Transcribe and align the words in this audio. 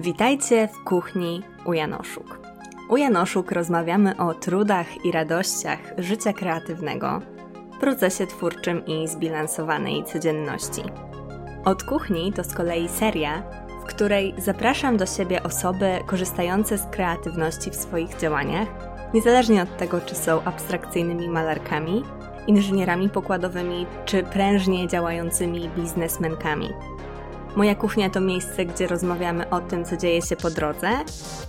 Witajcie 0.00 0.68
w 0.68 0.84
kuchni 0.84 1.42
u 1.64 1.72
Janoszuk. 1.72 2.40
U 2.88 2.96
Janoszuk 2.96 3.52
rozmawiamy 3.52 4.16
o 4.16 4.34
trudach 4.34 5.04
i 5.04 5.12
radościach 5.12 5.78
życia 5.98 6.32
kreatywnego, 6.32 7.20
procesie 7.80 8.26
twórczym 8.26 8.86
i 8.86 9.08
zbilansowanej 9.08 10.04
codzienności. 10.04 10.82
Od 11.64 11.82
kuchni 11.82 12.32
to 12.32 12.44
z 12.44 12.54
kolei 12.54 12.88
seria, 12.88 13.42
w 13.82 13.84
której 13.84 14.34
zapraszam 14.38 14.96
do 14.96 15.06
siebie 15.06 15.42
osoby 15.42 15.98
korzystające 16.06 16.78
z 16.78 16.86
kreatywności 16.86 17.70
w 17.70 17.76
swoich 17.76 18.16
działaniach, 18.16 18.68
niezależnie 19.14 19.62
od 19.62 19.76
tego, 19.76 20.00
czy 20.00 20.14
są 20.14 20.42
abstrakcyjnymi 20.44 21.28
malarkami, 21.28 22.02
inżynierami 22.46 23.08
pokładowymi 23.08 23.86
czy 24.04 24.22
prężnie 24.22 24.88
działającymi 24.88 25.68
biznesmenkami. 25.68 26.68
Moja 27.56 27.74
kuchnia 27.74 28.10
to 28.10 28.20
miejsce, 28.20 28.64
gdzie 28.64 28.86
rozmawiamy 28.86 29.50
o 29.50 29.60
tym, 29.60 29.84
co 29.84 29.96
dzieje 29.96 30.22
się 30.22 30.36
po 30.36 30.50
drodze, 30.50 30.88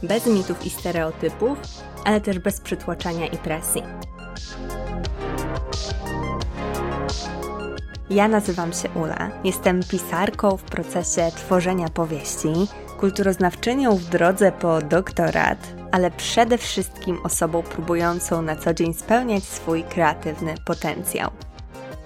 bez 0.04 0.28
mitów 0.28 0.66
i 0.66 0.70
stereotypów, 0.70 1.58
ale 2.06 2.22
też 2.22 2.40
bez 2.40 2.62
przytłaczania 2.62 3.28
i 3.28 3.38
presji. 3.38 3.84
Ja 8.10 8.28
nazywam 8.28 8.74
się 8.74 8.90
Ula. 8.90 9.30
Jestem 9.44 9.84
pisarką 9.84 10.58
w 10.58 10.64
procesie 10.64 11.32
tworzenia 11.36 11.90
powieści, 11.90 12.54
kulturoznawczynią 13.00 13.96
w 13.96 14.04
drodze 14.04 14.52
po 14.52 14.82
doktorat, 14.82 15.74
ale 15.92 16.12
przede 16.12 16.58
wszystkim 16.58 17.18
osobą 17.24 17.64
próbującą 17.64 18.42
na 18.42 18.56
co 18.56 18.74
dzień 18.74 18.94
spełniać 18.94 19.44
swój 19.44 19.84
kreatywny 19.84 20.56
potencjał. 20.66 21.32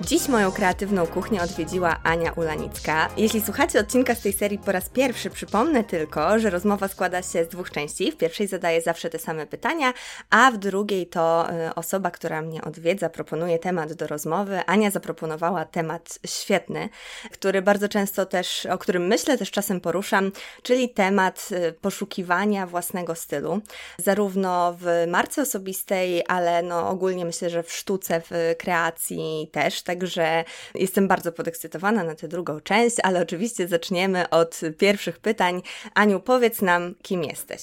Dziś 0.06 0.28
moją 0.28 0.52
kreatywną 0.52 1.08
kuchnię 1.08 1.42
odwiedziła 1.42 2.00
Ania 2.04 2.32
Ulanicka. 2.32 3.10
Jeśli 3.18 3.42
słuchacie 3.42 3.80
odcinka 3.80 4.16
z 4.16 4.22
tej 4.22 4.34
serii 4.34 4.58
po 4.58 4.72
raz 4.72 4.90
pierwszy, 4.90 5.30
przypomnę 5.30 5.84
tylko, 5.84 6.40
że 6.40 6.50
rozmowa 6.50 6.88
składa 6.88 7.22
się 7.22 7.46
z 7.46 7.48
dwóch 7.48 7.72
części. 7.72 8.12
W 8.12 8.18
pierwszej 8.18 8.48
zadaję 8.48 8.82
zawsze 8.82 9.10
te 9.10 9.20
same 9.20 9.48
pytania, 9.48 9.94
a 10.30 10.52
w 10.52 10.58
drugiej 10.58 11.08
to 11.08 11.48
y, 11.70 11.76
osoba, 11.76 12.12
która 12.12 12.42
mnie 12.42 12.62
odwiedza, 12.62 13.10
proponuje 13.10 13.60
temat 13.60 13.94
do 13.94 14.08
rozmowy. 14.08 14.62
Ania 14.66 14.92
zaproponowała 14.92 15.66
temat 15.66 16.20
świetny, 16.26 16.90
który 17.32 17.62
bardzo 17.62 17.90
często 17.90 18.26
też, 18.26 18.66
o 18.66 18.78
którym 18.78 19.08
myślę, 19.08 19.38
też 19.38 19.52
czasem 19.52 19.82
poruszam, 19.82 20.32
czyli 20.64 20.90
temat 20.90 21.50
y, 21.52 21.74
poszukiwania 21.74 22.68
własnego 22.68 23.16
stylu. 23.16 23.62
Zarówno 23.98 24.76
w 24.80 25.06
marce 25.08 25.42
osobistej, 25.42 26.24
ale 26.28 26.64
no 26.64 26.90
ogólnie 26.90 27.26
myślę, 27.26 27.50
że 27.50 27.64
w 27.64 27.74
sztuce, 27.74 28.22
w 28.22 28.56
kreacji 28.58 29.50
też 29.52 29.82
także 29.92 30.44
jestem 30.76 31.08
bardzo 31.08 31.32
podekscytowana 31.32 32.04
na 32.04 32.16
tę 32.16 32.28
drugą 32.28 32.60
część, 32.60 32.96
ale 33.04 33.22
oczywiście 33.22 33.68
zaczniemy 33.68 34.30
od 34.30 34.60
pierwszych 34.78 35.20
pytań. 35.20 35.62
Aniu, 35.94 36.20
powiedz 36.20 36.62
nam, 36.62 36.96
kim 37.02 37.24
jesteś? 37.24 37.62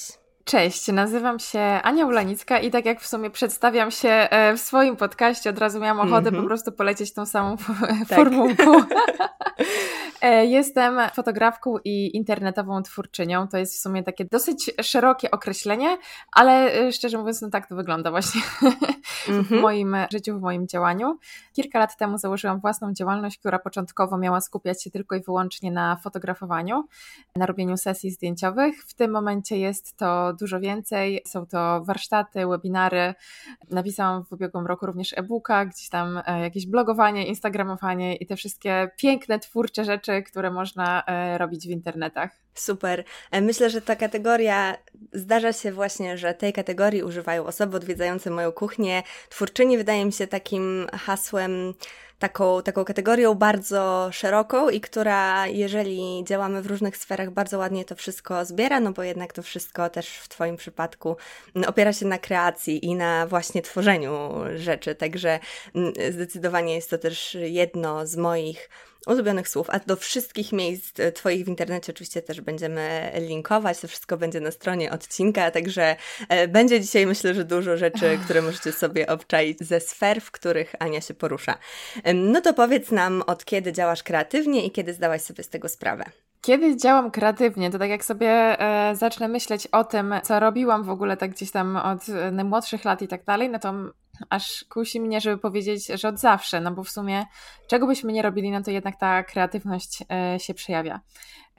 Cześć, 0.49 0.89
nazywam 0.89 1.39
się 1.39 1.61
Ania 1.61 2.07
Ulanicka 2.07 2.59
i 2.59 2.71
tak 2.71 2.85
jak 2.85 3.01
w 3.01 3.07
sumie 3.07 3.31
przedstawiam 3.31 3.91
się 3.91 4.09
e, 4.09 4.55
w 4.57 4.61
swoim 4.61 4.97
podcaście, 4.97 5.51
od 5.51 5.59
razu 5.59 5.81
miałam 5.81 6.01
ochotę 6.01 6.29
mm 6.29 6.35
-hmm. 6.35 6.43
po 6.43 6.47
prostu 6.47 6.73
polecieć 6.73 7.15
tą 7.15 7.27
samą 7.27 7.57
tak. 8.09 8.19
formułką. 8.19 8.73
E, 10.21 10.47
jestem 10.47 11.01
fotografką 11.15 11.75
i 11.85 12.17
internetową 12.17 12.83
twórczynią. 12.83 13.49
To 13.49 13.59
jest 13.59 13.75
w 13.75 13.81
sumie 13.81 14.03
takie 14.03 14.25
dosyć 14.25 14.71
szerokie 14.83 15.31
określenie, 15.31 15.99
ale 16.33 16.73
e, 16.73 16.93
szczerze 16.93 17.19
mówiąc, 17.19 17.43
no 17.43 17.51
tak 17.51 17.69
to 17.69 17.77
wygląda 17.77 18.11
właśnie 18.11 18.41
w 19.27 19.29
mhm. 19.29 19.61
moim 19.61 19.97
życiu, 20.13 20.39
w 20.39 20.41
moim 20.41 20.69
działaniu. 20.69 21.19
Kilka 21.53 21.79
lat 21.79 21.97
temu 21.97 22.19
założyłam 22.19 22.61
własną 22.61 22.93
działalność, 22.93 23.39
która 23.39 23.59
początkowo 23.59 24.19
miała 24.19 24.41
skupiać 24.41 24.83
się 24.83 24.91
tylko 24.91 25.17
i 25.17 25.23
wyłącznie 25.23 25.71
na 25.71 25.97
fotografowaniu, 25.97 26.85
na 27.37 27.47
robieniu 27.47 27.77
sesji 27.77 28.11
zdjęciowych. 28.11 28.85
W 28.85 28.95
tym 28.95 29.11
momencie 29.11 29.59
jest 29.59 29.97
to 29.97 30.33
dużo 30.39 30.61
więcej. 30.61 31.23
Są 31.27 31.47
to 31.47 31.85
warsztaty, 31.85 32.47
webinary. 32.47 33.15
Napisałam 33.71 34.25
w 34.25 34.33
ubiegłym 34.33 34.67
roku 34.67 34.87
również 34.87 35.19
e-booka, 35.19 35.67
gdzieś 35.67 35.89
tam 35.89 36.23
e, 36.27 36.41
jakieś 36.41 36.67
blogowanie, 36.67 37.27
instagramowanie 37.27 38.17
i 38.17 38.27
te 38.27 38.37
wszystkie 38.37 38.91
piękne, 38.97 39.39
twórcze 39.39 39.85
rzeczy, 39.85 40.23
które 40.23 40.51
można 40.51 41.05
e, 41.07 41.39
robić 41.39 41.67
w 41.67 41.71
internetach. 41.71 42.31
Super. 42.55 43.05
E, 43.31 43.41
myślę, 43.41 43.71
że 43.71 43.81
ta 43.81 43.97
kategoria, 43.97 44.77
zdarza 45.13 45.53
się 45.53 45.73
właśnie, 45.73 46.19
że 46.19 46.35
tej 46.35 46.53
kategorii 46.53 47.03
używają 47.03 47.47
osoby 47.47 47.77
odwiedzające 47.77 48.31
moją 48.31 48.53
kuchnię. 48.53 49.03
Twórczyni 49.29 49.79
wydaje 49.79 50.05
mi 50.05 50.13
się 50.13 50.27
takim 50.27 50.87
hasłem, 50.93 51.75
taką, 52.19 52.63
taką 52.63 52.85
kategorią 52.85 53.35
bardzo 53.35 54.09
szeroką 54.13 54.71
i 54.71 54.81
która, 54.81 55.47
jeżeli 55.47 56.25
działamy 56.25 56.63
w 56.63 56.67
różnych 56.67 56.97
sferach, 56.97 57.31
bardzo 57.31 57.59
ładnie 57.59 57.85
to 57.85 57.95
wszystko 57.95 58.45
zbiera, 58.45 58.81
no 58.81 58.93
bo 58.93 59.03
jednak 59.03 59.33
to 59.33 59.43
wszystko 59.43 59.91
też 59.91 60.09
w 60.09 60.29
Twoim 60.29 60.57
przypadku 60.57 61.17
opiera 61.67 61.93
się 61.93 62.07
na 62.07 62.19
kreacji 62.19 62.85
i 62.87 62.95
na 62.95 63.27
właśnie 63.27 63.63
tworzeniu 63.63 64.31
rzeczy. 64.55 64.95
Także 64.95 65.41
mm, 65.75 65.93
zdecydowanie 66.11 66.75
jest 66.75 66.91
to 66.91 66.99
też 66.99 67.37
jedno 67.41 68.07
z 68.07 68.17
moich 68.17 68.69
ulubionych 69.07 69.49
słów, 69.49 69.71
a 69.71 69.79
do 69.79 69.97
wszystkich 69.97 70.53
miejsc 70.53 71.01
e, 71.01 71.13
Twoich 71.13 71.45
w 71.45 71.49
internecie 71.49 71.93
oczywiście 71.93 72.23
też 72.23 72.41
będziemy 72.41 73.13
linkować. 73.29 73.81
To 73.81 73.89
wszystko 73.89 74.17
będzie 74.17 74.41
na 74.41 74.51
stronie 74.51 74.93
odcinka, 74.93 75.51
także 75.51 75.97
e, 76.29 76.49
będzie 76.49 76.81
dzisiaj 76.81 77.07
myślę, 77.07 77.35
że 77.35 77.45
dużo 77.45 77.77
rzeczy, 77.77 78.19
które 78.25 78.43
możecie 78.43 78.73
sobie 78.73 79.07
obczaić 79.07 79.61
ze 79.61 79.81
sfer, 79.81 80.21
w 80.21 80.31
których 80.31 80.75
Ania 80.79 81.01
się 81.01 81.15
porusza. 81.15 81.59
No 82.15 82.41
to 82.41 82.55
powiedz 82.55 82.91
nam, 82.91 83.23
od 83.27 83.45
kiedy 83.45 83.73
działasz 83.73 84.03
kreatywnie 84.03 84.67
i 84.67 84.71
kiedy 84.71 84.95
zdałaś 84.95 85.23
sobie 85.23 85.45
z 85.45 85.49
tego 85.49 85.69
sprawę? 85.69 86.05
Kiedy 86.41 86.77
działam 86.77 87.11
kreatywnie, 87.11 87.71
to 87.71 87.79
tak 87.79 87.91
jak 87.91 88.05
sobie 88.05 88.31
e, 88.31 88.97
zacznę 88.97 89.29
myśleć 89.29 89.67
o 89.67 89.85
tym, 89.85 90.15
co 90.23 90.41
robiłam 90.41 90.85
w 90.85 90.91
ogóle 90.91 91.17
tak 91.17 91.31
gdzieś 91.31 91.51
tam 91.51 91.77
od 91.77 92.09
e, 92.09 92.31
najmłodszych 92.31 92.85
lat 92.85 93.03
i 93.03 93.09
tak 93.09 93.25
dalej, 93.25 93.51
no 93.51 93.59
to 93.59 93.75
aż 94.31 94.65
kusi 94.65 95.01
mnie, 95.01 95.21
żeby 95.21 95.39
powiedzieć, 95.39 95.87
że 95.87 96.09
od 96.09 96.19
zawsze, 96.19 96.61
no 96.61 96.73
bo 96.73 96.85
w 96.85 96.91
sumie 96.91 97.27
czego 97.69 97.87
byśmy 97.87 98.13
nie 98.13 98.23
robili, 98.23 98.51
no 98.51 98.63
to 98.63 98.71
jednak 98.71 98.97
ta 98.97 99.23
kreatywność 99.23 100.03
e, 100.11 100.41
się 100.41 100.55
przejawia. 100.55 101.01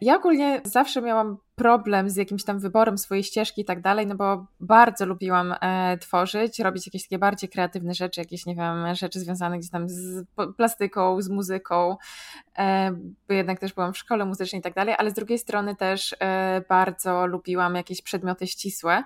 Ja 0.02 0.16
ogólnie 0.16 0.62
zawsze 0.64 1.02
miałam 1.02 1.38
problem 1.56 2.09
z 2.09 2.16
jakimś 2.16 2.44
tam 2.44 2.59
wyborem 2.59 2.98
swojej 2.98 3.24
ścieżki 3.24 3.62
i 3.62 3.66
tak 3.66 3.81
dalej, 3.81 4.08
no 4.08 4.16
bo 4.16 4.46
bardzo 4.59 5.06
lubiłam 5.06 5.56
e, 5.62 5.98
tworzyć, 5.98 6.59
robić 6.59 6.88
jakieś 6.88 7.03
takie 7.03 7.19
bardziej 7.19 7.50
kreatywne 7.50 7.94
rzeczy, 7.94 8.22
jakieś, 8.22 8.46
nie 8.46 8.56
wiem, 8.56 8.96
rzeczy 8.96 9.19
związane 9.19 9.59
gdzieś 9.59 9.72
tam 9.72 9.90
z 9.90 10.25
plastyką, 10.58 11.22
z 11.22 11.30
muzyką, 11.30 11.98
e, 12.58 12.92
bo 13.28 13.34
jednak 13.34 13.59
też 13.59 13.74
byłam 13.74 13.94
w 13.94 13.98
szkole 13.98 14.25
muzycznej 14.25 14.59
i 14.59 14.64
tak 14.64 14.74
dalej, 14.74 14.96
ale 14.98 15.12
z 15.12 15.14
drugiej 15.14 15.40
strony 15.40 15.75
też 15.75 16.16
e, 16.19 16.62
bardzo 16.69 17.28
lubiłam 17.28 17.75
jakieś 17.75 18.02
przedmioty 18.02 18.48
ścisłe 18.48 19.03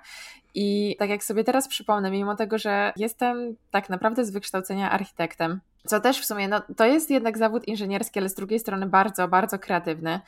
i 0.53 0.95
tak 0.99 1.09
jak 1.09 1.23
sobie 1.23 1.43
teraz 1.43 1.67
przypomnę, 1.67 2.11
mimo 2.11 2.35
tego, 2.35 2.57
że 2.57 2.93
jestem 2.95 3.55
tak 3.71 3.89
naprawdę 3.89 4.25
z 4.25 4.31
wykształcenia 4.31 4.91
architektem, 4.91 5.59
co 5.87 5.99
też 5.99 6.19
w 6.19 6.25
sumie, 6.25 6.47
no 6.47 6.61
to 6.77 6.85
jest 6.85 7.09
jednak 7.09 7.37
zawód 7.37 7.67
inżynierski, 7.67 8.19
ale 8.19 8.29
z 8.29 8.33
drugiej 8.33 8.59
strony 8.59 8.87
bardzo, 8.87 9.27
bardzo 9.27 9.59
kreatywny. 9.59 10.19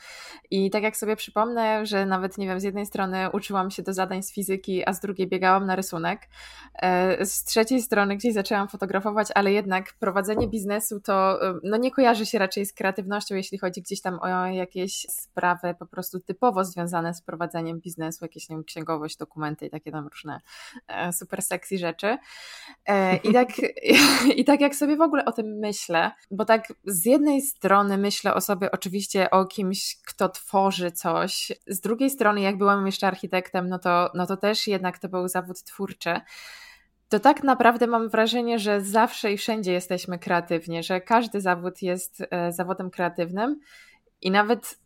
I 0.50 0.70
tak 0.70 0.82
jak 0.82 0.96
sobie 0.96 1.16
przypomnę, 1.16 1.86
że 1.86 2.06
nawet, 2.06 2.38
nie 2.38 2.46
wiem, 2.46 2.60
z 2.60 2.62
jednej 2.62 2.86
strony 2.86 3.30
uczyłam 3.30 3.70
się 3.70 3.82
do 3.82 3.92
zadań 3.92 4.22
z 4.22 4.32
fizyki, 4.32 4.88
a 4.88 4.92
z 4.92 5.00
drugiej 5.00 5.28
biegałam 5.28 5.66
na 5.66 5.76
rysunek. 5.76 6.28
E, 6.74 7.26
z 7.26 7.44
trzeciej 7.44 7.82
strony 7.82 8.16
gdzieś 8.16 8.34
zaczęłam 8.34 8.68
fotografować, 8.68 9.28
ale 9.34 9.52
jednak 9.52 9.94
prowadzenie 9.98 10.48
biznesu 10.48 11.00
to 11.00 11.48
e, 11.48 11.54
no 11.62 11.76
nie 11.76 11.90
kojarzy 11.90 12.26
się 12.26 12.38
raczej 12.38 12.66
z 12.66 12.72
kreatywnością, 12.72 13.34
jeśli 13.34 13.58
chodzi 13.58 13.82
gdzieś 13.82 14.00
tam 14.00 14.18
o 14.22 14.46
jakieś 14.46 15.06
sprawy 15.10 15.74
po 15.78 15.86
prostu 15.86 16.20
typowo 16.20 16.64
związane 16.64 17.14
z 17.14 17.22
prowadzeniem 17.22 17.80
biznesu, 17.80 18.24
jakieś, 18.24 18.48
nie 18.48 18.56
wiem, 18.56 18.64
księgowość, 18.64 19.16
dokumenty 19.16 19.66
i 19.66 19.70
takie 19.70 19.92
tam 19.92 20.08
różne 20.08 20.40
e, 20.88 21.12
super 21.12 21.42
sexy 21.42 21.78
rzeczy. 21.78 22.18
I 23.24 23.32
tak, 23.32 23.48
i 24.40 24.44
tak 24.44 24.60
jak 24.60 24.74
sobie 24.74 24.96
w 24.96 25.00
ogóle 25.00 25.24
o 25.24 25.32
tym 25.32 25.45
tym 25.46 25.58
myślę, 25.58 26.10
bo 26.30 26.44
tak 26.44 26.72
z 26.84 27.04
jednej 27.04 27.42
strony 27.42 27.98
myślę 27.98 28.34
o 28.34 28.40
sobie 28.40 28.70
oczywiście 28.70 29.30
o 29.30 29.44
kimś, 29.44 29.96
kto 30.06 30.28
tworzy 30.28 30.92
coś, 30.92 31.52
z 31.66 31.80
drugiej 31.80 32.10
strony 32.10 32.40
jak 32.40 32.58
byłam 32.58 32.86
jeszcze 32.86 33.06
architektem, 33.06 33.68
no 33.68 33.78
to, 33.78 34.10
no 34.14 34.26
to 34.26 34.36
też 34.36 34.66
jednak 34.66 34.98
to 34.98 35.08
był 35.08 35.28
zawód 35.28 35.62
twórczy 35.62 36.20
to 37.08 37.20
tak 37.20 37.42
naprawdę 37.42 37.86
mam 37.86 38.08
wrażenie, 38.08 38.58
że 38.58 38.80
zawsze 38.80 39.32
i 39.32 39.36
wszędzie 39.36 39.72
jesteśmy 39.72 40.18
kreatywnie, 40.18 40.82
że 40.82 41.00
każdy 41.00 41.40
zawód 41.40 41.82
jest 41.82 42.22
e, 42.30 42.52
zawodem 42.52 42.90
kreatywnym 42.90 43.60
i 44.20 44.30
nawet, 44.30 44.78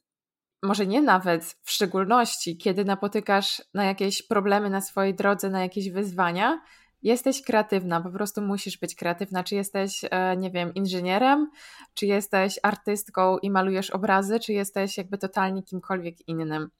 może 0.63 0.87
nie 0.87 1.03
nawet, 1.03 1.57
w 1.63 1.71
szczególności, 1.71 2.57
kiedy 2.57 2.85
napotykasz 2.85 3.63
na 3.75 3.85
jakieś 3.85 4.23
problemy 4.23 4.71
na 4.71 4.81
swojej 4.81 5.15
drodze, 5.15 5.51
na 5.51 5.63
jakieś 5.63 5.91
wyzwania, 5.91 6.61
jesteś 7.03 7.43
kreatywna, 7.43 8.01
po 8.01 8.11
prostu 8.11 8.43
musisz 8.43 8.79
być 8.79 8.95
kreatywna. 8.95 9.45
Czy 9.45 9.55
jesteś, 9.55 10.05
e, 10.11 10.37
nie 10.37 10.51
wiem, 10.51 10.75
inżynierem, 10.75 11.51
czy 11.95 12.07
jesteś 12.07 12.59
artystką 12.63 13.39
i 13.39 13.51
malujesz 13.51 13.91
obrazy, 13.91 14.41
czy 14.41 14.53
jesteś 14.53 14.99
jakby 14.99 15.19
totalnie 15.19 15.63
kimkolwiek 15.63 16.29
innym. 16.29 16.71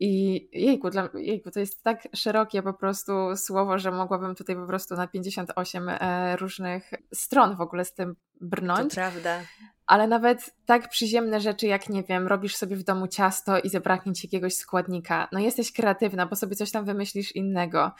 I 0.00 0.48
jejku, 0.52 0.90
dla, 0.90 1.08
jejku, 1.14 1.50
to 1.50 1.60
jest 1.60 1.82
tak 1.82 2.08
szerokie 2.14 2.62
po 2.62 2.74
prostu 2.74 3.36
słowo, 3.36 3.78
że 3.78 3.90
mogłabym 3.90 4.34
tutaj 4.34 4.56
po 4.56 4.66
prostu 4.66 4.94
na 4.94 5.06
58 5.06 5.88
e, 5.88 6.36
różnych 6.36 6.90
stron 7.14 7.56
w 7.56 7.60
ogóle 7.60 7.84
z 7.84 7.94
tym 7.94 8.16
brnąć. 8.40 8.94
To 8.94 8.94
prawda. 8.94 9.40
ale 9.86 10.08
nawet 10.08 10.54
tak 10.66 10.88
przyziemne 10.88 11.40
rzeczy, 11.40 11.66
jak 11.66 11.88
nie 11.88 12.02
wiem, 12.02 12.26
robisz 12.26 12.56
sobie 12.56 12.76
w 12.76 12.84
domu 12.84 13.08
ciasto 13.08 13.58
i 13.60 13.68
zabraknie 13.68 14.12
ci 14.12 14.26
jakiegoś 14.26 14.54
składnika. 14.54 15.28
No 15.32 15.38
jesteś 15.38 15.72
kreatywna, 15.72 16.26
bo 16.26 16.36
sobie 16.36 16.56
coś 16.56 16.70
tam 16.70 16.84
wymyślisz 16.84 17.32
innego. 17.32 17.92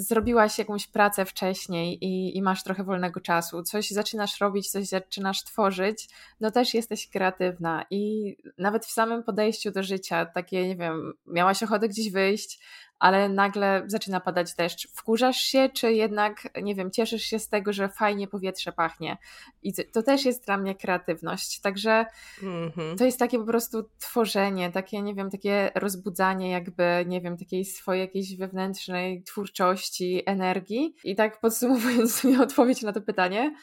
Zrobiłaś 0.00 0.58
jakąś 0.58 0.86
pracę 0.86 1.24
wcześniej 1.24 2.04
i, 2.04 2.36
i 2.36 2.42
masz 2.42 2.62
trochę 2.62 2.84
wolnego 2.84 3.20
czasu, 3.20 3.62
coś 3.62 3.90
zaczynasz 3.90 4.40
robić, 4.40 4.70
coś 4.70 4.86
zaczynasz 4.86 5.44
tworzyć, 5.44 6.08
no 6.40 6.50
też 6.50 6.74
jesteś 6.74 7.08
kreatywna. 7.08 7.84
I 7.90 8.36
nawet 8.58 8.86
w 8.86 8.92
samym 8.92 9.22
podejściu 9.22 9.70
do 9.70 9.82
życia, 9.82 10.26
takie, 10.26 10.68
nie 10.68 10.76
wiem, 10.76 11.12
miałaś 11.26 11.62
ochotę 11.62 11.88
gdzieś 11.88 12.10
wyjść, 12.10 12.60
ale 12.98 13.28
nagle 13.28 13.82
zaczyna 13.86 14.20
padać 14.20 14.54
deszcz. 14.54 14.88
Wkurzasz 14.88 15.36
się, 15.36 15.68
czy 15.68 15.92
jednak, 15.92 16.48
nie 16.62 16.74
wiem, 16.74 16.90
cieszysz 16.90 17.22
się 17.22 17.38
z 17.38 17.48
tego, 17.48 17.72
że 17.72 17.88
fajnie 17.88 18.28
powietrze 18.28 18.72
pachnie? 18.72 19.16
I 19.62 19.72
to 19.92 20.02
też 20.02 20.24
jest 20.24 20.46
dla 20.46 20.56
mnie 20.56 20.74
kreatywność. 20.74 21.60
Także 21.60 22.06
mm-hmm. 22.42 22.98
to 22.98 23.04
jest 23.04 23.18
takie 23.18 23.38
po 23.38 23.44
prostu 23.44 23.88
tworzenie, 23.98 24.72
takie, 24.72 25.02
nie 25.02 25.14
wiem, 25.14 25.30
takie 25.30 25.70
rozbudzanie, 25.74 26.50
jakby, 26.50 27.04
nie 27.06 27.20
wiem, 27.20 27.36
takiej 27.36 27.64
swojej 27.64 28.00
jakiejś 28.00 28.36
wewnętrznej 28.36 29.22
twórczości, 29.22 30.22
energii. 30.26 30.94
I 31.04 31.16
tak 31.16 31.40
podsumowując 31.40 32.14
sobie 32.20 32.40
odpowiedź 32.40 32.82
na 32.82 32.92
to 32.92 33.00
pytanie, 33.00 33.54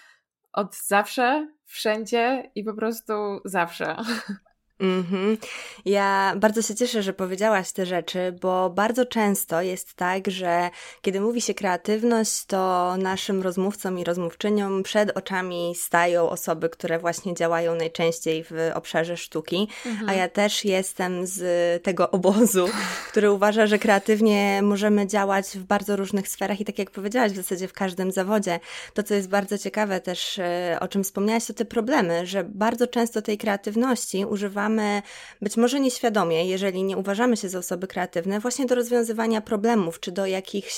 od 0.54 0.76
zawsze, 0.76 1.48
wszędzie 1.66 2.52
i 2.56 2.64
po 2.64 2.74
prostu 2.74 3.14
zawsze. 3.46 3.96
Mhm. 4.80 5.38
Ja 5.86 6.34
bardzo 6.38 6.62
się 6.62 6.76
cieszę, 6.76 7.04
że 7.04 7.14
powiedziałaś 7.14 7.72
te 7.72 7.86
rzeczy, 7.86 8.38
bo 8.42 8.70
bardzo 8.70 9.06
często 9.06 9.62
jest 9.62 9.94
tak, 9.94 10.28
że 10.28 10.70
kiedy 11.02 11.22
mówi 11.22 11.42
się 11.42 11.54
kreatywność, 11.54 12.46
to 12.46 12.94
naszym 12.98 13.42
rozmówcom 13.42 14.00
i 14.00 14.04
rozmówczyniom 14.04 14.84
przed 14.84 15.18
oczami 15.18 15.74
stają 15.76 16.30
osoby, 16.30 16.70
które 16.70 17.00
właśnie 17.00 17.34
działają 17.34 17.76
najczęściej 17.76 18.44
w 18.44 18.72
obszarze 18.74 19.18
sztuki, 19.18 19.68
mhm. 19.86 20.10
a 20.10 20.14
ja 20.14 20.30
też 20.30 20.66
jestem 20.66 21.28
z 21.28 21.44
tego 21.84 22.12
obozu, 22.12 22.70
który 23.10 23.32
uważa, 23.32 23.68
że 23.68 23.80
kreatywnie 23.80 24.62
możemy 24.64 25.08
działać 25.08 25.46
w 25.46 25.64
bardzo 25.64 25.96
różnych 25.96 26.28
sferach 26.28 26.62
i 26.62 26.66
tak 26.66 26.80
jak 26.80 26.92
powiedziałaś, 26.92 27.32
w 27.32 27.36
zasadzie 27.36 27.68
w 27.68 27.74
każdym 27.74 28.12
zawodzie. 28.12 28.60
To, 28.94 29.04
co 29.04 29.14
jest 29.14 29.30
bardzo 29.30 29.58
ciekawe 29.58 30.02
też, 30.02 30.40
e, 30.40 30.78
o 30.82 30.88
czym 30.88 31.04
wspomniałaś, 31.04 31.46
to 31.46 31.54
te 31.54 31.66
problemy, 31.66 32.26
że 32.26 32.44
bardzo 32.44 32.88
często 32.88 33.22
tej 33.22 33.38
kreatywności 33.38 34.26
używamy 34.26 34.65
używamy, 34.66 35.02
być 35.42 35.58
może 35.58 35.80
nieświadomie, 35.80 36.46
jeżeli 36.46 36.84
nie 36.84 36.98
uważamy 36.98 37.38
się 37.38 37.50
za 37.50 37.60
osoby 37.60 37.88
kreatywne, 37.88 38.40
właśnie 38.40 38.66
do 38.66 38.76
rozwiązywania 38.76 39.42
problemów, 39.42 40.00
czy 40.00 40.12
do 40.12 40.26
jakichś 40.26 40.76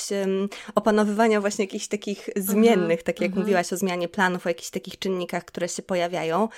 opanowywania 0.76 1.42
właśnie 1.42 1.66
jakichś 1.66 1.88
takich 1.88 2.30
zmiennych, 2.36 3.04
tak 3.04 3.22
jak 3.22 3.32
-hmm. 3.32 3.40
mówiłaś 3.40 3.74
o 3.74 3.78
zmianie 3.78 4.08
planów, 4.08 4.46
o 4.46 4.50
jakichś 4.50 4.70
takich 4.70 5.00
czynnikach, 5.00 5.46
które 5.46 5.70
się 5.70 5.84
pojawiają. 5.84 6.50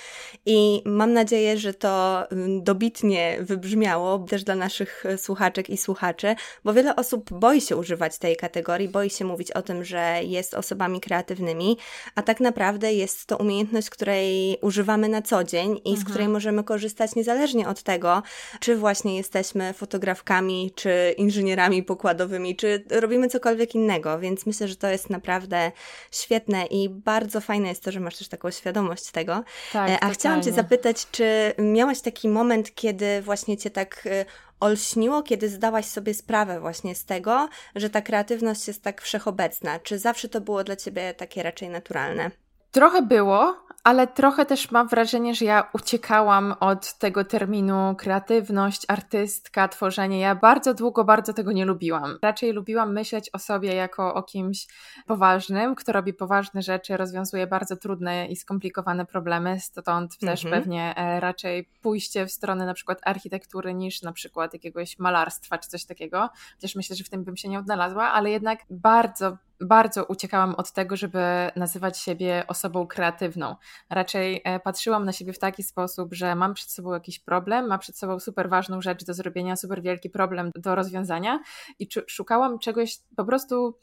I 0.45 0.81
mam 0.85 1.13
nadzieję, 1.13 1.57
że 1.57 1.73
to 1.73 2.23
dobitnie 2.61 3.37
wybrzmiało 3.41 4.19
też 4.19 4.43
dla 4.43 4.55
naszych 4.55 5.03
słuchaczek 5.17 5.69
i 5.69 5.77
słuchaczy, 5.77 6.35
bo 6.63 6.73
wiele 6.73 6.95
osób 6.95 7.33
boi 7.33 7.61
się 7.61 7.75
używać 7.75 8.17
tej 8.17 8.35
kategorii, 8.35 8.89
boi 8.89 9.09
się 9.09 9.25
mówić 9.25 9.51
o 9.51 9.61
tym, 9.61 9.83
że 9.83 10.19
jest 10.23 10.53
osobami 10.53 11.01
kreatywnymi, 11.01 11.77
a 12.15 12.21
tak 12.21 12.39
naprawdę 12.39 12.93
jest 12.93 13.25
to 13.25 13.37
umiejętność, 13.37 13.89
której 13.89 14.57
używamy 14.61 15.09
na 15.09 15.21
co 15.21 15.43
dzień 15.43 15.81
i 15.85 15.95
-hmm. 15.95 15.99
z 15.99 16.03
której 16.03 16.27
możemy 16.27 16.63
korzystać 16.63 17.15
niezależnie 17.19 17.67
od 17.67 17.83
tego, 17.83 18.23
czy 18.59 18.75
właśnie 18.75 19.17
jesteśmy 19.17 19.73
fotografkami, 19.73 20.71
czy 20.75 21.15
inżynierami 21.17 21.83
pokładowymi, 21.83 22.55
czy 22.55 22.83
robimy 22.89 23.29
cokolwiek 23.29 23.75
innego, 23.75 24.19
więc 24.19 24.45
myślę, 24.45 24.67
że 24.67 24.75
to 24.75 24.87
jest 24.87 25.09
naprawdę 25.09 25.71
świetne 26.11 26.65
i 26.65 26.89
bardzo 26.89 27.41
fajne 27.41 27.67
jest 27.67 27.83
to, 27.83 27.91
że 27.91 27.99
masz 27.99 28.17
też 28.17 28.27
taką 28.27 28.51
świadomość 28.51 29.11
tego. 29.11 29.43
Tak, 29.73 29.89
e, 29.89 30.03
A 30.03 30.09
chciałam 30.09 30.43
Cię 30.43 30.51
zapytać, 30.51 31.07
czy 31.11 31.53
miałaś 31.57 32.01
taki 32.01 32.29
moment, 32.29 32.75
kiedy 32.75 33.21
właśnie 33.21 33.57
Cię 33.57 33.69
tak 33.69 34.07
e, 34.07 34.25
olśniło, 34.59 35.23
kiedy 35.23 35.49
zdałaś 35.49 35.85
sobie 35.85 36.13
sprawę 36.13 36.59
właśnie 36.59 36.95
z 36.95 37.05
tego, 37.05 37.49
że 37.75 37.89
ta 37.89 38.01
kreatywność 38.01 38.67
jest 38.67 38.83
tak 38.83 39.01
wszechobecna? 39.01 39.79
Czy 39.79 39.99
zawsze 39.99 40.29
to 40.29 40.41
było 40.41 40.63
dla 40.63 40.75
Ciebie 40.75 41.13
takie 41.13 41.43
raczej 41.43 41.69
naturalne? 41.69 42.31
Trochę 42.71 43.01
było, 43.01 43.55
ale 43.83 44.07
trochę 44.07 44.45
też 44.45 44.71
mam 44.71 44.87
wrażenie, 44.87 45.35
że 45.35 45.45
ja 45.45 45.69
uciekałam 45.73 46.55
od 46.59 46.93
tego 46.93 47.25
terminu 47.25 47.95
kreatywność, 47.97 48.85
artystka, 48.87 49.67
tworzenie. 49.67 50.19
Ja 50.19 50.35
bardzo 50.35 50.73
długo 50.73 51.03
bardzo 51.03 51.33
tego 51.33 51.51
nie 51.51 51.65
lubiłam. 51.65 52.17
Raczej 52.21 52.51
lubiłam 52.51 52.93
myśleć 52.93 53.29
o 53.33 53.39
sobie 53.39 53.75
jako 53.75 54.13
o 54.13 54.23
kimś 54.23 54.67
poważnym, 55.05 55.75
kto 55.75 55.91
robi 55.91 56.13
poważne 56.13 56.61
rzeczy, 56.61 56.97
rozwiązuje 56.97 57.47
bardzo 57.47 57.75
trudne 57.75 58.27
i 58.27 58.35
skomplikowane 58.35 59.05
problemy, 59.05 59.59
stąd 59.59 60.13
mhm. 60.13 60.17
też 60.19 60.43
pewnie 60.43 60.95
e, 60.97 61.19
raczej 61.19 61.69
pójście 61.81 62.25
w 62.25 62.31
stronę 62.31 62.65
na 62.65 62.73
przykład 62.73 62.99
architektury 63.05 63.73
niż 63.73 64.01
na 64.01 64.11
przykład 64.11 64.53
jakiegoś 64.53 64.99
malarstwa 64.99 65.57
czy 65.57 65.69
coś 65.69 65.85
takiego. 65.85 66.29
Chociaż 66.55 66.75
myślę, 66.75 66.95
że 66.95 67.03
w 67.03 67.09
tym 67.09 67.23
bym 67.23 67.37
się 67.37 67.49
nie 67.49 67.59
odnalazła, 67.59 68.11
ale 68.11 68.31
jednak 68.31 68.59
bardzo 68.69 69.37
bardzo 69.61 70.05
uciekałam 70.05 70.55
od 70.55 70.71
tego, 70.71 70.95
żeby 70.95 71.19
nazywać 71.55 71.97
siebie 71.97 72.43
osobą 72.47 72.87
kreatywną. 72.87 73.55
Raczej 73.89 74.41
e, 74.43 74.59
patrzyłam 74.59 75.05
na 75.05 75.11
siebie 75.11 75.33
w 75.33 75.39
taki 75.39 75.63
sposób, 75.63 76.13
że 76.13 76.35
mam 76.35 76.53
przed 76.53 76.69
sobą 76.69 76.93
jakiś 76.93 77.19
problem, 77.19 77.67
mam 77.67 77.79
przed 77.79 77.97
sobą 77.97 78.19
super 78.19 78.49
ważną 78.49 78.81
rzecz 78.81 79.05
do 79.05 79.13
zrobienia, 79.13 79.55
super 79.55 79.81
wielki 79.81 80.09
problem 80.09 80.51
do 80.55 80.75
rozwiązania 80.75 81.39
i 81.79 81.87
szukałam 82.07 82.59
czegoś, 82.59 82.97
po 83.15 83.25
prostu 83.25 83.77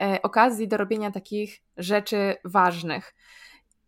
e, 0.00 0.22
okazji 0.22 0.68
do 0.68 0.76
robienia 0.76 1.10
takich 1.10 1.62
rzeczy 1.76 2.34
ważnych. 2.44 3.14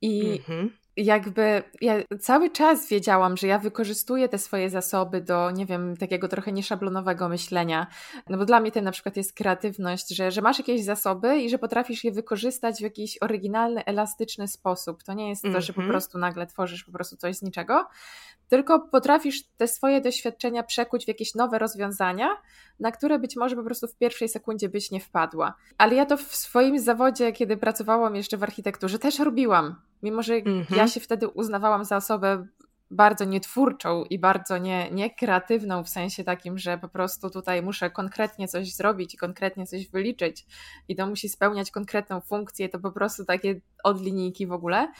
I 0.00 0.38
mhm 0.48 0.70
jakby 1.04 1.62
ja 1.80 1.94
cały 2.20 2.50
czas 2.50 2.88
wiedziałam, 2.88 3.36
że 3.36 3.46
ja 3.46 3.58
wykorzystuję 3.58 4.28
te 4.28 4.38
swoje 4.38 4.70
zasoby 4.70 5.20
do, 5.20 5.50
nie 5.50 5.66
wiem, 5.66 5.96
takiego 5.96 6.28
trochę 6.28 6.52
nieszablonowego 6.52 7.28
myślenia. 7.28 7.86
No 8.28 8.38
bo 8.38 8.44
dla 8.44 8.60
mnie 8.60 8.72
to 8.72 8.80
na 8.80 8.90
przykład 8.90 9.16
jest 9.16 9.32
kreatywność, 9.32 10.08
że, 10.08 10.30
że 10.30 10.42
masz 10.42 10.58
jakieś 10.58 10.84
zasoby 10.84 11.38
i 11.38 11.50
że 11.50 11.58
potrafisz 11.58 12.04
je 12.04 12.12
wykorzystać 12.12 12.78
w 12.78 12.80
jakiś 12.80 13.18
oryginalny, 13.22 13.84
elastyczny 13.84 14.48
sposób. 14.48 15.02
To 15.02 15.12
nie 15.12 15.28
jest 15.28 15.42
to, 15.42 15.60
że 15.60 15.72
po 15.72 15.80
mhm. 15.80 15.90
prostu 15.90 16.18
nagle 16.18 16.46
tworzysz 16.46 16.84
po 16.84 16.92
prostu 16.92 17.16
coś 17.16 17.36
z 17.36 17.42
niczego, 17.42 17.86
tylko 18.48 18.80
potrafisz 18.80 19.42
te 19.56 19.68
swoje 19.68 20.00
doświadczenia 20.00 20.62
przekuć 20.62 21.04
w 21.04 21.08
jakieś 21.08 21.34
nowe 21.34 21.58
rozwiązania, 21.58 22.28
na 22.80 22.92
które 22.92 23.18
być 23.18 23.36
może 23.36 23.56
po 23.56 23.62
prostu 23.62 23.86
w 23.86 23.96
pierwszej 23.96 24.28
sekundzie 24.28 24.68
byś 24.68 24.90
nie 24.90 25.00
wpadła. 25.00 25.54
Ale 25.78 25.94
ja 25.94 26.06
to 26.06 26.16
w 26.16 26.36
swoim 26.36 26.78
zawodzie, 26.78 27.32
kiedy 27.32 27.56
pracowałam 27.56 28.16
jeszcze 28.16 28.36
w 28.36 28.42
architekturze, 28.42 28.98
też 28.98 29.18
robiłam. 29.18 29.87
Mimo, 30.02 30.22
że 30.22 30.34
-hmm. 30.34 30.76
ja 30.76 30.88
się 30.88 31.00
wtedy 31.00 31.28
uznawałam 31.28 31.84
za 31.84 31.96
osobę 31.96 32.46
bardzo 32.90 33.24
nietwórczą 33.24 34.04
i 34.04 34.18
bardzo 34.18 34.58
nie, 34.58 34.90
niekreatywną, 34.90 35.84
w 35.84 35.88
sensie 35.88 36.24
takim, 36.24 36.58
że 36.58 36.78
po 36.78 36.88
prostu 36.88 37.30
tutaj 37.30 37.62
muszę 37.62 37.90
konkretnie 37.90 38.48
coś 38.48 38.74
zrobić 38.74 39.14
i 39.14 39.16
konkretnie 39.16 39.66
coś 39.66 39.88
wyliczyć 39.88 40.46
i 40.88 40.96
to 40.96 41.06
musi 41.06 41.28
spełniać 41.28 41.70
konkretną 41.70 42.20
funkcję, 42.20 42.68
to 42.68 42.78
po 42.78 42.92
prostu 42.92 43.24
takie 43.24 43.60
od 43.84 44.02
linijki 44.02 44.46
w 44.46 44.52
ogóle. 44.52 44.92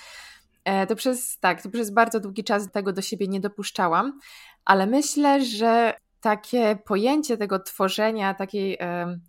E, 0.64 0.86
to 0.86 0.96
przez 0.96 1.38
tak, 1.38 1.62
to 1.62 1.70
przez 1.70 1.90
bardzo 1.90 2.20
długi 2.20 2.44
czas 2.44 2.72
tego 2.72 2.92
do 2.92 3.02
siebie 3.02 3.28
nie 3.28 3.40
dopuszczałam, 3.40 4.18
ale 4.64 4.86
myślę, 4.86 5.44
że 5.44 5.94
takie 6.20 6.78
pojęcie 6.84 7.36
tego 7.36 7.58
tworzenia, 7.58 8.34
takiej, 8.34 8.78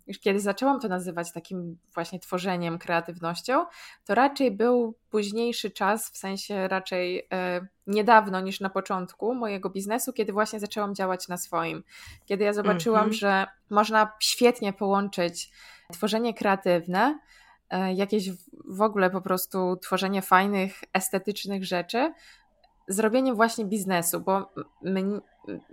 już 0.06 0.18
kiedy 0.18 0.40
zaczęłam 0.40 0.80
to 0.80 0.88
nazywać 0.88 1.32
takim 1.32 1.78
właśnie 1.94 2.18
tworzeniem, 2.18 2.78
kreatywnością, 2.78 3.66
to 4.04 4.14
raczej 4.14 4.50
był 4.50 4.94
późniejszy 5.10 5.70
czas, 5.70 6.10
w 6.10 6.16
sensie 6.16 6.68
raczej 6.68 7.26
e, 7.32 7.66
niedawno 7.86 8.40
niż 8.40 8.60
na 8.60 8.70
początku 8.70 9.34
mojego 9.34 9.70
biznesu, 9.70 10.12
kiedy 10.12 10.32
właśnie 10.32 10.60
zaczęłam 10.60 10.94
działać 10.94 11.28
na 11.28 11.36
swoim. 11.36 11.82
Kiedy 12.24 12.44
ja 12.44 12.52
zobaczyłam, 12.52 13.02
mm 13.02 13.12
-hmm. 13.12 13.18
że 13.18 13.46
można 13.70 14.12
świetnie 14.20 14.72
połączyć 14.72 15.50
tworzenie 15.92 16.34
kreatywne, 16.34 17.18
e, 17.70 17.94
jakieś 17.94 18.30
w 18.64 18.82
ogóle 18.82 19.10
po 19.10 19.20
prostu 19.20 19.76
tworzenie 19.76 20.22
fajnych, 20.22 20.80
estetycznych 20.92 21.64
rzeczy, 21.64 22.12
zrobieniem 22.92 23.36
właśnie 23.36 23.64
biznesu, 23.64 24.20
bo 24.20 24.52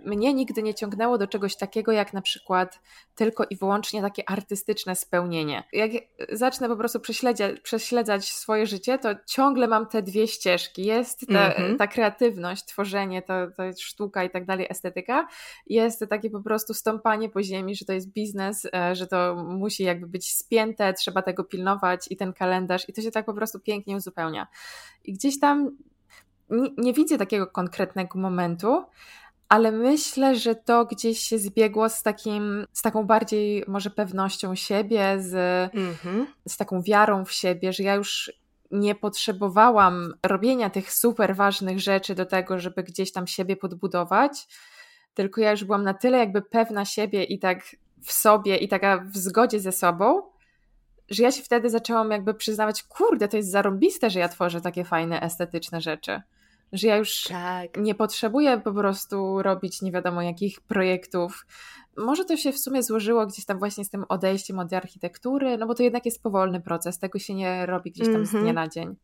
mnie 0.04 0.34
nigdy 0.34 0.62
nie 0.62 0.74
ciągnęło 0.74 1.18
do 1.18 1.26
czegoś 1.26 1.56
takiego, 1.56 1.92
jak 1.92 2.12
na 2.12 2.22
przykład 2.22 2.80
tylko 3.14 3.44
i 3.50 3.56
wyłącznie 3.56 4.02
takie 4.02 4.30
artystyczne 4.30 4.96
spełnienie. 4.96 5.64
Jak 5.72 5.90
zacznę 6.32 6.68
po 6.68 6.76
prostu 6.76 7.00
prześledzać, 7.00 7.60
prześledzać 7.60 8.32
swoje 8.32 8.66
życie, 8.66 8.98
to 8.98 9.08
ciągle 9.26 9.68
mam 9.68 9.86
te 9.86 10.02
dwie 10.02 10.28
ścieżki. 10.28 10.84
Jest 10.84 11.26
ta, 11.32 11.54
mm 11.54 11.74
-hmm. 11.74 11.78
ta 11.78 11.86
kreatywność, 11.86 12.64
tworzenie, 12.64 13.22
to, 13.22 13.34
to 13.56 13.62
sztuka 13.78 14.24
i 14.24 14.30
tak 14.30 14.44
dalej, 14.44 14.66
estetyka. 14.70 15.28
Jest 15.66 16.04
takie 16.10 16.30
po 16.30 16.40
prostu 16.40 16.74
stąpanie 16.74 17.28
po 17.28 17.42
ziemi, 17.42 17.74
że 17.74 17.84
to 17.84 17.92
jest 17.92 18.12
biznes, 18.12 18.66
e, 18.74 18.94
że 18.94 19.06
to 19.06 19.44
musi 19.48 19.82
jakby 19.82 20.06
być 20.06 20.32
spięte, 20.32 20.94
trzeba 20.94 21.22
tego 21.22 21.44
pilnować 21.44 22.06
i 22.10 22.16
ten 22.16 22.32
kalendarz 22.32 22.88
i 22.88 22.92
to 22.92 23.02
się 23.02 23.10
tak 23.10 23.26
po 23.26 23.34
prostu 23.34 23.60
pięknie 23.60 23.96
uzupełnia. 23.96 24.46
I 25.04 25.12
gdzieś 25.12 25.40
tam 25.40 25.76
nie, 26.50 26.70
nie 26.78 26.92
widzę 26.92 27.18
takiego 27.18 27.46
konkretnego 27.46 28.18
momentu, 28.18 28.84
ale 29.48 29.72
myślę, 29.72 30.36
że 30.36 30.54
to 30.54 30.84
gdzieś 30.84 31.18
się 31.18 31.38
zbiegło 31.38 31.88
z 31.88 32.02
takim, 32.02 32.66
z 32.72 32.82
taką 32.82 33.04
bardziej 33.04 33.64
może 33.68 33.90
pewnością 33.90 34.54
siebie, 34.54 35.16
z, 35.18 35.32
mm-hmm. 35.72 36.24
z 36.48 36.56
taką 36.56 36.82
wiarą 36.82 37.24
w 37.24 37.32
siebie, 37.32 37.72
że 37.72 37.82
ja 37.82 37.94
już 37.94 38.32
nie 38.70 38.94
potrzebowałam 38.94 40.14
robienia 40.26 40.70
tych 40.70 40.92
super 40.92 41.36
ważnych 41.36 41.80
rzeczy 41.80 42.14
do 42.14 42.26
tego, 42.26 42.58
żeby 42.58 42.82
gdzieś 42.82 43.12
tam 43.12 43.26
siebie 43.26 43.56
podbudować, 43.56 44.48
tylko 45.14 45.40
ja 45.40 45.50
już 45.50 45.64
byłam 45.64 45.82
na 45.82 45.94
tyle 45.94 46.18
jakby 46.18 46.42
pewna 46.42 46.84
siebie 46.84 47.24
i 47.24 47.38
tak 47.38 47.76
w 48.02 48.12
sobie 48.12 48.56
i 48.56 48.68
taka 48.68 49.04
w 49.12 49.16
zgodzie 49.16 49.60
ze 49.60 49.72
sobą, 49.72 50.22
że 51.10 51.22
ja 51.22 51.32
się 51.32 51.42
wtedy 51.42 51.70
zaczęłam 51.70 52.10
jakby 52.10 52.34
przyznawać, 52.34 52.82
kurde, 52.82 53.28
to 53.28 53.36
jest 53.36 53.50
zarąbiste, 53.50 54.10
że 54.10 54.20
ja 54.20 54.28
tworzę 54.28 54.60
takie 54.60 54.84
fajne, 54.84 55.20
estetyczne 55.22 55.80
rzeczy. 55.80 56.22
Że 56.72 56.88
ja 56.88 56.96
już 56.96 57.22
tak. 57.22 57.76
nie 57.76 57.94
potrzebuję 57.94 58.60
po 58.60 58.72
prostu 58.72 59.42
robić 59.42 59.82
nie 59.82 59.92
wiadomo 59.92 60.22
jakich 60.22 60.60
projektów. 60.60 61.46
Może 61.96 62.24
to 62.24 62.36
się 62.36 62.52
w 62.52 62.58
sumie 62.58 62.82
złożyło 62.82 63.26
gdzieś 63.26 63.44
tam 63.44 63.58
właśnie 63.58 63.84
z 63.84 63.90
tym 63.90 64.04
odejściem 64.08 64.58
od 64.58 64.72
architektury, 64.72 65.58
no 65.58 65.66
bo 65.66 65.74
to 65.74 65.82
jednak 65.82 66.06
jest 66.06 66.22
powolny 66.22 66.60
proces, 66.60 66.98
tego 66.98 67.18
się 67.18 67.34
nie 67.34 67.66
robi 67.66 67.90
gdzieś 67.90 68.06
tam 68.06 68.14
mm 68.14 68.26
-hmm. 68.26 68.28
z 68.28 68.30
dnia 68.30 68.40
mhm. 68.40 68.54
na 68.54 68.68
dzień. 68.68 68.96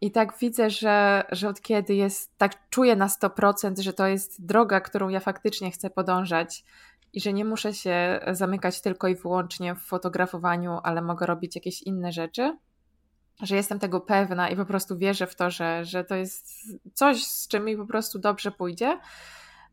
I 0.00 0.10
tak 0.10 0.38
widzę, 0.38 0.70
że, 0.70 1.24
że 1.32 1.48
od 1.48 1.60
kiedy 1.60 1.94
jest, 1.94 2.38
tak 2.38 2.68
czuję 2.70 2.96
na 2.96 3.06
100%, 3.06 3.80
że 3.80 3.92
to 3.92 4.06
jest 4.06 4.46
droga, 4.46 4.80
którą 4.80 5.08
ja 5.08 5.20
faktycznie 5.20 5.70
chcę 5.70 5.90
podążać 5.90 6.64
i 7.12 7.20
że 7.20 7.32
nie 7.32 7.44
muszę 7.44 7.74
się 7.74 8.20
zamykać 8.32 8.80
tylko 8.80 9.08
i 9.08 9.14
wyłącznie 9.14 9.74
w 9.74 9.80
fotografowaniu, 9.80 10.78
ale 10.82 11.02
mogę 11.02 11.26
robić 11.26 11.54
jakieś 11.54 11.82
inne 11.82 12.12
rzeczy, 12.12 12.56
że 13.42 13.56
jestem 13.56 13.78
tego 13.78 14.00
pewna 14.00 14.50
i 14.50 14.56
po 14.56 14.64
prostu 14.66 14.98
wierzę 14.98 15.26
w 15.26 15.34
to, 15.34 15.50
że, 15.50 15.84
że 15.84 16.04
to 16.04 16.14
jest 16.14 16.48
coś, 16.94 17.24
z 17.24 17.48
czym 17.48 17.64
mi 17.64 17.76
po 17.76 17.86
prostu 17.86 18.18
dobrze 18.18 18.50
pójdzie, 18.50 18.98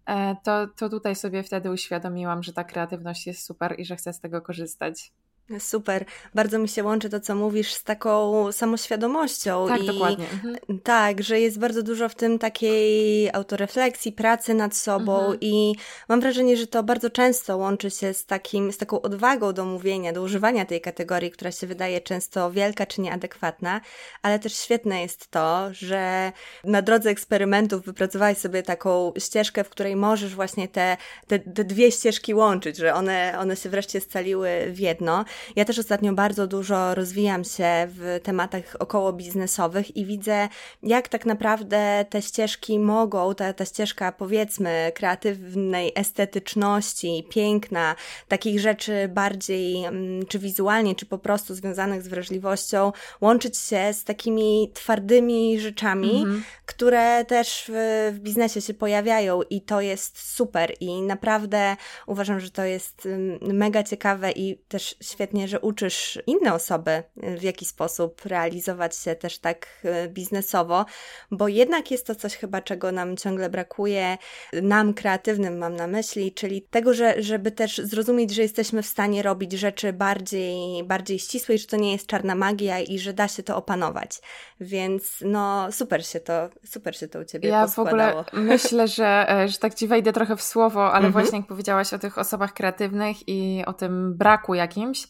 e, 0.06 0.36
to, 0.44 0.68
to 0.68 0.90
tutaj 0.90 1.16
sobie 1.16 1.44
wtedy 1.44 1.72
uświadomiłam, 1.72 2.44
że 2.44 2.54
ta 2.54 2.64
kreatywność 2.64 3.28
jest 3.28 3.46
super 3.46 3.76
i 3.80 3.86
że 3.86 3.96
chcę 3.96 4.14
z 4.14 4.20
tego 4.20 4.42
korzystać. 4.42 5.12
Super. 5.60 6.06
Bardzo 6.36 6.60
mi 6.60 6.70
się 6.70 6.84
łączy 6.84 7.10
to, 7.10 7.20
co 7.20 7.36
mówisz, 7.36 7.74
z 7.74 7.84
taką 7.84 8.52
samoświadomością. 8.52 9.68
Tak, 9.68 9.84
I, 9.84 9.86
dokładnie. 9.86 10.26
Mhm. 10.34 10.80
Tak, 10.84 11.24
że 11.24 11.40
jest 11.40 11.60
bardzo 11.60 11.84
dużo 11.84 12.10
w 12.10 12.16
tym 12.16 12.40
takiej 12.40 13.30
autorefleksji, 13.34 14.12
pracy 14.12 14.54
nad 14.54 14.76
sobą 14.76 15.20
mhm. 15.20 15.38
i 15.42 15.76
mam 16.10 16.22
wrażenie, 16.22 16.58
że 16.58 16.68
to 16.68 16.84
bardzo 16.84 17.10
często 17.10 17.58
łączy 17.58 17.92
się 17.92 18.14
z, 18.14 18.26
takim, 18.26 18.72
z 18.72 18.78
taką 18.78 19.02
odwagą 19.02 19.54
do 19.54 19.66
mówienia, 19.66 20.14
do 20.14 20.22
używania 20.22 20.66
tej 20.66 20.82
kategorii, 20.82 21.32
która 21.32 21.52
się 21.52 21.68
wydaje 21.68 22.02
często 22.02 22.52
wielka 22.52 22.86
czy 22.86 23.02
nieadekwatna, 23.02 23.82
ale 24.22 24.40
też 24.40 24.54
świetne 24.54 25.02
jest 25.02 25.32
to, 25.32 25.70
że 25.72 26.32
na 26.64 26.82
drodze 26.82 27.10
eksperymentów 27.10 27.86
wypracowałeś 27.86 28.38
sobie 28.38 28.64
taką 28.64 29.14
ścieżkę, 29.18 29.64
w 29.64 29.70
której 29.70 29.96
możesz 29.96 30.36
właśnie 30.36 30.68
te, 30.68 30.98
te, 31.28 31.40
te 31.40 31.64
dwie 31.64 31.92
ścieżki 31.92 32.34
łączyć, 32.34 32.78
że 32.78 32.94
one, 32.94 33.36
one 33.40 33.56
się 33.56 33.70
wreszcie 33.70 34.02
scaliły 34.02 34.50
w 34.72 34.80
jedno. 34.80 35.26
Ja 35.56 35.66
też 35.66 35.80
ostatnio 35.80 36.14
bardzo 36.14 36.48
dużo 36.48 36.96
rozwijam 36.96 37.44
się 37.44 37.88
w 37.88 38.20
tematach 38.24 38.76
około 38.80 39.14
biznesowych 39.14 39.98
i 39.98 40.06
widzę, 40.06 40.50
jak 40.84 41.08
tak 41.08 41.26
naprawdę 41.26 42.06
te 42.10 42.22
ścieżki 42.22 42.80
mogą, 42.80 43.36
ta, 43.36 43.54
ta 43.54 43.66
ścieżka 43.66 44.12
powiedzmy 44.12 44.92
kreatywnej 44.96 45.92
estetyczności, 45.96 47.28
piękna, 47.30 47.96
takich 48.28 48.60
rzeczy 48.60 49.08
bardziej 49.08 49.86
mm, 49.86 50.26
czy 50.26 50.40
wizualnie, 50.40 50.96
czy 50.96 51.06
po 51.06 51.18
prostu 51.18 51.56
związanych 51.56 52.02
z 52.02 52.08
wrażliwością, 52.08 52.92
łączyć 53.22 53.58
się 53.58 53.94
z 53.94 54.04
takimi 54.04 54.72
twardymi 54.74 55.60
rzeczami, 55.60 56.22
mhm. 56.22 56.44
Które 56.70 57.26
też 57.26 57.72
w, 57.74 58.12
w 58.16 58.20
biznesie 58.20 58.62
się 58.62 58.74
pojawiają 58.74 59.42
i 59.42 59.62
to 59.62 59.82
jest 59.82 60.36
super 60.36 60.74
i 60.80 61.02
naprawdę 61.02 61.76
uważam, 62.08 62.40
że 62.40 62.52
to 62.52 62.64
jest 62.64 63.08
mega 63.42 63.84
ciekawe 63.84 64.32
i 64.32 64.58
też 64.68 64.96
świetnie, 65.02 65.48
że 65.48 65.60
uczysz 65.60 66.20
inne 66.28 66.54
osoby 66.54 67.04
w 67.18 67.44
jaki 67.44 67.66
sposób 67.66 68.26
realizować 68.26 68.96
się 68.96 69.16
też 69.16 69.38
tak 69.38 69.68
e, 69.84 70.08
biznesowo, 70.08 70.86
bo 71.32 71.48
jednak 71.48 71.92
jest 71.92 72.08
to 72.08 72.16
coś 72.16 72.36
chyba, 72.36 72.62
czego 72.62 72.92
nam 72.92 73.18
ciągle 73.18 73.50
brakuje, 73.50 74.18
nam 74.54 74.94
kreatywnym 74.94 75.58
mam 75.58 75.76
na 75.76 75.88
myśli, 75.88 76.32
czyli 76.32 76.62
tego, 76.62 76.94
że, 76.94 77.24
żeby 77.24 77.52
też 77.52 77.78
zrozumieć, 77.78 78.32
że 78.32 78.42
jesteśmy 78.42 78.84
w 78.84 78.88
stanie 78.88 79.24
robić 79.24 79.52
rzeczy 79.52 79.94
bardziej, 79.94 80.84
bardziej 80.84 81.20
ścisłe 81.20 81.56
i 81.56 81.58
że 81.58 81.68
to 81.68 81.78
nie 81.78 81.92
jest 81.92 82.08
czarna 82.08 82.36
magia 82.36 82.80
i 82.80 83.00
że 83.00 83.14
da 83.14 83.28
się 83.28 83.44
to 83.44 83.56
opanować. 83.56 84.22
Więc 84.60 85.04
no 85.22 85.72
super 85.72 86.06
się 86.06 86.20
to, 86.20 86.50
super 86.66 86.98
się 86.98 87.08
to 87.08 87.20
u 87.20 87.26
Ciebie 87.26 87.50
ja 87.50 87.66
poskładało. 87.66 88.24
W 88.24 88.28
ogóle 88.28 88.44
myślę, 88.52 88.88
że, 88.88 89.32
e, 89.32 89.48
że 89.48 89.58
tak 89.58 89.74
Ci 89.74 89.88
wejdę 89.88 90.14
trochę 90.14 90.36
w 90.36 90.42
słowo, 90.42 90.86
ale 90.86 91.06
mhm. 91.08 91.12
właśnie 91.14 91.40
jak 91.40 91.48
powiedziałaś 91.48 91.94
o 91.94 92.00
tych 92.00 92.18
osobach 92.18 92.54
kreatywnych 92.54 93.18
i 93.28 93.64
o 93.66 93.74
tym 93.74 94.18
braku 94.18 94.54
jakimś, 94.54 95.08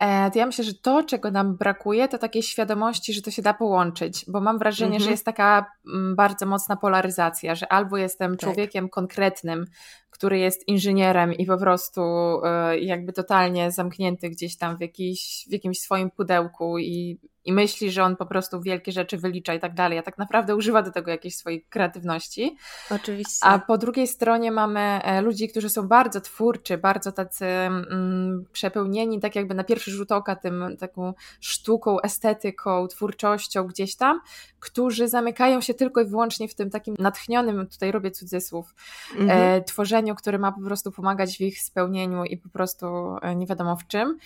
E, 0.00 0.30
to 0.30 0.38
ja 0.38 0.46
myślę, 0.46 0.64
że 0.64 0.74
to, 0.74 1.02
czego 1.02 1.30
nam 1.30 1.56
brakuje, 1.56 2.08
to 2.08 2.18
takiej 2.18 2.42
świadomości, 2.42 3.12
że 3.12 3.22
to 3.22 3.30
się 3.30 3.42
da 3.42 3.54
połączyć, 3.54 4.24
bo 4.28 4.40
mam 4.40 4.58
wrażenie, 4.58 4.96
mhm. 4.96 5.04
że 5.04 5.10
jest 5.10 5.24
taka 5.24 5.66
mm, 5.86 6.16
bardzo 6.16 6.46
mocna 6.46 6.76
polaryzacja, 6.76 7.54
że 7.54 7.72
albo 7.72 7.96
jestem 7.96 8.30
tak. 8.30 8.40
człowiekiem 8.40 8.88
konkretnym, 8.88 9.64
który 10.10 10.38
jest 10.38 10.68
inżynierem 10.68 11.32
i 11.32 11.46
po 11.46 11.58
prostu 11.58 12.00
e, 12.44 12.78
jakby 12.78 13.12
totalnie 13.12 13.70
zamknięty 13.70 14.30
gdzieś 14.30 14.56
tam 14.56 14.76
w, 14.76 14.80
jakiś, 14.80 15.44
w 15.48 15.52
jakimś 15.52 15.78
swoim 15.78 16.10
pudełku 16.10 16.78
i 16.78 17.20
i 17.46 17.52
myśli, 17.52 17.90
że 17.90 18.04
on 18.04 18.16
po 18.16 18.26
prostu 18.26 18.60
wielkie 18.60 18.92
rzeczy 18.92 19.18
wylicza 19.18 19.54
i 19.54 19.60
tak 19.60 19.74
dalej, 19.74 19.98
a 19.98 20.02
tak 20.02 20.18
naprawdę 20.18 20.56
używa 20.56 20.82
do 20.82 20.90
tego 20.90 21.10
jakiejś 21.10 21.36
swojej 21.36 21.64
kreatywności. 21.70 22.56
Oczywiście. 22.90 23.46
A 23.46 23.58
po 23.58 23.78
drugiej 23.78 24.06
stronie 24.06 24.52
mamy 24.52 24.80
e, 24.80 25.20
ludzi, 25.20 25.48
którzy 25.48 25.68
są 25.68 25.88
bardzo 25.88 26.20
twórczy, 26.20 26.78
bardzo 26.78 27.12
tacy 27.12 27.46
mm, 27.46 28.44
przepełnieni, 28.52 29.20
tak 29.20 29.36
jakby 29.36 29.54
na 29.54 29.64
pierwszy 29.64 29.90
rzut 29.90 30.12
oka 30.12 30.36
tym 30.36 30.76
taką 30.80 31.14
sztuką, 31.40 32.00
estetyką, 32.00 32.88
twórczością 32.88 33.66
gdzieś 33.66 33.96
tam, 33.96 34.20
którzy 34.60 35.08
zamykają 35.08 35.60
się 35.60 35.74
tylko 35.74 36.00
i 36.00 36.04
wyłącznie 36.04 36.48
w 36.48 36.54
tym 36.54 36.70
takim 36.70 36.94
natchnionym, 36.98 37.66
tutaj 37.66 37.92
robię 37.92 38.10
cudzysłów, 38.10 38.74
mhm. 39.18 39.30
e, 39.30 39.64
tworzeniu, 39.64 40.14
które 40.14 40.38
ma 40.38 40.52
po 40.52 40.60
prostu 40.60 40.92
pomagać 40.92 41.36
w 41.36 41.40
ich 41.40 41.62
spełnieniu 41.62 42.24
i 42.24 42.36
po 42.36 42.48
prostu 42.48 42.86
e, 43.22 43.36
nie 43.36 43.46
wiadomo 43.46 43.76
w 43.76 43.86
czym 43.86 44.18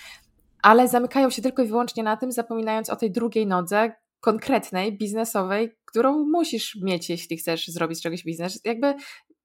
ale 0.62 0.88
zamykają 0.88 1.30
się 1.30 1.42
tylko 1.42 1.62
i 1.62 1.66
wyłącznie 1.66 2.02
na 2.02 2.16
tym, 2.16 2.32
zapominając 2.32 2.90
o 2.90 2.96
tej 2.96 3.10
drugiej 3.10 3.46
nodze, 3.46 3.92
konkretnej, 4.20 4.98
biznesowej, 4.98 5.76
którą 5.84 6.24
musisz 6.24 6.78
mieć, 6.82 7.10
jeśli 7.10 7.36
chcesz 7.36 7.68
zrobić 7.68 8.02
czegoś 8.02 8.24
biznes. 8.24 8.60
Jakby 8.64 8.94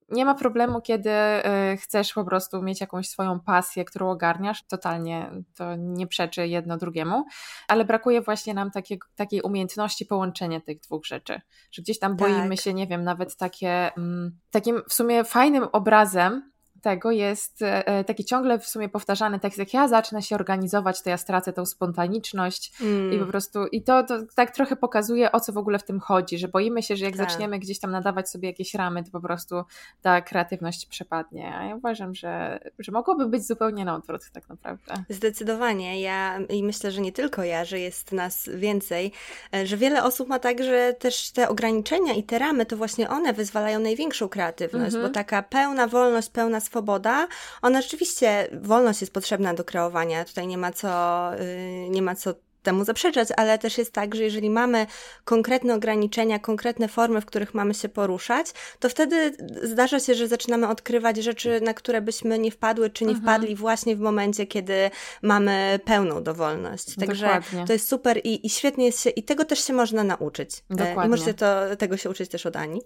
nie 0.10 0.26
ma 0.26 0.36
problemu, 0.36 0.82
kiedy 0.82 1.10
e, 1.10 1.78
chcesz 1.78 2.14
po 2.14 2.26
prostu 2.26 2.62
mieć 2.62 2.82
jakąś 2.82 3.10
swoją 3.10 3.40
pasję, 3.40 3.86
którą 3.86 4.10
ogarniasz. 4.10 4.64
Totalnie 4.68 5.32
to 5.56 5.76
nie 5.76 6.08
przeczy 6.08 6.48
jedno 6.48 6.78
drugiemu, 6.78 7.26
ale 7.68 7.86
brakuje 7.86 8.22
właśnie 8.22 8.54
nam 8.54 8.72
takiej, 8.72 9.00
takiej 9.16 9.42
umiejętności 9.42 10.06
połączenia 10.06 10.62
tych 10.62 10.80
dwóch 10.80 11.06
rzeczy. 11.06 11.42
Że 11.72 11.82
gdzieś 11.82 12.00
tam 12.00 12.16
boimy 12.16 12.56
tak. 12.56 12.64
się, 12.64 12.74
nie 12.74 12.88
wiem, 12.88 13.04
nawet 13.04 13.38
takie, 13.38 13.96
mm, 13.98 14.40
takim 14.52 14.82
w 14.90 14.94
sumie 14.94 15.24
fajnym 15.24 15.64
obrazem 15.72 16.52
tego 16.86 17.12
jest 17.12 17.62
e, 17.62 17.88
e, 17.88 18.04
taki 18.04 18.26
ciągle 18.26 18.60
w 18.60 18.68
sumie 18.68 18.90
powtarzany 18.90 19.40
tekst, 19.40 19.60
jak 19.60 19.74
ja 19.74 19.88
zacznę 19.88 20.22
się 20.22 20.36
organizować, 20.36 21.02
to 21.02 21.10
ja 21.10 21.18
stracę 21.18 21.54
tą 21.54 21.66
spontaniczność 21.66 22.82
mm. 22.82 23.14
i 23.14 23.20
po 23.20 23.26
prostu, 23.26 23.68
i 23.68 23.84
to, 23.84 24.04
to 24.04 24.14
tak 24.36 24.52
trochę 24.52 24.76
pokazuje, 24.76 25.32
o 25.32 25.40
co 25.40 25.54
w 25.54 25.58
ogóle 25.58 25.80
w 25.80 25.84
tym 25.84 26.00
chodzi, 26.00 26.38
że 26.38 26.48
boimy 26.48 26.84
się, 26.84 26.96
że 26.96 27.06
jak 27.06 27.18
tak. 27.18 27.30
zaczniemy 27.30 27.60
gdzieś 27.60 27.80
tam 27.80 27.92
nadawać 27.92 28.30
sobie 28.30 28.50
jakieś 28.50 28.74
ramy, 28.74 29.04
to 29.04 29.12
po 29.12 29.22
prostu 29.22 29.64
ta 30.02 30.22
kreatywność 30.22 30.86
przepadnie, 30.86 31.56
a 31.56 31.64
ja 31.64 31.76
uważam, 31.76 32.16
że, 32.16 32.60
że 32.80 32.92
mogłoby 32.92 33.26
być 33.26 33.48
zupełnie 33.48 33.86
na 33.86 33.96
odwrót 33.96 34.22
tak 34.34 34.50
naprawdę. 34.50 35.04
Zdecydowanie, 35.10 36.02
ja 36.02 36.40
i 36.40 36.64
myślę, 36.64 36.92
że 36.92 37.02
nie 37.02 37.12
tylko 37.12 37.44
ja, 37.44 37.66
że 37.66 37.80
jest 37.80 38.12
nas 38.12 38.50
więcej, 38.56 39.12
e, 39.54 39.68
że 39.68 39.78
wiele 39.78 40.04
osób 40.04 40.28
ma 40.28 40.40
tak, 40.40 40.64
że 40.64 40.94
też 41.00 41.32
te 41.32 41.50
ograniczenia 41.50 42.14
i 42.14 42.24
te 42.24 42.40
ramy, 42.40 42.66
to 42.66 42.78
właśnie 42.78 43.10
one 43.10 43.34
wyzwalają 43.34 43.80
największą 43.80 44.30
kreatywność, 44.30 44.96
mm 44.96 45.06
-hmm. 45.06 45.08
bo 45.08 45.14
taka 45.14 45.44
pełna 45.44 45.88
wolność, 45.88 46.30
pełna 46.30 46.60
swoboda 46.60 46.75
swoboda, 46.76 47.28
ona 47.62 47.82
rzeczywiście, 47.82 48.48
wolność 48.62 49.02
jest 49.02 49.14
potrzebna 49.14 49.54
do 49.54 49.64
kreowania, 49.64 50.26
tutaj 50.26 50.48
nie 50.48 50.58
ma 50.58 50.72
co, 50.72 51.32
y, 51.40 51.88
nie 51.90 52.02
ma 52.02 52.16
co 52.16 52.34
temu 52.66 52.86
zaprzeczać, 52.86 53.30
ale 53.38 53.58
też 53.58 53.78
jest 53.78 53.94
tak, 53.94 54.16
że 54.16 54.24
jeżeli 54.24 54.50
mamy 54.50 54.88
konkretne 55.24 55.76
ograniczenia, 55.76 56.40
konkretne 56.40 56.88
formy, 56.88 57.22
w 57.22 57.26
których 57.26 57.54
mamy 57.54 57.74
się 57.74 57.90
poruszać, 57.90 58.48
to 58.80 58.90
wtedy 58.90 59.38
zdarza 59.64 60.00
się, 60.00 60.16
że 60.16 60.28
zaczynamy 60.28 60.68
odkrywać 60.68 61.18
rzeczy, 61.18 61.62
na 61.62 61.74
które 61.74 62.02
byśmy 62.02 62.40
nie 62.40 62.52
wpadły, 62.52 62.90
czy 62.90 63.06
nie 63.06 63.16
mhm. 63.16 63.24
wpadli 63.24 63.56
właśnie 63.56 63.96
w 63.96 64.00
momencie, 64.00 64.48
kiedy 64.48 64.92
mamy 65.22 65.80
pełną 65.86 66.24
dowolność. 66.24 66.96
Także 66.96 67.26
Dokładnie. 67.26 67.66
to 67.68 67.74
jest 67.74 67.90
super 67.90 68.18
i, 68.24 68.48
i 68.48 68.50
świetnie 68.50 68.86
jest 68.86 69.04
się, 69.04 69.10
i 69.10 69.24
tego 69.24 69.46
też 69.46 69.68
się 69.68 69.74
można 69.74 70.04
nauczyć. 70.04 70.50
E, 70.72 70.76
Dokładnie. 70.76 71.06
I 71.06 71.10
możecie 71.10 71.34
to, 71.34 71.76
tego 71.78 71.98
się 71.98 72.10
uczyć 72.10 72.30
też 72.30 72.46
od 72.46 72.56
Ani. 72.56 72.82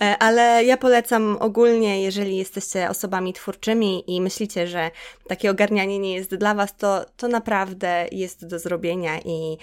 E, 0.00 0.18
ale 0.18 0.64
ja 0.64 0.76
polecam 0.76 1.36
ogólnie, 1.40 2.02
jeżeli 2.02 2.36
jesteście 2.36 2.90
osobami 2.90 3.32
twórczymi 3.32 4.16
i 4.16 4.20
myślicie, 4.20 4.66
że 4.66 4.90
takie 5.28 5.50
ogarnianie 5.50 5.98
nie 5.98 6.14
jest 6.14 6.34
dla 6.34 6.54
Was, 6.54 6.76
to, 6.76 7.04
to 7.16 7.28
naprawdę 7.28 8.06
jest 8.12 8.46
do 8.46 8.58
zrobienia 8.58 8.97
zrobienia 8.98 9.20
i, 9.24 9.58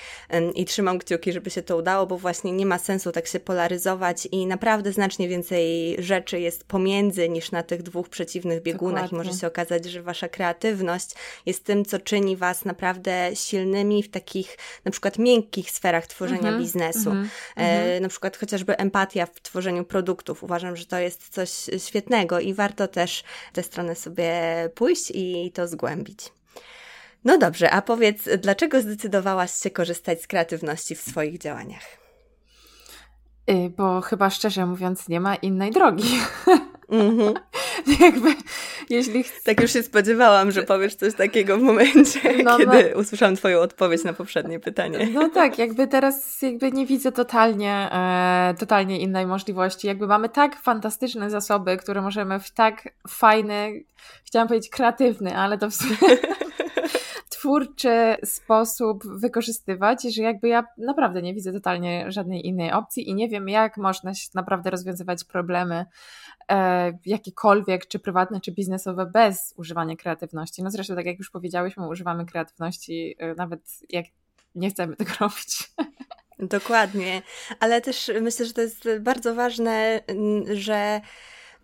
i 0.55 0.65
trzymam 0.65 0.99
kciuki, 0.99 1.33
żeby 1.33 1.49
się 1.49 1.61
to 1.61 1.77
udało, 1.77 2.07
bo 2.07 2.17
właśnie 2.17 2.51
nie 2.51 2.65
ma 2.65 2.77
sensu 2.77 3.11
tak 3.11 3.27
się 3.27 3.39
polaryzować 3.39 4.27
i 4.31 4.45
naprawdę 4.45 4.91
znacznie 4.91 5.27
więcej 5.27 5.95
rzeczy 5.99 6.39
jest 6.39 6.63
pomiędzy 6.63 7.29
niż 7.29 7.51
na 7.51 7.63
tych 7.63 7.83
dwóch 7.83 8.09
przeciwnych 8.09 8.61
biegunach 8.61 9.03
Dokładnie. 9.03 9.15
i 9.15 9.27
może 9.27 9.39
się 9.39 9.47
okazać, 9.47 9.85
że 9.85 10.01
wasza 10.01 10.27
kreatywność 10.27 11.09
jest 11.45 11.63
tym, 11.63 11.85
co 11.85 11.99
czyni 11.99 12.37
was 12.37 12.65
naprawdę 12.65 13.31
silnymi 13.33 14.03
w 14.03 14.09
takich 14.09 14.57
na 14.85 14.91
przykład 14.91 15.17
miękkich 15.17 15.71
sferach 15.71 16.07
tworzenia 16.07 16.51
-hmm, 16.51 16.59
biznesu. 16.59 17.09
-hmm, 17.09 17.25
e, 17.55 17.99
na 17.99 18.09
przykład 18.09 18.37
chociażby 18.37 18.77
empatia 18.77 19.25
w 19.25 19.41
tworzeniu 19.41 19.85
produktów. 19.85 20.43
Uważam, 20.43 20.75
że 20.75 20.85
to 20.85 20.99
jest 20.99 21.29
coś 21.29 21.49
świetnego 21.77 22.39
i 22.39 22.53
warto 22.53 22.87
też 22.87 23.23
tę 23.53 23.63
stronę 23.63 23.95
sobie 23.95 24.33
pójść 24.75 25.11
i 25.15 25.51
to 25.53 25.67
zgłębić. 25.67 26.35
No 27.25 27.37
dobrze, 27.37 27.71
a 27.71 27.81
powiedz, 27.81 28.29
dlaczego 28.37 28.81
zdecydowałaś 28.81 29.51
się 29.51 29.69
korzystać 29.69 30.21
z 30.21 30.27
kreatywności 30.27 30.95
w 30.95 31.01
swoich 31.01 31.37
działaniach? 31.37 31.83
Y, 33.49 33.69
bo 33.77 34.01
chyba 34.01 34.29
szczerze 34.29 34.65
mówiąc, 34.65 35.09
nie 35.09 35.19
ma 35.19 35.35
innej 35.35 35.71
drogi. 35.71 36.19
Mm-hmm. 36.89 37.33
Jakby, 38.01 38.35
jeśli 38.89 39.23
Tak 39.43 39.61
już 39.61 39.73
się 39.73 39.83
spodziewałam, 39.83 40.51
że 40.51 40.63
powiesz 40.63 40.95
coś 40.95 41.13
takiego 41.13 41.57
w 41.57 41.61
momencie, 41.61 42.43
no, 42.43 42.57
kiedy 42.57 42.91
no... 42.95 43.01
usłyszałam 43.01 43.35
Twoją 43.35 43.59
odpowiedź 43.59 44.03
na 44.03 44.13
poprzednie 44.13 44.59
pytanie. 44.59 45.09
No 45.13 45.29
tak, 45.29 45.57
jakby 45.57 45.87
teraz 45.87 46.41
jakby 46.41 46.71
nie 46.71 46.85
widzę 46.85 47.11
totalnie, 47.11 47.89
e, 47.91 48.53
totalnie 48.59 48.99
innej 48.99 49.25
możliwości. 49.25 49.87
Jakby 49.87 50.07
mamy 50.07 50.29
tak 50.29 50.61
fantastyczne 50.61 51.29
zasoby, 51.29 51.77
które 51.77 52.01
możemy 52.01 52.39
w 52.39 52.51
tak 52.51 52.89
fajny, 53.07 53.83
chciałam 54.25 54.47
powiedzieć 54.47 54.69
kreatywny, 54.69 55.37
ale 55.37 55.57
to 55.57 55.69
w 55.69 55.75
sumie 55.75 55.97
twórczy 57.45 58.15
sposób 58.23 59.03
wykorzystywać, 59.07 60.03
że 60.15 60.23
jakby 60.23 60.47
ja 60.47 60.63
naprawdę 60.77 61.21
nie 61.21 61.33
widzę 61.33 61.53
totalnie 61.53 62.11
żadnej 62.11 62.47
innej 62.47 62.71
opcji 62.71 63.09
i 63.09 63.15
nie 63.15 63.29
wiem, 63.29 63.49
jak 63.49 63.77
można 63.77 64.11
naprawdę 64.33 64.69
rozwiązywać 64.69 65.23
problemy 65.23 65.85
e, 66.51 66.97
jakiekolwiek, 67.05 67.87
czy 67.87 67.99
prywatne, 67.99 68.41
czy 68.41 68.51
biznesowe, 68.51 69.05
bez 69.05 69.53
używania 69.57 69.95
kreatywności. 69.95 70.63
No 70.63 70.71
zresztą, 70.71 70.95
tak 70.95 71.05
jak 71.05 71.19
już 71.19 71.29
powiedziałyśmy, 71.29 71.87
używamy 71.87 72.25
kreatywności 72.25 73.15
e, 73.19 73.35
nawet 73.35 73.61
jak 73.89 74.05
nie 74.55 74.69
chcemy 74.69 74.95
tego 74.95 75.11
robić. 75.19 75.73
Dokładnie, 76.39 77.21
ale 77.59 77.81
też 77.81 78.11
myślę, 78.21 78.45
że 78.45 78.53
to 78.53 78.61
jest 78.61 78.87
bardzo 78.99 79.35
ważne, 79.35 80.01
że 80.53 81.01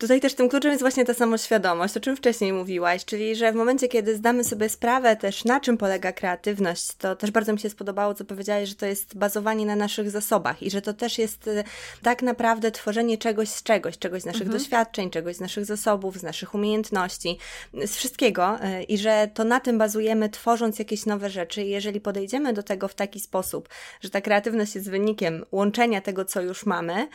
Tutaj 0.02 0.20
też 0.20 0.34
tym 0.34 0.48
kluczem 0.48 0.70
jest 0.70 0.82
właśnie 0.82 1.04
ta 1.04 1.14
samoświadomość, 1.14 1.96
o 1.96 2.00
czym 2.00 2.16
wcześniej 2.16 2.52
mówiłaś, 2.52 3.04
czyli 3.04 3.36
że 3.36 3.52
w 3.52 3.54
momencie, 3.54 3.88
kiedy 3.88 4.16
zdamy 4.16 4.44
sobie 4.44 4.68
sprawę 4.68 5.16
też, 5.16 5.44
na 5.44 5.60
czym 5.60 5.78
polega 5.78 6.12
kreatywność, 6.12 6.94
to 6.98 7.16
też 7.16 7.30
bardzo 7.30 7.52
mi 7.52 7.58
się 7.58 7.70
spodobało, 7.70 8.14
co 8.14 8.24
powiedziałaś, 8.24 8.68
że 8.68 8.74
to 8.74 8.86
jest 8.86 9.16
bazowanie 9.16 9.66
na 9.66 9.76
naszych 9.76 10.10
zasobach 10.10 10.62
i 10.62 10.70
że 10.70 10.82
to 10.82 10.94
też 10.94 11.18
jest 11.18 11.46
y, 11.46 11.64
tak 12.02 12.22
naprawdę 12.22 12.70
tworzenie 12.70 13.18
czegoś 13.18 13.48
z 13.48 13.62
czegoś, 13.62 13.98
czegoś 13.98 14.22
z 14.22 14.24
naszych 14.24 14.42
mhm. 14.42 14.58
doświadczeń, 14.58 15.10
czegoś 15.10 15.36
z 15.36 15.40
naszych 15.40 15.64
zasobów, 15.64 16.18
z 16.18 16.22
naszych 16.22 16.54
umiejętności, 16.54 17.38
z 17.74 17.96
wszystkiego 17.96 18.58
y, 18.64 18.82
i 18.82 18.98
że 18.98 19.30
to 19.34 19.44
na 19.44 19.60
tym 19.60 19.78
bazujemy, 19.78 20.28
tworząc 20.28 20.78
jakieś 20.78 21.06
nowe 21.06 21.30
rzeczy 21.30 21.62
i 21.62 21.70
jeżeli 21.70 22.00
podejdziemy 22.00 22.52
do 22.52 22.62
tego 22.62 22.88
w 22.88 22.94
taki 22.94 23.20
sposób, 23.20 23.68
że 24.00 24.10
ta 24.10 24.20
kreatywność 24.20 24.74
jest 24.74 24.90
wynikiem 24.90 25.44
łączenia 25.52 26.00
tego, 26.00 26.24
co 26.24 26.40
już 26.40 26.66
mamy, 26.66 27.08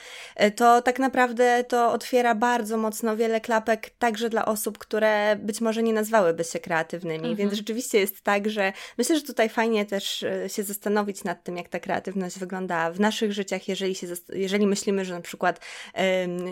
y, 0.44 0.52
to 0.52 0.82
tak 0.82 1.00
naprawdę 1.00 1.64
to 1.64 1.92
otwiera 1.92 2.36
bardzo 2.36 2.77
mocno 2.78 3.18
wiele 3.18 3.42
klapek 3.42 3.90
także 3.90 4.30
dla 4.30 4.46
osób, 4.46 4.78
które 4.78 5.36
być 5.36 5.62
może 5.62 5.84
nie 5.84 5.94
nazwałyby 5.94 6.44
się 6.44 6.60
kreatywnymi, 6.60 7.30
mhm. 7.30 7.36
więc 7.36 7.54
rzeczywiście 7.54 8.00
jest 8.00 8.22
tak, 8.22 8.50
że 8.50 8.74
myślę, 8.98 9.16
że 9.16 9.22
tutaj 9.22 9.50
fajnie 9.50 9.86
też 9.86 10.24
e, 10.24 10.50
się 10.50 10.64
zastanowić 10.64 11.24
nad 11.24 11.44
tym, 11.44 11.58
jak 11.58 11.70
ta 11.70 11.80
kreatywność 11.80 12.40
wygląda 12.40 12.92
w 12.92 13.00
naszych 13.00 13.34
życiach, 13.34 13.68
jeżeli, 13.68 13.96
się, 13.96 14.08
jeżeli 14.30 14.68
myślimy, 14.68 15.06
że 15.06 15.14
na 15.14 15.22
przykład 15.22 15.60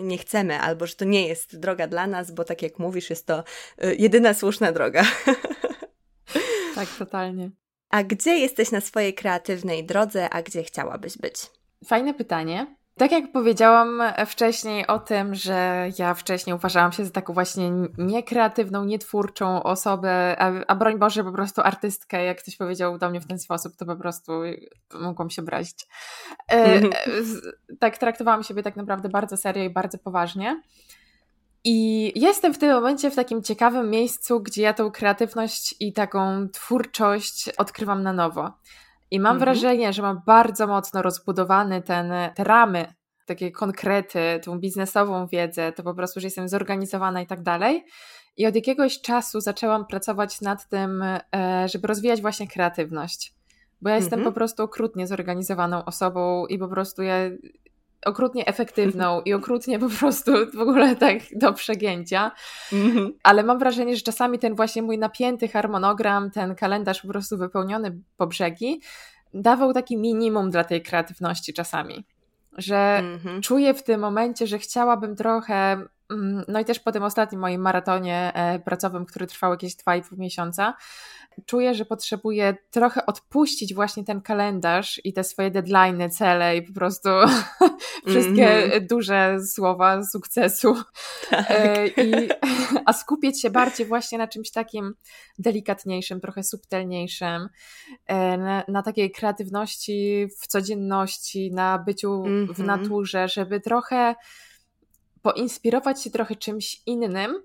nie 0.02 0.18
chcemy 0.18 0.60
albo 0.60 0.86
że 0.86 0.94
to 0.94 1.04
nie 1.04 1.28
jest 1.28 1.58
droga 1.58 1.86
dla 1.86 2.06
nas, 2.06 2.30
bo 2.30 2.44
tak 2.44 2.62
jak 2.62 2.78
mówisz, 2.78 3.10
jest 3.10 3.26
to 3.26 3.44
e, 3.78 3.94
jedyna 3.94 4.34
słuszna 4.34 4.72
droga. 4.72 5.04
Tak, 6.74 6.88
totalnie. 6.98 7.50
A 7.90 8.02
gdzie 8.02 8.38
jesteś 8.38 8.70
na 8.70 8.80
swojej 8.80 9.14
kreatywnej 9.14 9.86
drodze, 9.86 10.30
a 10.30 10.42
gdzie 10.42 10.62
chciałabyś 10.62 11.18
być? 11.18 11.34
Fajne 11.84 12.14
pytanie. 12.14 12.76
Tak 12.98 13.12
jak 13.12 13.32
powiedziałam 13.32 14.02
wcześniej 14.26 14.86
o 14.86 14.98
tym, 14.98 15.34
że 15.34 15.88
ja 15.98 16.14
wcześniej 16.14 16.56
uważałam 16.56 16.92
się 16.92 17.04
za 17.04 17.10
taką 17.10 17.32
właśnie 17.32 17.70
niekreatywną, 17.98 18.84
nietwórczą 18.84 19.62
osobę, 19.62 20.36
a, 20.38 20.52
a 20.66 20.74
broń 20.74 20.98
Boże 20.98 21.24
po 21.24 21.32
prostu 21.32 21.60
artystkę, 21.60 22.24
jak 22.24 22.42
ktoś 22.42 22.56
powiedział 22.56 22.98
do 22.98 23.10
mnie 23.10 23.20
w 23.20 23.26
ten 23.26 23.38
sposób, 23.38 23.76
to 23.76 23.86
po 23.86 23.96
prostu 23.96 24.32
mogłam 24.94 25.30
się 25.30 25.42
obrazić. 25.42 25.86
E, 26.52 26.80
tak 27.80 27.98
traktowałam 27.98 28.42
siebie 28.42 28.62
tak 28.62 28.76
naprawdę 28.76 29.08
bardzo 29.08 29.36
serio 29.36 29.64
i 29.64 29.70
bardzo 29.70 29.98
poważnie. 29.98 30.62
I 31.64 32.12
jestem 32.20 32.54
w 32.54 32.58
tym 32.58 32.70
momencie 32.70 33.10
w 33.10 33.16
takim 33.16 33.42
ciekawym 33.42 33.90
miejscu, 33.90 34.40
gdzie 34.40 34.62
ja 34.62 34.74
tą 34.74 34.90
kreatywność 34.90 35.74
i 35.80 35.92
taką 35.92 36.48
twórczość 36.48 37.48
odkrywam 37.48 38.02
na 38.02 38.12
nowo. 38.12 38.52
I 39.10 39.20
mam 39.20 39.36
mhm. 39.36 39.38
wrażenie, 39.38 39.92
że 39.92 40.02
mam 40.02 40.22
bardzo 40.26 40.66
mocno 40.66 41.02
rozbudowany 41.02 41.82
ten, 41.82 42.12
te 42.34 42.44
ramy, 42.44 42.94
takie 43.26 43.50
konkrety, 43.50 44.40
tą 44.44 44.58
biznesową 44.58 45.26
wiedzę, 45.26 45.72
to 45.72 45.82
po 45.82 45.94
prostu, 45.94 46.20
że 46.20 46.26
jestem 46.26 46.48
zorganizowana 46.48 47.20
i 47.20 47.26
tak 47.26 47.42
dalej. 47.42 47.84
I 48.36 48.46
od 48.46 48.54
jakiegoś 48.54 49.00
czasu 49.00 49.40
zaczęłam 49.40 49.86
pracować 49.86 50.40
nad 50.40 50.68
tym, 50.68 51.02
e, 51.02 51.22
żeby 51.68 51.88
rozwijać 51.88 52.20
właśnie 52.20 52.48
kreatywność. 52.48 53.34
Bo 53.82 53.90
ja 53.90 53.96
jestem 53.96 54.18
mhm. 54.18 54.32
po 54.32 54.38
prostu 54.38 54.62
okrutnie 54.62 55.06
zorganizowaną 55.06 55.84
osobą 55.84 56.46
i 56.46 56.58
po 56.58 56.68
prostu 56.68 57.02
ja 57.02 57.16
okrutnie 58.04 58.46
efektywną 58.46 59.22
i 59.22 59.34
okrutnie 59.34 59.78
po 59.78 59.88
prostu 59.88 60.32
w 60.54 60.60
ogóle 60.60 60.96
tak 60.96 61.18
do 61.36 61.52
przegięcia. 61.52 62.32
Mm-hmm. 62.72 63.10
Ale 63.22 63.42
mam 63.42 63.58
wrażenie, 63.58 63.96
że 63.96 64.02
czasami 64.02 64.38
ten 64.38 64.54
właśnie 64.54 64.82
mój 64.82 64.98
napięty 64.98 65.48
harmonogram, 65.48 66.30
ten 66.30 66.54
kalendarz 66.54 67.02
po 67.02 67.08
prostu 67.08 67.38
wypełniony 67.38 67.98
po 68.16 68.26
brzegi, 68.26 68.80
dawał 69.34 69.72
taki 69.72 69.96
minimum 69.96 70.50
dla 70.50 70.64
tej 70.64 70.82
kreatywności 70.82 71.52
czasami. 71.52 72.06
Że 72.58 73.02
mm-hmm. 73.02 73.40
czuję 73.40 73.74
w 73.74 73.82
tym 73.82 74.00
momencie, 74.00 74.46
że 74.46 74.58
chciałabym 74.58 75.16
trochę 75.16 75.86
no 76.48 76.60
i 76.60 76.64
też 76.64 76.80
po 76.80 76.92
tym 76.92 77.02
ostatnim 77.02 77.40
moim 77.40 77.60
maratonie 77.60 78.32
e, 78.34 78.58
pracowym, 78.58 79.06
który 79.06 79.26
trwał 79.26 79.50
jakieś 79.50 79.76
2,5 79.76 80.18
miesiąca, 80.18 80.74
czuję, 81.46 81.74
że 81.74 81.84
potrzebuję 81.84 82.56
trochę 82.70 83.06
odpuścić 83.06 83.74
właśnie 83.74 84.04
ten 84.04 84.20
kalendarz 84.20 85.00
i 85.04 85.12
te 85.12 85.24
swoje 85.24 85.50
deadlines, 85.50 86.16
cele 86.16 86.56
i 86.56 86.62
po 86.62 86.72
prostu 86.72 87.08
wszystkie 88.06 88.46
mm-hmm. 88.46 88.86
duże 88.86 89.36
słowa 89.54 90.04
sukcesu. 90.04 90.76
Tak. 91.30 91.46
E, 91.50 91.86
I, 91.86 92.28
a 92.86 92.92
skupić 92.92 93.42
się 93.42 93.50
bardziej 93.50 93.86
właśnie 93.86 94.18
na 94.18 94.28
czymś 94.28 94.50
takim 94.50 94.94
delikatniejszym, 95.38 96.20
trochę 96.20 96.42
subtelniejszym, 96.42 97.48
e, 98.06 98.38
na, 98.38 98.64
na 98.68 98.82
takiej 98.82 99.10
kreatywności 99.10 100.28
w 100.40 100.46
codzienności, 100.46 101.52
na 101.52 101.78
byciu 101.78 102.08
mm-hmm. 102.08 102.54
w 102.54 102.60
mhm. 102.60 102.66
naturze, 102.66 103.28
żeby 103.28 103.60
trochę 103.60 104.14
poinspirować 105.26 106.02
się 106.02 106.10
trochę 106.10 106.36
czymś 106.36 106.82
innym, 106.86 107.42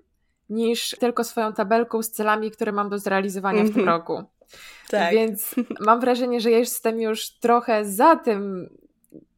niż 0.50 0.96
tylko 1.00 1.24
swoją 1.24 1.52
tabelką 1.52 2.02
z 2.02 2.10
celami, 2.10 2.50
które 2.50 2.72
mam 2.72 2.90
do 2.90 2.98
zrealizowania 2.98 3.60
mm 3.60 3.68
-hmm. 3.68 3.70
w 3.70 3.74
tym 3.74 3.82
mhm. 3.82 3.98
roku. 3.98 4.24
Tak. 4.90 5.12
Więc 5.12 5.54
mam 5.86 6.00
wrażenie, 6.00 6.40
że 6.40 6.50
jestem 6.50 7.00
już 7.00 7.30
trochę 7.30 7.84
za 7.84 8.16
tym, 8.16 8.68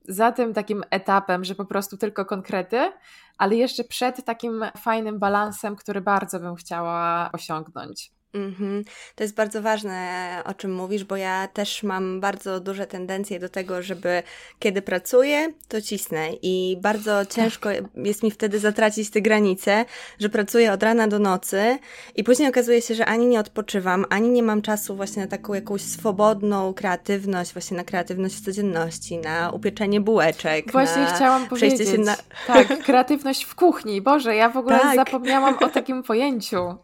za 0.09 0.33
tym 0.33 0.55
takim 0.55 0.85
etapem, 0.91 1.45
że 1.45 1.55
po 1.55 1.65
prostu 1.65 1.97
tylko 1.97 2.25
konkrety, 2.25 2.93
ale 3.39 3.57
jeszcze 3.57 3.85
przed 3.85 4.25
takim 4.25 4.65
fajnym 4.79 5.19
balansem, 5.19 5.77
który 5.77 6.01
bardzo 6.01 6.41
bym 6.41 6.55
chciała 6.55 7.31
osiągnąć. 7.33 8.11
Mm-hmm. 8.35 8.85
To 9.14 9.25
jest 9.25 9.35
bardzo 9.35 9.62
ważne, 9.62 10.42
o 10.44 10.55
czym 10.55 10.75
mówisz, 10.75 11.05
bo 11.05 11.16
ja 11.16 11.49
też 11.49 11.83
mam 11.83 12.20
bardzo 12.20 12.61
duże 12.61 12.87
tendencje 12.87 13.40
do 13.40 13.49
tego, 13.49 13.83
żeby 13.83 14.23
kiedy 14.59 14.83
pracuję, 14.83 15.53
to 15.68 15.83
cisnę 15.83 16.29
i 16.42 16.79
bardzo 16.81 17.27
ciężko 17.27 17.68
jest 17.97 18.23
mi 18.23 18.31
wtedy 18.31 18.59
zatracić 18.59 19.11
te 19.11 19.20
granice, 19.20 19.85
że 20.18 20.29
pracuję 20.29 20.73
od 20.73 20.83
rana 20.83 21.09
do 21.09 21.18
nocy 21.18 21.79
i 22.16 22.25
później 22.25 22.49
okazuje 22.49 22.83
się, 22.83 22.94
że 22.94 23.07
ani 23.07 23.27
nie 23.27 23.40
odpoczywam, 23.40 24.05
ani 24.11 24.31
nie 24.31 24.42
mam 24.42 24.62
czasu 24.62 24.97
właśnie 24.97 25.23
na 25.23 25.29
taką 25.29 25.55
jakąś 25.55 25.83
swobodną 25.83 26.75
kreatywność, 26.75 27.53
właśnie 27.53 27.77
na 27.77 27.85
kreatywność 27.85 28.35
w 28.35 28.44
codzienności, 28.44 29.18
na 29.18 29.51
upieczenie 29.51 30.01
bułeczek. 30.01 30.73
Właśnie 30.73 31.07
chciałam 31.16 31.47
powiedzieć. 31.47 31.88
Się 31.88 31.99
na... 31.99 32.16
Tak, 32.47 32.79
kreatywność 32.85 33.44
w 33.44 33.55
kuchni. 33.55 34.01
Boże, 34.03 34.35
ja 34.37 34.49
w 34.49 34.57
ogóle 34.57 34.79
tak. 34.79 34.97
zapomniałam 34.97 35.59
o 35.59 35.68
takim 35.68 36.03
pojęciu. 36.03 36.77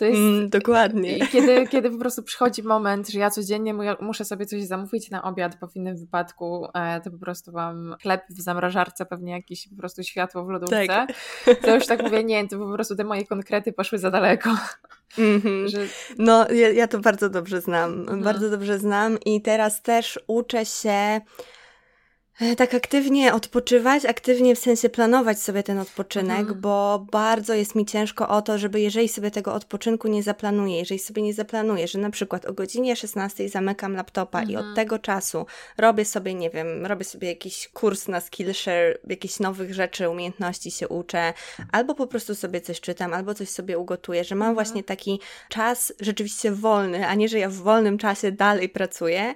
To 0.00 0.04
jest 0.04 0.18
mm, 0.18 0.48
dokładnie. 0.48 1.26
Kiedy, 1.32 1.66
kiedy 1.66 1.90
po 1.90 1.98
prostu 1.98 2.22
przychodzi 2.22 2.62
moment, 2.62 3.08
że 3.08 3.18
ja 3.18 3.30
codziennie 3.30 3.74
muszę 4.00 4.24
sobie 4.24 4.46
coś 4.46 4.62
zamówić 4.62 5.10
na 5.10 5.22
obiad, 5.22 5.56
bo 5.60 5.66
w 5.66 5.76
innym 5.76 5.96
wypadku 5.96 6.68
e, 6.74 7.00
to 7.00 7.10
po 7.10 7.18
prostu 7.18 7.52
mam 7.52 7.96
chleb 8.02 8.22
w 8.30 8.40
zamrażarce, 8.40 9.06
pewnie 9.06 9.32
jakieś 9.32 9.68
po 9.68 9.76
prostu 9.76 10.02
światło 10.02 10.44
w 10.44 10.48
lodówce, 10.48 10.86
tak. 10.86 11.10
to 11.62 11.74
już 11.74 11.86
tak 11.86 12.02
mówię, 12.02 12.24
nie, 12.24 12.48
to 12.48 12.58
po 12.58 12.72
prostu 12.72 12.96
te 12.96 13.04
moje 13.04 13.26
konkrety 13.26 13.72
poszły 13.72 13.98
za 13.98 14.10
daleko. 14.10 14.50
Mm 15.18 15.40
-hmm. 15.40 15.68
że... 15.72 15.78
No, 16.18 16.50
ja, 16.50 16.70
ja, 16.70 16.88
to 16.88 16.98
bardzo 16.98 17.30
dobrze 17.30 17.60
znam. 17.60 17.92
Mm. 17.92 18.22
Bardzo 18.22 18.50
dobrze 18.50 18.78
znam 18.78 19.18
i 19.26 19.42
teraz 19.42 19.82
też 19.82 20.18
uczę 20.26 20.66
się 20.66 21.20
tak 22.56 22.74
aktywnie 22.74 23.34
odpoczywać, 23.34 24.04
aktywnie 24.04 24.56
w 24.56 24.58
sensie 24.58 24.88
planować 24.88 25.42
sobie 25.42 25.62
ten 25.62 25.78
odpoczynek, 25.78 26.38
mhm. 26.38 26.60
bo 26.60 27.06
bardzo 27.12 27.54
jest 27.54 27.74
mi 27.74 27.86
ciężko 27.86 28.28
o 28.28 28.42
to, 28.42 28.58
żeby 28.58 28.80
jeżeli 28.80 29.08
sobie 29.08 29.30
tego 29.30 29.54
odpoczynku 29.54 30.08
nie 30.08 30.22
zaplanuję, 30.22 30.78
jeżeli 30.78 30.98
sobie 30.98 31.22
nie 31.22 31.34
zaplanuję, 31.34 31.88
że 31.88 31.98
na 31.98 32.10
przykład 32.10 32.46
o 32.46 32.52
godzinie 32.52 32.96
16 32.96 33.48
zamykam 33.48 33.94
laptopa 33.94 34.38
mhm. 34.38 34.52
i 34.52 34.56
od 34.56 34.60
mhm. 34.60 34.76
tego 34.76 34.98
czasu 34.98 35.46
robię 35.78 36.04
sobie, 36.04 36.34
nie 36.34 36.50
wiem, 36.50 36.86
robię 36.86 37.04
sobie 37.04 37.28
jakiś 37.28 37.68
kurs 37.68 38.08
na 38.08 38.20
Skillshare, 38.20 38.98
jakichś 39.06 39.38
nowych 39.38 39.74
rzeczy, 39.74 40.08
umiejętności 40.08 40.70
się 40.70 40.88
uczę, 40.88 41.32
albo 41.72 41.94
po 41.94 42.06
prostu 42.06 42.34
sobie 42.34 42.60
coś 42.60 42.80
czytam, 42.80 43.14
albo 43.14 43.34
coś 43.34 43.48
sobie 43.48 43.78
ugotuję, 43.78 44.24
że 44.24 44.34
mam 44.34 44.48
mhm. 44.48 44.54
właśnie 44.54 44.84
taki 44.84 45.20
czas 45.48 45.92
rzeczywiście 46.00 46.52
wolny, 46.52 47.08
a 47.08 47.14
nie, 47.14 47.28
że 47.28 47.38
ja 47.38 47.48
w 47.48 47.54
wolnym 47.54 47.98
czasie 47.98 48.32
dalej 48.32 48.68
pracuję, 48.68 49.34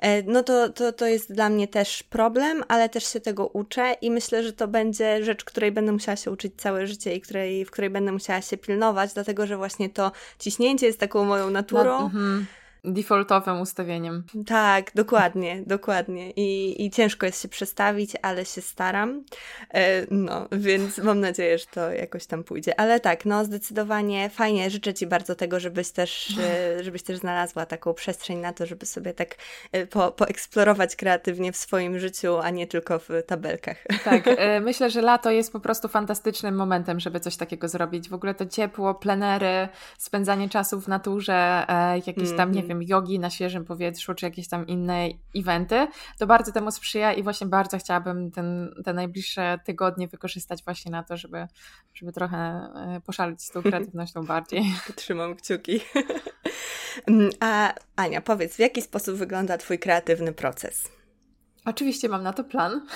e, 0.00 0.22
no 0.22 0.42
to, 0.42 0.68
to, 0.68 0.92
to 0.92 1.06
jest 1.06 1.32
dla 1.32 1.48
mnie 1.48 1.68
też 1.68 2.02
problem, 2.02 2.43
problem, 2.44 2.64
ale 2.68 2.88
też 2.88 3.12
się 3.12 3.20
tego 3.20 3.46
uczę 3.46 3.96
i 4.00 4.10
myślę, 4.10 4.42
że 4.42 4.52
to 4.52 4.68
będzie 4.68 5.24
rzecz, 5.24 5.44
której 5.44 5.72
będę 5.72 5.92
musiała 5.92 6.16
się 6.16 6.30
uczyć 6.30 6.52
całe 6.56 6.86
życie 6.86 7.14
i 7.14 7.20
której, 7.20 7.64
w 7.64 7.70
której 7.70 7.90
będę 7.90 8.12
musiała 8.12 8.40
się 8.40 8.56
pilnować, 8.56 9.14
dlatego 9.14 9.46
że 9.46 9.56
właśnie 9.56 9.90
to 9.90 10.12
ciśnięcie 10.38 10.86
jest 10.86 11.00
taką 11.00 11.24
moją 11.24 11.50
naturą. 11.50 12.00
No, 12.00 12.08
mm-hmm 12.08 12.44
defaultowym 12.84 13.60
ustawieniem. 13.60 14.24
Tak, 14.46 14.90
dokładnie, 14.94 15.62
dokładnie. 15.66 16.30
I, 16.30 16.84
I 16.84 16.90
ciężko 16.90 17.26
jest 17.26 17.42
się 17.42 17.48
przestawić, 17.48 18.12
ale 18.22 18.44
się 18.44 18.60
staram. 18.60 19.24
E, 19.74 20.06
no, 20.10 20.48
więc 20.52 20.98
mam 20.98 21.20
nadzieję, 21.20 21.58
że 21.58 21.64
to 21.66 21.90
jakoś 21.90 22.26
tam 22.26 22.44
pójdzie. 22.44 22.80
Ale 22.80 23.00
tak, 23.00 23.24
no 23.24 23.44
zdecydowanie 23.44 24.30
fajnie. 24.30 24.70
Życzę 24.70 24.94
Ci 24.94 25.06
bardzo 25.06 25.34
tego, 25.34 25.60
żebyś 25.60 25.90
też, 25.90 26.38
e, 26.38 26.84
żebyś 26.84 27.02
też 27.02 27.18
znalazła 27.18 27.66
taką 27.66 27.94
przestrzeń 27.94 28.38
na 28.38 28.52
to, 28.52 28.66
żeby 28.66 28.86
sobie 28.86 29.14
tak 29.14 29.36
e, 29.72 29.86
po, 29.86 30.12
poeksplorować 30.12 30.96
kreatywnie 30.96 31.52
w 31.52 31.56
swoim 31.56 31.98
życiu, 31.98 32.38
a 32.38 32.50
nie 32.50 32.66
tylko 32.66 32.98
w 32.98 33.08
tabelkach. 33.26 33.84
Tak, 34.04 34.24
myślę, 34.60 34.90
że 34.90 35.02
lato 35.02 35.30
jest 35.30 35.52
po 35.52 35.60
prostu 35.60 35.88
fantastycznym 35.88 36.54
momentem, 36.54 37.00
żeby 37.00 37.20
coś 37.20 37.36
takiego 37.36 37.68
zrobić. 37.68 38.08
W 38.08 38.14
ogóle 38.14 38.34
to 38.34 38.46
ciepło, 38.46 38.94
plenery, 38.94 39.68
spędzanie 39.98 40.48
czasu 40.48 40.80
w 40.80 40.88
naturze, 40.88 41.66
jakieś 42.06 42.36
tam, 42.36 42.52
nie 42.52 42.62
wiem, 42.62 42.73
wiem, 42.74 42.82
jogi 42.82 43.18
na 43.18 43.30
świeżym 43.30 43.64
powietrzu, 43.64 44.14
czy 44.14 44.26
jakieś 44.26 44.48
tam 44.48 44.66
inne 44.66 45.08
eventy, 45.36 45.86
to 46.18 46.26
bardzo 46.26 46.52
temu 46.52 46.70
sprzyja 46.70 47.12
i 47.12 47.22
właśnie 47.22 47.46
bardzo 47.46 47.78
chciałabym 47.78 48.30
ten, 48.30 48.74
te 48.84 48.92
najbliższe 48.92 49.58
tygodnie 49.64 50.08
wykorzystać 50.08 50.64
właśnie 50.64 50.92
na 50.92 51.02
to, 51.02 51.16
żeby, 51.16 51.46
żeby 51.94 52.12
trochę 52.12 52.36
e, 52.36 53.00
poszaleć 53.06 53.42
z 53.42 53.50
tą 53.50 53.62
kreatywnością 53.70 54.26
bardziej. 54.26 54.62
Trzymam 54.96 55.36
kciuki. 55.36 55.80
A 57.40 57.74
Ania, 57.96 58.20
powiedz, 58.20 58.56
w 58.56 58.58
jaki 58.58 58.82
sposób 58.82 59.16
wygląda 59.16 59.58
Twój 59.58 59.78
kreatywny 59.78 60.32
proces? 60.32 60.88
Oczywiście 61.64 62.08
mam 62.08 62.22
na 62.22 62.32
to 62.32 62.44
plan. 62.44 62.86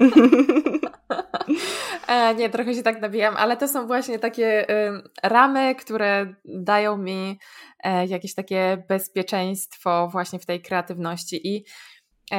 e, 2.08 2.34
nie, 2.34 2.50
trochę 2.50 2.74
się 2.74 2.82
tak 2.82 3.00
nabijam, 3.00 3.36
ale 3.36 3.56
to 3.56 3.68
są 3.68 3.86
właśnie 3.86 4.18
takie 4.18 4.70
y, 4.70 5.02
ramy, 5.22 5.74
które 5.74 6.34
dają 6.44 6.96
mi 6.96 7.38
e, 7.84 8.06
jakieś 8.06 8.34
takie 8.34 8.84
bezpieczeństwo 8.88 10.08
właśnie 10.12 10.38
w 10.38 10.46
tej 10.46 10.62
kreatywności 10.62 11.48
i 11.48 11.64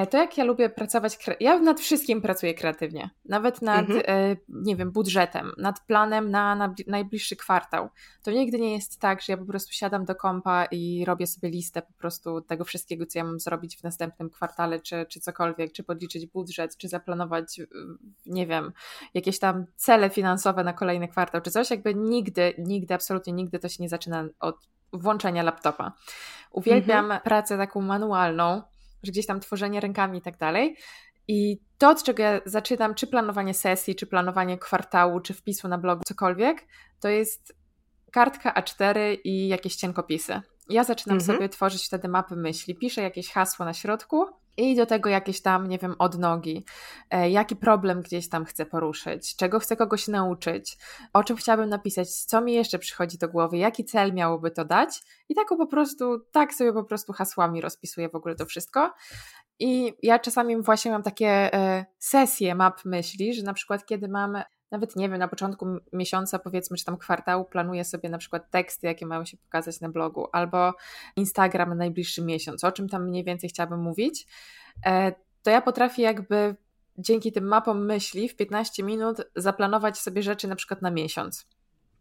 to 0.09 0.17
jak 0.17 0.37
ja 0.37 0.43
lubię 0.43 0.69
pracować, 0.69 1.17
ja 1.39 1.59
nad 1.59 1.79
wszystkim 1.79 2.21
pracuję 2.21 2.53
kreatywnie, 2.53 3.09
nawet 3.25 3.61
nad, 3.61 3.89
mhm. 3.89 4.03
E, 4.07 4.35
nie 4.49 4.75
wiem, 4.75 4.91
budżetem, 4.91 5.51
nad 5.57 5.79
planem 5.79 6.31
na, 6.31 6.55
na, 6.55 6.73
najbliższy 6.87 7.35
kwartał. 7.35 7.89
To 8.23 8.31
nigdy 8.31 8.59
nie 8.59 8.73
jest 8.73 8.99
tak, 8.99 9.21
że 9.21 9.33
ja 9.33 9.37
po 9.37 9.45
prostu 9.45 9.73
siadam 9.73 10.05
do 10.05 10.15
kompa 10.15 10.65
i 10.65 11.05
robię 11.05 11.27
sobie 11.27 11.49
listę 11.49 11.81
po 11.81 11.93
prostu 11.93 12.41
tego 12.41 12.65
wszystkiego, 12.65 13.05
co 13.05 13.19
ja 13.19 13.23
mam 13.23 13.39
zrobić 13.39 13.77
w 13.77 13.83
następnym 13.83 14.29
kwartale, 14.29 14.79
czy, 14.79 15.05
czy 15.09 15.19
cokolwiek, 15.19 15.71
czy 15.71 15.83
podliczyć 15.83 16.25
budżet, 16.25 16.77
czy 16.77 16.87
zaplanować, 16.87 17.61
nie 18.25 18.47
wiem, 18.47 18.71
jakieś 19.13 19.39
tam 19.39 19.65
cele 19.75 20.09
finansowe 20.09 20.63
na 20.63 20.73
kolejny 20.73 21.07
kwartał, 21.07 21.41
czy 21.41 21.51
coś. 21.51 21.69
Jakby 21.69 21.95
nigdy, 21.95 22.53
nigdy, 22.57 22.93
absolutnie 22.93 23.33
nigdy 23.33 23.59
to 23.59 23.69
się 23.69 23.83
nie 23.83 23.89
zaczyna 23.89 24.25
od 24.39 24.55
włączenia 24.93 25.43
laptopa. 25.43 25.93
Uwielbiam 26.51 27.05
mhm. 27.05 27.21
pracę 27.21 27.57
taką 27.57 27.81
manualną, 27.81 28.61
że 29.03 29.11
gdzieś 29.11 29.25
tam 29.25 29.39
tworzenie 29.39 29.79
rękami 29.79 30.17
i 30.17 30.21
tak 30.21 30.37
dalej. 30.37 30.75
I 31.27 31.59
to, 31.77 31.89
od 31.89 32.03
czego 32.03 32.23
ja 32.23 32.41
zaczynam, 32.45 32.95
czy 32.95 33.07
planowanie 33.07 33.53
sesji, 33.53 33.95
czy 33.95 34.07
planowanie 34.07 34.57
kwartału, 34.57 35.19
czy 35.19 35.33
wpisu 35.33 35.67
na 35.67 35.77
blogu, 35.77 36.01
cokolwiek, 36.07 36.67
to 36.99 37.09
jest 37.09 37.55
kartka 38.11 38.53
A4 38.53 39.17
i 39.23 39.47
jakieś 39.47 39.75
cienkopisy. 39.75 40.41
Ja 40.69 40.83
zaczynam 40.83 41.17
mhm. 41.17 41.37
sobie 41.37 41.49
tworzyć 41.49 41.85
wtedy 41.85 42.07
mapy 42.07 42.35
myśli, 42.35 42.75
piszę 42.75 43.01
jakieś 43.01 43.31
hasło 43.31 43.65
na 43.65 43.73
środku 43.73 44.25
i 44.59 44.75
do 44.75 44.85
tego 44.85 45.09
jakieś 45.09 45.41
tam, 45.41 45.67
nie 45.67 45.77
wiem, 45.77 45.95
odnogi, 45.99 46.65
e, 47.09 47.29
jaki 47.29 47.55
problem 47.55 48.01
gdzieś 48.01 48.29
tam 48.29 48.45
chcę 48.45 48.65
poruszyć, 48.65 49.35
czego 49.35 49.59
chcę 49.59 49.75
kogoś 49.75 50.07
nauczyć, 50.07 50.77
o 51.13 51.23
czym 51.23 51.37
chciałabym 51.37 51.69
napisać, 51.69 52.09
co 52.09 52.41
mi 52.41 52.53
jeszcze 52.53 52.79
przychodzi 52.79 53.17
do 53.17 53.29
głowy, 53.29 53.57
jaki 53.57 53.85
cel 53.85 54.13
miałoby 54.13 54.51
to 54.51 54.65
dać? 54.65 55.01
I 55.29 55.35
tak 55.35 55.47
po 55.47 55.67
prostu, 55.67 56.19
tak 56.31 56.53
sobie 56.53 56.73
po 56.73 56.83
prostu 56.83 57.13
hasłami 57.13 57.61
rozpisuję 57.61 58.09
w 58.09 58.15
ogóle 58.15 58.35
to 58.35 58.45
wszystko. 58.45 58.93
I 59.59 59.93
ja 60.03 60.19
czasami 60.19 60.61
właśnie 60.61 60.91
mam 60.91 61.03
takie 61.03 61.53
e, 61.53 61.85
sesje 61.97 62.55
map 62.55 62.85
myśli, 62.85 63.33
że 63.33 63.43
na 63.43 63.53
przykład 63.53 63.85
kiedy 63.85 64.07
mam 64.07 64.37
nawet 64.71 64.95
nie 64.95 65.09
wiem, 65.09 65.17
na 65.17 65.27
początku 65.27 65.65
miesiąca, 65.93 66.39
powiedzmy, 66.39 66.77
czy 66.77 66.85
tam 66.85 66.97
kwartału, 66.97 67.45
planuję 67.45 67.83
sobie 67.83 68.09
na 68.09 68.17
przykład 68.17 68.51
teksty, 68.51 68.87
jakie 68.87 69.05
mają 69.05 69.25
się 69.25 69.37
pokazać 69.37 69.81
na 69.81 69.89
blogu, 69.89 70.27
albo 70.31 70.73
Instagram 71.15 71.69
na 71.69 71.75
najbliższy 71.75 72.21
miesiąc, 72.21 72.63
o 72.63 72.71
czym 72.71 72.89
tam 72.89 73.07
mniej 73.07 73.23
więcej 73.23 73.49
chciałabym 73.49 73.79
mówić, 73.79 74.27
e, 74.85 75.11
to 75.43 75.51
ja 75.51 75.61
potrafię 75.61 76.01
jakby 76.01 76.55
dzięki 76.97 77.31
tym 77.31 77.47
mapom 77.47 77.85
myśli 77.85 78.29
w 78.29 78.35
15 78.35 78.83
minut 78.83 79.17
zaplanować 79.35 79.97
sobie 79.97 80.23
rzeczy 80.23 80.47
na 80.47 80.55
przykład 80.55 80.81
na 80.81 80.91
miesiąc. 80.91 81.47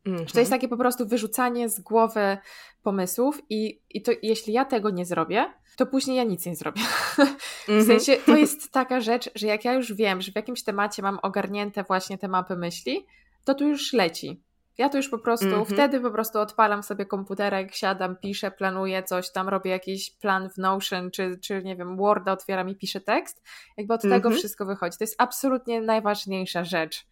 Mm 0.09 0.25
-hmm. 0.25 0.33
To 0.33 0.39
jest 0.39 0.51
takie 0.51 0.69
po 0.69 0.77
prostu 0.77 1.07
wyrzucanie 1.07 1.69
z 1.69 1.81
głowy 1.81 2.39
pomysłów 2.83 3.43
i, 3.51 3.81
i 3.91 4.03
to 4.03 4.13
jeśli 4.23 4.53
ja 4.53 4.65
tego 4.65 4.91
nie 4.91 5.05
zrobię, 5.05 5.47
to 5.77 5.87
później 5.87 6.17
ja 6.17 6.25
nic 6.25 6.47
nie 6.47 6.57
zrobię. 6.57 6.83
W 7.67 7.69
mhm. 7.69 7.87
sensie 7.87 8.23
to 8.27 8.37
jest 8.45 8.73
taka 8.73 9.01
rzecz, 9.01 9.31
że 9.35 9.47
jak 9.47 9.65
ja 9.65 9.73
już 9.73 9.93
wiem, 9.93 10.21
że 10.21 10.33
w 10.33 10.37
jakimś 10.37 10.63
temacie 10.63 11.03
mam 11.03 11.19
ogarnięte 11.23 11.85
właśnie 11.85 12.19
te 12.19 12.29
mapy 12.29 12.57
myśli, 12.57 13.07
to 13.45 13.55
tu 13.55 13.69
już 13.69 13.93
leci. 13.93 14.43
Ja 14.79 14.89
to 14.89 14.97
już 14.97 15.09
po 15.09 15.19
prostu, 15.19 15.47
mm 15.47 15.61
-hmm. 15.61 15.73
wtedy 15.73 16.01
po 16.01 16.11
prostu 16.11 16.39
odpalam 16.39 16.83
sobie 16.83 17.07
komputerek, 17.07 17.75
siadam, 17.75 18.17
piszę, 18.17 18.51
planuję 18.51 19.03
coś 19.03 19.33
tam, 19.33 19.49
robię 19.49 19.71
jakiś 19.71 20.11
plan 20.11 20.51
w 20.51 20.59
Notion, 20.59 21.11
czy, 21.11 21.39
czy 21.43 21.63
nie 21.65 21.77
wiem, 21.77 21.97
Worda 21.97 22.33
otwieram 22.33 22.69
i 22.69 22.77
piszę 22.77 23.01
tekst. 23.01 23.43
Jakby 23.77 23.95
od 23.95 24.03
tego 24.03 24.15
mhm. 24.15 24.35
wszystko 24.35 24.67
wychodzi. 24.67 24.99
To 24.99 25.05
jest 25.05 25.15
absolutnie 25.19 25.81
najważniejsza 25.81 26.65
rzecz, 26.65 27.07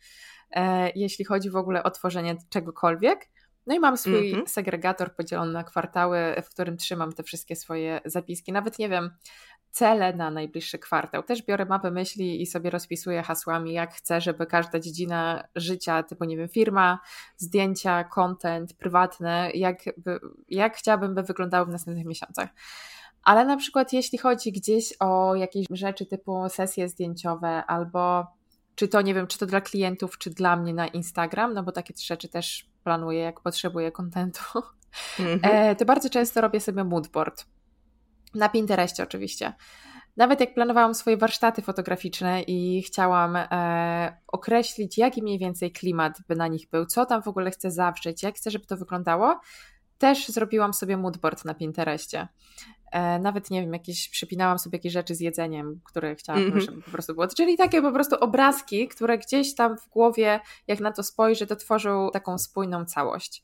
jeśli 0.95 1.25
chodzi 1.25 1.51
w 1.51 1.57
ogóle 1.57 1.83
o 1.83 1.90
tworzenie 1.90 2.37
czegokolwiek. 2.51 3.29
No 3.66 3.75
i 3.75 3.81
mam 3.81 3.97
swój 3.97 4.33
mm 4.33 4.45
-hmm. 4.45 4.49
segregator 4.49 5.14
podzielony 5.14 5.53
na 5.53 5.64
kwartały, 5.64 6.19
w 6.45 6.49
którym 6.49 6.77
trzymam 6.77 7.12
te 7.12 7.23
wszystkie 7.23 7.57
swoje 7.57 8.01
zapiski. 8.05 8.53
Nawet 8.53 8.79
nie 8.79 8.88
wiem, 8.88 9.11
cele 9.71 10.12
na 10.12 10.31
najbliższy 10.31 10.79
kwartał. 10.79 11.23
Też 11.23 11.42
biorę 11.42 11.64
mapę 11.64 11.90
myśli 11.90 12.42
i 12.42 12.47
sobie 12.47 12.71
rozpisuję 12.71 13.23
hasłami, 13.23 13.73
jak 13.73 13.95
chcę, 13.95 14.21
żeby 14.21 14.47
każda 14.47 14.81
dziedzina 14.81 15.49
życia, 15.57 16.03
typu 16.03 16.25
nie 16.25 16.37
wiem, 16.37 16.49
firma, 16.49 16.99
zdjęcia, 17.37 18.05
content, 18.05 18.75
prywatne, 18.75 19.51
jak, 19.55 19.79
jak 20.49 20.77
chciałabym, 20.77 21.14
by 21.14 21.23
wyglądały 21.23 21.66
w 21.66 21.69
następnych 21.69 22.07
miesiącach. 22.07 22.49
Ale 23.23 23.45
na 23.45 23.57
przykład 23.57 23.92
jeśli 23.92 24.19
chodzi 24.19 24.53
gdzieś 24.53 24.95
o 25.01 25.35
jakieś 25.35 25.66
rzeczy 25.71 26.07
typu 26.07 26.49
sesje 26.49 26.88
zdjęciowe 26.88 27.64
albo 27.66 28.27
czy 28.77 28.89
to 28.89 29.03
nie 29.03 29.15
wiem, 29.15 29.27
czy 29.27 29.39
to 29.39 29.47
dla 29.47 29.61
klientów, 29.61 30.19
czy 30.19 30.31
dla 30.31 30.57
mnie 30.57 30.75
na 30.75 30.89
Instagram, 30.89 31.55
no 31.55 31.62
bo 31.62 31.73
takie 31.73 31.95
rzeczy 32.05 32.29
też 32.29 32.71
planuję, 32.85 33.21
jak 33.21 33.41
potrzebuję 33.41 33.93
kontentu, 33.93 34.43
mm 35.19 35.39
-hmm. 35.39 35.77
to 35.77 35.85
bardzo 35.85 36.11
często 36.11 36.41
robię 36.41 36.61
sobie 36.61 36.85
moodboard. 36.85 37.47
Na 38.35 38.49
Pinterestie 38.49 39.03
oczywiście. 39.03 39.53
Nawet 40.17 40.41
jak 40.41 40.55
planowałam 40.55 40.95
swoje 40.95 41.17
warsztaty 41.17 41.62
fotograficzne 41.62 42.43
i 42.43 42.83
chciałam 42.83 43.37
e, 43.37 44.17
określić, 44.27 44.99
jaki 44.99 45.23
mniej 45.23 45.39
więcej 45.39 45.73
klimat 45.73 46.19
by 46.29 46.37
na 46.37 46.49
nich 46.49 46.71
był, 46.71 46.87
co 46.87 47.07
tam 47.07 47.23
w 47.23 47.29
ogóle 47.29 47.51
chcę 47.51 47.71
zawrzeć, 47.71 48.23
jak 48.23 48.37
chcę, 48.37 48.51
żeby 48.51 48.67
to 48.67 48.77
wyglądało, 48.77 49.41
też 49.99 50.29
zrobiłam 50.29 50.75
sobie 50.75 50.97
moodboard 50.97 51.45
na 51.45 51.55
Pinterestie. 51.55 52.29
E, 52.92 53.18
nawet 53.18 53.51
nie 53.51 53.61
wiem, 53.61 53.72
jakieś 53.72 54.09
przypinałam 54.09 54.59
sobie 54.59 54.77
jakieś 54.77 54.92
rzeczy 54.92 55.14
z 55.14 55.20
jedzeniem, 55.20 55.81
które 55.85 56.14
chciałam, 56.14 56.42
mm 56.42 56.55
-hmm. 56.55 56.61
żeby 56.61 56.83
po 56.83 56.90
prostu 56.90 57.14
było. 57.14 57.27
Czyli 57.29 57.57
takie 57.57 57.83
po 57.83 57.92
prostu 57.92 58.16
obrazki, 58.16 58.88
które 58.88 59.18
gdzieś 59.18 59.55
tam 59.55 59.79
w 59.79 59.88
głowie, 59.88 60.40
jak 60.66 60.81
na 60.81 60.92
to 60.92 61.03
spojrzę, 61.03 61.46
to 61.46 61.57
tworzą 61.57 62.11
taką 62.12 62.38
spójną 62.38 62.85
całość. 62.85 63.42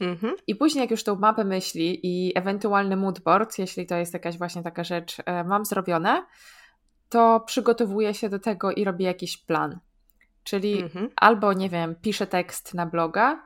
Mhm. 0.00 0.34
I 0.46 0.54
później, 0.54 0.82
jak 0.82 0.90
już 0.90 1.04
tą 1.04 1.16
mapę 1.16 1.44
myśli 1.44 2.00
i 2.02 2.38
ewentualny 2.38 2.96
moodboard, 2.96 3.58
jeśli 3.58 3.86
to 3.86 3.96
jest 3.96 4.14
jakaś 4.14 4.38
właśnie 4.38 4.62
taka 4.62 4.84
rzecz, 4.84 5.16
e, 5.26 5.44
mam 5.44 5.64
zrobione, 5.64 6.26
to 7.08 7.40
przygotowuję 7.40 8.14
się 8.14 8.28
do 8.28 8.38
tego 8.38 8.72
i 8.72 8.84
robię 8.84 9.06
jakiś 9.06 9.36
plan. 9.36 9.78
Czyli 10.44 10.82
mhm. 10.82 11.10
albo, 11.16 11.52
nie 11.52 11.68
wiem, 11.68 11.94
piszę 11.94 12.26
tekst 12.26 12.74
na 12.74 12.86
bloga, 12.86 13.42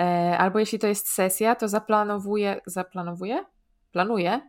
e, 0.00 0.38
albo 0.38 0.58
jeśli 0.58 0.78
to 0.78 0.86
jest 0.86 1.08
sesja, 1.08 1.54
to 1.54 1.68
zaplanowuję, 1.68 2.60
zaplanowuję? 2.66 3.44
Planuję 3.92 4.40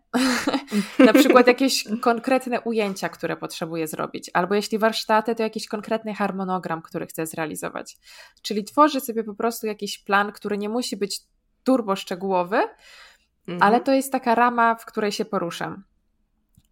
na 1.00 1.14
przykład 1.14 1.48
jakieś 1.48 1.86
konkretne 2.02 2.62
ujęcia, 2.62 3.10
które 3.10 3.38
potrzebuję 3.38 3.88
zrobić, 3.88 4.32
albo 4.34 4.56
jeśli 4.56 4.78
warsztaty, 4.78 5.36
to 5.36 5.44
jakiś 5.44 5.68
konkretny 5.68 6.14
harmonogram, 6.14 6.82
który 6.82 7.08
chcę 7.08 7.26
zrealizować. 7.26 7.98
Czyli 8.42 8.64
tworzę 8.64 9.02
sobie 9.02 9.24
po 9.24 9.34
prostu 9.34 9.68
jakiś 9.68 10.00
plan, 10.00 10.32
który 10.32 10.58
nie 10.58 10.70
musi 10.70 10.98
być 10.98 11.20
turbo 11.64 11.96
szczegółowy, 11.96 12.58
mhm. 13.48 13.64
ale 13.64 13.82
to 13.82 13.94
jest 13.94 14.12
taka 14.12 14.36
rama, 14.36 14.76
w 14.76 14.86
której 14.86 15.12
się 15.12 15.26
poruszam. 15.26 15.84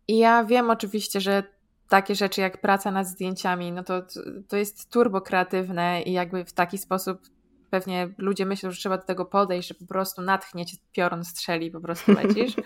I 0.08 0.18
ja 0.18 0.44
wiem 0.44 0.70
oczywiście, 0.70 1.22
że 1.22 1.44
takie 1.90 2.16
rzeczy 2.16 2.42
jak 2.42 2.62
praca 2.62 2.92
nad 2.92 3.08
zdjęciami, 3.08 3.72
no 3.72 3.84
to, 3.84 4.02
to 4.48 4.58
jest 4.58 4.92
turbo 4.92 5.22
kreatywne 5.22 6.02
i 6.02 6.12
jakby 6.12 6.46
w 6.46 6.54
taki 6.54 6.78
sposób 6.78 7.22
pewnie 7.70 8.10
ludzie 8.18 8.46
myślą, 8.46 8.72
że 8.72 8.78
trzeba 8.78 8.98
do 8.98 9.04
tego 9.04 9.26
podejść, 9.26 9.68
że 9.68 9.74
po 9.74 9.86
prostu 9.86 10.22
natchnie 10.22 10.66
cię 10.66 10.78
piorun 10.92 11.24
strzeli 11.24 11.68
i 11.68 11.72
po 11.72 11.82
prostu 11.82 12.12
lecisz. 12.12 12.56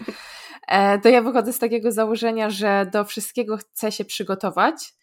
E, 0.68 1.00
to 1.00 1.10
ja 1.10 1.22
wychodzę 1.22 1.54
z 1.54 1.60
takiego 1.60 1.92
założenia, 1.92 2.50
że 2.50 2.90
do 2.94 3.06
wszystkiego 3.06 3.58
chcę 3.58 3.92
się 3.92 4.06
przygotować, 4.06 4.94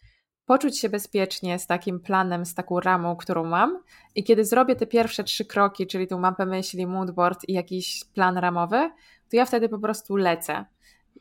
poczuć 0.45 0.79
się 0.79 0.89
bezpiecznie 0.89 1.59
z 1.59 1.67
takim 1.67 1.99
planem, 1.99 2.45
z 2.45 2.55
taką 2.55 2.79
ramą, 2.79 3.15
którą 3.15 3.43
mam. 3.43 3.79
I 4.15 4.23
kiedy 4.23 4.45
zrobię 4.45 4.75
te 4.75 4.87
pierwsze 4.87 5.23
trzy 5.23 5.45
kroki, 5.45 5.87
czyli 5.87 6.07
tą 6.07 6.19
mapę 6.19 6.45
myśli, 6.45 6.87
moodboard 6.87 7.39
i 7.47 7.53
jakiś 7.53 8.03
plan 8.13 8.37
ramowy, 8.37 8.91
to 9.29 9.37
ja 9.37 9.45
wtedy 9.45 9.69
po 9.69 9.79
prostu 9.79 10.15
lecę. 10.15 10.65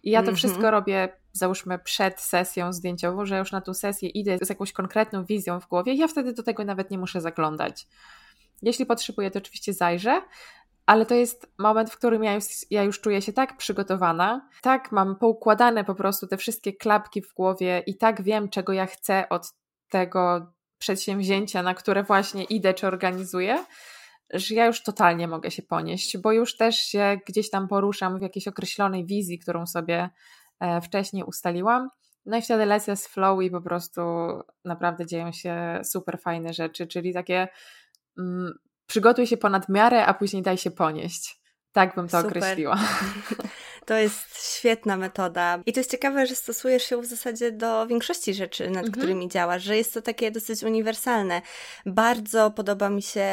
I 0.03 0.11
ja 0.11 0.21
to 0.21 0.23
mm 0.23 0.35
-hmm. 0.35 0.39
wszystko 0.39 0.71
robię, 0.71 1.09
załóżmy, 1.33 1.79
przed 1.79 2.21
sesją 2.21 2.73
zdjęciową, 2.73 3.27
że 3.27 3.39
już 3.39 3.53
na 3.53 3.61
tą 3.61 3.75
sesję 3.75 4.09
idę 4.09 4.39
z 4.43 4.49
jakąś 4.49 4.73
konkretną 4.73 5.25
wizją 5.25 5.61
w 5.61 5.69
głowie. 5.69 5.95
Ja 5.95 6.09
wtedy 6.09 6.33
do 6.33 6.43
tego 6.43 6.65
nawet 6.65 6.91
nie 6.91 6.99
muszę 6.99 7.21
zaglądać. 7.21 7.87
Jeśli 8.63 8.87
potrzebuję, 8.87 9.31
to 9.31 9.39
oczywiście 9.39 9.73
zajrzę, 9.73 10.23
ale 10.87 11.07
to 11.07 11.15
jest 11.15 11.53
moment, 11.59 11.91
w 11.91 11.97
którym 11.97 12.25
ja 12.25 12.35
już, 12.35 12.45
ja 12.71 12.83
już 12.83 13.01
czuję 13.01 13.23
się 13.23 13.33
tak 13.33 13.57
przygotowana, 13.57 14.49
tak 14.63 14.93
mam 14.93 15.17
poukładane 15.17 15.85
po 15.85 15.95
prostu 15.95 16.27
te 16.27 16.37
wszystkie 16.37 16.73
klapki 16.73 17.23
w 17.23 17.35
głowie 17.35 17.83
i 17.87 17.97
tak 17.97 18.23
wiem, 18.23 18.49
czego 18.49 18.73
ja 18.73 18.87
chcę 18.87 19.29
od 19.29 19.53
tego 19.89 20.53
przedsięwzięcia, 20.79 21.63
na 21.63 21.75
które 21.75 22.03
właśnie 22.03 22.45
idę 22.45 22.75
czy 22.75 22.87
organizuję, 22.87 23.65
że 24.33 24.55
ja 24.55 24.67
już 24.67 24.83
totalnie 24.83 25.29
mogę 25.29 25.51
się 25.51 25.63
ponieść, 25.63 26.19
bo 26.19 26.33
już 26.33 26.57
też 26.57 26.77
się 26.77 27.19
gdzieś 27.27 27.51
tam 27.51 27.69
poruszam 27.69 28.19
w 28.19 28.23
jakiejś 28.23 28.49
określonej 28.49 29.07
wizji, 29.07 29.39
którą 29.39 29.67
sobie 29.67 30.11
e, 30.61 30.81
wcześniej 30.81 31.25
ustaliłam. 31.25 31.89
No 32.27 32.37
i 32.37 32.43
wtedy 32.43 32.67
lecę 32.67 32.97
z 32.97 33.07
flow 33.07 33.43
i 33.43 33.51
po 33.51 33.61
prostu 33.61 34.01
naprawdę 34.65 35.07
dzieją 35.07 35.33
się 35.33 35.81
super 35.85 36.19
fajne 36.21 36.53
rzeczy, 36.53 36.87
czyli 36.87 37.15
takie 37.15 37.49
mm, 38.19 38.53
przygotuj 38.87 39.27
się 39.27 39.37
ponad 39.37 39.69
miarę, 39.69 40.07
a 40.07 40.15
później 40.15 40.43
daj 40.43 40.59
się 40.59 40.71
ponieść. 40.71 41.41
Tak 41.73 41.95
bym 41.95 42.09
to 42.09 42.21
Super. 42.21 42.39
określiła. 42.39 42.79
To 43.87 43.95
jest 43.95 44.57
świetna 44.57 44.97
metoda. 44.97 45.59
I 45.67 45.73
to 45.73 45.81
jest 45.81 45.91
ciekawe, 45.91 46.27
że 46.27 46.35
stosujesz 46.35 46.91
ją 46.91 47.01
w 47.01 47.07
zasadzie 47.07 47.53
do 47.53 47.87
większości 47.87 48.35
rzeczy, 48.35 48.65
nad 48.67 48.87
mhm. 48.87 48.93
którymi 48.93 49.29
działasz, 49.29 49.63
że 49.63 49.77
jest 49.77 49.95
to 49.95 50.03
takie 50.03 50.31
dosyć 50.31 50.63
uniwersalne. 50.63 51.43
Bardzo 51.87 52.51
podoba 52.51 52.91
mi 52.91 53.03
się 53.03 53.27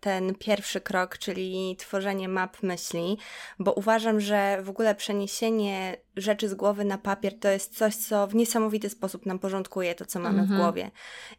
ten 0.00 0.34
pierwszy 0.34 0.80
krok, 0.80 1.18
czyli 1.18 1.76
tworzenie 1.78 2.28
map 2.28 2.62
myśli, 2.62 3.18
bo 3.58 3.72
uważam, 3.72 4.20
że 4.20 4.62
w 4.62 4.70
ogóle 4.70 4.94
przeniesienie 4.94 5.96
rzeczy 6.16 6.48
z 6.48 6.54
głowy 6.54 6.84
na 6.84 6.98
papier 6.98 7.38
to 7.38 7.48
jest 7.48 7.76
coś, 7.76 7.96
co 7.96 8.26
w 8.26 8.34
niesamowity 8.34 8.88
sposób 8.88 9.26
nam 9.26 9.38
porządkuje 9.38 9.94
to, 9.94 10.06
co 10.06 10.20
mamy 10.20 10.40
mhm. 10.40 10.58
w 10.58 10.62
głowie. 10.62 10.90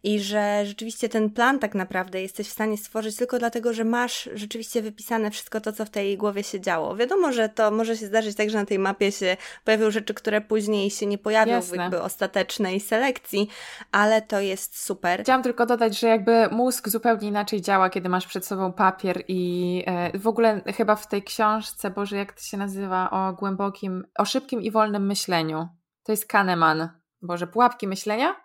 I 0.04 0.20
że 0.20 0.66
rzeczywiście 0.66 1.10
ten 1.10 1.30
plan 1.30 1.60
tak 1.60 1.76
naprawdę 1.76 2.22
jesteś 2.22 2.48
w 2.48 2.52
stanie 2.52 2.78
stworzyć 2.78 3.16
tylko 3.16 3.40
dlatego, 3.40 3.74
że 3.74 3.84
masz 3.84 4.30
rzeczywiście 4.34 4.82
wypisane 4.82 5.32
wszystko 5.32 5.62
to, 5.62 5.74
co 5.74 5.86
w 5.86 5.90
tej 5.90 6.18
głowie 6.18 6.44
się 6.44 6.62
działo. 6.62 6.96
Wiadomo, 6.96 7.32
że 7.32 7.50
to 7.50 7.72
może 7.72 7.98
się 7.98 8.06
zdarzyć 8.06 8.38
tak, 8.38 8.50
że 8.50 8.58
na 8.58 8.66
tej 8.66 8.80
mapie 8.80 9.12
się 9.12 9.38
pojawią 9.66 9.92
rzeczy, 9.92 10.14
które 10.14 10.42
później 10.42 10.90
się 10.90 11.06
nie 11.06 11.18
pojawią 11.18 11.52
Jasne. 11.52 11.78
w 11.78 11.80
jakby 11.80 12.02
ostatecznej 12.02 12.80
selekcji, 12.80 13.50
ale 13.92 14.22
to 14.22 14.40
jest 14.40 14.84
super. 14.84 15.22
Chciałam 15.24 15.44
tylko 15.44 15.66
dodać, 15.66 16.00
że 16.00 16.08
jakby 16.08 16.50
mózg 16.52 16.90
zupełnie 16.90 17.28
inaczej 17.28 17.62
działa, 17.62 17.90
kiedy 17.90 18.10
masz 18.10 18.28
przed 18.28 18.46
sobą 18.46 18.74
papier 18.74 19.24
i 19.28 19.84
e, 19.88 20.20
w 20.20 20.28
ogóle 20.28 20.62
chyba 20.66 20.96
w 20.96 21.08
tej 21.08 21.24
książce, 21.24 21.90
Boże, 21.90 22.18
jak 22.18 22.34
to 22.34 22.42
się 22.42 22.58
nazywa, 22.58 23.10
o 23.12 23.34
głębokim, 23.34 24.04
o 24.18 24.26
szybkim 24.26 24.61
i 24.62 24.72
wolnym 24.72 25.06
myśleniu. 25.06 25.68
To 26.04 26.12
jest 26.12 26.26
Kahneman. 26.26 26.90
Boże, 27.22 27.48
pułapki 27.48 27.88
myślenia? 27.88 28.36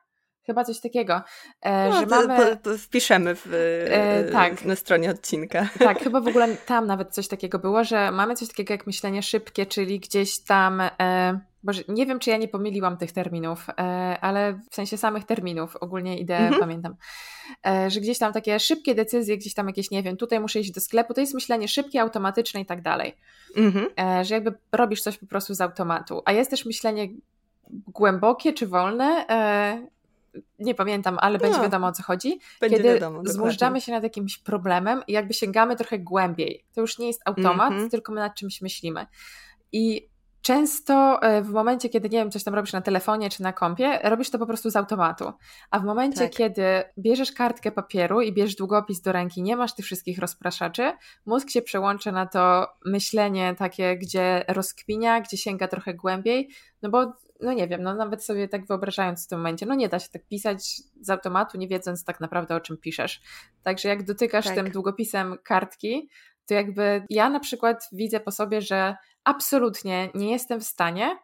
Chyba 0.47 0.65
coś 0.65 0.81
takiego. 0.81 1.23
E, 1.63 1.89
no, 1.89 2.01
że 2.01 2.07
mamy... 2.07 2.57
Po, 2.57 2.71
po 2.71 2.79
wpiszemy 2.79 3.35
w, 3.35 3.47
e, 3.91 4.33
tak. 4.33 4.65
na 4.65 4.77
stronie 4.77 5.11
odcinka. 5.11 5.69
Tak, 5.79 5.99
chyba 5.99 6.21
w 6.21 6.29
ogóle 6.37 6.57
tam 6.57 6.87
nawet 6.87 7.15
coś 7.15 7.29
takiego 7.29 7.59
było, 7.59 7.85
że 7.85 8.11
mamy 8.11 8.35
coś 8.35 8.49
takiego 8.49 8.75
jak 8.75 8.87
myślenie 8.87 9.23
szybkie, 9.23 9.67
czyli 9.67 10.01
gdzieś 10.01 10.39
tam. 10.39 10.81
E, 11.01 11.41
Boże, 11.63 11.83
nie 11.89 12.07
wiem, 12.07 12.19
czy 12.19 12.31
ja 12.31 12.37
nie 12.37 12.49
pomyliłam 12.49 12.97
tych 12.97 13.13
terminów, 13.13 13.67
e, 13.69 13.83
ale 14.21 14.61
w 14.71 14.75
sensie 14.75 14.97
samych 14.97 15.25
terminów, 15.25 15.77
ogólnie 15.77 16.19
ideę 16.19 16.39
mhm. 16.39 16.61
pamiętam, 16.61 16.97
e, 17.67 17.91
że 17.91 18.01
gdzieś 18.01 18.19
tam 18.19 18.33
takie 18.33 18.61
szybkie 18.61 18.95
decyzje, 18.95 19.39
gdzieś 19.39 19.55
tam 19.55 19.67
jakieś, 19.67 19.91
nie 19.91 20.03
wiem, 20.03 20.17
tutaj 20.17 20.41
muszę 20.41 20.61
iść 20.61 20.71
do 20.71 20.81
sklepu, 20.81 21.15
to 21.15 21.21
jest 21.21 21.35
myślenie 21.35 21.69
szybkie, 21.69 22.01
automatyczne 22.01 22.61
i 22.61 22.67
tak 22.67 22.83
dalej. 22.83 23.17
Mhm. 23.57 23.87
E, 24.01 24.25
że 24.25 24.35
jakby 24.35 24.55
robisz 24.73 25.03
coś 25.03 25.19
po 25.19 25.27
prostu 25.27 25.55
z 25.55 25.61
automatu. 25.61 26.23
A 26.25 26.33
jest 26.33 26.51
też 26.51 26.67
myślenie 26.67 27.09
głębokie 27.71 28.53
czy 28.53 28.67
wolne, 28.67 29.27
nie 30.59 30.75
pamiętam, 30.75 31.19
ale 31.21 31.39
będzie 31.39 31.57
no, 31.57 31.63
wiadomo 31.63 31.87
o 31.87 31.93
co 31.93 32.03
chodzi. 32.03 32.39
Będzie 32.61 32.77
kiedy 32.77 32.89
wiadomo, 32.95 33.23
się 33.81 33.93
nad 33.93 34.03
jakimś 34.03 34.39
problemem 34.39 35.03
i 35.07 35.13
jakby 35.13 35.35
sięgamy 35.35 35.77
trochę 35.77 35.99
głębiej. 35.99 36.65
To 36.75 36.81
już 36.81 36.99
nie 36.99 37.07
jest 37.07 37.23
automat, 37.25 37.73
mm 37.73 37.87
-hmm. 37.87 37.91
tylko 37.91 38.13
my 38.13 38.21
nad 38.21 38.35
czymś 38.35 38.63
myślimy. 38.63 39.07
I 39.73 40.09
często 40.47 41.23
e, 41.23 41.43
w 41.43 41.51
momencie, 41.51 41.89
kiedy 41.89 42.09
nie 42.09 42.19
wiem, 42.19 42.31
coś 42.31 42.45
tam 42.45 42.55
robisz 42.55 42.73
na 42.73 42.81
telefonie 42.81 43.31
czy 43.31 43.43
na 43.43 43.53
kompie, 43.53 43.99
robisz 44.03 44.31
to 44.31 44.39
po 44.39 44.47
prostu 44.47 44.71
z 44.71 44.77
automatu. 44.77 45.33
A 45.71 45.79
w 45.81 45.85
momencie, 45.85 46.21
tak. 46.21 46.31
kiedy 46.31 46.63
bierzesz 46.99 47.33
kartkę 47.33 47.73
papieru 47.73 48.21
i 48.21 48.33
bierzesz 48.33 48.57
długopis 48.57 49.01
do 49.01 49.13
ręki, 49.13 49.43
nie 49.43 49.57
masz 49.57 49.75
tych 49.75 49.85
wszystkich 49.85 50.19
rozpraszaczy, 50.19 50.93
mózg 51.27 51.51
się 51.51 51.63
przełącza 51.63 52.13
na 52.13 52.27
to 52.27 52.69
myślenie 52.85 53.55
takie, 53.59 53.99
gdzie 53.99 54.45
rozkminia, 54.49 55.21
gdzie 55.21 55.37
sięga 55.37 55.69
trochę 55.69 55.95
głębiej, 55.95 56.49
no 56.83 56.91
bo 56.91 57.13
no 57.41 57.53
nie 57.53 57.69
wiem, 57.69 57.83
no 57.83 57.95
nawet 57.95 58.25
sobie 58.25 58.49
tak 58.49 58.67
wyobrażając 58.67 59.25
w 59.25 59.29
tym 59.29 59.39
momencie, 59.39 59.67
no 59.67 59.75
nie 59.75 59.89
da 59.89 59.99
się 59.99 60.09
tak 60.09 60.27
pisać 60.27 60.83
z 61.01 61.11
automatu, 61.11 61.59
nie 61.59 61.69
wiedząc 61.69 62.05
tak 62.05 62.21
naprawdę 62.21 62.55
o 62.55 62.61
czym 62.61 62.77
piszesz. 62.77 63.21
Także 63.63 63.89
jak 63.89 64.03
dotykasz 64.03 64.45
tak. 64.45 64.55
tym 64.55 64.71
długopisem 64.71 65.39
kartki, 65.45 66.09
to 66.47 66.55
jakby 66.55 67.05
ja 67.11 67.31
na 67.31 67.41
przykład 67.41 67.89
widzę 67.93 68.21
po 68.21 68.31
sobie, 68.31 68.63
że 68.63 68.97
absolutnie 69.27 70.11
nie 70.15 70.31
jestem 70.31 70.61
w 70.61 70.65
stanie 70.65 71.19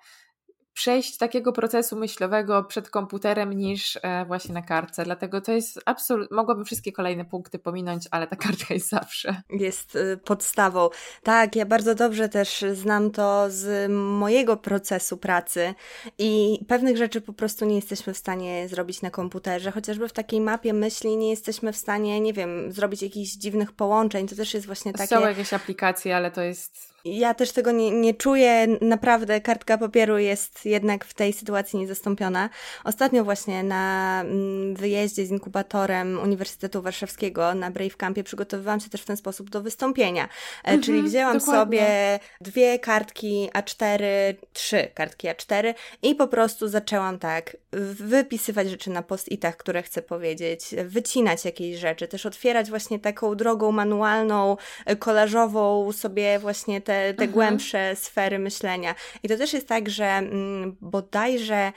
przejść 0.75 1.17
takiego 1.17 1.53
procesu 1.53 1.97
myślowego 1.97 2.65
przed 2.65 2.91
komputerem 2.91 3.53
niż 3.53 3.99
e, 4.03 4.25
właśnie 4.25 4.55
na 4.55 4.63
kartce. 4.63 5.05
Dlatego 5.05 5.41
to 5.41 5.53
jest 5.53 5.81
absolutnie, 5.87 6.37
mogłabym 6.37 6.65
wszystkie 6.65 6.93
kolejne 6.93 7.25
punkty 7.25 7.59
pominąć, 7.59 8.09
ale 8.11 8.27
ta 8.27 8.37
kartka 8.37 8.75
jest 8.75 8.89
zawsze. 8.89 9.43
Jest 9.51 9.97
y, 9.97 10.21
podstawą. 10.25 10.89
Tak, 11.23 11.57
ja 11.57 11.67
bardzo 11.67 11.95
dobrze 11.95 12.29
też 12.29 12.65
znam 12.73 13.11
to 13.11 13.45
z 13.49 13.91
mojego 13.93 14.57
procesu 14.57 15.17
pracy 15.17 15.75
i 16.19 16.59
pewnych 16.69 16.97
rzeczy 16.97 17.21
po 17.21 17.33
prostu 17.33 17.65
nie 17.65 17.77
jesteśmy 17.77 18.15
w 18.15 18.19
stanie 18.19 18.69
zrobić 18.69 19.03
na 19.03 19.11
komputerze, 19.11 19.71
chociażby 19.71 20.09
w 20.09 20.13
takiej 20.13 20.41
mapie 20.41 20.73
myśli 20.73 21.17
nie 21.17 21.31
jesteśmy 21.31 21.73
w 21.73 21.77
stanie, 21.77 22.21
nie 22.21 22.33
wiem, 22.33 22.73
zrobić 22.73 23.03
jakichś 23.03 23.31
dziwnych 23.31 23.73
połączeń. 23.73 24.29
To 24.29 24.37
też 24.37 24.55
jest 24.55 24.67
właśnie 24.67 24.93
takie... 24.93 25.17
Są 25.17 25.21
jakieś 25.21 25.53
aplikacje, 25.53 26.17
ale 26.17 26.31
to 26.31 26.43
jest 26.43 26.92
ja 27.05 27.35
też 27.35 27.53
tego 27.53 27.71
nie, 27.71 27.91
nie 27.91 28.15
czuję. 28.15 28.67
Naprawdę 28.81 29.41
kartka 29.41 29.79
papieru 29.79 30.19
jest 30.19 30.67
jednak 30.67 31.05
w 31.05 31.15
tej 31.15 31.33
sytuacji 31.33 31.79
niezastąpiona. 31.79 32.51
Ostatnio 32.85 33.25
właśnie 33.25 33.63
na 33.63 34.21
mm, 34.21 34.75
wyjeździe 34.75 35.27
z 35.27 35.31
inkubatorem 35.31 36.19
Uniwersytetu 36.23 36.83
Warszawskiego 36.83 37.55
na 37.55 37.71
Brave 37.71 37.97
Campie 37.97 38.25
przygotowywałam 38.25 38.81
się 38.81 38.91
też 38.91 39.03
w 39.03 39.05
ten 39.05 39.17
sposób 39.17 39.51
do 39.51 39.63
wystąpienia. 39.63 40.29
Mhm, 40.65 40.83
Czyli 40.83 41.03
wzięłam 41.03 41.39
dokładnie. 41.39 41.79
sobie 41.79 42.21
dwie 42.41 42.79
kartki 42.79 43.51
A4, 43.55 44.05
trzy 44.53 44.89
kartki 44.95 45.29
A4 45.29 45.75
i 46.03 46.15
po 46.15 46.29
prostu 46.29 46.69
zaczęłam 46.69 47.19
tak 47.19 47.57
wypisywać 47.99 48.71
rzeczy 48.71 48.91
na 48.91 49.03
post-itach, 49.03 49.57
które 49.57 49.83
chcę 49.83 50.03
powiedzieć, 50.03 50.75
wycinać 50.85 51.45
jakieś 51.45 51.79
rzeczy, 51.79 52.09
też 52.09 52.27
otwierać 52.27 52.71
właśnie 52.71 52.99
taką 52.99 53.35
drogą 53.35 53.73
manualną, 53.73 54.57
kolażową 54.99 55.93
sobie 55.93 56.39
właśnie 56.39 56.81
te 56.81 56.92
te, 56.93 57.15
te 57.15 57.25
mhm. 57.25 57.31
głębsze 57.31 57.97
sfery 57.97 58.39
myślenia. 58.39 58.95
I 59.23 59.29
to 59.29 59.37
też 59.37 59.53
jest 59.53 59.69
tak, 59.69 59.89
że 59.89 60.05
mm, 60.05 60.77
bodajże 60.81 61.73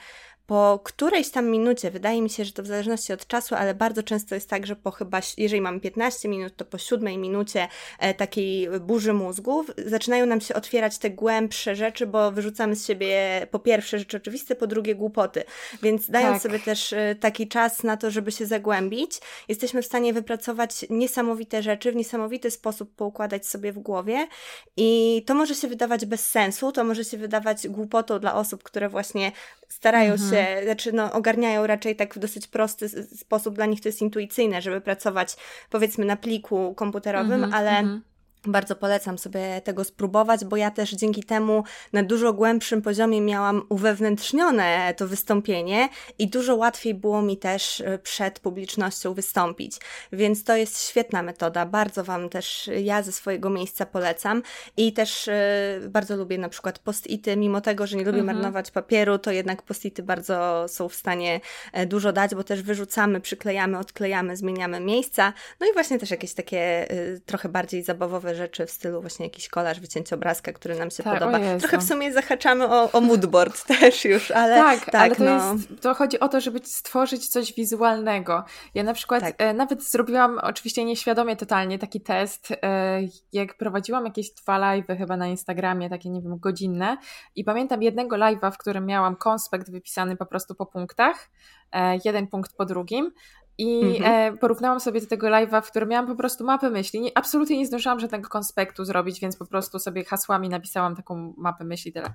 po 0.46 0.80
którejś 0.84 1.30
tam 1.30 1.46
minucie, 1.46 1.90
wydaje 1.90 2.22
mi 2.22 2.30
się, 2.30 2.44
że 2.44 2.52
to 2.52 2.62
w 2.62 2.66
zależności 2.66 3.12
od 3.12 3.26
czasu, 3.26 3.54
ale 3.54 3.74
bardzo 3.74 4.02
często 4.02 4.34
jest 4.34 4.50
tak, 4.50 4.66
że 4.66 4.76
po 4.76 4.90
chyba, 4.90 5.20
jeżeli 5.38 5.60
mam 5.60 5.80
15 5.80 6.28
minut, 6.28 6.56
to 6.56 6.64
po 6.64 6.78
siódmej 6.78 7.18
minucie 7.18 7.68
e, 7.98 8.14
takiej 8.14 8.68
burzy 8.80 9.12
mózgów 9.12 9.70
zaczynają 9.86 10.26
nam 10.26 10.40
się 10.40 10.54
otwierać 10.54 10.98
te 10.98 11.10
głębsze 11.10 11.76
rzeczy, 11.76 12.06
bo 12.06 12.32
wyrzucamy 12.32 12.76
z 12.76 12.86
siebie 12.86 13.46
po 13.50 13.58
pierwsze 13.58 13.98
rzeczy 13.98 14.16
oczywiste, 14.16 14.54
po 14.54 14.66
drugie 14.66 14.94
głupoty. 14.94 15.44
Więc 15.82 16.10
dając 16.10 16.32
tak. 16.32 16.42
sobie 16.42 16.58
też 16.58 16.92
e, 16.92 17.14
taki 17.20 17.48
czas 17.48 17.82
na 17.82 17.96
to, 17.96 18.10
żeby 18.10 18.32
się 18.32 18.46
zagłębić, 18.46 19.20
jesteśmy 19.48 19.82
w 19.82 19.86
stanie 19.86 20.12
wypracować 20.12 20.86
niesamowite 20.90 21.62
rzeczy, 21.62 21.92
w 21.92 21.96
niesamowity 21.96 22.50
sposób 22.50 22.94
poukładać 22.94 23.46
sobie 23.46 23.72
w 23.72 23.78
głowie 23.78 24.28
i 24.76 25.22
to 25.26 25.34
może 25.34 25.54
się 25.54 25.68
wydawać 25.68 26.06
bez 26.06 26.28
sensu, 26.28 26.72
to 26.72 26.84
może 26.84 27.04
się 27.04 27.16
wydawać 27.16 27.68
głupotą 27.68 28.18
dla 28.18 28.34
osób, 28.34 28.62
które 28.62 28.88
właśnie 28.88 29.32
starają 29.68 30.12
mhm. 30.12 30.30
się, 30.30 30.35
znaczy 30.64 30.92
no, 30.92 31.12
ogarniają 31.12 31.66
raczej 31.66 31.96
tak 31.96 32.14
w 32.14 32.18
dosyć 32.18 32.46
prosty 32.46 32.88
sposób, 33.16 33.54
dla 33.54 33.66
nich 33.66 33.80
to 33.80 33.88
jest 33.88 34.02
intuicyjne, 34.02 34.62
żeby 34.62 34.80
pracować 34.80 35.36
powiedzmy 35.70 36.04
na 36.04 36.16
pliku 36.16 36.74
komputerowym, 36.74 37.44
mhm, 37.44 37.54
ale 37.54 37.70
mhm. 37.70 38.02
Bardzo 38.46 38.76
polecam 38.76 39.18
sobie 39.18 39.60
tego 39.64 39.84
spróbować, 39.84 40.44
bo 40.44 40.56
ja 40.56 40.70
też 40.70 40.90
dzięki 40.90 41.24
temu 41.24 41.64
na 41.92 42.02
dużo 42.02 42.32
głębszym 42.32 42.82
poziomie 42.82 43.20
miałam 43.20 43.62
uwewnętrznione 43.68 44.94
to 44.96 45.08
wystąpienie 45.08 45.88
i 46.18 46.28
dużo 46.28 46.56
łatwiej 46.56 46.94
było 46.94 47.22
mi 47.22 47.36
też 47.36 47.80
e, 47.80 47.98
przed 47.98 48.40
publicznością 48.40 49.14
wystąpić. 49.14 49.76
Więc 50.12 50.44
to 50.44 50.56
jest 50.56 50.88
świetna 50.88 51.22
metoda. 51.22 51.66
Bardzo 51.66 52.04
Wam 52.04 52.28
też 52.28 52.70
ja 52.82 53.02
ze 53.02 53.12
swojego 53.12 53.50
miejsca 53.50 53.86
polecam 53.86 54.42
i 54.76 54.92
też 54.92 55.28
e, 55.28 55.80
bardzo 55.88 56.16
lubię 56.16 56.38
na 56.38 56.48
przykład 56.48 56.78
post-ity. 56.78 57.36
Mimo 57.36 57.60
tego, 57.60 57.86
że 57.86 57.96
nie 57.96 58.04
lubię 58.04 58.18
mhm. 58.18 58.36
marnować 58.36 58.70
papieru, 58.70 59.18
to 59.18 59.30
jednak 59.30 59.62
post-ity 59.62 60.02
bardzo 60.02 60.64
są 60.68 60.88
w 60.88 60.94
stanie 60.94 61.40
e, 61.72 61.86
dużo 61.86 62.12
dać, 62.12 62.34
bo 62.34 62.44
też 62.44 62.62
wyrzucamy, 62.62 63.20
przyklejamy, 63.20 63.78
odklejamy, 63.78 64.36
zmieniamy 64.36 64.80
miejsca. 64.80 65.32
No 65.60 65.66
i 65.66 65.72
właśnie 65.72 65.98
też 65.98 66.10
jakieś 66.10 66.34
takie 66.34 66.86
trochę 67.26 67.48
bardziej 67.48 67.82
zabawowe 67.82 68.34
rzeczy 68.36 68.66
w 68.66 68.70
stylu 68.70 69.00
właśnie 69.00 69.26
jakiś 69.26 69.48
kolaż, 69.48 69.80
wycięcie 69.80 70.14
obrazka, 70.14 70.52
który 70.52 70.78
nam 70.78 70.90
się 70.90 71.02
tak, 71.02 71.18
podoba. 71.18 71.38
Trochę 71.58 71.78
w 71.78 71.82
sumie 71.82 72.12
zahaczamy 72.12 72.68
o, 72.68 72.92
o 72.92 73.00
moodboard 73.00 73.64
też 73.78 74.04
już, 74.04 74.30
ale 74.30 74.56
tak, 74.56 74.84
tak 74.84 74.94
ale 74.94 75.16
to, 75.16 75.24
no. 75.24 75.54
jest, 75.54 75.68
to 75.80 75.94
chodzi 75.94 76.20
o 76.20 76.28
to, 76.28 76.40
żeby 76.40 76.60
stworzyć 76.64 77.28
coś 77.28 77.54
wizualnego. 77.54 78.44
Ja 78.74 78.82
na 78.82 78.94
przykład 78.94 79.20
tak. 79.20 79.34
e, 79.38 79.54
nawet 79.54 79.82
zrobiłam, 79.82 80.38
oczywiście 80.42 80.84
nieświadomie 80.84 81.36
totalnie, 81.36 81.78
taki 81.78 82.00
test, 82.00 82.52
e, 82.62 83.00
jak 83.32 83.56
prowadziłam 83.56 84.04
jakieś 84.04 84.30
dwa 84.30 84.58
live'y 84.60 84.98
chyba 84.98 85.16
na 85.16 85.26
Instagramie, 85.26 85.90
takie 85.90 86.10
nie 86.10 86.22
wiem, 86.22 86.38
godzinne 86.38 86.96
i 87.36 87.44
pamiętam 87.44 87.82
jednego 87.82 88.16
live'a, 88.16 88.52
w 88.52 88.58
którym 88.58 88.86
miałam 88.86 89.16
konspekt 89.16 89.70
wypisany 89.70 90.16
po 90.16 90.26
prostu 90.26 90.54
po 90.54 90.66
punktach, 90.66 91.30
e, 91.72 91.98
jeden 92.04 92.26
punkt 92.26 92.56
po 92.56 92.64
drugim, 92.64 93.12
i 93.58 93.80
mhm. 93.80 94.34
e, 94.34 94.38
porównałam 94.38 94.80
sobie 94.80 95.00
do 95.00 95.06
tego 95.06 95.26
live'a, 95.26 95.62
w 95.62 95.70
którym 95.70 95.88
miałam 95.88 96.06
po 96.06 96.14
prostu 96.14 96.44
mapę 96.44 96.70
myśli. 96.70 97.00
Nie, 97.00 97.10
absolutnie 97.14 97.58
nie 97.58 97.66
zdążyłam 97.66 98.00
żadnego 98.00 98.28
konspektu 98.28 98.84
zrobić, 98.84 99.20
więc 99.20 99.36
po 99.36 99.46
prostu 99.46 99.78
sobie 99.78 100.04
hasłami 100.04 100.48
napisałam 100.48 100.96
taką 100.96 101.34
mapę 101.36 101.64
myśli. 101.64 101.92
Tyle. 101.92 102.14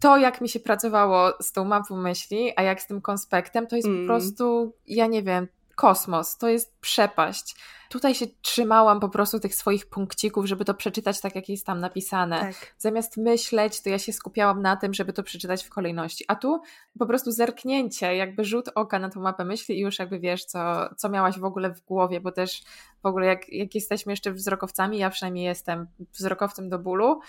To, 0.00 0.16
jak 0.16 0.40
mi 0.40 0.48
się 0.48 0.60
pracowało 0.60 1.32
z 1.40 1.52
tą 1.52 1.64
mapą 1.64 1.96
myśli, 1.96 2.52
a 2.56 2.62
jak 2.62 2.82
z 2.82 2.86
tym 2.86 3.00
konspektem, 3.00 3.66
to 3.66 3.76
jest 3.76 3.88
mm. 3.88 4.00
po 4.00 4.06
prostu, 4.06 4.72
ja 4.86 5.06
nie 5.06 5.22
wiem, 5.22 5.48
kosmos, 5.76 6.38
to 6.38 6.48
jest 6.48 6.80
przepaść. 6.80 7.56
Tutaj 7.88 8.14
się 8.14 8.26
trzymałam 8.42 9.00
po 9.00 9.08
prostu 9.08 9.40
tych 9.40 9.54
swoich 9.54 9.86
punkcików, 9.86 10.46
żeby 10.46 10.64
to 10.64 10.74
przeczytać 10.74 11.20
tak, 11.20 11.34
jak 11.34 11.48
jest 11.48 11.66
tam 11.66 11.80
napisane. 11.80 12.40
Tak. 12.40 12.74
Zamiast 12.78 13.16
myśleć, 13.16 13.82
to 13.82 13.88
ja 13.88 13.98
się 13.98 14.12
skupiałam 14.12 14.62
na 14.62 14.76
tym, 14.76 14.94
żeby 14.94 15.12
to 15.12 15.22
przeczytać 15.22 15.64
w 15.64 15.70
kolejności. 15.70 16.24
A 16.28 16.36
tu 16.36 16.62
po 16.98 17.06
prostu 17.06 17.32
zerknięcie, 17.32 18.16
jakby 18.16 18.44
rzut 18.44 18.68
oka 18.74 18.98
na 18.98 19.10
tą 19.10 19.20
mapę 19.20 19.44
myśli 19.44 19.76
i 19.76 19.80
już 19.80 19.98
jakby 19.98 20.18
wiesz, 20.18 20.44
co, 20.44 20.88
co 20.96 21.08
miałaś 21.08 21.38
w 21.38 21.44
ogóle 21.44 21.74
w 21.74 21.80
głowie, 21.80 22.20
bo 22.20 22.32
też 22.32 22.62
w 23.02 23.06
ogóle 23.06 23.26
jak, 23.26 23.48
jak 23.52 23.74
jesteśmy 23.74 24.12
jeszcze 24.12 24.32
wzrokowcami, 24.32 24.98
ja 24.98 25.10
przynajmniej 25.10 25.44
jestem 25.44 25.86
wzrokowcem 26.12 26.68
do 26.68 26.78
bólu, 26.78 27.20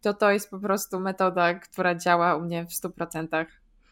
to 0.00 0.14
to 0.14 0.30
jest 0.30 0.50
po 0.50 0.58
prostu 0.58 1.00
metoda, 1.00 1.54
która 1.54 1.94
działa 1.94 2.36
u 2.36 2.40
mnie 2.40 2.66
w 2.66 2.70
100%. 2.70 3.46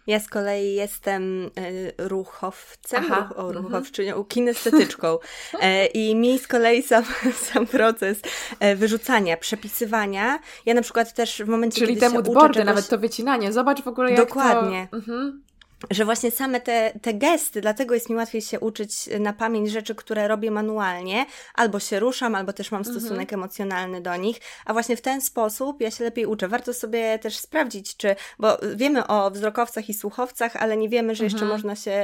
Ja 0.08 0.20
z 0.20 0.28
kolei 0.28 0.74
jestem 0.74 1.50
y, 1.58 1.92
ruchowcem, 1.98 3.04
Aha. 3.06 3.28
ruch, 3.28 3.38
o, 3.38 3.48
mhm. 3.48 3.64
ruchowczynią, 3.64 4.24
kinestetyczką. 4.24 5.18
E, 5.60 5.86
I 5.86 6.16
mi 6.16 6.38
z 6.38 6.46
kolei 6.46 6.82
sam, 6.82 7.04
sam 7.52 7.66
proces 7.66 8.18
e, 8.60 8.76
wyrzucania, 8.76 9.36
przepisywania. 9.36 10.38
Ja 10.66 10.74
na 10.74 10.82
przykład 10.82 11.14
też 11.14 11.42
w 11.42 11.48
momencie, 11.48 11.80
Czyli 11.80 11.94
kiedy 11.94 12.00
te 12.00 12.14
moodboardy, 12.14 12.54
czegoś... 12.54 12.66
nawet 12.66 12.88
to 12.88 12.98
wycinanie. 12.98 13.52
Zobacz 13.52 13.82
w 13.82 13.88
ogóle 13.88 14.10
jak 14.10 14.20
Dokładnie. 14.20 14.88
To... 14.90 14.96
Mhm 14.96 15.47
że 15.90 16.04
właśnie 16.04 16.30
same 16.30 16.60
te, 16.60 16.92
te 17.02 17.14
gesty, 17.14 17.60
dlatego 17.60 17.94
jest 17.94 18.10
mi 18.10 18.16
łatwiej 18.16 18.42
się 18.42 18.60
uczyć 18.60 19.08
na 19.20 19.32
pamięć 19.32 19.70
rzeczy, 19.70 19.94
które 19.94 20.28
robię 20.28 20.50
manualnie, 20.50 21.26
albo 21.54 21.80
się 21.80 22.00
ruszam, 22.00 22.34
albo 22.34 22.52
też 22.52 22.70
mam 22.70 22.80
mhm. 22.80 22.96
stosunek 22.96 23.22
mhm. 23.22 23.40
emocjonalny 23.40 24.00
do 24.00 24.16
nich, 24.16 24.40
a 24.64 24.72
właśnie 24.72 24.96
w 24.96 25.00
ten 25.00 25.20
sposób 25.20 25.80
ja 25.80 25.90
się 25.90 26.04
lepiej 26.04 26.26
uczę. 26.26 26.48
Warto 26.48 26.74
sobie 26.74 27.18
też 27.18 27.38
sprawdzić, 27.38 27.96
czy, 27.96 28.16
bo 28.38 28.58
wiemy 28.74 29.06
o 29.06 29.30
wzrokowcach 29.30 29.88
i 29.88 29.94
słuchowcach, 29.94 30.56
ale 30.56 30.76
nie 30.76 30.88
wiemy, 30.88 31.14
że 31.14 31.24
jeszcze 31.24 31.42
mhm. 31.42 31.52
można 31.52 31.76
się 31.76 32.02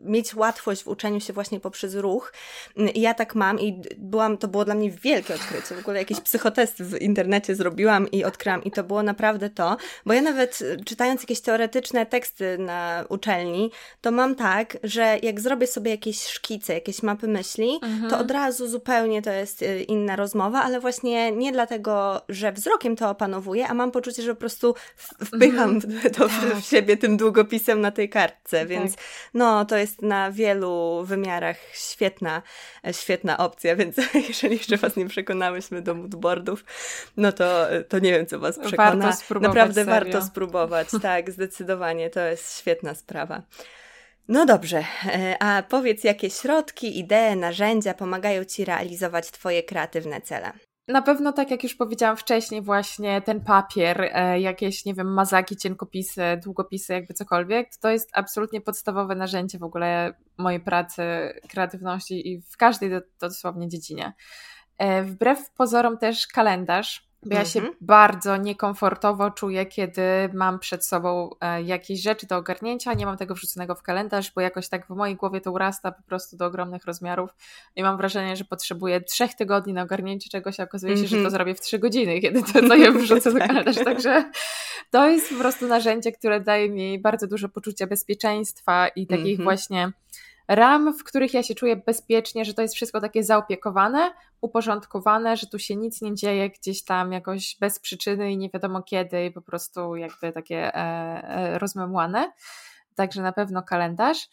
mieć 0.00 0.34
łatwość 0.34 0.82
w 0.82 0.88
uczeniu 0.88 1.20
się 1.20 1.32
właśnie 1.32 1.60
poprzez 1.60 1.94
ruch. 1.94 2.32
I 2.94 3.00
ja 3.00 3.14
tak 3.14 3.34
mam 3.34 3.60
i 3.60 3.82
byłam, 3.98 4.38
to 4.38 4.48
było 4.48 4.64
dla 4.64 4.74
mnie 4.74 4.90
wielkie 4.90 5.34
odkrycie. 5.34 5.74
W 5.74 5.78
ogóle 5.78 5.98
jakiś 5.98 6.20
psychotest 6.20 6.82
w 6.82 7.00
internecie 7.00 7.54
zrobiłam 7.54 8.10
i 8.10 8.24
odkryłam 8.24 8.64
i 8.64 8.70
to 8.70 8.84
było 8.84 9.02
naprawdę 9.02 9.50
to, 9.50 9.76
bo 10.06 10.12
ja 10.12 10.22
nawet 10.22 10.58
czytając 10.84 11.22
jakieś 11.22 11.40
teoretyczne 11.40 12.06
teksty 12.06 12.58
na 12.58 13.05
uczelni, 13.08 13.70
to 14.00 14.10
mam 14.10 14.34
tak, 14.34 14.78
że 14.82 15.18
jak 15.22 15.40
zrobię 15.40 15.66
sobie 15.66 15.90
jakieś 15.90 16.26
szkice, 16.26 16.74
jakieś 16.74 17.02
mapy 17.02 17.28
myśli, 17.28 17.78
mhm. 17.82 18.10
to 18.10 18.18
od 18.18 18.30
razu 18.30 18.68
zupełnie 18.68 19.22
to 19.22 19.30
jest 19.30 19.62
y, 19.62 19.82
inna 19.82 20.16
rozmowa, 20.16 20.62
ale 20.62 20.80
właśnie 20.80 21.32
nie 21.32 21.52
dlatego, 21.52 22.22
że 22.28 22.52
wzrokiem 22.52 22.96
to 22.96 23.10
opanowuję, 23.10 23.68
a 23.68 23.74
mam 23.74 23.90
poczucie, 23.90 24.22
że 24.22 24.34
po 24.34 24.40
prostu 24.40 24.74
wpycham 25.24 25.70
mhm. 25.70 26.00
to 26.16 26.28
w, 26.28 26.52
tak. 26.52 26.64
siebie 26.64 26.96
tym 26.96 27.16
długopisem 27.16 27.80
na 27.80 27.90
tej 27.90 28.08
kartce, 28.08 28.58
tak. 28.58 28.68
więc 28.68 28.96
tak. 28.96 29.04
no 29.34 29.64
to 29.64 29.76
jest 29.76 30.02
na 30.02 30.30
wielu 30.30 31.04
wymiarach 31.04 31.56
świetna, 31.72 32.42
świetna 32.92 33.38
opcja, 33.38 33.76
więc 33.86 33.96
jeżeli 34.28 34.56
jeszcze 34.56 34.76
Was 34.76 34.96
nie 34.96 35.08
przekonałyśmy 35.08 35.82
do 35.82 35.94
moodboardów, 35.94 36.64
no 37.16 37.32
to, 37.32 37.66
to 37.88 37.98
nie 37.98 38.12
wiem, 38.12 38.26
co 38.26 38.38
Was 38.38 38.58
przekona. 38.58 39.12
Warto 39.28 39.40
Naprawdę 39.40 39.84
serio. 39.84 40.00
warto 40.00 40.22
spróbować, 40.22 40.88
tak, 41.02 41.30
zdecydowanie, 41.30 42.10
to 42.10 42.20
jest 42.20 42.58
świetna 42.58 42.94
sprawa. 42.96 43.42
No 44.28 44.46
dobrze, 44.46 44.84
e, 45.06 45.36
a 45.42 45.62
powiedz, 45.62 46.04
jakie 46.04 46.30
środki, 46.30 46.98
idee, 46.98 47.36
narzędzia 47.36 47.94
pomagają 47.94 48.44
Ci 48.44 48.64
realizować 48.64 49.30
Twoje 49.30 49.62
kreatywne 49.62 50.20
cele? 50.20 50.52
Na 50.88 51.02
pewno, 51.02 51.32
tak 51.32 51.50
jak 51.50 51.62
już 51.62 51.74
powiedziałam 51.74 52.16
wcześniej, 52.16 52.62
właśnie 52.62 53.22
ten 53.22 53.40
papier, 53.40 54.00
e, 54.12 54.40
jakieś, 54.40 54.84
nie 54.84 54.94
wiem, 54.94 55.14
mazaki, 55.14 55.56
cienkopisy, 55.56 56.22
długopisy, 56.44 56.92
jakby 56.92 57.14
cokolwiek, 57.14 57.76
to 57.80 57.90
jest 57.90 58.10
absolutnie 58.12 58.60
podstawowe 58.60 59.14
narzędzie 59.14 59.58
w 59.58 59.62
ogóle 59.62 60.14
mojej 60.38 60.60
pracy, 60.60 61.02
kreatywności 61.48 62.28
i 62.28 62.40
w 62.40 62.56
każdej 62.56 62.90
dosłownie 63.20 63.68
dziedzinie. 63.68 64.12
E, 64.78 65.02
wbrew 65.02 65.50
pozorom 65.50 65.98
też 65.98 66.26
kalendarz, 66.26 67.08
ja 67.30 67.44
się 67.44 67.60
mhm. 67.60 67.76
bardzo 67.80 68.36
niekomfortowo 68.36 69.30
czuję, 69.30 69.66
kiedy 69.66 70.02
mam 70.34 70.58
przed 70.58 70.84
sobą 70.84 71.30
e, 71.40 71.62
jakieś 71.62 72.02
rzeczy 72.02 72.26
do 72.26 72.36
ogarnięcia, 72.36 72.92
nie 72.92 73.06
mam 73.06 73.16
tego 73.16 73.34
wrzuconego 73.34 73.74
w 73.74 73.82
kalendarz, 73.82 74.32
bo 74.34 74.40
jakoś 74.40 74.68
tak 74.68 74.86
w 74.86 74.90
mojej 74.90 75.16
głowie 75.16 75.40
to 75.40 75.52
urasta 75.52 75.92
po 75.92 76.02
prostu 76.02 76.36
do 76.36 76.46
ogromnych 76.46 76.84
rozmiarów 76.84 77.30
i 77.76 77.82
mam 77.82 77.96
wrażenie, 77.96 78.36
że 78.36 78.44
potrzebuję 78.44 79.00
trzech 79.00 79.34
tygodni 79.34 79.72
na 79.72 79.82
ogarnięcie 79.82 80.30
czegoś, 80.30 80.60
a 80.60 80.62
okazuje 80.62 80.96
się, 80.96 81.02
że 81.02 81.08
to 81.08 81.16
mhm. 81.16 81.30
zrobię 81.30 81.54
w 81.54 81.60
trzy 81.60 81.78
godziny, 81.78 82.20
kiedy 82.24 82.42
to, 82.42 82.52
to 82.52 82.74
je 82.74 82.92
wrzucę 82.98 83.32
do 83.32 83.38
tak. 83.38 83.48
kalendarza. 83.48 83.84
Także 83.84 84.30
to 84.90 85.08
jest 85.08 85.28
po 85.28 85.34
prostu 85.34 85.66
narzędzie, 85.66 86.12
które 86.12 86.40
daje 86.40 86.70
mi 86.70 86.98
bardzo 86.98 87.26
dużo 87.26 87.48
poczucia 87.48 87.86
bezpieczeństwa 87.86 88.88
i 88.88 89.06
takich 89.06 89.40
mhm. 89.40 89.44
właśnie 89.44 89.92
ram, 90.48 90.98
w 90.98 91.04
których 91.04 91.34
ja 91.34 91.42
się 91.42 91.54
czuję 91.54 91.76
bezpiecznie, 91.76 92.44
że 92.44 92.54
to 92.54 92.62
jest 92.62 92.74
wszystko 92.74 93.00
takie 93.00 93.24
zaopiekowane, 93.24 94.12
uporządkowane, 94.40 95.36
że 95.36 95.46
tu 95.46 95.58
się 95.58 95.76
nic 95.76 96.02
nie 96.02 96.14
dzieje 96.14 96.50
gdzieś 96.50 96.84
tam 96.84 97.12
jakoś 97.12 97.56
bez 97.60 97.78
przyczyny 97.78 98.32
i 98.32 98.38
nie 98.38 98.50
wiadomo 98.50 98.82
kiedy 98.82 99.24
i 99.24 99.30
po 99.30 99.42
prostu 99.42 99.96
jakby 99.96 100.32
takie 100.32 100.74
e, 100.74 100.78
e, 100.78 101.58
rozmemłane. 101.58 102.32
Także 102.94 103.22
na 103.22 103.32
pewno 103.32 103.62
kalendarz. 103.62 104.28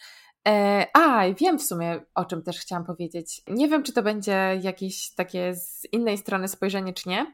E, 0.47 0.85
a, 0.93 1.23
wiem 1.39 1.59
w 1.59 1.63
sumie, 1.63 2.01
o 2.15 2.25
czym 2.25 2.43
też 2.43 2.59
chciałam 2.59 2.85
powiedzieć. 2.85 3.41
Nie 3.47 3.67
wiem, 3.67 3.83
czy 3.83 3.93
to 3.93 4.03
będzie 4.03 4.59
jakieś 4.61 5.13
takie 5.15 5.55
z 5.55 5.87
innej 5.91 6.17
strony 6.17 6.47
spojrzenie, 6.47 6.93
czy 6.93 7.09
nie, 7.09 7.33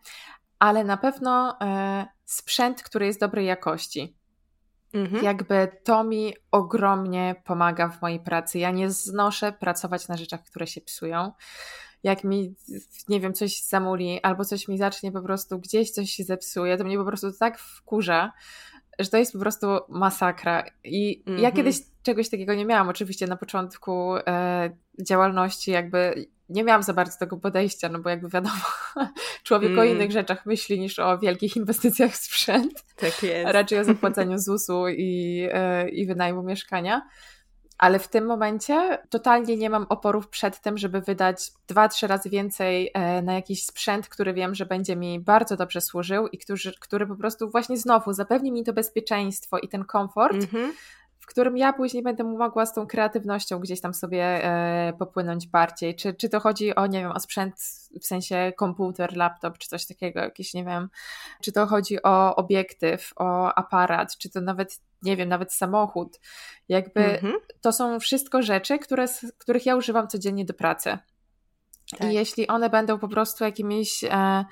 ale 0.60 0.84
na 0.84 0.98
pewno 0.98 1.58
e, 1.62 2.08
sprzęt, 2.26 2.84
który 2.84 3.06
jest 3.06 3.20
dobrej 3.20 3.46
jakości. 3.46 4.19
Mhm. 4.94 5.24
Jakby 5.24 5.68
to 5.84 6.04
mi 6.04 6.34
ogromnie 6.52 7.36
pomaga 7.46 7.90
w 7.90 8.02
mojej 8.02 8.20
pracy. 8.20 8.60
Ja 8.60 8.72
nie 8.72 8.92
znoszę 8.92 9.52
pracować 9.52 10.08
na 10.08 10.18
rzeczach, 10.18 10.44
które 10.44 10.68
się 10.68 10.82
psują. 10.82 11.32
Jak 12.04 12.24
mi, 12.24 12.56
nie 13.10 13.20
wiem, 13.20 13.34
coś 13.34 13.64
zamuli, 13.64 14.22
albo 14.24 14.46
coś 14.46 14.68
mi 14.68 14.78
zacznie 14.78 15.12
po 15.12 15.22
prostu 15.22 15.60
gdzieś 15.60 15.92
coś 15.92 16.12
się 16.12 16.24
zepsuje, 16.24 16.78
to 16.78 16.84
mnie 16.84 16.98
po 16.98 17.06
prostu 17.06 17.32
tak 17.40 17.60
wkurza, 17.60 18.32
że 19.00 19.10
to 19.10 19.18
jest 19.18 19.34
po 19.34 19.40
prostu 19.40 19.68
masakra. 19.90 20.64
I 20.84 21.24
-hmm. 21.26 21.32
ja 21.32 21.36
mhm. 21.36 21.56
kiedyś 21.56 21.78
czegoś 22.04 22.30
takiego 22.30 22.54
nie 22.54 22.66
miałam. 22.66 22.90
Oczywiście 22.90 23.28
na 23.28 23.38
początku 23.38 24.16
e, 24.16 24.70
działalności 25.02 25.72
jakby 25.72 26.26
nie 26.50 26.64
miałam 26.64 26.84
za 26.84 26.94
bardzo 26.94 27.18
tego 27.20 27.38
podejścia, 27.38 27.90
no 27.90 28.00
bo 28.00 28.10
jakby 28.10 28.30
wiadomo, 28.30 28.56
człowiek 29.44 29.72
mm. 29.72 29.80
o 29.80 29.84
innych 29.84 30.12
rzeczach 30.12 30.46
myśli 30.46 30.80
niż 30.80 31.00
o 31.00 31.18
wielkich 31.18 31.56
inwestycjach 31.56 32.12
w 32.12 32.16
sprzęt. 32.16 32.84
Tak 32.96 33.24
jest. 33.24 33.52
Raczej 33.58 33.80
o 33.80 33.84
zapłaceniu 33.84 34.38
ZUS-u 34.38 34.88
i, 34.88 35.48
e, 35.52 35.90
i 35.90 36.06
wynajmu 36.06 36.44
mieszkania. 36.44 37.02
Ale 37.78 38.00
w 38.00 38.08
tym 38.08 38.26
momencie 38.26 38.98
totalnie 39.10 39.58
nie 39.58 39.70
mam 39.70 39.86
oporów 39.90 40.28
przed 40.28 40.62
tym, 40.62 40.78
żeby 40.78 41.02
wydać 41.02 41.52
dwa, 41.68 41.90
trzy 41.90 42.08
razy 42.08 42.30
więcej 42.30 42.92
e, 42.94 43.22
na 43.22 43.34
jakiś 43.34 43.66
sprzęt, 43.66 44.10
który 44.10 44.34
wiem, 44.34 44.56
że 44.56 44.66
będzie 44.66 44.96
mi 44.96 45.20
bardzo 45.20 45.56
dobrze 45.58 45.82
służył 45.82 46.28
i 46.28 46.38
który, 46.38 46.60
który 46.80 47.08
po 47.08 47.16
prostu 47.16 47.50
właśnie 47.50 47.78
znowu 47.78 48.14
zapewni 48.14 48.52
mi 48.52 48.64
to 48.64 48.74
bezpieczeństwo 48.74 49.60
i 49.60 49.68
ten 49.68 49.86
komfort, 49.86 50.34
mm 50.34 50.46
-hmm 50.46 50.70
którym 51.30 51.58
ja 51.58 51.74
później 51.74 52.04
będę 52.04 52.24
mogła 52.24 52.66
z 52.66 52.74
tą 52.74 52.88
kreatywnością 52.88 53.60
gdzieś 53.60 53.82
tam 53.82 53.94
sobie 53.94 54.24
e, 54.24 54.94
popłynąć 55.00 55.48
bardziej. 55.48 55.96
Czy, 55.96 56.14
czy 56.14 56.30
to 56.30 56.40
chodzi 56.40 56.76
o, 56.76 56.88
nie 56.88 57.00
wiem, 57.00 57.12
o 57.12 57.20
sprzęt 57.20 57.56
w 58.02 58.06
sensie 58.06 58.54
komputer, 58.58 59.18
laptop, 59.18 59.58
czy 59.58 59.68
coś 59.70 59.86
takiego, 59.86 60.20
jakieś, 60.20 60.54
nie 60.54 60.66
wiem, 60.66 60.90
czy 61.42 61.52
to 61.52 61.66
chodzi 61.68 62.04
o 62.04 62.36
obiektyw, 62.36 63.14
o 63.16 63.54
aparat, 63.54 64.18
czy 64.18 64.30
to 64.30 64.42
nawet, 64.42 64.80
nie 65.02 65.18
wiem, 65.18 65.30
nawet 65.30 65.54
samochód. 65.54 66.20
Jakby 66.70 67.06
mhm. 67.06 67.34
to 67.62 67.72
są 67.72 68.00
wszystko 68.00 68.42
rzeczy, 68.42 68.80
które, 68.80 69.06
których 69.38 69.66
ja 69.66 69.76
używam 69.76 70.08
codziennie 70.08 70.46
do 70.46 70.54
pracy. 70.54 70.98
Tak. 71.98 72.12
I 72.12 72.14
jeśli 72.14 72.48
one 72.48 72.70
będą 72.70 73.00
po 73.00 73.08
prostu 73.08 73.44
jakimiś 73.44 74.04
e, 74.04 74.46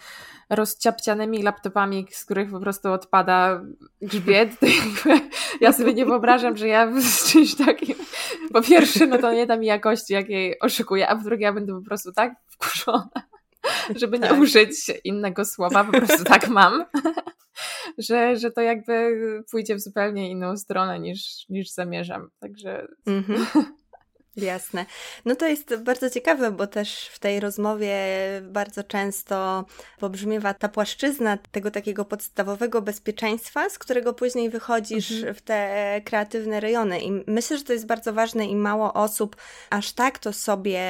rozciapcianymi 0.50 1.44
laptopami, 1.44 2.08
z 2.12 2.26
których 2.26 2.52
po 2.52 2.60
prostu 2.60 2.92
odpada 2.92 3.62
grzbiet, 4.02 4.60
to 4.60 4.66
jakby 4.66 5.30
ja 5.66 5.74
sobie 5.74 5.94
nie 5.94 6.06
wyobrażam, 6.06 6.58
że 6.58 6.68
ja 6.68 7.02
z 7.02 7.32
czymś 7.32 7.56
takim, 7.56 7.96
po 8.54 8.62
pierwsze, 8.62 9.08
no 9.08 9.18
to 9.18 9.34
nie 9.34 9.46
da 9.46 9.58
mi 9.58 9.68
jakości, 9.68 10.14
jakiej 10.14 10.60
oszukuję, 10.60 11.08
a 11.08 11.16
po 11.16 11.24
drugie, 11.24 11.44
ja 11.44 11.54
będę 11.54 11.74
po 11.74 11.86
prostu 11.86 12.12
tak 12.12 12.34
wkurzona, 12.48 13.10
żeby 13.96 14.20
nie 14.20 14.28
tak. 14.28 14.40
użyć 14.40 14.92
innego 15.04 15.46
słowa, 15.46 15.84
po 15.84 15.92
prostu 15.92 16.24
tak 16.24 16.48
mam, 16.48 16.86
że, 17.98 18.36
że 18.36 18.52
to 18.52 18.62
jakby 18.62 19.14
pójdzie 19.52 19.76
w 19.76 19.82
zupełnie 19.82 20.32
inną 20.32 20.58
stronę 20.58 21.00
niż, 21.00 21.50
niż 21.50 21.70
zamierzam. 21.72 22.30
Także. 22.40 22.88
Mm-hmm. 23.08 23.64
Jasne. 24.38 24.86
No 25.26 25.36
to 25.36 25.48
jest 25.48 25.76
bardzo 25.76 26.10
ciekawe, 26.10 26.52
bo 26.52 26.68
też 26.68 27.08
w 27.08 27.20
tej 27.20 27.40
rozmowie 27.40 27.98
bardzo 28.42 28.84
często 28.84 29.66
pobrzmiewa 30.00 30.54
ta 30.54 30.70
płaszczyzna 30.70 31.38
tego 31.52 31.72
takiego 31.72 32.06
podstawowego 32.06 32.82
bezpieczeństwa, 32.82 33.70
z 33.70 33.80
którego 33.80 34.14
później 34.14 34.50
wychodzisz 34.50 35.12
mhm. 35.12 35.34
w 35.34 35.42
te 35.42 36.02
kreatywne 36.06 36.60
rejony. 36.60 37.00
I 37.00 37.24
myślę, 37.28 37.58
że 37.58 37.64
to 37.64 37.74
jest 37.74 37.86
bardzo 37.86 38.14
ważne 38.14 38.46
i 38.46 38.56
mało 38.56 38.94
osób 38.94 39.36
aż 39.70 39.92
tak 39.92 40.20
to 40.20 40.34
sobie 40.34 40.82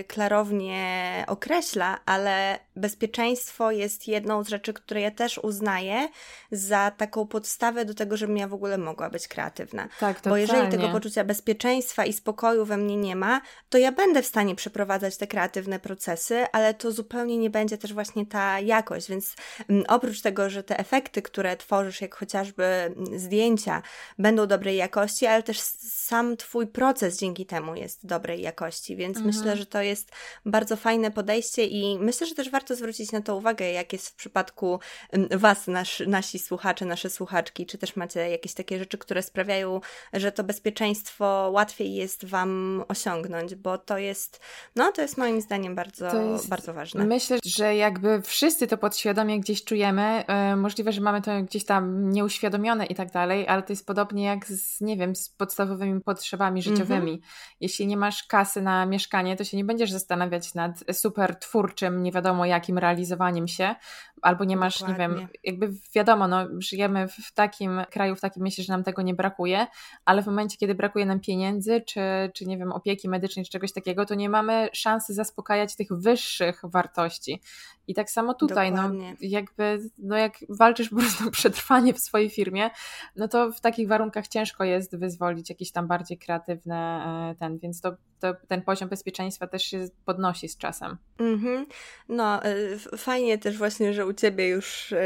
y, 0.00 0.04
klarownie 0.04 1.24
określa, 1.26 1.98
ale 2.06 2.58
bezpieczeństwo 2.76 3.70
jest 3.70 4.08
jedną 4.08 4.44
z 4.44 4.48
rzeczy, 4.48 4.72
które 4.72 5.00
ja 5.00 5.10
też 5.10 5.38
uznaję 5.38 6.08
za 6.52 6.90
taką 6.90 7.26
podstawę 7.26 7.84
do 7.84 7.94
tego, 7.94 8.16
żebym 8.16 8.36
ja 8.36 8.48
w 8.48 8.54
ogóle 8.54 8.78
mogła 8.78 9.10
być 9.10 9.28
kreatywna. 9.28 9.88
Tak, 10.00 10.20
Bo 10.24 10.36
jeżeli 10.36 10.70
tego 10.70 10.88
poczucia 10.88 11.24
bezpieczeństwa 11.24 12.04
i 12.04 12.12
spokoju 12.12 12.61
we 12.64 12.76
mnie 12.76 12.96
nie 12.96 13.16
ma, 13.16 13.40
to 13.68 13.78
ja 13.78 13.92
będę 13.92 14.22
w 14.22 14.26
stanie 14.26 14.54
przeprowadzać 14.54 15.16
te 15.16 15.26
kreatywne 15.26 15.78
procesy, 15.78 16.46
ale 16.52 16.74
to 16.74 16.92
zupełnie 16.92 17.38
nie 17.38 17.50
będzie 17.50 17.78
też 17.78 17.94
właśnie 17.94 18.26
ta 18.26 18.60
jakość. 18.60 19.08
Więc 19.08 19.34
mm, 19.68 19.84
oprócz 19.88 20.20
tego, 20.20 20.50
że 20.50 20.62
te 20.62 20.78
efekty, 20.78 21.22
które 21.22 21.56
tworzysz, 21.56 22.00
jak 22.00 22.14
chociażby 22.14 22.64
mm, 22.64 23.18
zdjęcia, 23.18 23.82
będą 24.18 24.46
dobrej 24.46 24.76
jakości, 24.76 25.26
ale 25.26 25.42
też 25.42 25.60
sam 25.60 26.36
Twój 26.36 26.66
proces 26.66 27.18
dzięki 27.18 27.46
temu 27.46 27.74
jest 27.74 28.06
dobrej 28.06 28.40
jakości. 28.40 28.96
Więc 28.96 29.16
mhm. 29.16 29.36
myślę, 29.36 29.56
że 29.56 29.66
to 29.66 29.82
jest 29.82 30.12
bardzo 30.46 30.76
fajne 30.76 31.10
podejście 31.10 31.66
i 31.66 31.98
myślę, 31.98 32.26
że 32.26 32.34
też 32.34 32.50
warto 32.50 32.76
zwrócić 32.76 33.12
na 33.12 33.20
to 33.20 33.36
uwagę, 33.36 33.72
jak 33.72 33.92
jest 33.92 34.08
w 34.08 34.14
przypadku 34.14 34.80
mm, 35.10 35.28
Was, 35.38 35.66
nasz, 35.66 36.02
nasi 36.06 36.38
słuchacze, 36.38 36.84
nasze 36.84 37.10
słuchaczki, 37.10 37.66
czy 37.66 37.78
też 37.78 37.96
macie 37.96 38.30
jakieś 38.30 38.54
takie 38.54 38.78
rzeczy, 38.78 38.98
które 38.98 39.22
sprawiają, 39.22 39.80
że 40.12 40.32
to 40.32 40.44
bezpieczeństwo 40.44 41.50
łatwiej 41.52 41.94
jest 41.94 42.24
Wam 42.24 42.51
osiągnąć, 42.88 43.54
bo 43.54 43.78
to 43.78 43.98
jest, 43.98 44.40
no 44.76 44.92
to 44.92 45.02
jest 45.02 45.18
moim 45.18 45.40
zdaniem 45.40 45.74
bardzo, 45.74 46.22
jest, 46.22 46.48
bardzo 46.48 46.74
ważne. 46.74 47.04
Myślę, 47.04 47.38
że 47.44 47.76
jakby 47.76 48.22
wszyscy 48.22 48.66
to 48.66 48.78
podświadomie 48.78 49.40
gdzieś 49.40 49.64
czujemy, 49.64 50.24
yy, 50.50 50.56
możliwe, 50.56 50.92
że 50.92 51.00
mamy 51.00 51.22
to 51.22 51.42
gdzieś 51.42 51.64
tam 51.64 52.10
nieuświadomione 52.10 52.86
i 52.86 52.94
tak 52.94 53.10
dalej, 53.10 53.48
ale 53.48 53.62
to 53.62 53.72
jest 53.72 53.86
podobnie 53.86 54.24
jak 54.24 54.46
z, 54.46 54.80
nie 54.80 54.96
wiem, 54.96 55.16
z 55.16 55.28
podstawowymi 55.28 56.00
potrzebami 56.00 56.62
życiowymi. 56.62 57.12
Mhm. 57.12 57.30
Jeśli 57.60 57.86
nie 57.86 57.96
masz 57.96 58.24
kasy 58.24 58.62
na 58.62 58.86
mieszkanie, 58.86 59.36
to 59.36 59.44
się 59.44 59.56
nie 59.56 59.64
będziesz 59.64 59.90
zastanawiać 59.90 60.54
nad 60.54 60.84
super 60.92 61.36
twórczym, 61.36 62.02
nie 62.02 62.12
wiadomo 62.12 62.46
jakim 62.46 62.78
realizowaniem 62.78 63.48
się, 63.48 63.74
albo 64.22 64.44
nie 64.44 64.56
masz, 64.56 64.78
Dokładnie. 64.78 65.08
nie 65.08 65.14
wiem, 65.14 65.28
jakby 65.44 65.72
wiadomo, 65.94 66.28
no, 66.28 66.46
żyjemy 66.58 67.08
w 67.08 67.32
takim 67.34 67.80
kraju, 67.90 68.16
w 68.16 68.20
takim 68.20 68.42
mieście, 68.42 68.62
że 68.62 68.72
nam 68.72 68.84
tego 68.84 69.02
nie 69.02 69.14
brakuje, 69.14 69.66
ale 70.04 70.22
w 70.22 70.26
momencie, 70.26 70.56
kiedy 70.56 70.74
brakuje 70.74 71.06
nam 71.06 71.20
pieniędzy, 71.20 71.80
czy, 71.80 72.00
czy 72.34 72.46
nie 72.46 72.58
wiem, 72.58 72.72
opieki 72.72 73.08
medycznej, 73.08 73.44
czy 73.44 73.50
czegoś 73.50 73.72
takiego, 73.72 74.06
to 74.06 74.14
nie 74.14 74.28
mamy 74.28 74.68
szansy 74.72 75.14
zaspokajać 75.14 75.76
tych 75.76 75.88
wyższych 75.92 76.60
wartości. 76.64 77.40
I 77.86 77.94
tak 77.94 78.10
samo 78.10 78.34
tutaj, 78.34 78.72
no, 78.72 78.90
jakby, 79.20 79.80
no 79.98 80.16
jak 80.16 80.32
walczysz 80.48 80.88
po 80.88 80.96
prostu 80.96 81.28
o 81.28 81.30
przetrwanie 81.30 81.94
w 81.94 82.00
swojej 82.00 82.30
firmie, 82.30 82.70
no 83.16 83.28
to 83.28 83.52
w 83.52 83.60
takich 83.60 83.88
warunkach 83.88 84.28
ciężko 84.28 84.64
jest 84.64 84.96
wyzwolić 84.96 85.48
jakieś 85.48 85.72
tam 85.72 85.88
bardziej 85.88 86.18
kreatywne 86.18 86.76
e, 86.76 87.34
ten, 87.38 87.58
więc 87.58 87.80
to, 87.80 87.96
to 88.20 88.34
ten 88.48 88.62
poziom 88.62 88.88
bezpieczeństwa 88.88 89.46
też 89.46 89.64
się 89.64 89.88
podnosi 90.04 90.48
z 90.48 90.56
czasem. 90.56 90.96
Mm-hmm. 91.18 91.64
No, 92.08 92.44
e, 92.44 92.78
fajnie 92.96 93.38
też 93.38 93.58
właśnie, 93.58 93.94
że 93.94 94.06
u 94.06 94.12
Ciebie 94.12 94.48
już 94.48 94.92
e, 94.92 94.96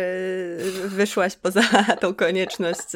wyszłaś 0.85 1.37
poza 1.37 1.62
tą 2.01 2.14
konieczność 2.14 2.87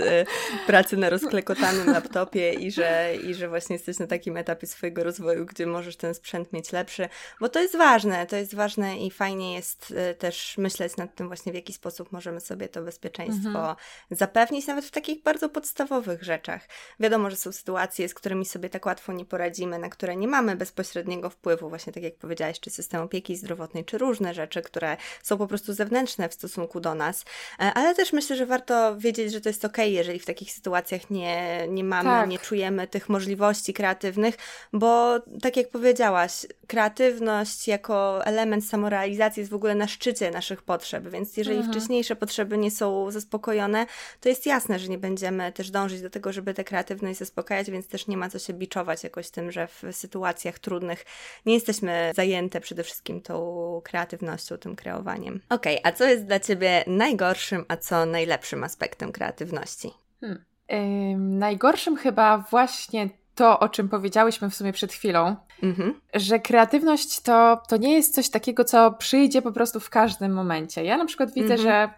pracy 0.67 0.97
na 0.97 1.11
rozklekotanym 1.11 1.91
laptopie 1.91 2.53
i 2.53 2.71
że, 2.71 3.15
i 3.25 3.35
że 3.35 3.49
właśnie 3.49 3.77
jesteś 3.77 3.99
na 3.99 4.07
takim 4.07 4.37
etapie 4.37 4.67
swojego 4.67 5.05
rozwoju, 5.05 5.47
gdzie 5.47 5.67
możesz 5.67 5.97
ten 5.97 6.15
sprzęt 6.15 6.53
mieć 6.53 6.73
lepszy, 6.73 7.09
bo 7.41 7.49
to 7.49 7.61
jest 7.61 7.77
ważne, 7.77 8.27
to 8.27 8.37
jest 8.37 8.55
ważne 8.55 8.99
i 8.99 9.11
fajnie 9.11 9.55
jest 9.55 9.80
jest 9.81 9.91
y, 9.91 10.15
też 10.15 10.59
myśleć 10.59 10.97
nad 10.97 11.15
tym 11.15 11.27
właśnie, 11.27 11.53
w 11.53 11.55
jaki 11.55 11.73
sposób 11.73 12.13
możemy 12.13 12.41
sobie 12.41 12.69
to 12.69 12.83
bezpieczeństwo 12.83 13.49
mhm. 13.49 13.77
zapewnić, 14.11 14.67
nawet 14.67 14.85
w 14.85 14.91
takich 14.91 15.23
bardzo 15.23 15.49
podstawowych 15.49 16.23
rzeczach. 16.23 16.69
Wiadomo, 17.01 17.31
że 17.31 17.37
są 17.37 17.53
sytuacje, 17.53 18.09
z 18.09 18.15
którymi 18.15 18.47
sobie 18.47 18.69
tak 18.69 18.87
łatwo 18.87 19.13
nie 19.13 19.25
poradzimy, 19.25 19.79
na 19.79 19.89
które 19.89 20.17
nie 20.17 20.29
mamy 20.29 20.57
bezpośredniego 20.57 21.31
wpływu, 21.31 21.69
właśnie 21.69 21.93
tak 21.93 22.03
jak 22.03 22.17
powiedziałaś, 22.17 22.61
czy 22.61 22.71
system 22.71 23.03
opieki 23.03 23.37
zdrowotnej, 23.37 23.85
czy 23.85 23.99
różne 23.99 24.35
rzeczy, 24.35 24.63
które 24.63 24.97
są 25.23 25.39
po 25.39 25.47
prostu 25.47 25.73
zewnętrzne 25.73 26.29
w 26.29 26.35
stosunku 26.35 26.81
do 26.81 26.95
nas, 26.95 27.25
e, 27.59 27.63
ale 27.75 27.95
też 27.95 28.13
myślę, 28.13 28.37
że 28.37 28.47
warto 28.47 28.97
wiedzieć, 28.97 29.33
że 29.33 29.41
to 29.41 29.49
jest 29.49 29.65
ok, 29.65 29.79
jeżeli 29.79 30.19
w 30.19 30.27
takich 30.27 30.53
sytuacjach 30.53 31.11
nie, 31.11 31.67
nie 31.69 31.85
mamy, 31.85 32.11
tak. 32.11 32.29
nie 32.29 32.39
czujemy 32.39 32.87
tych 32.87 33.09
możliwości 33.09 33.75
kreatywnych, 33.75 34.35
bo 34.73 35.21
tak 35.43 35.57
jak 35.57 35.69
powiedziałaś, 35.69 36.47
kreatywność 36.71 37.69
jako 37.69 38.25
element 38.27 38.69
samorealizacji 38.69 39.41
jest 39.41 39.51
w 39.51 39.55
ogóle 39.55 39.75
na 39.75 39.89
szczycie 39.89 40.31
naszych 40.31 40.63
potrzeb, 40.63 41.09
więc 41.09 41.37
jeżeli 41.37 41.57
mhm. 41.57 41.75
wcześniejsze 41.75 42.17
potrzeby 42.17 42.59
nie 42.59 42.71
są 42.71 43.11
zaspokojone, 43.11 43.87
to 44.21 44.29
jest 44.29 44.47
jasne, 44.47 44.79
że 44.79 44.89
nie 44.89 44.99
będziemy 44.99 45.53
też 45.53 45.71
dążyć 45.71 46.03
do 46.03 46.11
tego, 46.11 46.33
żeby 46.33 46.55
tę 46.55 46.65
kreatywność 46.65 47.19
zaspokajać, 47.19 47.71
więc 47.71 47.89
też 47.89 48.07
nie 48.07 48.17
ma 48.17 48.29
co 48.29 48.39
się 48.39 48.53
biczować 48.53 49.05
jakoś 49.05 49.31
tym, 49.31 49.53
że 49.53 49.67
w 49.67 49.83
sytuacjach 49.93 50.59
trudnych 50.59 51.05
nie 51.47 51.55
jesteśmy 51.55 52.13
zajęte 52.15 52.61
przede 52.61 52.83
wszystkim 52.83 53.21
tą 53.21 53.81
kreatywnością, 53.85 54.57
tym 54.57 54.77
kreowaniem. 54.77 55.41
Okej, 55.49 55.81
okay, 55.81 55.93
a 55.93 55.97
co 55.97 56.05
jest 56.05 56.25
dla 56.25 56.41
Ciebie 56.41 56.85
najgorszym, 56.87 57.65
a 57.69 57.77
co 57.77 58.07
najlepszym 58.07 58.65
aspektem 58.65 59.13
kreatywności? 59.13 59.91
Hmm. 60.21 60.45
Yy, 60.69 61.17
najgorszym 61.19 61.97
chyba 61.97 62.39
właśnie 62.39 63.20
to, 63.41 63.61
o 63.61 63.69
czym 63.69 63.89
powiedziałyśmy 63.89 64.51
w 64.51 64.55
sumie 64.55 64.73
przed 64.73 64.93
chwilą, 64.93 65.37
mhm. 65.63 66.01
że 66.15 66.39
kreatywność 66.39 67.21
to, 67.21 67.63
to 67.69 67.77
nie 67.77 67.95
jest 67.95 68.15
coś 68.15 68.31
takiego, 68.31 68.65
co 68.65 68.93
przyjdzie 68.93 69.43
po 69.43 69.53
prostu 69.53 69.81
w 69.81 69.91
każdym 69.91 70.33
momencie. 70.33 70.85
Ja 70.85 70.97
na 70.97 71.05
przykład 71.05 71.35
widzę, 71.35 71.55
mhm. 71.55 71.61
że 71.61 71.91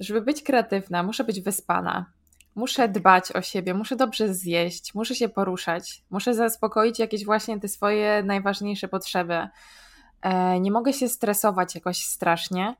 żeby 0.00 0.20
być 0.20 0.42
kreatywna, 0.42 1.02
muszę 1.02 1.24
być 1.24 1.40
wyspana. 1.40 2.06
Muszę 2.54 2.88
dbać 2.88 3.32
o 3.32 3.42
siebie, 3.42 3.74
muszę 3.74 3.96
dobrze 3.96 4.34
zjeść, 4.34 4.94
muszę 4.94 5.14
się 5.14 5.28
poruszać, 5.28 6.02
muszę 6.10 6.34
zaspokoić 6.34 6.98
jakieś 6.98 7.24
właśnie 7.24 7.60
te 7.60 7.68
swoje 7.68 8.22
najważniejsze 8.22 8.88
potrzeby. 8.88 9.48
E, 10.22 10.60
nie 10.60 10.70
mogę 10.70 10.92
się 10.92 11.08
stresować 11.08 11.74
jakoś 11.74 12.04
strasznie 12.04 12.74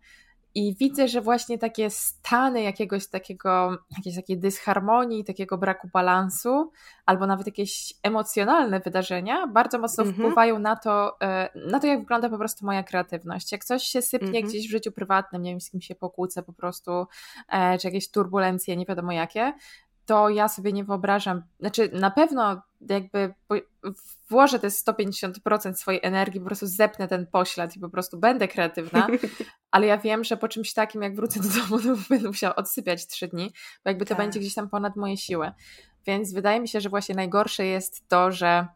I 0.57 0.75
widzę, 0.75 1.09
że 1.09 1.21
właśnie 1.21 1.59
takie 1.59 1.91
stany 1.91 2.63
jakiegoś 2.63 3.07
takiego, 3.07 3.79
jakiejś 3.97 4.17
takiej 4.17 4.39
dysharmonii, 4.39 5.25
takiego 5.25 5.59
braku 5.59 5.89
balansu, 5.93 6.71
albo 7.07 7.27
nawet 7.27 7.47
jakieś 7.47 7.95
emocjonalne 8.03 8.81
wydarzenia 8.81 9.47
bardzo 9.47 9.79
mocno 9.79 10.05
mm 10.05 10.15
-hmm. 10.15 10.19
wpływają 10.19 10.59
na 10.59 10.77
to, 10.77 11.21
e, 11.21 11.49
na 11.71 11.81
to, 11.81 11.87
jak 11.87 12.01
wygląda 12.01 12.29
po 12.29 12.39
prostu 12.39 12.67
moja 12.67 12.83
kreatywność. 12.83 13.53
Jak 13.53 13.65
coś 13.65 13.83
się 13.83 14.03
sypnie 14.03 14.29
mm 14.29 14.43
-hmm. 14.43 14.47
gdzieś 14.49 14.69
w 14.69 14.71
życiu 14.71 14.93
prywatnym, 14.93 15.43
nie 15.43 15.51
wiem, 15.51 15.61
z 15.61 15.71
kim 15.71 15.81
się 15.81 15.95
pokłócę 15.95 16.43
po 16.43 16.53
prostu, 16.53 17.07
e, 17.49 17.79
czy 17.79 17.87
jakieś 17.87 18.11
turbulencje, 18.11 18.77
nie 18.77 18.87
wiadomo 18.87 19.13
jakie, 19.13 19.53
to 20.07 20.29
ja 20.29 20.49
sobie 20.49 20.73
nie 20.73 20.85
wyobrażam, 20.85 21.43
znaczy 21.61 21.91
na 21.93 22.11
pewno 22.11 22.63
jakby 22.81 23.35
włożę 24.31 24.59
te 24.59 24.69
150% 24.69 25.75
swojej 25.75 26.01
energii, 26.03 26.41
po 26.41 26.47
prostu 26.47 26.67
zepnę 26.67 27.09
ten 27.09 27.27
poślad 27.27 27.77
i 27.77 27.81
po 27.81 27.89
prostu 27.89 28.19
będę 28.19 28.49
kreatywna, 28.49 29.07
ale 29.71 29.87
ja 29.87 29.99
wiem, 29.99 30.25
że 30.25 30.37
po 30.37 30.49
czymś 30.49 30.73
takim, 30.73 31.03
jak 31.03 31.17
wrócę 31.17 31.41
do 31.41 31.49
domu, 31.49 31.83
to 31.83 32.03
będę 32.11 32.29
musiała 32.29 32.55
odsypiać 32.55 33.07
trzy 33.07 33.29
dni, 33.29 33.53
bo 33.85 33.91
jakby 33.91 34.05
to 34.05 34.09
tak. 34.09 34.19
będzie 34.19 34.41
gdzieś 34.41 34.55
tam 34.55 34.69
ponad 34.69 34.97
moje 34.97 35.17
siły. 35.17 35.53
Więc 36.07 36.33
wydaje 36.33 36.61
mi 36.61 36.69
się, 36.69 36.81
że 36.81 36.89
właśnie 36.89 37.15
najgorsze 37.15 37.67
jest 37.67 38.09
to, 38.09 38.33
że 38.33 38.67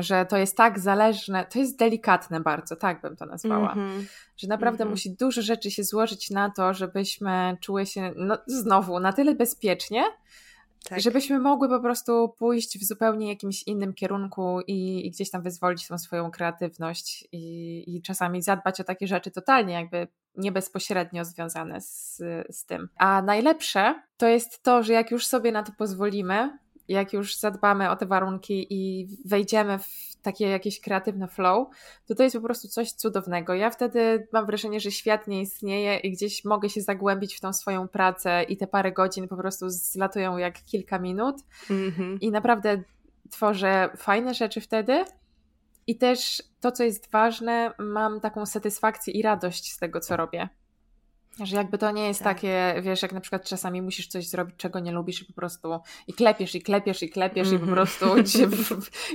że 0.00 0.26
to 0.26 0.36
jest 0.36 0.56
tak 0.56 0.78
zależne, 0.78 1.46
to 1.46 1.58
jest 1.58 1.78
delikatne 1.78 2.40
bardzo, 2.40 2.76
tak 2.76 3.00
bym 3.00 3.16
to 3.16 3.26
nazwała, 3.26 3.72
mm 3.72 4.00
-hmm. 4.00 4.04
że 4.36 4.48
naprawdę 4.48 4.82
mm 4.82 4.88
-hmm. 4.88 4.90
musi 4.90 5.16
dużo 5.16 5.42
rzeczy 5.42 5.70
się 5.70 5.84
złożyć 5.84 6.30
na 6.30 6.50
to, 6.50 6.74
żebyśmy 6.74 7.56
czuły 7.60 7.86
się 7.86 8.12
no, 8.16 8.38
znowu 8.46 9.00
na 9.00 9.12
tyle 9.12 9.34
bezpiecznie, 9.34 10.04
tak. 10.88 11.00
żebyśmy 11.00 11.38
mogły 11.38 11.68
po 11.68 11.80
prostu 11.80 12.34
pójść 12.38 12.78
w 12.78 12.84
zupełnie 12.84 13.28
jakimś 13.28 13.62
innym 13.62 13.94
kierunku 13.94 14.60
i, 14.66 15.06
i 15.06 15.10
gdzieś 15.10 15.30
tam 15.30 15.42
wyzwolić 15.42 15.88
tą 15.88 15.98
swoją 15.98 16.30
kreatywność 16.30 17.28
i, 17.32 17.84
i, 17.96 18.02
czasami 18.02 18.42
zadbać 18.42 18.80
o 18.80 18.84
takie 18.84 19.06
rzeczy 19.06 19.30
totalnie 19.30 19.74
jakby 19.74 20.08
nie 20.36 20.52
bezpośrednio 20.52 21.24
związane 21.24 21.80
z, 21.80 22.16
z 22.50 22.66
tym. 22.66 22.88
A 22.96 23.22
najlepsze 23.22 24.02
to 24.16 24.26
jest 24.26 24.62
to, 24.62 24.82
że 24.82 24.92
jak 24.92 25.10
już 25.10 25.26
sobie 25.26 25.52
na 25.52 25.62
to 25.62 25.72
pozwolimy, 25.78 26.58
jak 26.88 27.12
już 27.12 27.36
zadbamy 27.36 27.90
o 27.90 27.96
te 27.96 28.06
warunki 28.06 28.66
i 28.70 29.08
wejdziemy 29.24 29.78
w 29.78 30.16
takie 30.22 30.48
jakieś 30.48 30.80
kreatywne 30.80 31.28
flow, 31.28 31.68
to 32.06 32.14
to 32.14 32.22
jest 32.22 32.36
po 32.36 32.42
prostu 32.42 32.68
coś 32.68 32.92
cudownego. 32.92 33.54
Ja 33.54 33.70
wtedy 33.70 34.28
mam 34.32 34.46
wrażenie, 34.46 34.80
że 34.80 34.90
świat 34.90 35.26
nie 35.26 35.40
istnieje 35.40 35.96
i 35.96 36.12
gdzieś 36.12 36.44
mogę 36.44 36.68
się 36.68 36.80
zagłębić 36.80 37.36
w 37.36 37.40
tą 37.40 37.52
swoją 37.52 37.88
pracę 37.88 38.42
i 38.42 38.56
te 38.56 38.66
parę 38.66 38.92
godzin 38.92 39.28
po 39.28 39.36
prostu 39.36 39.70
zlatują 39.70 40.36
jak 40.36 40.64
kilka 40.64 40.98
minut 40.98 41.36
mm 41.70 41.90
-hmm. 41.90 42.18
i 42.20 42.30
naprawdę 42.30 42.82
tworzę 43.30 43.90
fajne 43.96 44.34
rzeczy 44.34 44.60
wtedy. 44.60 45.04
I 45.86 45.98
też 45.98 46.42
to, 46.60 46.72
co 46.72 46.84
jest 46.84 47.10
ważne, 47.10 47.72
mam 47.78 48.20
taką 48.20 48.46
satysfakcję 48.46 49.14
i 49.14 49.22
radość 49.22 49.72
z 49.72 49.78
tego, 49.78 50.00
co 50.00 50.16
robię. 50.16 50.48
Że 51.40 51.56
jakby 51.56 51.78
to 51.78 51.90
nie 51.90 52.06
jest 52.06 52.22
tak. 52.22 52.36
takie, 52.36 52.74
wiesz, 52.82 53.02
jak 53.02 53.12
na 53.12 53.20
przykład 53.20 53.44
czasami 53.44 53.82
musisz 53.82 54.06
coś 54.06 54.28
zrobić, 54.28 54.56
czego 54.56 54.80
nie 54.80 54.92
lubisz 54.92 55.22
i 55.22 55.24
po 55.24 55.32
prostu 55.32 55.80
i 56.06 56.12
klepiesz, 56.14 56.54
i 56.54 56.62
klepiesz, 56.62 57.02
i 57.02 57.10
klepiesz 57.10 57.48
mm 57.48 57.60
-hmm. 57.60 57.62
i 57.62 57.66
po 57.66 57.70
mhm. 57.70 57.86
prostu 57.86 58.22
ci 58.38 58.38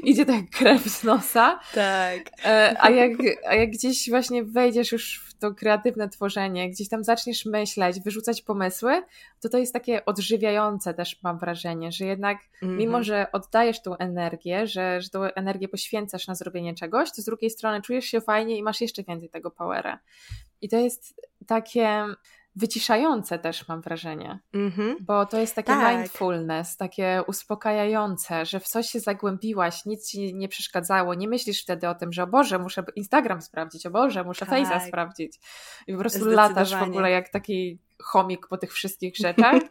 idzie 0.09 0.25
tak 0.25 0.49
krew 0.51 0.83
z 0.83 1.03
nosa. 1.03 1.59
Tak. 1.73 2.19
E, 2.45 2.75
a 2.79 2.89
jak, 2.89 3.11
a 3.47 3.55
jak 3.55 3.71
gdzieś 3.71 4.09
właśnie 4.09 4.43
wejdziesz 4.43 4.91
już 4.91 5.19
w 5.19 5.37
to 5.39 5.53
kreatywne 5.53 6.09
tworzenie, 6.09 6.69
gdzieś 6.69 6.89
tam 6.89 7.03
zaczniesz 7.03 7.45
myśleć, 7.45 7.99
wyrzucać 7.99 8.41
pomysły, 8.41 9.03
to 9.41 9.49
to 9.49 9.57
jest 9.57 9.73
takie 9.73 10.05
odżywiające 10.05 10.93
też 10.93 11.23
mam 11.23 11.39
wrażenie, 11.39 11.91
że 11.91 12.05
jednak 12.05 12.37
mm 12.61 12.75
-hmm. 12.75 12.79
mimo, 12.79 13.03
że 13.03 13.27
oddajesz 13.31 13.81
tą 13.81 13.97
energię, 13.97 14.67
że, 14.67 15.01
że 15.01 15.09
tą 15.09 15.23
energię 15.23 15.67
poświęcasz 15.67 16.27
na 16.27 16.35
zrobienie 16.35 16.75
czegoś, 16.75 17.11
to 17.11 17.21
z 17.21 17.25
drugiej 17.25 17.49
strony 17.49 17.81
czujesz 17.81 18.05
się 18.05 18.21
fajnie 18.21 18.57
i 18.57 18.63
masz 18.63 18.81
jeszcze 18.81 19.03
więcej 19.03 19.29
tego 19.29 19.51
powera. 19.51 19.99
I 20.61 20.69
to 20.69 20.77
jest 20.77 21.21
takie 21.47 22.05
wyciszające 22.57 23.39
też 23.39 23.67
mam 23.67 23.81
wrażenie, 23.81 24.39
mm-hmm. 24.53 24.95
bo 25.01 25.25
to 25.25 25.39
jest 25.39 25.55
takie 25.55 25.73
tak. 25.73 25.97
mindfulness, 25.97 26.77
takie 26.77 27.21
uspokajające, 27.27 28.45
że 28.45 28.59
w 28.59 28.63
coś 28.63 28.87
się 28.87 28.99
zagłębiłaś, 28.99 29.85
nic 29.85 30.09
ci 30.09 30.35
nie 30.35 30.47
przeszkadzało, 30.47 31.13
nie 31.13 31.27
myślisz 31.27 31.63
wtedy 31.63 31.89
o 31.89 31.95
tym, 31.95 32.13
że 32.13 32.23
o 32.23 32.27
Boże, 32.27 32.59
muszę 32.59 32.83
Instagram 32.95 33.41
sprawdzić, 33.41 33.85
o 33.85 33.91
Boże, 33.91 34.23
muszę 34.23 34.45
tak. 34.45 34.59
Face'a 34.59 34.87
sprawdzić 34.87 35.39
i 35.87 35.93
po 35.93 35.99
prostu 35.99 36.25
latasz 36.25 36.75
w 36.75 36.83
ogóle 36.83 37.11
jak 37.11 37.29
taki 37.29 37.79
chomik 38.03 38.47
po 38.47 38.57
tych 38.57 38.73
wszystkich 38.73 39.15
rzeczach. 39.15 39.55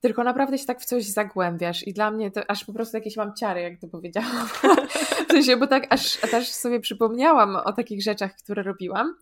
tylko 0.00 0.24
naprawdę 0.24 0.58
się 0.58 0.66
tak 0.66 0.80
w 0.80 0.84
coś 0.84 1.04
zagłębiasz 1.04 1.86
i 1.86 1.92
dla 1.92 2.10
mnie 2.10 2.30
to 2.30 2.50
aż 2.50 2.64
po 2.64 2.72
prostu 2.72 2.96
jakieś 2.96 3.16
mam 3.16 3.34
ciary, 3.34 3.60
jak 3.60 3.80
to 3.80 3.88
powiedziałam. 3.88 4.48
w 5.28 5.32
sensie, 5.32 5.56
bo 5.56 5.66
tak 5.66 5.86
aż, 5.90 6.24
aż 6.34 6.48
sobie 6.48 6.80
przypomniałam 6.80 7.56
o 7.56 7.72
takich 7.72 8.02
rzeczach, 8.02 8.34
które 8.36 8.62
robiłam 8.62 9.14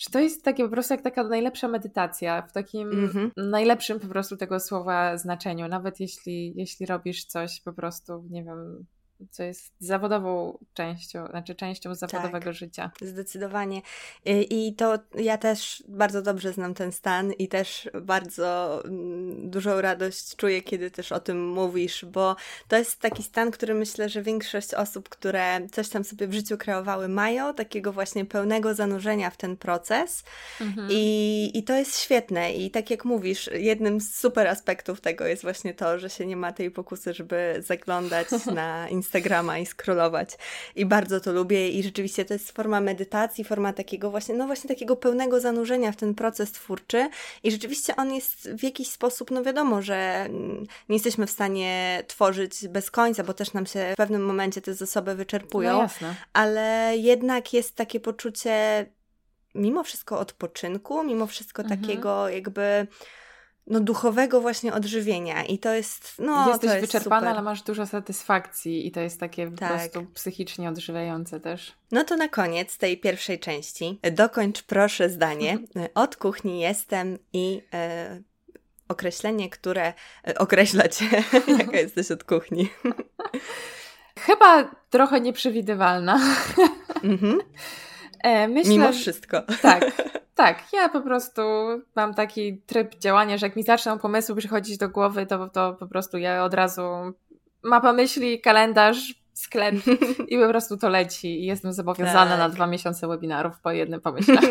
że 0.00 0.10
to 0.10 0.20
jest 0.20 0.44
takie 0.44 0.64
po 0.64 0.70
prostu 0.70 0.94
jak 0.94 1.02
taka 1.02 1.24
najlepsza 1.24 1.68
medytacja, 1.68 2.42
w 2.42 2.52
takim 2.52 2.90
mm 2.90 3.08
-hmm. 3.08 3.30
najlepszym 3.36 4.00
po 4.00 4.06
prostu 4.06 4.36
tego 4.36 4.60
słowa 4.60 5.18
znaczeniu. 5.18 5.68
Nawet 5.68 6.00
jeśli, 6.00 6.52
jeśli 6.56 6.86
robisz 6.86 7.24
coś 7.24 7.60
po 7.60 7.72
prostu, 7.72 8.24
nie 8.30 8.44
wiem, 8.44 8.86
co 9.30 9.42
jest 9.42 9.72
zawodową 9.78 10.58
częścią, 10.74 11.26
znaczy 11.26 11.54
częścią 11.54 11.94
zawodowego 11.94 12.44
tak, 12.44 12.54
życia. 12.54 12.90
Zdecydowanie. 13.02 13.82
I 14.26 14.74
to 14.74 14.98
ja 15.14 15.38
też 15.38 15.82
bardzo 15.88 16.22
dobrze 16.22 16.52
znam 16.52 16.74
ten 16.74 16.92
stan 16.92 17.32
i 17.32 17.48
też 17.48 17.90
bardzo 18.02 18.80
mm, 18.84 19.50
dużą 19.50 19.80
radość 19.80 20.36
czuję, 20.36 20.62
kiedy 20.62 20.90
też 20.90 21.12
o 21.12 21.20
tym 21.20 21.48
mówisz, 21.48 22.04
bo 22.04 22.36
to 22.68 22.76
jest 22.76 23.00
taki 23.00 23.22
stan, 23.22 23.50
który 23.50 23.74
myślę, 23.74 24.08
że 24.08 24.22
większość 24.22 24.74
osób, 24.74 25.08
które 25.08 25.60
coś 25.72 25.88
tam 25.88 26.04
sobie 26.04 26.26
w 26.26 26.34
życiu 26.34 26.58
kreowały, 26.58 27.08
mają, 27.08 27.54
takiego 27.54 27.92
właśnie 27.92 28.24
pełnego 28.24 28.74
zanurzenia 28.74 29.30
w 29.30 29.36
ten 29.36 29.56
proces. 29.56 30.24
Mhm. 30.60 30.88
I, 30.90 31.50
I 31.54 31.62
to 31.62 31.76
jest 31.76 31.98
świetne. 31.98 32.52
I 32.52 32.70
tak 32.70 32.90
jak 32.90 33.04
mówisz, 33.04 33.50
jednym 33.52 34.00
z 34.00 34.14
super 34.14 34.48
aspektów 34.48 35.00
tego 35.00 35.26
jest 35.26 35.42
właśnie 35.42 35.74
to, 35.74 35.98
że 35.98 36.10
się 36.10 36.26
nie 36.26 36.36
ma 36.36 36.52
tej 36.52 36.70
pokusy, 36.70 37.14
żeby 37.14 37.62
zaglądać 37.66 38.28
na 38.54 38.88
Instagram 38.88 39.09
Instagrama 39.10 39.58
i 39.58 39.66
scrollować. 39.66 40.38
I 40.76 40.86
bardzo 40.86 41.20
to 41.20 41.32
lubię 41.32 41.68
i 41.68 41.82
rzeczywiście 41.82 42.24
to 42.24 42.34
jest 42.34 42.52
forma 42.52 42.80
medytacji, 42.80 43.44
forma 43.44 43.72
takiego 43.72 44.10
właśnie, 44.10 44.34
no 44.34 44.46
właśnie 44.46 44.68
takiego 44.68 44.96
pełnego 44.96 45.40
zanurzenia 45.40 45.92
w 45.92 45.96
ten 45.96 46.14
proces 46.14 46.52
twórczy 46.52 47.08
i 47.42 47.50
rzeczywiście 47.50 47.96
on 47.96 48.12
jest 48.12 48.50
w 48.50 48.62
jakiś 48.62 48.90
sposób, 48.90 49.30
no 49.30 49.42
wiadomo, 49.42 49.82
że 49.82 50.28
nie 50.88 50.96
jesteśmy 50.96 51.26
w 51.26 51.30
stanie 51.30 52.02
tworzyć 52.06 52.68
bez 52.68 52.90
końca, 52.90 53.24
bo 53.24 53.34
też 53.34 53.52
nam 53.52 53.66
się 53.66 53.92
w 53.92 53.96
pewnym 53.96 54.24
momencie 54.24 54.60
te 54.60 54.74
zasoby 54.74 55.14
wyczerpują, 55.14 55.72
no 55.72 55.82
jasne. 55.82 56.14
ale 56.32 56.94
jednak 56.96 57.52
jest 57.52 57.76
takie 57.76 58.00
poczucie 58.00 58.86
mimo 59.54 59.84
wszystko 59.84 60.18
odpoczynku, 60.18 61.04
mimo 61.04 61.26
wszystko 61.26 61.62
mhm. 61.62 61.80
takiego 61.80 62.28
jakby 62.28 62.86
no, 63.70 63.80
duchowego 63.80 64.40
właśnie 64.40 64.72
odżywienia 64.72 65.44
i 65.44 65.58
to 65.58 65.74
jest, 65.74 66.14
no 66.18 66.48
Jesteś 66.48 66.70
to 66.70 66.76
jest 66.76 66.86
wyczerpana, 66.86 67.20
super. 67.20 67.28
ale 67.28 67.42
masz 67.42 67.62
dużo 67.62 67.86
satysfakcji 67.86 68.86
i 68.86 68.90
to 68.90 69.00
jest 69.00 69.20
takie 69.20 69.50
tak. 69.50 69.68
po 69.68 69.74
prostu 69.74 70.06
psychicznie 70.14 70.68
odżywiające 70.68 71.40
też. 71.40 71.72
No 71.92 72.04
to 72.04 72.16
na 72.16 72.28
koniec 72.28 72.78
tej 72.78 72.98
pierwszej 72.98 73.38
części 73.38 74.00
dokończ 74.12 74.62
proszę 74.62 75.10
zdanie. 75.10 75.58
Od 75.94 76.16
kuchni 76.16 76.60
jestem 76.60 77.18
i 77.32 77.62
e, 77.74 78.22
określenie, 78.88 79.50
które 79.50 79.92
e, 80.28 80.38
określa 80.38 80.88
Cię, 80.88 81.06
jaka 81.58 81.76
jesteś 81.76 82.10
od 82.10 82.24
kuchni. 82.24 82.68
Chyba 84.26 84.70
trochę 84.90 85.20
nieprzewidywalna. 85.20 86.20
Mhm. 87.02 87.38
E, 88.22 88.48
myślę, 88.48 88.70
Mimo 88.70 88.92
wszystko. 88.92 89.42
Tak, 89.62 89.84
tak. 90.34 90.72
Ja 90.72 90.88
po 90.88 91.00
prostu 91.00 91.42
mam 91.96 92.14
taki 92.14 92.62
tryb 92.62 92.98
działania, 92.98 93.38
że 93.38 93.46
jak 93.46 93.56
mi 93.56 93.62
zaczną 93.62 93.98
pomysły 93.98 94.36
przychodzić 94.36 94.78
do 94.78 94.88
głowy, 94.88 95.26
to, 95.26 95.48
to 95.48 95.74
po 95.74 95.86
prostu 95.86 96.18
ja 96.18 96.44
od 96.44 96.54
razu 96.54 96.82
mapa 97.62 97.92
myśli, 97.92 98.40
kalendarz, 98.40 99.14
sklep 99.34 99.74
i 100.28 100.38
po 100.38 100.48
prostu 100.48 100.76
to 100.76 100.88
leci 100.88 101.42
i 101.42 101.46
jestem 101.46 101.72
zobowiązana 101.72 102.30
tak. 102.30 102.38
na 102.38 102.48
dwa 102.48 102.66
miesiące 102.66 103.08
webinarów 103.08 103.60
po 103.60 103.72
jednym 103.72 104.00
pomyśle. 104.00 104.38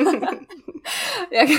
Jak, 1.32 1.50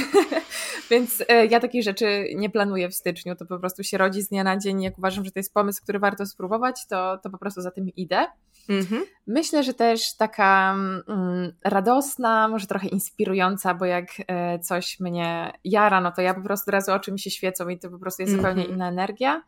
więc 0.91 1.25
e, 1.29 1.47
ja 1.47 1.61
takich 1.61 1.83
rzeczy 1.83 2.27
nie 2.37 2.51
planuję 2.51 2.89
w 2.89 2.95
styczniu, 2.95 3.37
to 3.37 3.47
po 3.47 3.59
prostu 3.59 3.83
się 3.83 3.99
rodzi 3.99 4.23
z 4.23 4.29
dnia 4.29 4.45
na 4.45 4.59
dzień. 4.59 4.83
Jak 4.83 4.99
uważam, 4.99 5.25
że 5.25 5.31
to 5.31 5.39
jest 5.39 5.55
pomysł, 5.55 5.83
który 5.83 5.99
warto 5.99 6.27
spróbować, 6.27 6.87
to, 6.87 7.19
to 7.19 7.31
po 7.31 7.39
prostu 7.39 7.61
za 7.61 7.71
tym 7.71 7.89
idę. 7.97 8.27
Mhm. 8.71 9.05
Myślę, 9.27 9.63
że 9.63 9.75
też 9.75 10.17
taka 10.17 10.73
mm, 10.73 11.53
radosna, 11.65 12.49
może 12.49 12.67
trochę 12.67 12.89
inspirująca, 12.89 13.75
bo 13.75 13.85
jak 13.85 14.09
e, 14.29 14.59
coś 14.59 15.01
mnie 15.01 15.53
jara, 15.65 16.01
no 16.01 16.13
to 16.13 16.23
ja 16.23 16.35
po 16.35 16.43
prostu 16.43 16.71
od 16.71 16.73
razu 16.73 16.93
oczy 16.93 17.13
mi 17.13 17.19
się 17.19 17.31
świecą 17.31 17.69
i 17.69 17.79
to 17.79 17.91
po 17.91 17.99
prostu 17.99 18.23
jest 18.23 18.35
zupełnie 18.35 18.63
mhm. 18.63 18.75
inna 18.75 18.89
energia. 18.89 19.43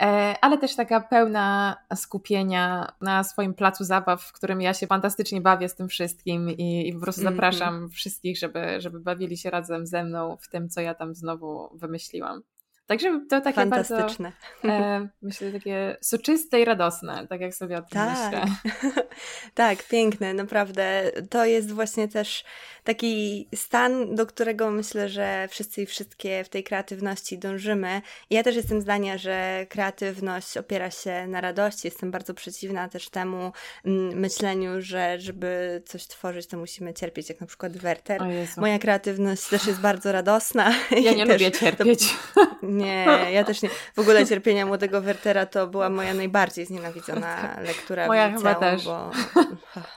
E, 0.00 0.36
ale 0.40 0.58
też 0.58 0.76
taka 0.76 1.00
pełna 1.00 1.76
skupienia 1.94 2.92
na 3.00 3.24
swoim 3.24 3.54
placu 3.54 3.84
zabaw, 3.84 4.22
w 4.22 4.32
którym 4.32 4.60
ja 4.60 4.74
się 4.74 4.86
fantastycznie 4.86 5.40
bawię 5.40 5.68
z 5.68 5.74
tym 5.74 5.88
wszystkim 5.88 6.50
i, 6.50 6.88
i 6.88 6.92
po 6.92 7.00
prostu 7.00 7.20
mhm. 7.20 7.34
zapraszam 7.34 7.86
-hmm. 7.86 7.90
wszystkich, 7.90 8.38
żeby, 8.38 8.80
żeby 8.80 9.00
bawili 9.00 9.36
się 9.36 9.50
razem 9.50 9.86
ze 9.86 10.04
mną 10.04 10.36
w 10.40 10.48
tym, 10.48 10.68
co 10.68 10.80
ja 10.80 10.94
tam 10.94 11.14
znowu 11.14 11.78
wymyśliłam. 11.78 12.42
Także 12.86 13.20
to 13.30 13.40
takie 13.40 13.54
Fantastyczne. 13.54 14.32
bardzo, 14.62 14.84
e, 14.84 15.08
myślę, 15.22 15.52
takie 15.52 15.96
soczyste 16.00 16.60
i 16.60 16.64
radosne, 16.64 17.26
tak 17.28 17.40
jak 17.40 17.54
sobie 17.54 17.78
o 17.78 17.82
tym 17.82 17.88
tak. 17.90 18.32
myślę. 18.34 18.72
tak, 19.54 19.88
piękne, 19.88 20.34
naprawdę. 20.34 21.12
To 21.30 21.44
jest 21.44 21.72
właśnie 21.72 22.08
też 22.08 22.44
taki 22.86 23.48
stan, 23.54 24.14
do 24.14 24.26
którego 24.26 24.70
myślę, 24.70 25.08
że 25.08 25.48
wszyscy 25.50 25.82
i 25.82 25.86
wszystkie 25.86 26.44
w 26.44 26.48
tej 26.48 26.64
kreatywności 26.64 27.38
dążymy. 27.38 28.02
Ja 28.30 28.42
też 28.42 28.56
jestem 28.56 28.80
zdania, 28.80 29.18
że 29.18 29.66
kreatywność 29.68 30.56
opiera 30.56 30.90
się 30.90 31.26
na 31.26 31.40
radości. 31.40 31.80
Jestem 31.84 32.10
bardzo 32.10 32.34
przeciwna 32.34 32.88
też 32.88 33.08
temu 33.08 33.52
mm, 33.84 34.18
myśleniu, 34.18 34.70
że 34.78 35.20
żeby 35.20 35.82
coś 35.86 36.06
tworzyć, 36.06 36.46
to 36.46 36.56
musimy 36.56 36.94
cierpieć, 36.94 37.28
jak 37.28 37.40
na 37.40 37.46
przykład 37.46 37.76
Werter. 37.76 38.20
Moja 38.56 38.78
kreatywność 38.78 39.48
też 39.48 39.66
jest 39.66 39.80
bardzo 39.80 40.12
radosna. 40.12 40.72
Ja 41.06 41.12
nie 41.12 41.24
lubię 41.24 41.52
cierpieć. 41.52 42.14
To... 42.34 42.46
Nie, 42.62 43.06
ja 43.32 43.44
też 43.44 43.62
nie. 43.62 43.68
W 43.94 43.98
ogóle 43.98 44.26
cierpienia 44.26 44.66
młodego 44.66 45.00
Wertera 45.00 45.46
to 45.46 45.66
była 45.66 45.90
moja 45.90 46.14
najbardziej 46.14 46.66
znienawidzona 46.66 47.56
lektura 47.68 48.06
moja 48.06 48.28
w 48.28 48.32
liceum, 48.32 48.54
chyba 48.54 48.60
też. 48.60 48.84
bo 48.84 49.10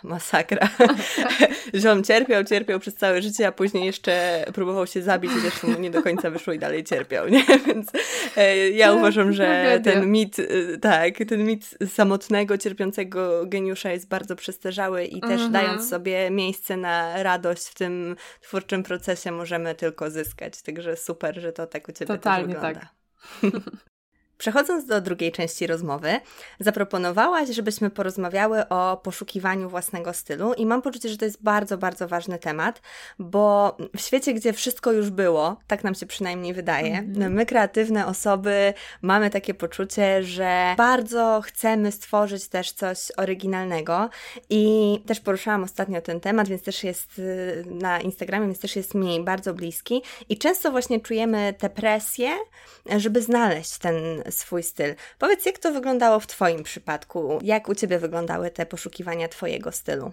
masakra. 0.04 0.70
że 1.74 1.92
on 1.92 2.04
cierpiał, 2.04 2.44
cierpiał 2.80 2.92
przez 2.92 2.96
całe 2.96 3.22
życie, 3.22 3.48
a 3.48 3.52
później 3.52 3.86
jeszcze 3.86 4.46
próbował 4.54 4.88
się 4.88 5.02
zabić 5.02 5.32
i 5.32 5.40
zresztą 5.40 5.80
nie 5.80 5.92
do 5.92 6.04
końca 6.04 6.30
wyszło 6.30 6.54
i 6.54 6.60
dalej 6.60 6.84
cierpiał, 6.84 7.30
nie? 7.30 7.44
Więc 7.68 7.92
e, 8.38 8.70
ja 8.70 8.94
uważam, 8.94 9.34
że 9.34 9.80
ten 9.84 10.12
mit, 10.12 10.40
e, 10.40 10.78
tak, 10.78 11.18
ten 11.30 11.44
mit 11.44 11.78
samotnego, 11.88 12.58
cierpiącego 12.58 13.46
geniusza 13.46 13.92
jest 13.92 14.08
bardzo 14.08 14.36
przestarzały 14.36 15.06
i 15.06 15.22
też 15.22 15.42
-hmm. 15.42 15.52
dając 15.52 15.90
sobie 15.90 16.32
miejsce 16.32 16.78
na 16.78 17.24
radość 17.24 17.68
w 17.68 17.76
tym 17.76 18.16
twórczym 18.42 18.84
procesie 18.84 19.32
możemy 19.32 19.76
tylko 19.76 20.10
zyskać. 20.10 20.62
Także 20.62 20.96
super, 20.96 21.40
że 21.42 21.52
to 21.52 21.68
tak 21.68 21.88
u 21.90 21.92
Ciebie 21.92 22.08
Totalnie 22.08 22.54
też 22.54 22.64
wygląda. 22.64 22.80
tak. 22.80 23.52
Przechodząc 24.40 24.86
do 24.86 25.02
drugiej 25.02 25.32
części 25.32 25.68
rozmowy, 25.68 26.20
zaproponowałaś, 26.60 27.50
żebyśmy 27.50 27.90
porozmawiały 27.90 28.70
o 28.70 28.98
poszukiwaniu 28.98 29.70
własnego 29.70 30.14
stylu, 30.14 30.54
i 30.54 30.66
mam 30.66 30.82
poczucie, 30.82 31.10
że 31.10 31.18
to 31.18 31.26
jest 31.26 31.44
bardzo, 31.44 31.78
bardzo 31.78 32.08
ważny 32.08 32.40
temat, 32.40 32.82
bo 33.20 33.78
w 33.98 34.02
świecie, 34.02 34.34
gdzie 34.34 34.54
wszystko 34.54 34.92
już 34.92 35.10
było, 35.10 35.58
tak 35.68 35.84
nam 35.84 35.96
się 35.96 36.06
przynajmniej 36.06 36.54
wydaje, 36.54 36.94
mm-hmm. 36.94 37.30
my, 37.30 37.46
kreatywne 37.46 38.08
osoby, 38.08 38.74
mamy 39.02 39.30
takie 39.30 39.54
poczucie, 39.54 40.24
że 40.24 40.74
bardzo 40.78 41.42
chcemy 41.46 41.92
stworzyć 41.92 42.48
też 42.48 42.72
coś 42.72 43.12
oryginalnego, 43.18 44.10
i 44.50 44.96
też 45.06 45.20
poruszałam 45.20 45.64
ostatnio 45.64 46.02
ten 46.02 46.20
temat, 46.20 46.48
więc 46.48 46.62
też 46.62 46.84
jest 46.84 47.20
y, 47.20 47.64
na 47.66 48.02
Instagramie, 48.02 48.46
więc 48.46 48.60
też 48.60 48.76
jest 48.76 48.96
mi 48.96 49.24
bardzo 49.24 49.54
bliski, 49.54 50.02
i 50.30 50.38
często 50.38 50.72
właśnie 50.72 51.00
czujemy 51.00 51.54
tę 51.58 51.70
presję, 51.70 52.30
żeby 52.98 53.22
znaleźć 53.22 53.78
ten 53.78 53.96
swój 54.32 54.64
styl. 54.64 54.96
Powiedz, 55.20 55.46
jak 55.46 55.60
to 55.60 55.72
wyglądało 55.72 56.20
w 56.20 56.28
Twoim 56.28 56.64
przypadku? 56.64 57.40
Jak 57.42 57.70
u 57.70 57.76
Ciebie 57.76 58.00
wyglądały 58.00 58.52
te 58.52 58.66
poszukiwania 58.66 59.28
Twojego 59.28 59.72
stylu? 59.72 60.12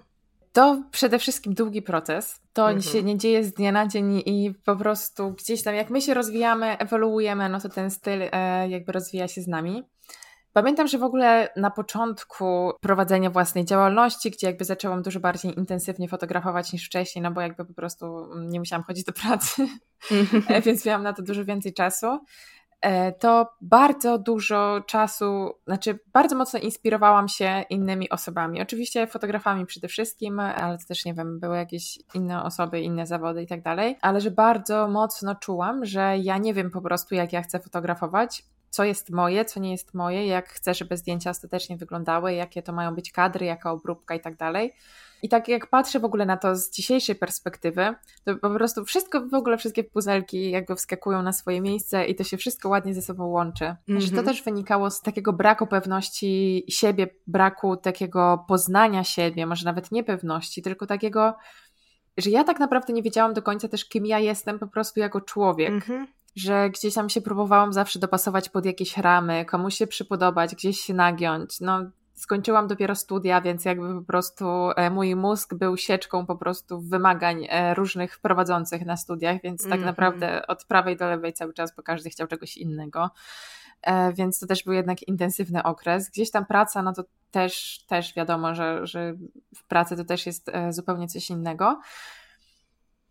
To 0.52 0.82
przede 0.90 1.18
wszystkim 1.18 1.54
długi 1.54 1.82
proces. 1.82 2.40
To 2.52 2.70
mhm. 2.70 2.82
się 2.82 3.02
nie 3.02 3.18
dzieje 3.18 3.44
z 3.44 3.52
dnia 3.52 3.72
na 3.72 3.86
dzień 3.86 4.22
i 4.26 4.54
po 4.64 4.76
prostu 4.76 5.30
gdzieś 5.32 5.62
tam, 5.62 5.74
jak 5.74 5.90
my 5.90 6.02
się 6.02 6.14
rozwijamy, 6.14 6.78
ewoluujemy, 6.78 7.48
no 7.48 7.60
to 7.60 7.68
ten 7.68 7.90
styl 7.90 8.22
e, 8.32 8.68
jakby 8.68 8.92
rozwija 8.92 9.28
się 9.28 9.42
z 9.42 9.48
nami. 9.48 9.84
Pamiętam, 10.56 10.88
że 10.88 10.98
w 10.98 11.02
ogóle 11.02 11.48
na 11.56 11.70
początku 11.70 12.72
prowadzenia 12.80 13.30
własnej 13.30 13.64
działalności, 13.64 14.30
gdzie 14.30 14.46
jakby 14.46 14.64
zaczęłam 14.64 15.02
dużo 15.02 15.20
bardziej 15.20 15.58
intensywnie 15.58 16.08
fotografować 16.08 16.72
niż 16.72 16.86
wcześniej, 16.86 17.22
no 17.22 17.30
bo 17.30 17.40
jakby 17.40 17.64
po 17.64 17.74
prostu 17.74 18.28
nie 18.36 18.58
musiałam 18.58 18.82
chodzić 18.82 19.04
do 19.04 19.12
pracy, 19.12 19.68
mhm. 20.10 20.62
więc 20.62 20.84
miałam 20.84 21.02
na 21.02 21.12
to 21.12 21.22
dużo 21.22 21.44
więcej 21.44 21.74
czasu. 21.74 22.18
E, 22.80 23.12
to 23.12 23.48
bardzo 23.60 24.18
dużo 24.18 24.80
czasu, 24.86 25.50
znaczy 25.66 25.98
bardzo 26.12 26.36
mocno 26.36 26.58
inspirowałam 26.58 27.28
się 27.28 27.64
innymi 27.70 28.10
osobami. 28.10 28.62
Oczywiście 28.62 29.06
fotografami 29.06 29.66
przede 29.66 29.88
wszystkim, 29.88 30.40
ale 30.40 30.78
też 30.88 31.04
nie 31.04 31.14
wiem, 31.14 31.40
były 31.40 31.56
jakieś 31.56 31.98
inne 32.14 32.42
osoby, 32.42 32.80
inne 32.80 33.06
zawody 33.06 33.42
i 33.42 33.46
tak 33.46 33.62
dalej, 33.62 33.98
ale 34.00 34.20
że 34.20 34.30
bardzo 34.30 34.88
mocno 34.88 35.34
czułam, 35.34 35.84
że 35.84 36.18
ja 36.18 36.38
nie 36.38 36.54
wiem 36.54 36.70
po 36.70 36.80
prostu, 36.80 37.14
jak 37.14 37.32
ja 37.32 37.42
chcę 37.42 37.60
fotografować, 37.60 38.44
co 38.70 38.84
jest 38.84 39.10
moje, 39.10 39.44
co 39.44 39.60
nie 39.60 39.70
jest 39.72 39.94
moje, 39.94 40.26
jak 40.26 40.48
chcę, 40.48 40.74
żeby 40.74 40.96
zdjęcia 40.96 41.30
ostatecznie 41.30 41.76
wyglądały, 41.76 42.34
jakie 42.34 42.62
to 42.62 42.72
mają 42.72 42.94
być 42.94 43.12
kadry, 43.12 43.46
jaka 43.46 43.72
obróbka 43.72 44.14
i 44.14 44.20
tak 44.20 44.36
dalej. 44.36 44.72
I 45.22 45.28
tak 45.28 45.48
jak 45.48 45.66
patrzę 45.66 46.00
w 46.00 46.04
ogóle 46.04 46.26
na 46.26 46.36
to 46.36 46.56
z 46.56 46.70
dzisiejszej 46.70 47.14
perspektywy, 47.14 47.94
to 48.24 48.36
po 48.36 48.50
prostu 48.50 48.84
wszystko, 48.84 49.20
w 49.28 49.34
ogóle 49.34 49.58
wszystkie 49.58 49.84
puzelki 49.84 50.50
jakby 50.50 50.76
wskakują 50.76 51.22
na 51.22 51.32
swoje 51.32 51.60
miejsce 51.60 52.06
i 52.06 52.14
to 52.14 52.24
się 52.24 52.36
wszystko 52.36 52.68
ładnie 52.68 52.94
ze 52.94 53.02
sobą 53.02 53.26
łączy. 53.26 53.64
Mm 53.64 53.78
-hmm. 53.88 54.00
Że 54.00 54.08
to 54.08 54.18
mhm. 54.18 54.26
też 54.26 54.42
wynikało 54.42 54.90
z 54.90 55.00
takiego 55.00 55.32
braku 55.32 55.66
pewności 55.66 56.64
siebie, 56.68 57.08
braku 57.26 57.76
takiego 57.76 58.44
poznania 58.48 59.04
siebie, 59.04 59.46
może 59.46 59.64
nawet 59.64 59.92
niepewności, 59.92 60.62
tylko 60.62 60.86
takiego, 60.86 61.34
że 62.16 62.30
ja 62.30 62.44
tak 62.44 62.60
naprawdę 62.60 62.92
nie 62.92 63.02
wiedziałam 63.02 63.34
do 63.34 63.42
końca 63.42 63.68
też, 63.68 63.84
kim 63.84 64.06
ja 64.06 64.18
jestem 64.18 64.58
po 64.58 64.66
prostu 64.66 65.00
jako 65.00 65.20
człowiek. 65.20 65.68
Mm 65.68 65.80
-hmm 65.80 66.06
że 66.36 66.70
gdzieś 66.70 66.94
tam 66.94 67.08
się 67.08 67.20
próbowałam 67.20 67.72
zawsze 67.72 67.98
dopasować 67.98 68.48
pod 68.48 68.64
jakieś 68.66 68.96
ramy, 68.96 69.44
komuś 69.44 69.74
się 69.74 69.86
przypodobać, 69.86 70.54
gdzieś 70.54 70.80
się 70.80 70.94
nagiąć. 70.94 71.60
No, 71.60 71.90
skończyłam 72.16 72.66
dopiero 72.66 72.94
studia, 72.94 73.40
więc 73.40 73.64
jakby 73.64 73.94
po 73.94 74.02
prostu 74.02 74.46
e, 74.76 74.90
mój 74.90 75.16
mózg 75.16 75.54
był 75.54 75.76
sieczką 75.76 76.26
po 76.26 76.36
prostu 76.36 76.80
wymagań 76.80 77.46
e, 77.48 77.74
różnych 77.74 78.18
prowadzących 78.18 78.86
na 78.86 78.96
studiach, 78.96 79.42
więc 79.42 79.62
tak 79.62 79.72
mm 79.72 79.82
-hmm. 79.82 79.86
naprawdę 79.86 80.46
od 80.46 80.64
prawej 80.64 80.96
do 80.96 81.06
lewej 81.06 81.32
cały 81.32 81.54
czas, 81.54 81.76
bo 81.76 81.82
każdy 81.82 82.10
chciał 82.10 82.26
czegoś 82.26 82.56
innego. 82.56 83.10
E, 83.82 84.12
więc 84.12 84.38
to 84.38 84.46
też 84.46 84.64
był 84.64 84.72
jednak 84.72 85.02
intensywny 85.02 85.62
okres. 85.62 86.10
Gdzieś 86.10 86.30
tam 86.30 86.46
praca, 86.46 86.82
no 86.82 86.92
to 86.92 87.04
też, 87.30 87.84
też 87.86 88.14
wiadomo, 88.14 88.54
że, 88.54 88.86
że 88.86 89.14
w 89.56 89.66
pracy 89.68 89.96
to 89.96 90.04
też 90.04 90.26
jest 90.26 90.50
zupełnie 90.70 91.08
coś 91.08 91.30
innego. 91.30 91.80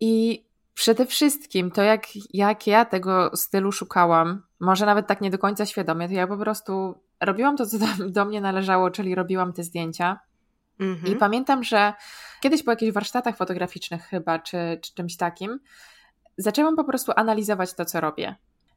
I 0.00 0.45
przede 0.76 1.06
wszystkim 1.06 1.70
to, 1.70 1.82
jak, 1.82 2.06
jak 2.32 2.66
ja 2.66 2.84
tego 2.84 3.36
stylu 3.36 3.72
szukałam, 3.72 4.42
może 4.60 4.86
nawet 4.86 5.06
tak 5.06 5.20
nie 5.20 5.30
do 5.30 5.38
końca 5.38 5.66
świadomie, 5.66 6.08
to 6.08 6.14
ja 6.14 6.26
po 6.26 6.36
prostu 6.36 7.00
robiłam 7.20 7.56
to, 7.56 7.66
co 7.66 7.78
do, 7.78 7.86
do 8.08 8.24
mnie 8.24 8.40
należało, 8.40 8.90
czyli 8.90 9.14
robiłam 9.14 9.52
te 9.52 9.62
zdjęcia. 9.62 10.20
Mhm. 10.80 11.12
I 11.12 11.16
pamiętam, 11.16 11.64
że 11.64 11.94
kiedyś 12.40 12.62
po 12.62 12.70
jakichś 12.70 12.92
warsztatach 12.92 13.36
fotograficznych 13.36 14.02
chyba, 14.02 14.38
czy, 14.38 14.78
czy 14.82 14.94
czymś 14.94 15.16
takim, 15.16 15.60
zaczęłam 16.38 16.76
po 16.76 16.84
prostu 16.84 17.12
analizować 17.16 17.74
to, 17.74 17.84
co 17.84 18.00
robię. 18.00 18.36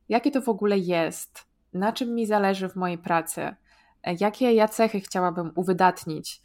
Jakie 0.10 0.32
to 0.32 0.42
w 0.42 0.50
ogóle 0.50 0.78
jest, 0.78 1.46
na 1.74 1.94
czym 1.94 2.16
mi 2.16 2.26
zależy 2.26 2.70
w 2.70 2.76
mojej 2.76 2.98
pracy, 2.98 3.56
jakie 4.20 4.54
ja 4.54 4.68
cechy 4.68 5.00
chciałabym 5.00 5.52
uwydatnić, 5.56 6.42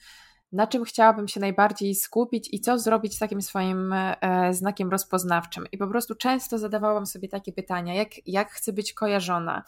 na 0.54 0.66
czym 0.66 0.84
chciałabym 0.84 1.28
się 1.28 1.40
najbardziej 1.40 1.94
skupić 1.94 2.48
i 2.52 2.60
co 2.60 2.78
zrobić 2.78 3.16
z 3.16 3.18
takim 3.18 3.42
swoim 3.42 3.92
e, 3.92 4.16
znakiem 4.54 4.90
rozpoznawczym. 4.90 5.64
I 5.72 5.78
po 5.78 5.86
prostu 5.86 6.14
często 6.14 6.58
zadawałam 6.58 7.06
sobie 7.06 7.28
takie 7.28 7.52
pytania, 7.52 7.94
jak, 7.94 8.08
jak 8.26 8.50
chcę 8.50 8.72
być 8.72 8.92
kojarzona, 8.92 9.62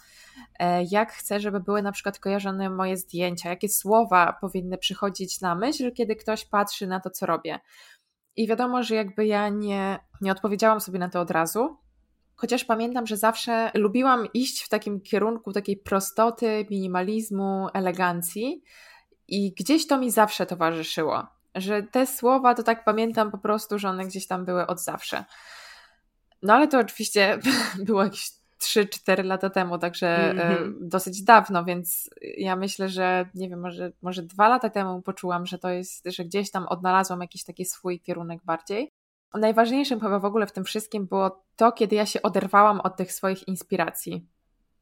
e, 0.58 0.84
jak 0.90 1.12
chcę, 1.12 1.40
żeby 1.40 1.60
były 1.60 1.82
na 1.82 1.92
przykład 1.92 2.18
kojarzone 2.18 2.70
moje 2.70 2.96
zdjęcia, 2.96 3.48
jakie 3.48 3.68
słowa 3.68 4.32
powinny 4.40 4.78
przychodzić 4.78 5.40
na 5.40 5.54
myśl, 5.54 5.92
kiedy 5.92 6.16
ktoś 6.16 6.44
patrzy 6.44 6.86
na 6.86 7.00
to, 7.00 7.10
co 7.10 7.26
robię. 7.26 7.60
I 8.36 8.46
wiadomo, 8.46 8.82
że 8.82 8.94
jakby 8.94 9.26
ja 9.26 9.48
nie, 9.48 9.98
nie 10.20 10.32
odpowiedziałam 10.32 10.80
sobie 10.80 10.98
na 10.98 11.08
to 11.08 11.20
od 11.20 11.30
razu, 11.30 11.76
Chociaż 12.38 12.64
pamiętam, 12.64 13.06
że 13.06 13.16
zawsze 13.16 13.70
lubiłam 13.74 14.28
iść 14.34 14.62
w 14.62 14.68
takim 14.68 15.00
kierunku 15.00 15.52
takiej 15.52 15.76
prostoty, 15.76 16.66
minimalizmu, 16.70 17.68
elegancji, 17.74 18.62
i 19.28 19.52
gdzieś 19.52 19.86
to 19.86 19.98
mi 19.98 20.10
zawsze 20.10 20.46
towarzyszyło, 20.46 21.26
że 21.54 21.82
te 21.82 22.06
słowa 22.06 22.54
to 22.54 22.62
tak 22.62 22.84
pamiętam 22.84 23.30
po 23.30 23.38
prostu, 23.38 23.78
że 23.78 23.88
one 23.88 24.06
gdzieś 24.06 24.26
tam 24.26 24.44
były 24.44 24.66
od 24.66 24.80
zawsze. 24.80 25.24
No 26.42 26.54
ale 26.54 26.68
to 26.68 26.78
oczywiście 26.78 27.38
było 27.86 28.04
jakieś 28.04 28.30
3-4 28.62 29.24
lata 29.24 29.50
temu, 29.50 29.78
także 29.78 30.30
mm 30.30 30.54
-hmm. 30.54 30.72
dosyć 30.80 31.22
dawno, 31.22 31.64
więc 31.64 32.10
ja 32.38 32.56
myślę, 32.56 32.88
że 32.88 33.28
nie 33.34 33.48
wiem, 33.48 33.60
może, 33.60 33.92
może 34.02 34.22
dwa 34.22 34.48
lata 34.48 34.70
temu 34.70 35.02
poczułam, 35.02 35.46
że 35.46 35.58
to 35.58 35.68
jest, 35.70 36.04
że 36.06 36.24
gdzieś 36.24 36.50
tam 36.50 36.66
odnalazłam 36.66 37.20
jakiś 37.20 37.44
taki 37.44 37.64
swój 37.64 38.00
kierunek 38.00 38.40
bardziej. 38.44 38.92
Najważniejszym 39.34 40.00
chyba 40.00 40.18
w 40.18 40.24
ogóle 40.24 40.46
w 40.46 40.52
tym 40.52 40.64
wszystkim 40.64 41.06
było 41.06 41.44
to, 41.56 41.72
kiedy 41.72 41.96
ja 41.96 42.06
się 42.06 42.22
oderwałam 42.22 42.80
od 42.80 42.96
tych 42.96 43.12
swoich 43.12 43.48
inspiracji. 43.48 44.26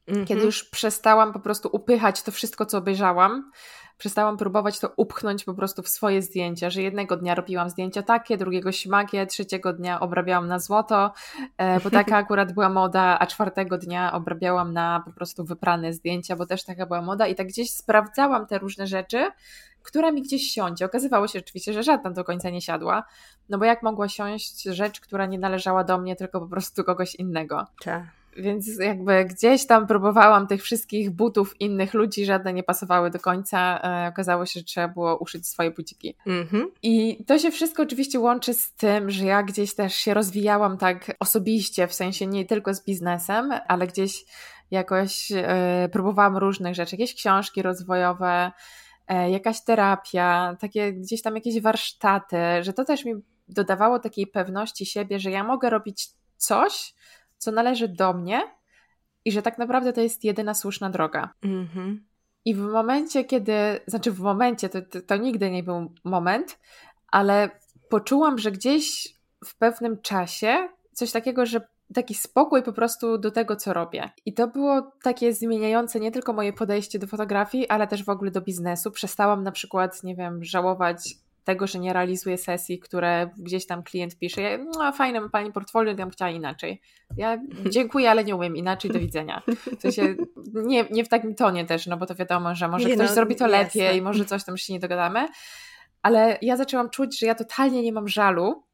Mm 0.08 0.22
-hmm. 0.22 0.26
Kiedy 0.26 0.44
już 0.44 0.64
przestałam 0.64 1.32
po 1.32 1.40
prostu 1.40 1.68
upychać 1.72 2.22
to 2.22 2.32
wszystko, 2.32 2.66
co 2.66 2.78
obejrzałam, 2.78 3.50
przestałam 3.98 4.36
próbować 4.36 4.78
to 4.78 4.92
upchnąć 4.96 5.44
po 5.44 5.54
prostu 5.54 5.82
w 5.82 5.88
swoje 5.88 6.22
zdjęcia, 6.22 6.70
że 6.70 6.82
jednego 6.82 7.16
dnia 7.16 7.34
robiłam 7.34 7.70
zdjęcia 7.70 8.02
takie, 8.02 8.36
drugiego 8.36 8.72
śmagie, 8.72 9.26
trzeciego 9.26 9.72
dnia 9.72 10.00
obrabiałam 10.00 10.48
na 10.48 10.58
złoto, 10.58 11.12
e, 11.58 11.80
bo 11.80 11.90
taka 12.00 12.16
akurat 12.16 12.52
była 12.52 12.68
moda, 12.68 13.18
a 13.18 13.26
czwartego 13.26 13.78
dnia 13.78 14.12
obrabiałam 14.12 14.72
na 14.72 15.02
po 15.04 15.12
prostu 15.12 15.44
wyprane 15.44 15.92
zdjęcia, 15.92 16.36
bo 16.36 16.46
też 16.46 16.64
taka 16.64 16.86
była 16.86 17.02
moda 17.02 17.26
i 17.26 17.34
tak 17.34 17.46
gdzieś 17.46 17.70
sprawdzałam 17.70 18.46
te 18.46 18.58
różne 18.58 18.86
rzeczy, 18.86 19.30
która 19.82 20.12
mi 20.12 20.22
gdzieś 20.22 20.42
siądzie. 20.42 20.84
Okazywało 20.84 21.28
się 21.28 21.38
oczywiście, 21.38 21.72
że 21.72 21.82
żadna 21.82 22.10
do 22.10 22.24
końca 22.24 22.50
nie 22.50 22.60
siadła, 22.60 23.04
no 23.48 23.58
bo 23.58 23.64
jak 23.64 23.82
mogła 23.82 24.08
siąść 24.08 24.62
rzecz, 24.62 25.00
która 25.00 25.26
nie 25.26 25.38
należała 25.38 25.84
do 25.84 25.98
mnie, 25.98 26.16
tylko 26.16 26.40
po 26.40 26.46
prostu 26.46 26.84
kogoś 26.84 27.14
innego. 27.14 27.66
Tak. 27.84 28.02
Więc 28.36 28.78
jakby 28.78 29.24
gdzieś 29.24 29.66
tam 29.66 29.86
próbowałam 29.86 30.46
tych 30.46 30.62
wszystkich 30.62 31.10
butów 31.10 31.60
innych 31.60 31.94
ludzi, 31.94 32.24
żadne 32.24 32.52
nie 32.52 32.62
pasowały 32.62 33.10
do 33.10 33.20
końca. 33.20 33.80
E, 33.82 34.08
okazało 34.08 34.46
się, 34.46 34.60
że 34.60 34.64
trzeba 34.64 34.88
było 34.88 35.16
uszyć 35.16 35.48
swoje 35.48 35.70
buciki. 35.70 36.16
Mm-hmm. 36.26 36.64
I 36.82 37.24
to 37.24 37.38
się 37.38 37.50
wszystko 37.50 37.82
oczywiście 37.82 38.20
łączy 38.20 38.54
z 38.54 38.72
tym, 38.72 39.10
że 39.10 39.24
ja 39.24 39.42
gdzieś 39.42 39.74
też 39.74 39.94
się 39.94 40.14
rozwijałam 40.14 40.78
tak 40.78 41.16
osobiście, 41.20 41.86
w 41.88 41.94
sensie 41.94 42.26
nie 42.26 42.44
tylko 42.44 42.74
z 42.74 42.84
biznesem, 42.84 43.52
ale 43.68 43.86
gdzieś 43.86 44.24
jakoś 44.70 45.32
e, 45.32 45.88
próbowałam 45.92 46.36
różnych 46.36 46.74
rzeczy, 46.74 46.96
jakieś 46.96 47.14
książki 47.14 47.62
rozwojowe, 47.62 48.52
e, 49.08 49.30
jakaś 49.30 49.64
terapia, 49.64 50.56
takie 50.60 50.92
gdzieś 50.92 51.22
tam 51.22 51.34
jakieś 51.34 51.60
warsztaty, 51.60 52.36
że 52.60 52.72
to 52.72 52.84
też 52.84 53.04
mi 53.04 53.14
dodawało 53.48 53.98
takiej 53.98 54.26
pewności 54.26 54.86
siebie, 54.86 55.18
że 55.18 55.30
ja 55.30 55.44
mogę 55.44 55.70
robić 55.70 56.08
coś, 56.36 56.94
co 57.44 57.52
należy 57.52 57.88
do 57.88 58.12
mnie 58.12 58.42
i 59.24 59.32
że 59.32 59.42
tak 59.42 59.58
naprawdę 59.58 59.92
to 59.92 60.00
jest 60.00 60.24
jedyna 60.24 60.54
słuszna 60.54 60.90
droga. 60.90 61.34
Mm-hmm. 61.42 61.96
I 62.44 62.54
w 62.54 62.60
momencie, 62.60 63.24
kiedy, 63.24 63.80
znaczy 63.86 64.12
w 64.12 64.20
momencie, 64.20 64.68
to, 64.68 64.82
to, 64.82 65.00
to 65.00 65.16
nigdy 65.16 65.50
nie 65.50 65.62
był 65.62 65.92
moment, 66.04 66.58
ale 67.08 67.50
poczułam, 67.88 68.38
że 68.38 68.52
gdzieś 68.52 69.14
w 69.44 69.58
pewnym 69.58 70.00
czasie 70.00 70.68
coś 70.92 71.12
takiego, 71.12 71.46
że 71.46 71.60
taki 71.94 72.14
spokój 72.14 72.62
po 72.62 72.72
prostu 72.72 73.18
do 73.18 73.30
tego, 73.30 73.56
co 73.56 73.72
robię. 73.72 74.10
I 74.26 74.34
to 74.34 74.48
było 74.48 74.92
takie 75.02 75.32
zmieniające 75.32 76.00
nie 76.00 76.10
tylko 76.10 76.32
moje 76.32 76.52
podejście 76.52 76.98
do 76.98 77.06
fotografii, 77.06 77.68
ale 77.68 77.86
też 77.86 78.04
w 78.04 78.08
ogóle 78.08 78.30
do 78.30 78.40
biznesu. 78.40 78.90
Przestałam 78.90 79.42
na 79.42 79.52
przykład, 79.52 80.02
nie 80.02 80.16
wiem, 80.16 80.44
żałować 80.44 81.14
tego, 81.44 81.66
że 81.66 81.78
nie 81.78 81.92
realizuję 81.92 82.38
sesji, 82.38 82.78
które 82.78 83.30
gdzieś 83.38 83.66
tam 83.66 83.82
klient 83.82 84.18
pisze, 84.18 84.58
no 84.58 84.92
fajne 84.92 85.20
ma 85.20 85.28
Pani 85.28 85.52
portfolio, 85.52 85.90
ja 85.90 85.96
bym 85.96 86.10
chciała 86.10 86.30
inaczej. 86.30 86.80
Ja 87.16 87.38
dziękuję, 87.70 88.10
ale 88.10 88.24
nie 88.24 88.36
umiem 88.36 88.56
inaczej, 88.56 88.90
do 88.90 88.98
widzenia. 88.98 89.42
W 89.78 89.80
sensie, 89.80 90.14
nie, 90.54 90.84
nie 90.90 91.04
w 91.04 91.08
takim 91.08 91.34
tonie 91.34 91.64
też, 91.64 91.86
no 91.86 91.96
bo 91.96 92.06
to 92.06 92.14
wiadomo, 92.14 92.54
że 92.54 92.68
może 92.68 92.88
nie 92.88 92.94
ktoś 92.94 93.08
no, 93.08 93.14
zrobi 93.14 93.36
to 93.36 93.46
lepiej, 93.46 93.84
jasne. 93.84 94.02
może 94.02 94.24
coś 94.24 94.44
tam 94.44 94.56
się 94.56 94.72
nie 94.72 94.80
dogadamy, 94.80 95.28
ale 96.02 96.38
ja 96.42 96.56
zaczęłam 96.56 96.90
czuć, 96.90 97.18
że 97.18 97.26
ja 97.26 97.34
totalnie 97.34 97.82
nie 97.82 97.92
mam 97.92 98.08
żalu 98.08 98.64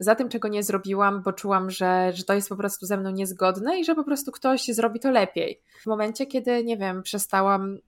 za 0.00 0.14
tym, 0.14 0.28
czego 0.28 0.48
nie 0.48 0.62
zrobiłam, 0.62 1.22
bo 1.22 1.32
czułam, 1.32 1.70
że, 1.70 2.12
że 2.14 2.24
to 2.24 2.34
jest 2.34 2.48
po 2.48 2.56
prostu 2.56 2.86
ze 2.86 2.96
mną 2.96 3.10
niezgodne 3.10 3.80
i 3.80 3.84
że 3.84 3.94
po 3.94 4.04
prostu 4.04 4.32
ktoś 4.32 4.64
zrobi 4.64 5.00
to 5.00 5.10
lepiej. 5.10 5.60
W 5.82 5.86
momencie, 5.86 6.26
kiedy, 6.26 6.64
nie 6.64 6.76
wiem, 6.76 7.02
przestałam 7.02 7.78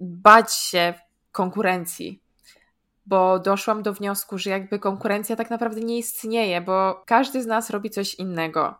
bać 0.00 0.52
się 0.52 0.94
konkurencji, 1.32 2.22
bo 3.08 3.38
doszłam 3.38 3.82
do 3.82 3.92
wniosku, 3.92 4.38
że 4.38 4.50
jakby 4.50 4.78
konkurencja 4.78 5.36
tak 5.36 5.50
naprawdę 5.50 5.80
nie 5.80 5.98
istnieje, 5.98 6.60
bo 6.60 7.02
każdy 7.06 7.42
z 7.42 7.46
nas 7.46 7.70
robi 7.70 7.90
coś 7.90 8.14
innego. 8.14 8.74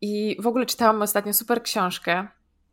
I 0.00 0.36
w 0.40 0.46
ogóle 0.46 0.66
czytałam 0.66 1.02
ostatnio 1.02 1.32
super 1.34 1.62
książkę 1.62 2.28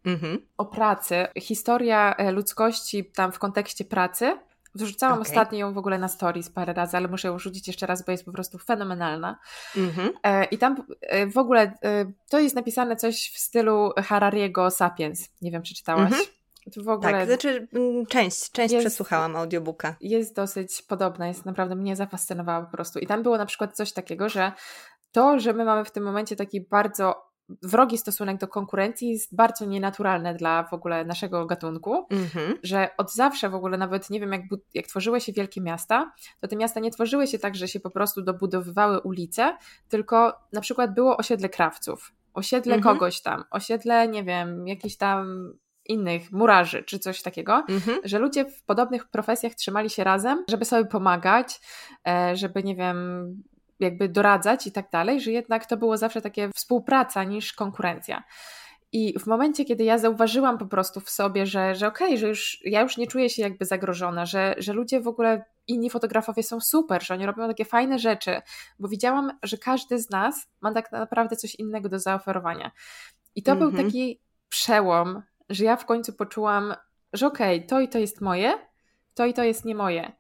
mhm. 0.06 0.48
o 0.58 0.66
pracy, 0.66 1.28
historia 1.38 2.16
e, 2.16 2.32
ludzkości 2.32 3.06
tam 3.06 3.32
w 3.32 3.40
kontekście 3.40 3.86
pracy. 3.86 4.40
Wrzucałam 4.76 5.20
okay. 5.20 5.30
ostatnio 5.30 5.60
ją 5.60 5.74
w 5.74 5.78
ogóle 5.78 5.98
na 5.98 6.08
stories 6.08 6.50
parę 6.50 6.74
razy, 6.74 6.98
ale 6.98 7.08
muszę 7.08 7.28
ją 7.28 7.40
rzucić 7.40 7.68
jeszcze 7.68 7.86
raz, 7.86 8.06
bo 8.06 8.12
jest 8.12 8.26
po 8.26 8.32
prostu 8.32 8.58
fenomenalna. 8.58 9.40
Mhm. 9.78 10.10
E, 10.24 10.46
I 10.46 10.58
tam 10.58 10.84
e, 11.02 11.28
w 11.28 11.38
ogóle 11.38 11.78
to 12.30 12.40
jest 12.40 12.56
napisane 12.56 12.96
coś 12.96 13.32
w 13.36 13.40
stylu 13.40 13.92
Harariego 13.98 14.72
Sapiens. 14.72 15.30
Nie 15.42 15.52
wiem, 15.52 15.64
czy 15.64 15.76
czytałaś. 15.76 16.12
Mhm. 16.12 16.37
W 16.76 16.90
ogóle... 16.90 17.12
Tak, 17.12 17.28
znaczy 17.28 17.68
mm, 17.74 18.06
część, 18.06 18.52
część 18.52 18.74
jest, 18.74 18.86
przesłuchałam 18.86 19.36
audiobooka. 19.36 19.96
Jest 20.02 20.36
dosyć 20.36 20.82
podobna, 20.82 21.28
jest 21.28 21.46
naprawdę, 21.46 21.76
mnie 21.76 21.96
zafascynowała 21.96 22.66
po 22.66 22.72
prostu. 22.72 23.00
I 23.00 23.08
tam 23.08 23.24
było 23.24 23.38
na 23.38 23.46
przykład 23.46 23.76
coś 23.76 23.94
takiego, 23.94 24.30
że 24.30 24.52
to, 25.12 25.40
że 25.40 25.54
my 25.54 25.66
mamy 25.66 25.86
w 25.86 25.92
tym 25.92 26.04
momencie 26.04 26.36
taki 26.36 26.62
bardzo 26.62 27.28
wrogi 27.64 27.98
stosunek 27.98 28.38
do 28.38 28.48
konkurencji 28.48 29.10
jest 29.10 29.36
bardzo 29.36 29.66
nienaturalne 29.66 30.36
dla 30.36 30.64
w 30.64 30.74
ogóle 30.74 31.06
naszego 31.06 31.46
gatunku, 31.46 32.08
mm-hmm. 32.12 32.54
że 32.64 32.90
od 32.98 33.14
zawsze 33.14 33.50
w 33.50 33.56
ogóle 33.56 33.78
nawet 33.78 34.10
nie 34.10 34.20
wiem, 34.20 34.32
jak, 34.32 34.42
jak 34.74 34.88
tworzyły 34.88 35.22
się 35.22 35.34
wielkie 35.34 35.62
miasta, 35.62 36.12
to 36.40 36.48
te 36.48 36.56
miasta 36.56 36.80
nie 36.80 36.92
tworzyły 36.92 37.28
się 37.28 37.40
tak, 37.40 37.56
że 37.56 37.68
się 37.68 37.80
po 37.80 37.90
prostu 37.90 38.22
dobudowywały 38.22 39.00
ulice, 39.00 39.58
tylko 39.90 40.34
na 40.54 40.62
przykład 40.62 40.94
było 40.94 41.18
osiedle 41.18 41.50
krawców, 41.50 42.14
osiedle 42.34 42.78
mm-hmm. 42.78 42.84
kogoś 42.84 43.22
tam, 43.22 43.44
osiedle, 43.52 44.08
nie 44.08 44.24
wiem, 44.24 44.68
jakiś 44.68 44.98
tam 44.98 45.54
innych 45.90 46.32
murarzy 46.32 46.84
czy 46.84 47.00
coś 47.00 47.22
takiego, 47.22 47.64
mhm. 47.70 48.00
że 48.04 48.20
ludzie 48.20 48.46
w 48.46 48.64
podobnych 48.64 49.08
profesjach 49.08 49.56
trzymali 49.56 49.90
się 49.90 50.04
razem, 50.04 50.44
żeby 50.50 50.66
sobie 50.66 50.86
pomagać, 50.86 51.60
e, 52.08 52.36
żeby 52.36 52.64
nie 52.64 52.76
wiem, 52.76 52.98
jakby 53.80 54.10
doradzać 54.10 54.68
i 54.68 54.72
tak 54.72 54.90
dalej, 54.92 55.22
że 55.22 55.32
jednak 55.32 55.66
to 55.66 55.78
było 55.78 55.98
zawsze 55.98 56.22
takie 56.22 56.50
współpraca 56.56 57.24
niż 57.24 57.54
konkurencja. 57.54 58.24
I 58.92 59.20
w 59.20 59.28
momencie, 59.28 59.66
kiedy 59.66 59.84
ja 59.84 59.98
zauważyłam 59.98 60.58
po 60.58 60.66
prostu 60.66 61.00
w 61.00 61.10
sobie, 61.10 61.46
że, 61.46 61.76
że 61.76 61.88
okej, 61.88 62.08
okay, 62.08 62.18
że 62.18 62.28
już 62.28 62.62
ja 62.66 62.82
już 62.82 62.98
nie 62.98 63.08
czuję 63.08 63.30
się 63.30 63.42
jakby 63.42 63.66
zagrożona, 63.66 64.26
że, 64.26 64.56
że 64.58 64.74
ludzie 64.74 65.02
w 65.02 65.08
ogóle, 65.08 65.46
inni 65.68 65.90
fotografowie 65.90 66.44
są 66.44 66.60
super, 66.60 67.06
że 67.06 67.14
oni 67.14 67.26
robią 67.26 67.48
takie 67.48 67.66
fajne 67.66 68.00
rzeczy, 68.00 68.42
bo 68.80 68.88
widziałam, 68.88 69.32
że 69.44 69.58
każdy 69.58 70.00
z 70.00 70.10
nas 70.10 70.48
ma 70.62 70.74
tak 70.74 70.92
naprawdę 70.92 71.36
coś 71.36 71.56
innego 71.56 71.90
do 71.90 72.00
zaoferowania. 72.00 72.72
I 73.36 73.44
to 73.44 73.56
był 73.56 73.70
mhm. 73.70 73.86
taki 73.86 74.20
przełom, 74.50 75.22
że 75.50 75.66
ja 75.66 75.76
w 75.76 75.86
końcu 75.86 76.14
poczułam, 76.14 76.76
że 77.14 77.28
okej, 77.28 77.58
okay, 77.58 77.68
to 77.68 77.80
i 77.80 77.90
to 77.90 78.00
jest 78.00 78.22
moje, 78.22 78.54
to 79.14 79.26
i 79.26 79.34
to 79.34 79.44
jest 79.44 79.66
nie 79.66 79.76
moje. 79.76 80.12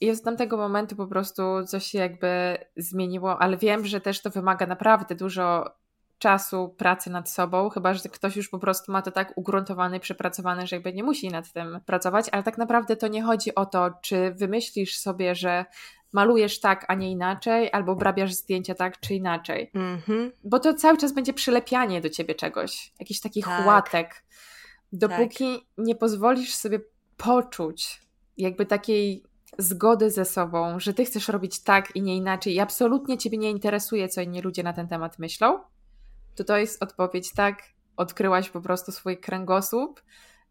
I 0.00 0.10
od 0.10 0.22
tamtego 0.22 0.56
momentu 0.56 0.96
po 0.96 1.06
prostu 1.06 1.42
coś 1.66 1.86
się 1.86 1.98
jakby 1.98 2.58
zmieniło, 2.76 3.42
ale 3.42 3.56
wiem, 3.56 3.86
że 3.86 4.00
też 4.00 4.22
to 4.22 4.30
wymaga 4.30 4.66
naprawdę 4.66 5.14
dużo 5.14 5.74
czasu 6.18 6.74
pracy 6.78 7.10
nad 7.10 7.30
sobą, 7.30 7.68
chyba 7.68 7.94
że 7.94 8.08
ktoś 8.08 8.36
już 8.36 8.48
po 8.48 8.58
prostu 8.58 8.92
ma 8.92 9.02
to 9.02 9.10
tak 9.10 9.32
ugruntowane 9.36 10.00
przepracowane, 10.00 10.66
że 10.66 10.76
jakby 10.76 10.92
nie 10.92 11.04
musi 11.04 11.28
nad 11.28 11.52
tym 11.52 11.80
pracować, 11.86 12.26
ale 12.32 12.42
tak 12.42 12.58
naprawdę 12.58 12.96
to 12.96 13.08
nie 13.08 13.22
chodzi 13.22 13.54
o 13.54 13.66
to, 13.66 13.90
czy 14.02 14.34
wymyślisz 14.34 14.96
sobie, 14.96 15.34
że 15.34 15.64
malujesz 16.12 16.60
tak, 16.60 16.84
a 16.88 16.94
nie 16.94 17.10
inaczej, 17.10 17.72
albo 17.72 17.92
obrabiasz 17.92 18.32
zdjęcia 18.32 18.74
tak 18.74 19.00
czy 19.00 19.14
inaczej. 19.14 19.70
Mm 19.74 19.98
-hmm. 19.98 20.30
Bo 20.44 20.58
to 20.58 20.74
cały 20.74 20.98
czas 20.98 21.12
będzie 21.12 21.32
przylepianie 21.32 22.00
do 22.00 22.10
ciebie 22.10 22.34
czegoś, 22.34 22.92
jakiś 23.00 23.20
taki 23.20 23.42
tak. 23.42 23.64
chłatek. 23.64 24.24
Dopóki 24.94 25.58
tak. 25.58 25.86
nie 25.86 25.94
pozwolisz 25.94 26.54
sobie 26.54 26.80
poczuć 27.16 28.00
jakby 28.36 28.66
takiej 28.66 29.22
zgody 29.58 30.10
ze 30.10 30.24
sobą, 30.24 30.80
że 30.80 30.94
ty 30.94 31.04
chcesz 31.04 31.28
robić 31.28 31.62
tak 31.62 31.96
i 31.96 32.02
nie 32.02 32.16
inaczej 32.16 32.54
i 32.54 32.60
absolutnie 32.60 33.18
ciebie 33.18 33.38
nie 33.38 33.50
interesuje, 33.50 34.08
co 34.08 34.20
inni 34.20 34.40
ludzie 34.40 34.62
na 34.62 34.72
ten 34.72 34.88
temat 34.88 35.18
myślą, 35.18 35.58
to 36.34 36.44
to 36.44 36.56
jest 36.56 36.82
odpowiedź 36.82 37.32
tak, 37.32 37.62
odkryłaś 37.96 38.50
po 38.50 38.60
prostu 38.60 38.92
swój 38.92 39.18
kręgosłup 39.18 40.02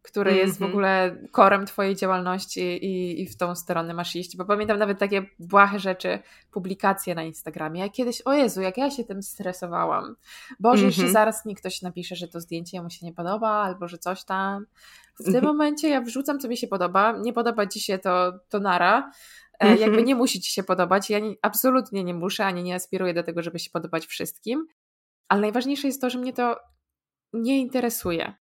który 0.04 0.32
mm 0.32 0.44
-hmm. 0.44 0.48
jest 0.48 0.60
w 0.60 0.62
mhm. 0.62 0.72
ogóle 0.72 1.18
korem 1.32 1.66
twojej 1.66 1.96
działalności 1.96 2.62
i, 2.62 3.22
i 3.22 3.28
w 3.28 3.38
tą 3.38 3.56
stronę 3.56 3.94
masz 3.94 4.16
iść. 4.16 4.38
Bo 4.38 4.46
pamiętam 4.46 4.80
nawet 4.80 5.00
takie 5.00 5.26
błahe 5.40 5.80
rzeczy, 5.80 6.20
publikacje 6.52 7.16
na 7.16 7.24
Instagramie. 7.24 7.80
Ja 7.82 7.90
kiedyś, 7.90 8.22
o 8.22 8.34
Jezu, 8.34 8.62
jak 8.62 8.78
ja 8.78 8.92
się 8.92 9.04
tym 9.04 9.24
stresowałam. 9.24 10.16
Boże, 10.60 10.84
mm 10.84 10.92
-hmm. 10.92 10.98
jeszcze 10.98 11.12
zaraz 11.12 11.46
mi 11.46 11.56
ktoś 11.56 11.82
napisze, 11.82 12.16
że 12.16 12.28
to 12.28 12.40
zdjęcie 12.40 12.82
mu 12.82 12.90
się 12.90 13.06
nie 13.06 13.14
podoba, 13.14 13.50
albo 13.50 13.88
że 13.88 13.98
coś 13.98 14.24
tam. 14.24 14.66
W 15.20 15.32
tym 15.32 15.44
momencie 15.44 15.90
ja 15.90 16.02
wrzucam, 16.02 16.40
co 16.40 16.48
mi 16.48 16.58
się 16.58 16.68
podoba. 16.68 17.12
Nie 17.12 17.34
podoba 17.34 17.68
ci 17.68 17.80
się 17.80 17.98
to, 17.98 18.34
to 18.50 18.60
nara. 18.60 19.12
E, 19.60 19.68
jakby 19.68 19.86
mhm. 19.86 20.06
nie 20.06 20.16
musi 20.16 20.42
ci 20.42 20.52
się 20.52 20.64
podobać. 20.64 21.10
Ja 21.10 21.20
nie, 21.20 21.36
absolutnie 21.42 22.04
nie 22.04 22.14
muszę, 22.14 22.46
ani 22.46 22.64
nie 22.64 22.76
aspiruję 22.76 23.14
do 23.14 23.24
tego, 23.24 23.42
żeby 23.42 23.60
się 23.60 23.70
podobać 23.70 24.06
wszystkim. 24.06 24.68
Ale 25.28 25.42
najważniejsze 25.42 25.88
jest 25.88 26.02
to, 26.02 26.10
że 26.10 26.20
mnie 26.20 26.34
to 26.34 26.56
nie 27.34 27.60
interesuje. 27.60 28.43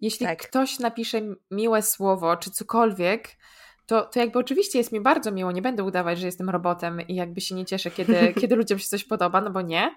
Jeśli 0.00 0.26
tak. 0.26 0.48
ktoś 0.48 0.78
napisze 0.78 1.20
miłe 1.50 1.82
słowo 1.82 2.36
czy 2.36 2.50
cokolwiek, 2.50 3.28
to, 3.86 4.02
to 4.02 4.20
jakby 4.20 4.38
oczywiście 4.38 4.78
jest 4.78 4.92
mi 4.92 5.00
bardzo 5.00 5.32
miło, 5.32 5.52
nie 5.52 5.62
będę 5.62 5.84
udawać, 5.84 6.18
że 6.18 6.26
jestem 6.26 6.50
robotem 6.50 7.00
i 7.08 7.14
jakby 7.14 7.40
się 7.40 7.54
nie 7.54 7.64
cieszę, 7.64 7.90
kiedy, 7.90 8.16
kiedy 8.40 8.56
ludziom 8.56 8.78
się 8.78 8.86
coś 8.86 9.04
podoba, 9.04 9.40
no 9.40 9.50
bo 9.50 9.62
nie. 9.62 9.94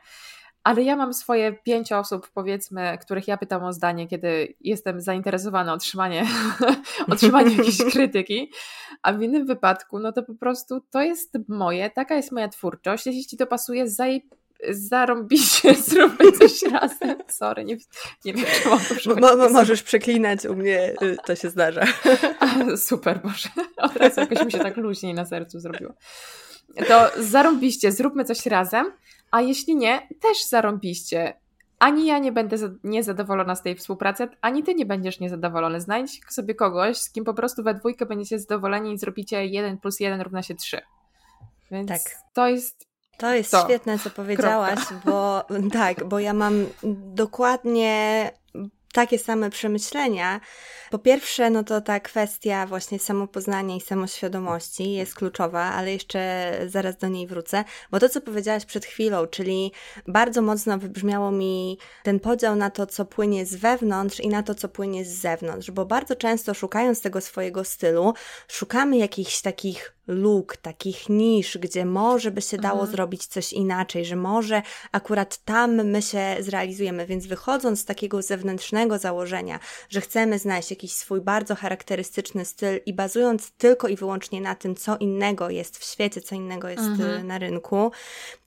Ale 0.63 0.83
ja 0.83 0.95
mam 0.95 1.13
swoje 1.13 1.53
pięć 1.53 1.91
osób, 1.91 2.29
powiedzmy, 2.33 2.97
których 3.01 3.27
ja 3.27 3.37
pytam 3.37 3.63
o 3.63 3.73
zdanie, 3.73 4.07
kiedy 4.07 4.55
jestem 4.61 5.01
zainteresowana 5.01 5.73
otrzymanie, 5.73 6.27
otrzymaniem 7.11 7.57
jakiejś 7.57 7.77
krytyki, 7.93 8.51
a 9.01 9.13
w 9.13 9.21
innym 9.21 9.45
wypadku, 9.45 9.99
no 9.99 10.11
to 10.11 10.23
po 10.23 10.35
prostu 10.35 10.81
to 10.91 11.01
jest 11.01 11.37
moje, 11.47 11.89
taka 11.89 12.15
jest 12.15 12.31
moja 12.31 12.47
twórczość. 12.47 13.05
Jeśli 13.05 13.25
ci 13.25 13.37
to 13.37 13.47
pasuje, 13.47 13.89
zaj 13.89 14.29
zarąbiście, 14.69 15.75
zróbmy 15.87 16.31
coś 16.31 16.63
razem. 16.71 17.17
Sorry, 17.27 17.65
nie, 17.65 17.77
nie 18.25 18.33
wiem, 18.33 18.45
czy 18.61 18.69
mam 19.09 19.19
to 19.19 19.35
Mo, 19.37 19.49
Możesz 19.49 19.83
przeklinać, 19.83 20.45
u 20.45 20.55
mnie 20.55 20.93
y, 21.01 21.17
to 21.25 21.35
się 21.35 21.49
zdarza. 21.49 21.83
A, 22.39 22.77
super, 22.77 23.21
Boże. 23.21 23.49
Od 23.77 23.95
razu 23.95 24.19
jakoś 24.19 24.45
mi 24.45 24.51
się 24.51 24.59
tak 24.59 24.77
luźniej 24.77 25.13
na 25.13 25.25
sercu 25.25 25.59
zrobiło. 25.59 25.93
To 26.87 27.09
zarąbiście, 27.17 27.91
zróbmy 27.91 28.25
coś 28.25 28.45
razem, 28.45 28.91
a 29.31 29.41
jeśli 29.41 29.75
nie, 29.75 30.07
też 30.21 30.45
zarąbiście. 30.49 31.33
Ani 31.79 32.05
ja 32.05 32.19
nie 32.19 32.31
będę 32.31 32.57
niezadowolona 32.83 33.55
z 33.55 33.63
tej 33.63 33.75
współpracy, 33.75 34.27
ani 34.41 34.63
ty 34.63 34.75
nie 34.75 34.85
będziesz 34.85 35.19
niezadowolony. 35.19 35.81
Znajdź 35.81 36.21
sobie 36.29 36.55
kogoś, 36.55 36.97
z 36.97 37.11
kim 37.11 37.23
po 37.23 37.33
prostu 37.33 37.63
we 37.63 37.73
dwójkę 37.73 38.05
będziecie 38.05 38.39
zadowoleni 38.39 38.93
i 38.93 38.97
zrobicie 38.97 39.45
1 39.45 39.77
plus 39.77 39.99
1 39.99 40.21
równa 40.21 40.43
się 40.43 40.55
3. 40.55 40.81
Więc 41.71 41.87
tak. 41.87 42.01
to 42.33 42.47
jest 42.47 42.86
To 43.17 43.33
jest 43.33 43.51
to. 43.51 43.63
świetne, 43.63 43.99
co 43.99 44.09
powiedziałaś, 44.09 44.79
Kropka. 44.85 45.11
bo 45.11 45.45
tak, 45.79 46.03
bo 46.03 46.19
ja 46.19 46.33
mam 46.33 46.65
dokładnie 47.13 48.31
takie 48.93 49.19
same 49.19 49.49
przemyślenia. 49.49 50.39
Po 50.91 50.99
pierwsze, 50.99 51.49
no 51.49 51.63
to 51.63 51.81
ta 51.81 51.99
kwestia 51.99 52.67
właśnie 52.67 52.99
samopoznania 52.99 53.75
i 53.75 53.81
samoświadomości 53.81 54.93
jest 54.93 55.15
kluczowa, 55.15 55.61
ale 55.61 55.93
jeszcze 55.93 56.51
zaraz 56.67 56.97
do 56.97 57.07
niej 57.07 57.27
wrócę, 57.27 57.63
bo 57.91 57.99
to, 57.99 58.09
co 58.09 58.21
powiedziałaś 58.21 58.65
przed 58.65 58.85
chwilą, 58.85 59.27
czyli 59.27 59.71
bardzo 60.07 60.41
mocno 60.41 60.77
wybrzmiało 60.77 61.31
mi 61.31 61.77
ten 62.03 62.19
podział 62.19 62.55
na 62.55 62.69
to, 62.69 62.85
co 62.85 63.05
płynie 63.05 63.45
z 63.45 63.55
wewnątrz 63.55 64.19
i 64.19 64.27
na 64.27 64.43
to, 64.43 64.55
co 64.55 64.69
płynie 64.69 65.05
z 65.05 65.09
zewnątrz, 65.09 65.71
bo 65.71 65.85
bardzo 65.85 66.15
często 66.15 66.53
szukając 66.53 67.01
tego 67.01 67.21
swojego 67.21 67.63
stylu, 67.63 68.13
szukamy 68.47 68.97
jakichś 68.97 69.41
takich 69.41 69.96
luk, 70.07 70.57
takich 70.57 71.09
nisz, 71.09 71.57
gdzie 71.57 71.85
może 71.85 72.31
by 72.31 72.41
się 72.41 72.57
dało 72.57 72.79
mhm. 72.79 72.91
zrobić 72.91 73.25
coś 73.25 73.53
inaczej, 73.53 74.05
że 74.05 74.15
może 74.15 74.61
akurat 74.91 75.37
tam 75.45 75.89
my 75.89 76.01
się 76.01 76.35
zrealizujemy. 76.39 77.05
Więc 77.05 77.27
wychodząc 77.27 77.79
z 77.79 77.85
takiego 77.85 78.21
zewnętrznego 78.21 78.97
założenia, 78.97 79.59
że 79.89 80.01
chcemy 80.01 80.39
znaleźć 80.39 80.69
jakiś 80.69 80.91
swój 80.91 81.21
bardzo 81.21 81.55
charakterystyczny 81.55 82.45
styl 82.45 82.79
i 82.85 82.93
bazując 82.93 83.51
tylko 83.51 83.87
i 83.87 83.95
wyłącznie 83.95 84.41
na 84.41 84.55
tym, 84.55 84.75
co 84.75 84.97
innego 84.97 85.49
jest 85.49 85.77
w 85.77 85.83
świecie, 85.83 86.21
co 86.21 86.35
innego 86.35 86.69
jest 86.69 86.83
mhm. 86.83 87.27
na 87.27 87.37
rynku, 87.37 87.91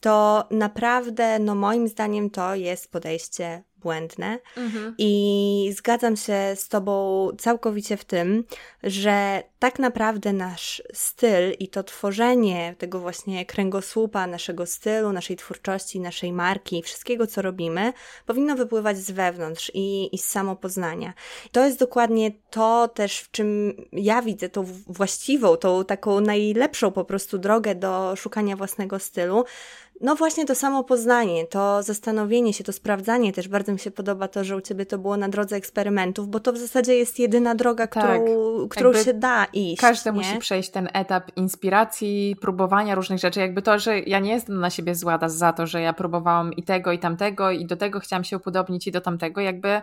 to 0.00 0.44
naprawdę, 0.50 1.38
no 1.38 1.54
moim 1.54 1.88
zdaniem, 1.88 2.30
to 2.30 2.54
jest 2.54 2.90
podejście 2.92 3.62
błędne. 3.82 4.38
Mhm. 4.56 4.94
I 4.98 5.72
zgadzam 5.76 6.16
się 6.16 6.34
z 6.54 6.68
Tobą 6.68 7.28
całkowicie 7.38 7.96
w 7.96 8.04
tym, 8.04 8.44
że 8.82 9.42
tak 9.58 9.78
naprawdę 9.78 10.32
nasz 10.32 10.82
styl 10.92 11.52
i 11.58 11.68
to 11.68 11.82
tworzenie 11.82 12.74
tego 12.78 13.00
właśnie 13.00 13.46
kręgosłupa 13.46 14.26
naszego 14.26 14.66
stylu, 14.66 15.12
naszej 15.12 15.36
twórczości, 15.36 16.00
naszej 16.00 16.32
marki, 16.32 16.82
wszystkiego 16.82 17.26
co 17.26 17.42
robimy, 17.42 17.92
powinno 18.26 18.56
wypływać 18.56 18.98
z 18.98 19.10
wewnątrz 19.10 19.70
i, 19.74 20.14
i 20.14 20.18
z 20.18 20.24
samopoznania. 20.24 21.12
To 21.52 21.64
jest 21.64 21.78
dokładnie 21.78 22.30
to 22.50 22.88
też, 22.88 23.20
w 23.20 23.30
czym 23.30 23.72
ja 23.92 24.22
widzę 24.22 24.48
tą 24.48 24.64
właściwą, 24.86 25.56
tą 25.56 25.84
taką 25.84 26.20
najlepszą 26.20 26.92
po 26.92 27.04
prostu 27.04 27.38
drogę 27.38 27.74
do 27.74 28.16
szukania 28.16 28.56
własnego 28.56 28.98
stylu, 28.98 29.44
no 30.00 30.16
właśnie 30.16 30.46
to 30.46 30.54
samo 30.54 30.84
poznanie, 30.84 31.46
to 31.46 31.82
zastanowienie 31.82 32.52
się, 32.52 32.64
to 32.64 32.72
sprawdzanie 32.72 33.32
też. 33.32 33.48
Bardzo 33.48 33.72
mi 33.72 33.78
się 33.78 33.90
podoba 33.90 34.28
to, 34.28 34.44
że 34.44 34.56
u 34.56 34.60
Ciebie 34.60 34.86
to 34.86 34.98
było 34.98 35.16
na 35.16 35.28
drodze 35.28 35.56
eksperymentów, 35.56 36.28
bo 36.28 36.40
to 36.40 36.52
w 36.52 36.58
zasadzie 36.58 36.94
jest 36.94 37.18
jedyna 37.18 37.54
droga, 37.54 37.86
tak, 37.86 38.04
którą, 38.04 38.68
którą 38.68 38.92
się 38.92 39.14
da 39.14 39.44
iść. 39.44 39.80
Każdy 39.80 40.12
nie? 40.12 40.18
musi 40.18 40.38
przejść 40.38 40.70
ten 40.70 40.88
etap 40.92 41.36
inspiracji, 41.36 42.36
próbowania 42.40 42.94
różnych 42.94 43.18
rzeczy. 43.18 43.40
Jakby 43.40 43.62
to, 43.62 43.78
że 43.78 43.98
ja 43.98 44.18
nie 44.18 44.32
jestem 44.32 44.60
na 44.60 44.70
siebie 44.70 44.94
zła 44.94 45.18
za 45.26 45.52
to, 45.52 45.66
że 45.66 45.80
ja 45.80 45.92
próbowałam 45.92 46.52
i 46.52 46.62
tego, 46.62 46.92
i 46.92 46.98
tamtego, 46.98 47.50
i 47.50 47.66
do 47.66 47.76
tego 47.76 48.00
chciałam 48.00 48.24
się 48.24 48.36
upodobnić, 48.36 48.86
i 48.86 48.92
do 48.92 49.00
tamtego. 49.00 49.40
Jakby 49.40 49.82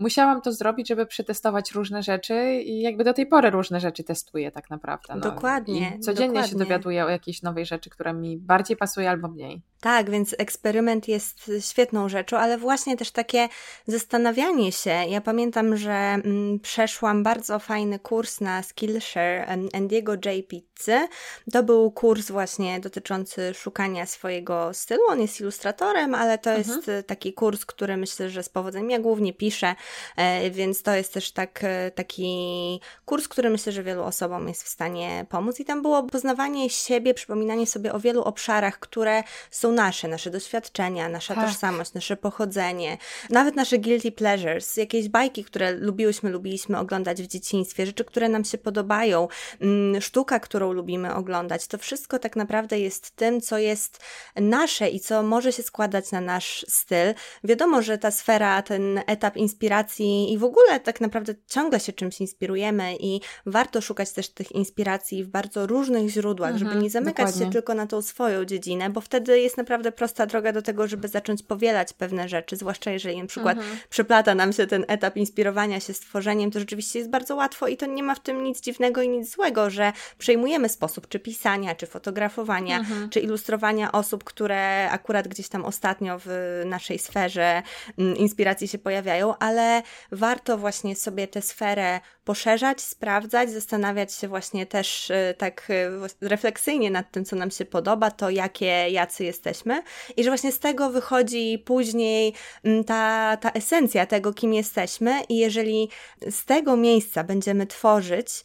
musiałam 0.00 0.42
to 0.42 0.52
zrobić, 0.52 0.88
żeby 0.88 1.06
przetestować 1.06 1.72
różne 1.72 2.02
rzeczy 2.02 2.62
i 2.64 2.80
jakby 2.80 3.04
do 3.04 3.12
tej 3.12 3.26
pory 3.26 3.50
różne 3.50 3.80
rzeczy 3.80 4.04
testuję 4.04 4.50
tak 4.50 4.70
naprawdę. 4.70 5.14
No. 5.14 5.20
Dokładnie. 5.20 5.92
I 5.96 6.00
codziennie 6.00 6.28
dokładnie. 6.28 6.50
się 6.50 6.58
dowiaduję 6.58 7.04
o 7.04 7.08
jakiejś 7.08 7.42
nowej 7.42 7.66
rzeczy, 7.66 7.90
która 7.90 8.12
mi 8.12 8.38
bardziej 8.38 8.76
pasuje 8.76 9.10
albo 9.10 9.28
mniej. 9.28 9.62
Tak, 9.80 10.10
więc 10.10 10.34
eksperyment 10.38 11.08
jest 11.08 11.50
świetną 11.60 12.08
rzeczą, 12.08 12.36
ale 12.36 12.58
właśnie 12.58 12.96
też 12.96 13.10
takie 13.10 13.48
zastanawianie 13.86 14.72
się. 14.72 14.90
Ja 14.90 15.20
pamiętam, 15.20 15.76
że 15.76 15.92
mm, 15.92 16.60
przeszłam 16.60 17.22
bardzo 17.22 17.58
fajny 17.58 17.98
kurs 17.98 18.40
na 18.40 18.62
Skillshare 18.62 19.46
Andiego 19.72 20.12
J. 20.12 20.48
Pizzy. 20.48 21.08
To 21.52 21.62
był 21.62 21.90
kurs 21.90 22.30
właśnie 22.30 22.80
dotyczący 22.80 23.54
szukania 23.54 24.06
swojego 24.06 24.74
stylu. 24.74 25.00
On 25.08 25.20
jest 25.20 25.40
ilustratorem, 25.40 26.14
ale 26.14 26.38
to 26.38 26.50
mhm. 26.50 26.76
jest 26.76 27.08
taki 27.08 27.32
kurs, 27.32 27.66
który 27.66 27.96
myślę, 27.96 28.30
że 28.30 28.42
z 28.42 28.48
powodzeniem 28.48 28.90
ja 28.90 28.98
głównie 28.98 29.32
piszę, 29.32 29.74
e, 30.16 30.50
więc 30.50 30.82
to 30.82 30.94
jest 30.94 31.12
też 31.14 31.32
tak, 31.32 31.60
e, 31.62 31.90
taki 31.90 32.80
kurs, 33.04 33.28
który 33.28 33.50
myślę, 33.50 33.72
że 33.72 33.82
wielu 33.82 34.02
osobom 34.02 34.48
jest 34.48 34.62
w 34.62 34.68
stanie 34.68 35.26
pomóc. 35.28 35.60
I 35.60 35.64
tam 35.64 35.82
było 35.82 36.02
poznawanie 36.02 36.70
siebie, 36.70 37.14
przypominanie 37.14 37.66
sobie 37.66 37.92
o 37.92 38.00
wielu 38.00 38.22
obszarach, 38.22 38.78
które 38.78 39.22
są 39.50 39.69
nasze, 39.72 40.08
nasze 40.08 40.30
doświadczenia, 40.30 41.08
nasza 41.08 41.34
tak. 41.34 41.48
tożsamość, 41.48 41.94
nasze 41.94 42.16
pochodzenie, 42.16 42.98
nawet 43.30 43.56
nasze 43.56 43.78
guilty 43.78 44.12
pleasures, 44.12 44.76
jakieś 44.76 45.08
bajki, 45.08 45.44
które 45.44 45.72
lubiłyśmy, 45.72 46.30
lubiliśmy 46.30 46.78
oglądać 46.78 47.22
w 47.22 47.26
dzieciństwie, 47.26 47.86
rzeczy, 47.86 48.04
które 48.04 48.28
nam 48.28 48.44
się 48.44 48.58
podobają, 48.58 49.28
mm, 49.60 50.00
sztuka, 50.00 50.40
którą 50.40 50.72
lubimy 50.72 51.14
oglądać. 51.14 51.66
To 51.66 51.78
wszystko 51.78 52.18
tak 52.18 52.36
naprawdę 52.36 52.80
jest 52.80 53.10
tym, 53.16 53.40
co 53.40 53.58
jest 53.58 54.00
nasze 54.36 54.88
i 54.88 55.00
co 55.00 55.22
może 55.22 55.52
się 55.52 55.62
składać 55.62 56.12
na 56.12 56.20
nasz 56.20 56.66
styl. 56.68 57.14
Wiadomo, 57.44 57.82
że 57.82 57.98
ta 57.98 58.10
sfera, 58.10 58.62
ten 58.62 59.00
etap 59.06 59.36
inspiracji 59.36 60.32
i 60.32 60.38
w 60.38 60.44
ogóle 60.44 60.80
tak 60.80 61.00
naprawdę 61.00 61.34
ciągle 61.46 61.80
się 61.80 61.92
czymś 61.92 62.20
inspirujemy 62.20 62.96
i 63.00 63.20
warto 63.46 63.80
szukać 63.80 64.12
też 64.12 64.28
tych 64.28 64.52
inspiracji 64.52 65.24
w 65.24 65.28
bardzo 65.28 65.66
różnych 65.66 66.08
źródłach, 66.08 66.50
mhm, 66.52 66.68
żeby 66.68 66.82
nie 66.82 66.90
zamykać 66.90 67.26
dokładnie. 67.26 67.46
się 67.46 67.52
tylko 67.52 67.74
na 67.74 67.86
tą 67.86 68.02
swoją 68.02 68.44
dziedzinę, 68.44 68.90
bo 68.90 69.00
wtedy 69.00 69.40
jest 69.40 69.56
naprawdę 69.60 69.92
prosta 69.92 70.26
droga 70.26 70.52
do 70.52 70.62
tego, 70.62 70.88
żeby 70.88 71.08
zacząć 71.08 71.42
powielać 71.42 71.92
pewne 71.92 72.28
rzeczy, 72.28 72.56
zwłaszcza 72.56 72.90
jeżeli 72.90 73.20
na 73.22 73.26
przykład 73.26 73.58
mhm. 73.58 73.76
przyplata 73.90 74.34
nam 74.34 74.52
się 74.52 74.66
ten 74.66 74.84
etap 74.88 75.16
inspirowania 75.16 75.80
się 75.80 75.94
stworzeniem, 75.94 76.50
to 76.50 76.58
rzeczywiście 76.58 76.98
jest 76.98 77.10
bardzo 77.10 77.36
łatwo 77.36 77.68
i 77.68 77.76
to 77.76 77.86
nie 77.86 78.02
ma 78.02 78.14
w 78.14 78.20
tym 78.20 78.42
nic 78.42 78.60
dziwnego 78.60 79.02
i 79.02 79.08
nic 79.08 79.34
złego, 79.34 79.70
że 79.70 79.92
przejmujemy 80.18 80.68
sposób 80.68 81.08
czy 81.08 81.18
pisania, 81.18 81.74
czy 81.74 81.86
fotografowania, 81.86 82.78
mhm. 82.78 83.10
czy 83.10 83.20
ilustrowania 83.20 83.92
osób, 83.92 84.24
które 84.24 84.90
akurat 84.90 85.28
gdzieś 85.28 85.48
tam 85.48 85.64
ostatnio 85.64 86.18
w 86.24 86.62
naszej 86.66 86.98
sferze 86.98 87.62
mm, 87.98 88.16
inspiracji 88.16 88.68
się 88.68 88.78
pojawiają, 88.78 89.38
ale 89.38 89.82
warto 90.12 90.58
właśnie 90.58 90.96
sobie 90.96 91.28
tę 91.28 91.42
sferę 91.42 92.00
poszerzać, 92.30 92.80
sprawdzać, 92.80 93.50
zastanawiać 93.50 94.14
się 94.14 94.28
właśnie 94.28 94.66
też 94.66 95.10
y, 95.10 95.34
tak 95.38 95.70
y, 95.70 96.28
refleksyjnie 96.28 96.90
nad 96.90 97.10
tym, 97.10 97.24
co 97.24 97.36
nam 97.36 97.50
się 97.50 97.64
podoba, 97.64 98.10
to 98.10 98.30
jakie, 98.30 98.90
jacy 98.90 99.24
jesteśmy. 99.24 99.82
I 100.16 100.24
że 100.24 100.30
właśnie 100.30 100.52
z 100.52 100.58
tego 100.58 100.90
wychodzi 100.90 101.62
później 101.64 102.34
mm, 102.64 102.84
ta, 102.84 103.36
ta 103.40 103.50
esencja 103.50 104.06
tego, 104.06 104.32
kim 104.32 104.54
jesteśmy. 104.54 105.22
I 105.28 105.38
jeżeli 105.38 105.88
z 106.30 106.44
tego 106.44 106.76
miejsca 106.76 107.24
będziemy 107.24 107.66
tworzyć 107.66 108.44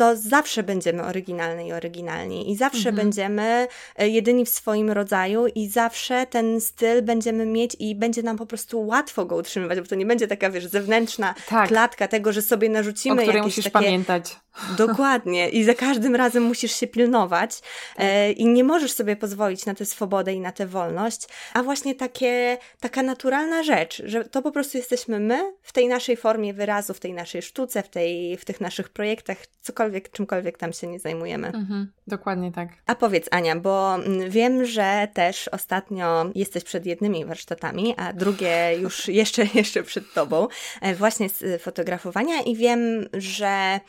to 0.00 0.16
zawsze 0.16 0.62
będziemy 0.62 1.04
oryginalni 1.04 1.68
i 1.68 1.72
oryginalni 1.72 2.50
i 2.50 2.56
zawsze 2.56 2.88
mhm. 2.88 2.96
będziemy 2.96 3.68
e, 3.96 4.08
jedyni 4.08 4.44
w 4.44 4.48
swoim 4.48 4.90
rodzaju 4.90 5.46
i 5.46 5.68
zawsze 5.68 6.26
ten 6.26 6.60
styl 6.60 7.02
będziemy 7.02 7.46
mieć 7.46 7.76
i 7.78 7.94
będzie 7.94 8.22
nam 8.22 8.36
po 8.36 8.46
prostu 8.46 8.86
łatwo 8.86 9.26
go 9.26 9.36
utrzymywać, 9.36 9.80
bo 9.80 9.86
to 9.86 9.94
nie 9.94 10.06
będzie 10.06 10.28
taka, 10.28 10.50
wiesz, 10.50 10.66
zewnętrzna 10.66 11.34
tak. 11.48 11.68
klatka 11.68 12.08
tego, 12.08 12.32
że 12.32 12.42
sobie 12.42 12.68
narzucimy 12.68 13.22
o 13.22 13.24
jakieś 13.24 13.42
musisz 13.42 13.64
takie... 13.64 13.72
pamiętać. 13.72 14.36
Dokładnie. 14.76 15.48
I 15.48 15.64
za 15.64 15.74
każdym 15.74 16.16
razem 16.16 16.42
musisz 16.42 16.72
się 16.72 16.86
pilnować 16.86 17.60
e, 17.96 18.32
i 18.32 18.46
nie 18.46 18.64
możesz 18.64 18.92
sobie 18.92 19.16
pozwolić 19.16 19.66
na 19.66 19.74
tę 19.74 19.86
swobodę 19.86 20.32
i 20.32 20.40
na 20.40 20.52
tę 20.52 20.66
wolność, 20.66 21.20
a 21.54 21.62
właśnie 21.62 21.94
takie, 21.94 22.58
taka 22.80 23.02
naturalna 23.02 23.62
rzecz, 23.62 24.02
że 24.04 24.24
to 24.24 24.42
po 24.42 24.52
prostu 24.52 24.78
jesteśmy 24.78 25.20
my 25.20 25.52
w 25.62 25.72
tej 25.72 25.88
naszej 25.88 26.16
formie 26.16 26.54
wyrazu, 26.54 26.94
w 26.94 27.00
tej 27.00 27.12
naszej 27.12 27.42
sztuce, 27.42 27.82
w, 27.82 27.88
tej, 27.88 28.36
w 28.36 28.44
tych 28.44 28.60
naszych 28.60 28.88
projektach, 28.88 29.38
cokolwiek, 29.60 29.89
czymkolwiek 30.12 30.58
tam 30.58 30.72
się 30.72 30.86
nie 30.86 30.98
zajmujemy. 30.98 31.46
Mhm, 31.46 31.92
dokładnie 32.06 32.52
tak. 32.52 32.68
A 32.86 32.94
powiedz 32.94 33.28
Ania, 33.30 33.56
bo 33.56 33.96
wiem, 34.28 34.64
że 34.64 35.08
też 35.14 35.48
ostatnio 35.48 36.30
jesteś 36.34 36.64
przed 36.64 36.86
jednymi 36.86 37.24
warsztatami, 37.24 37.94
a 37.96 38.12
drugie 38.12 38.78
już 38.80 39.08
jeszcze, 39.22 39.44
jeszcze 39.54 39.82
przed 39.82 40.12
tobą, 40.12 40.48
e, 40.80 40.94
właśnie 40.94 41.28
z 41.28 41.62
fotografowania 41.62 42.42
i 42.42 42.56
wiem, 42.56 43.08
że 43.12 43.80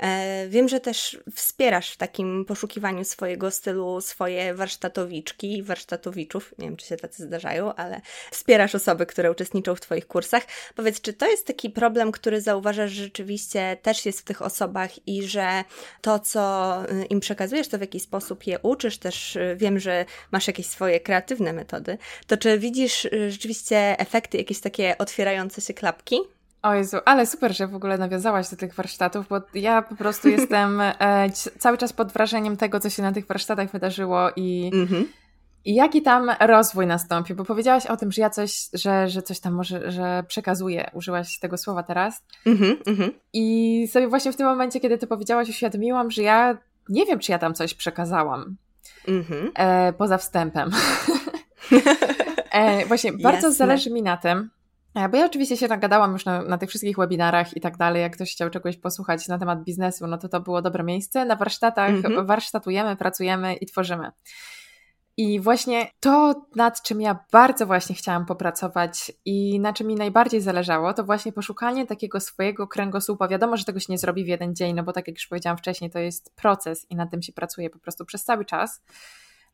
E, 0.00 0.48
wiem, 0.48 0.68
że 0.68 0.80
też 0.80 1.18
wspierasz 1.34 1.90
w 1.90 1.96
takim 1.96 2.44
poszukiwaniu 2.44 3.04
swojego 3.04 3.50
stylu 3.50 4.00
swoje 4.00 4.54
warsztatowiczki, 4.54 5.62
warsztatowiczów, 5.62 6.54
nie 6.58 6.66
wiem 6.66 6.76
czy 6.76 6.86
się 6.86 6.96
tacy 6.96 7.22
zdarzają, 7.22 7.74
ale 7.74 8.00
wspierasz 8.30 8.74
osoby, 8.74 9.06
które 9.06 9.30
uczestniczą 9.30 9.74
w 9.74 9.80
Twoich 9.80 10.06
kursach. 10.06 10.42
Powiedz, 10.74 11.00
czy 11.00 11.12
to 11.12 11.26
jest 11.26 11.46
taki 11.46 11.70
problem, 11.70 12.12
który 12.12 12.40
zauważasz, 12.40 12.90
że 12.90 13.04
rzeczywiście 13.04 13.76
też 13.82 14.06
jest 14.06 14.20
w 14.20 14.24
tych 14.24 14.42
osobach 14.42 15.08
i 15.08 15.22
że 15.22 15.49
to, 16.00 16.18
co 16.18 16.74
y, 16.92 17.04
im 17.04 17.20
przekazujesz, 17.20 17.68
to 17.68 17.78
w 17.78 17.80
jakiś 17.80 18.02
sposób 18.02 18.46
je 18.46 18.58
uczysz, 18.58 18.98
też 18.98 19.36
y, 19.36 19.56
wiem, 19.58 19.78
że 19.78 20.04
masz 20.32 20.46
jakieś 20.46 20.66
swoje 20.66 21.00
kreatywne 21.00 21.52
metody, 21.52 21.98
to 22.26 22.36
czy 22.36 22.58
widzisz 22.58 23.04
y, 23.04 23.30
rzeczywiście 23.30 23.98
efekty, 23.98 24.38
jakieś 24.38 24.60
takie 24.60 24.98
otwierające 24.98 25.60
się 25.60 25.74
klapki? 25.74 26.20
O 26.62 26.74
Jezu, 26.74 26.96
ale 27.04 27.26
super, 27.26 27.56
że 27.56 27.66
w 27.66 27.74
ogóle 27.74 27.98
nawiązałaś 27.98 28.48
do 28.48 28.56
tych 28.56 28.74
warsztatów, 28.74 29.28
bo 29.28 29.40
ja 29.54 29.82
po 29.82 29.96
prostu 29.96 30.28
jestem 30.38 30.80
e, 30.80 30.94
cały 31.58 31.78
czas 31.78 31.92
pod 31.92 32.12
wrażeniem 32.12 32.56
tego, 32.56 32.80
co 32.80 32.90
się 32.90 33.02
na 33.02 33.12
tych 33.12 33.26
warsztatach 33.26 33.72
wydarzyło 33.72 34.30
i, 34.36 34.70
mm-hmm. 34.74 35.04
I 35.64 35.74
jaki 35.74 36.02
tam 36.02 36.30
rozwój 36.40 36.86
nastąpił, 36.86 37.36
bo 37.36 37.44
powiedziałaś 37.44 37.86
o 37.86 37.96
tym, 37.96 38.12
że 38.12 38.22
ja 38.22 38.30
coś, 38.30 38.68
że, 38.72 39.08
że 39.08 39.22
coś 39.22 39.40
tam 39.40 39.54
może, 39.54 39.90
że 39.90 40.24
przekazuję, 40.28 40.90
użyłaś 40.94 41.38
tego 41.38 41.56
słowa 41.56 41.82
teraz. 41.82 42.24
Mm-hmm, 42.46 42.82
mm-hmm. 42.82 43.10
I 43.32 43.88
sobie 43.92 44.08
właśnie 44.08 44.32
w 44.32 44.36
tym 44.36 44.46
momencie, 44.46 44.80
kiedy 44.80 44.98
to 44.98 45.06
powiedziałaś, 45.06 45.48
uświadomiłam, 45.48 46.10
że 46.10 46.22
ja 46.22 46.58
nie 46.88 47.06
wiem, 47.06 47.18
czy 47.18 47.32
ja 47.32 47.38
tam 47.38 47.54
coś 47.54 47.74
przekazałam. 47.74 48.56
mhm. 49.08 49.50
e, 49.54 49.92
poza 49.92 50.18
wstępem. 50.18 50.70
e, 52.52 52.86
właśnie, 52.86 53.12
bardzo 53.12 53.46
Jasne. 53.46 53.52
zależy 53.52 53.90
mi 53.90 54.02
na 54.02 54.16
tym, 54.16 54.50
e, 54.94 55.08
bo 55.08 55.16
ja 55.16 55.26
oczywiście 55.26 55.56
się 55.56 55.68
nagadałam 55.68 56.12
już 56.12 56.24
na, 56.24 56.42
na, 56.42 56.58
tych 56.58 56.68
wszystkich 56.68 56.96
webinarach 56.96 57.56
i 57.56 57.60
tak 57.60 57.76
dalej. 57.76 58.02
Jak 58.02 58.12
ktoś 58.12 58.32
chciał 58.32 58.50
czegoś 58.50 58.76
posłuchać 58.76 59.28
na 59.28 59.38
temat 59.38 59.64
biznesu, 59.64 60.06
no 60.06 60.18
to 60.18 60.28
to 60.28 60.40
było 60.40 60.62
dobre 60.62 60.84
miejsce. 60.84 61.24
Na 61.24 61.36
warsztatach 61.36 61.90
mhm. 61.90 62.26
warsztatujemy, 62.26 62.96
pracujemy 62.96 63.54
i 63.54 63.66
tworzymy. 63.66 64.10
I 65.20 65.40
właśnie 65.40 65.90
to, 66.00 66.46
nad 66.54 66.82
czym 66.82 67.00
ja 67.00 67.24
bardzo 67.32 67.66
właśnie 67.66 67.94
chciałam 67.94 68.26
popracować 68.26 69.12
i 69.24 69.60
na 69.60 69.72
czym 69.72 69.86
mi 69.86 69.94
najbardziej 69.94 70.40
zależało, 70.40 70.94
to 70.94 71.04
właśnie 71.04 71.32
poszukanie 71.32 71.86
takiego 71.86 72.20
swojego 72.20 72.68
kręgosłupa. 72.68 73.28
Wiadomo, 73.28 73.56
że 73.56 73.64
tego 73.64 73.80
się 73.80 73.92
nie 73.92 73.98
zrobi 73.98 74.24
w 74.24 74.28
jeden 74.28 74.54
dzień, 74.54 74.74
no 74.74 74.82
bo 74.82 74.92
tak 74.92 75.08
jak 75.08 75.16
już 75.16 75.26
powiedziałam 75.26 75.58
wcześniej, 75.58 75.90
to 75.90 75.98
jest 75.98 76.36
proces 76.36 76.86
i 76.90 76.96
na 76.96 77.06
tym 77.06 77.22
się 77.22 77.32
pracuje 77.32 77.70
po 77.70 77.78
prostu 77.78 78.04
przez 78.04 78.24
cały 78.24 78.44
czas. 78.44 78.82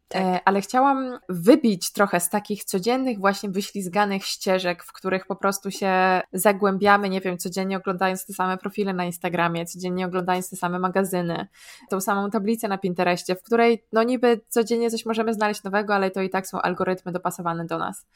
Tak. 0.08 0.22
E, 0.22 0.40
ale 0.44 0.60
chciałam 0.60 1.18
wybić 1.28 1.92
trochę 1.92 2.20
z 2.20 2.30
takich 2.30 2.64
codziennych, 2.64 3.18
właśnie 3.18 3.48
wyślizganych 3.48 4.24
ścieżek, 4.24 4.84
w 4.84 4.92
których 4.92 5.26
po 5.26 5.36
prostu 5.36 5.70
się 5.70 6.20
zagłębiamy, 6.32 7.08
nie 7.08 7.20
wiem, 7.20 7.38
codziennie 7.38 7.76
oglądając 7.76 8.26
te 8.26 8.32
same 8.32 8.58
profile 8.58 8.92
na 8.92 9.04
Instagramie, 9.04 9.66
codziennie 9.66 10.06
oglądając 10.06 10.50
te 10.50 10.56
same 10.56 10.78
magazyny, 10.78 11.46
tą 11.90 12.00
samą 12.00 12.30
tablicę 12.30 12.68
na 12.68 12.78
Pinterestie, 12.78 13.34
w 13.34 13.42
której 13.42 13.84
no 13.92 14.02
niby 14.02 14.40
codziennie 14.48 14.90
coś 14.90 15.06
możemy 15.06 15.34
znaleźć 15.34 15.62
nowego, 15.62 15.94
ale 15.94 16.10
to 16.10 16.22
i 16.22 16.30
tak 16.30 16.46
są 16.46 16.60
algorytmy 16.60 17.12
dopasowane 17.12 17.66
do 17.66 17.78
nas. 17.78 18.06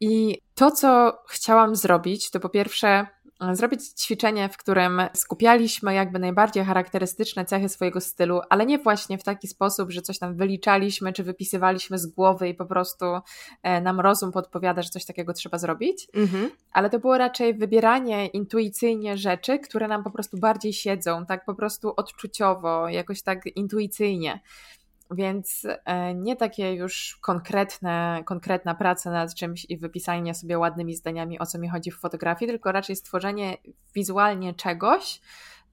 I 0.00 0.38
to, 0.54 0.70
co 0.70 1.18
chciałam 1.28 1.76
zrobić, 1.76 2.30
to 2.30 2.40
po 2.40 2.48
pierwsze 2.48 3.06
zrobić 3.52 3.80
ćwiczenie, 3.88 4.48
w 4.48 4.56
którym 4.56 5.02
skupialiśmy 5.14 5.94
jakby 5.94 6.18
najbardziej 6.18 6.64
charakterystyczne 6.64 7.44
cechy 7.44 7.68
swojego 7.68 8.00
stylu, 8.00 8.40
ale 8.50 8.66
nie 8.66 8.78
właśnie 8.78 9.18
w 9.18 9.22
taki 9.22 9.48
sposób, 9.48 9.90
że 9.90 10.02
coś 10.02 10.18
tam 10.18 10.36
wyliczaliśmy 10.36 11.12
czy 11.12 11.22
wypisywaliśmy 11.22 11.98
z 11.98 12.06
głowy 12.06 12.48
i 12.48 12.54
po 12.54 12.66
prostu 12.66 13.04
e, 13.62 13.80
nam 13.80 14.00
rozum 14.00 14.32
podpowiada, 14.32 14.82
że 14.82 14.88
coś 14.88 15.04
takiego 15.04 15.32
trzeba 15.32 15.58
zrobić, 15.58 16.08
mhm. 16.14 16.50
ale 16.72 16.90
to 16.90 16.98
było 16.98 17.18
raczej 17.18 17.54
wybieranie 17.54 18.26
intuicyjnie 18.26 19.18
rzeczy, 19.18 19.58
które 19.58 19.88
nam 19.88 20.04
po 20.04 20.10
prostu 20.10 20.38
bardziej 20.38 20.72
siedzą, 20.72 21.26
tak 21.26 21.44
po 21.44 21.54
prostu 21.54 21.92
odczuciowo, 21.96 22.88
jakoś 22.88 23.22
tak 23.22 23.46
intuicyjnie. 23.46 24.40
Więc 25.12 25.66
e, 25.84 26.14
nie 26.14 26.36
takie 26.36 26.74
już 26.74 27.18
konkretne, 27.20 28.22
konkretna 28.26 28.74
praca 28.74 29.10
nad 29.10 29.34
czymś 29.34 29.66
i 29.68 29.78
wypisanie 29.78 30.34
sobie 30.34 30.58
ładnymi 30.58 30.94
zdaniami, 30.94 31.38
o 31.38 31.46
co 31.46 31.58
mi 31.58 31.68
chodzi 31.68 31.90
w 31.90 31.98
fotografii, 31.98 32.50
tylko 32.50 32.72
raczej 32.72 32.96
stworzenie 32.96 33.56
wizualnie 33.94 34.54
czegoś, 34.54 35.20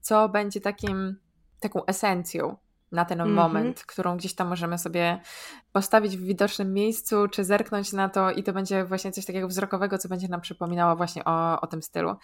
co 0.00 0.28
będzie 0.28 0.60
takim, 0.60 1.16
taką 1.60 1.84
esencją 1.84 2.56
na 2.92 3.04
ten 3.04 3.20
mm 3.20 3.32
-hmm. 3.32 3.36
moment, 3.36 3.84
którą 3.84 4.16
gdzieś 4.16 4.34
tam 4.34 4.48
możemy 4.48 4.78
sobie 4.78 5.20
postawić 5.72 6.16
w 6.16 6.24
widocznym 6.24 6.74
miejscu, 6.74 7.28
czy 7.28 7.44
zerknąć 7.44 7.92
na 7.92 8.08
to 8.08 8.30
i 8.30 8.42
to 8.42 8.52
będzie 8.52 8.84
właśnie 8.84 9.12
coś 9.12 9.26
takiego 9.26 9.48
wzrokowego, 9.48 9.98
co 9.98 10.08
będzie 10.08 10.28
nam 10.28 10.40
przypominało 10.40 10.96
właśnie 10.96 11.24
o, 11.24 11.60
o 11.60 11.66
tym 11.66 11.82
stylu. 11.82 12.16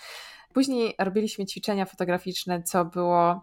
Później 0.55 0.95
robiliśmy 0.99 1.47
ćwiczenia 1.47 1.87
fotograficzne, 1.87 2.63
co 2.63 2.85
było 2.85 3.41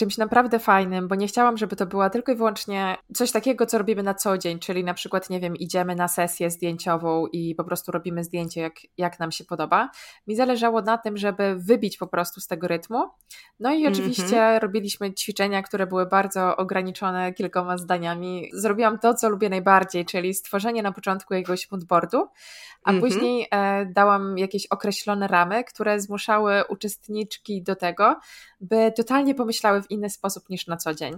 czymś 0.00 0.18
naprawdę 0.18 0.58
fajnym, 0.58 1.08
bo 1.08 1.14
nie 1.14 1.26
chciałam, 1.26 1.56
żeby 1.56 1.76
to 1.76 1.86
była 1.86 2.10
tylko 2.10 2.32
i 2.32 2.36
wyłącznie 2.36 2.96
coś 3.14 3.32
takiego, 3.32 3.66
co 3.66 3.78
robimy 3.78 4.02
na 4.02 4.14
co 4.14 4.38
dzień, 4.38 4.58
czyli 4.58 4.84
na 4.84 4.94
przykład, 4.94 5.30
nie 5.30 5.40
wiem, 5.40 5.56
idziemy 5.56 5.94
na 5.94 6.08
sesję 6.08 6.50
zdjęciową 6.50 7.26
i 7.26 7.54
po 7.54 7.64
prostu 7.64 7.92
robimy 7.92 8.24
zdjęcie, 8.24 8.60
jak, 8.60 8.74
jak 8.98 9.18
nam 9.18 9.32
się 9.32 9.44
podoba. 9.44 9.90
Mi 10.26 10.36
zależało 10.36 10.82
na 10.82 10.98
tym, 10.98 11.16
żeby 11.16 11.56
wybić 11.56 11.96
po 11.96 12.06
prostu 12.06 12.40
z 12.40 12.46
tego 12.46 12.68
rytmu. 12.68 13.10
No 13.60 13.74
i 13.74 13.86
oczywiście 13.86 14.42
mm 14.42 14.58
-hmm. 14.58 14.62
robiliśmy 14.62 15.14
ćwiczenia, 15.14 15.62
które 15.62 15.86
były 15.86 16.06
bardzo 16.06 16.56
ograniczone 16.56 17.32
kilkoma 17.32 17.78
zdaniami. 17.78 18.50
Zrobiłam 18.52 18.98
to, 18.98 19.14
co 19.14 19.28
lubię 19.28 19.48
najbardziej, 19.48 20.04
czyli 20.04 20.34
stworzenie 20.34 20.82
na 20.82 20.92
początku 20.92 21.34
jakiegoś 21.34 21.70
moodboardu, 21.70 22.28
a 22.84 22.90
mm 22.90 23.00
-hmm. 23.00 23.04
później 23.04 23.46
e, 23.50 23.86
dałam 23.86 24.38
jakieś 24.38 24.66
określone 24.66 25.28
ramy, 25.28 25.64
które 25.64 26.00
zmuszały 26.00 26.64
uczestniczki 26.68 27.62
do 27.62 27.76
tego, 27.76 28.16
by 28.60 28.92
totalnie 28.96 29.34
pomyślały 29.34 29.82
w 29.82 29.89
inny 29.90 30.10
sposób 30.10 30.48
niż 30.48 30.66
na 30.66 30.76
co 30.76 30.94
dzień. 30.94 31.14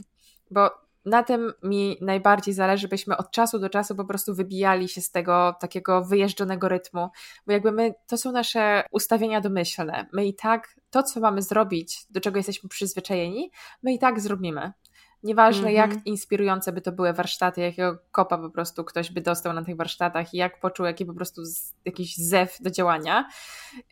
Bo 0.51 0.71
na 1.05 1.23
tym 1.23 1.53
mi 1.63 1.99
najbardziej 2.01 2.55
zależy, 2.55 2.89
byśmy 2.89 3.17
od 3.17 3.31
czasu 3.31 3.59
do 3.59 3.71
czasu 3.71 3.97
po 3.97 4.05
prostu 4.05 4.35
wybijali 4.35 4.89
się 4.89 5.01
z 5.01 5.11
tego 5.11 5.55
takiego 5.61 6.05
wyjeżdżonego 6.05 6.69
rytmu, 6.69 7.09
bo 7.47 7.53
jakby 7.53 7.73
my, 7.73 7.95
to 8.07 8.17
są 8.17 8.33
nasze 8.33 8.85
ustawienia 8.91 9.41
domyślne. 9.41 10.07
My 10.13 10.27
i 10.27 10.35
tak 10.35 10.77
to, 10.91 11.03
co 11.03 11.21
mamy 11.21 11.43
zrobić, 11.43 12.07
do 12.11 12.21
czego 12.21 12.37
jesteśmy 12.37 12.69
przyzwyczajeni, 12.69 13.51
my 13.83 13.93
i 13.93 13.99
tak 13.99 14.21
zrobimy. 14.21 14.73
Nieważne, 15.23 15.73
jak 15.73 15.87
mhm. 15.87 16.05
inspirujące 16.05 16.73
by 16.73 16.81
to 16.81 16.93
były 16.93 17.13
warsztaty, 17.13 17.61
jakiego 17.61 17.99
kopa 18.11 18.39
po 18.39 18.51
prostu 18.51 18.85
ktoś 18.85 19.13
by 19.13 19.21
dostał 19.21 19.53
na 19.53 19.65
tych 19.65 19.77
warsztatach 19.77 20.35
i 20.35 20.37
jak 20.37 20.61
poczuł 20.61 20.87
jaki 20.87 21.07
po 21.07 21.15
prostu 21.15 21.45
z, 21.45 21.75
jakiś 21.85 22.17
zew 22.17 22.57
do 22.61 22.71
działania. 22.71 23.29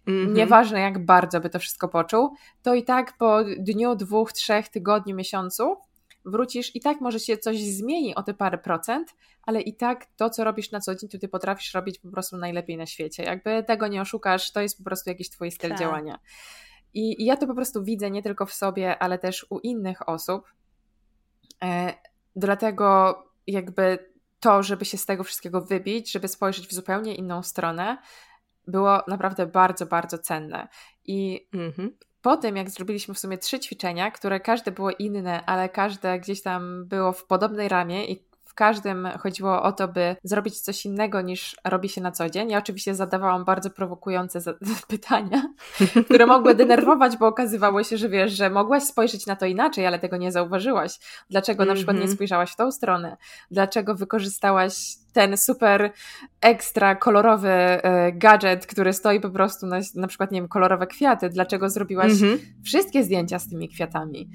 -hmm. 0.06 0.32
Nieważne, 0.32 0.80
jak 0.80 1.04
bardzo 1.04 1.40
by 1.40 1.50
to 1.50 1.58
wszystko 1.58 1.88
poczuł, 1.88 2.34
to 2.62 2.74
i 2.74 2.84
tak 2.84 3.16
po 3.18 3.44
dniu, 3.58 3.94
dwóch, 3.94 4.32
trzech, 4.32 4.68
tygodniu, 4.68 5.16
miesiącu 5.16 5.76
wrócisz 6.24 6.76
i 6.76 6.80
tak 6.80 7.00
może 7.00 7.20
się 7.20 7.38
coś 7.38 7.60
zmieni 7.62 8.14
o 8.14 8.22
te 8.22 8.34
parę 8.34 8.58
procent, 8.58 9.14
ale 9.42 9.60
i 9.60 9.76
tak 9.76 10.06
to, 10.16 10.30
co 10.30 10.44
robisz 10.44 10.70
na 10.70 10.80
co 10.80 10.94
dzień, 10.94 11.10
to 11.10 11.18
ty 11.18 11.28
potrafisz 11.28 11.74
robić 11.74 11.98
po 11.98 12.10
prostu 12.10 12.36
najlepiej 12.36 12.76
na 12.76 12.86
świecie. 12.86 13.22
Jakby 13.22 13.64
tego 13.66 13.88
nie 13.88 14.00
oszukasz, 14.00 14.52
to 14.52 14.60
jest 14.60 14.78
po 14.78 14.84
prostu 14.84 15.10
jakiś 15.10 15.30
twój 15.30 15.50
styl 15.50 15.70
tak. 15.70 15.78
działania. 15.78 16.18
I, 16.94 17.22
I 17.22 17.24
ja 17.24 17.36
to 17.36 17.46
po 17.46 17.54
prostu 17.54 17.84
widzę 17.84 18.10
nie 18.10 18.22
tylko 18.22 18.46
w 18.46 18.52
sobie, 18.52 18.98
ale 18.98 19.18
też 19.18 19.46
u 19.50 19.58
innych 19.58 20.08
osób 20.08 20.44
dlatego 22.36 23.18
jakby 23.46 24.10
to, 24.40 24.62
żeby 24.62 24.84
się 24.84 24.96
z 24.96 25.06
tego 25.06 25.24
wszystkiego 25.24 25.60
wybić, 25.60 26.12
żeby 26.12 26.28
spojrzeć 26.28 26.68
w 26.68 26.74
zupełnie 26.74 27.14
inną 27.14 27.42
stronę, 27.42 27.98
było 28.66 29.02
naprawdę 29.08 29.46
bardzo, 29.46 29.86
bardzo 29.86 30.18
cenne. 30.18 30.68
I 31.04 31.48
mhm. 31.54 31.96
po 32.22 32.36
tym, 32.36 32.56
jak 32.56 32.70
zrobiliśmy 32.70 33.14
w 33.14 33.18
sumie 33.18 33.38
trzy 33.38 33.60
ćwiczenia, 33.60 34.10
które 34.10 34.40
każde 34.40 34.72
było 34.72 34.90
inne, 34.90 35.44
ale 35.46 35.68
każde 35.68 36.20
gdzieś 36.20 36.42
tam 36.42 36.88
było 36.88 37.12
w 37.12 37.26
podobnej 37.26 37.68
ramie 37.68 38.04
i 38.06 38.29
w 38.50 38.54
każdym 38.54 39.08
chodziło 39.18 39.62
o 39.62 39.72
to, 39.72 39.88
by 39.88 40.16
zrobić 40.24 40.60
coś 40.60 40.86
innego 40.86 41.20
niż 41.20 41.56
robi 41.64 41.88
się 41.88 42.00
na 42.00 42.12
co 42.12 42.30
dzień. 42.30 42.50
Ja 42.50 42.58
oczywiście 42.58 42.94
zadawałam 42.94 43.44
bardzo 43.44 43.70
prowokujące 43.70 44.40
pytania, 44.88 45.42
które 46.04 46.26
mogły 46.26 46.54
denerwować, 46.54 47.16
bo 47.16 47.26
okazywało 47.26 47.84
się, 47.84 47.96
że 47.96 48.08
wiesz, 48.08 48.32
że 48.32 48.50
mogłaś 48.50 48.82
spojrzeć 48.82 49.26
na 49.26 49.36
to 49.36 49.46
inaczej, 49.46 49.86
ale 49.86 49.98
tego 49.98 50.16
nie 50.16 50.32
zauważyłaś. 50.32 50.98
Dlaczego 51.30 51.64
na 51.64 51.74
przykład 51.74 51.96
nie 51.96 52.02
mhm. 52.02 52.16
spojrzałaś 52.16 52.52
w 52.52 52.56
tą 52.56 52.72
stronę? 52.72 53.16
Dlaczego 53.50 53.94
wykorzystałaś 53.94 54.96
ten 55.12 55.36
super 55.36 55.92
ekstra 56.40 56.94
kolorowy 56.94 57.48
e, 57.48 58.12
gadżet, 58.12 58.66
który 58.66 58.92
stoi 58.92 59.20
po 59.20 59.30
prostu 59.30 59.66
na, 59.66 59.80
na 59.94 60.06
przykład, 60.06 60.32
nie 60.32 60.40
wiem, 60.40 60.48
kolorowe 60.48 60.86
kwiaty? 60.86 61.28
Dlaczego 61.28 61.70
zrobiłaś 61.70 62.12
mm 62.22 62.36
-hmm. 62.36 62.40
wszystkie 62.64 63.04
zdjęcia 63.04 63.38
z 63.38 63.48
tymi 63.48 63.68
kwiatami? 63.68 64.30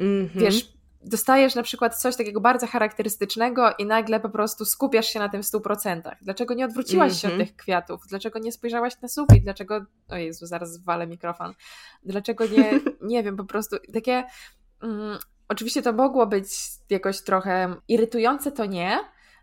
Mm 0.00 0.26
-hmm. 0.26 0.40
Wiesz, 0.40 0.77
dostajesz 1.08 1.54
na 1.54 1.62
przykład 1.62 2.00
coś 2.00 2.16
takiego 2.16 2.40
bardzo 2.40 2.66
charakterystycznego 2.66 3.74
i 3.78 3.86
nagle 3.86 4.20
po 4.20 4.28
prostu 4.28 4.64
skupiasz 4.64 5.06
się 5.06 5.18
na 5.18 5.28
tym 5.28 5.42
w 5.42 5.46
100%. 5.46 6.16
Dlaczego 6.22 6.54
nie 6.54 6.64
odwróciłaś 6.64 7.10
mm 7.10 7.16
-hmm. 7.16 7.20
się 7.20 7.28
od 7.28 7.32
mhm. 7.32 7.48
tych 7.48 7.56
kwiatów? 7.56 8.00
Dlaczego 8.08 8.38
nie 8.38 8.52
spojrzałaś 8.52 9.00
na 9.02 9.08
sufit? 9.08 9.44
Dlaczego, 9.44 9.84
o 10.08 10.16
Jezu, 10.16 10.46
zaraz 10.46 10.78
walę 10.78 11.06
mikrofon. 11.06 11.54
Dlaczego 12.02 12.46
nie, 12.46 12.80
nie 13.12 13.22
wiem, 13.22 13.36
po 13.36 13.44
prostu 13.44 13.76
takie... 13.92 14.24
Mm, 14.82 15.18
oczywiście 15.48 15.82
to 15.82 15.92
mogło 15.92 16.26
być 16.26 16.48
jakoś 16.90 17.20
trochę 17.20 17.74
irytujące, 17.88 18.52
to 18.52 18.66
nie, 18.66 18.98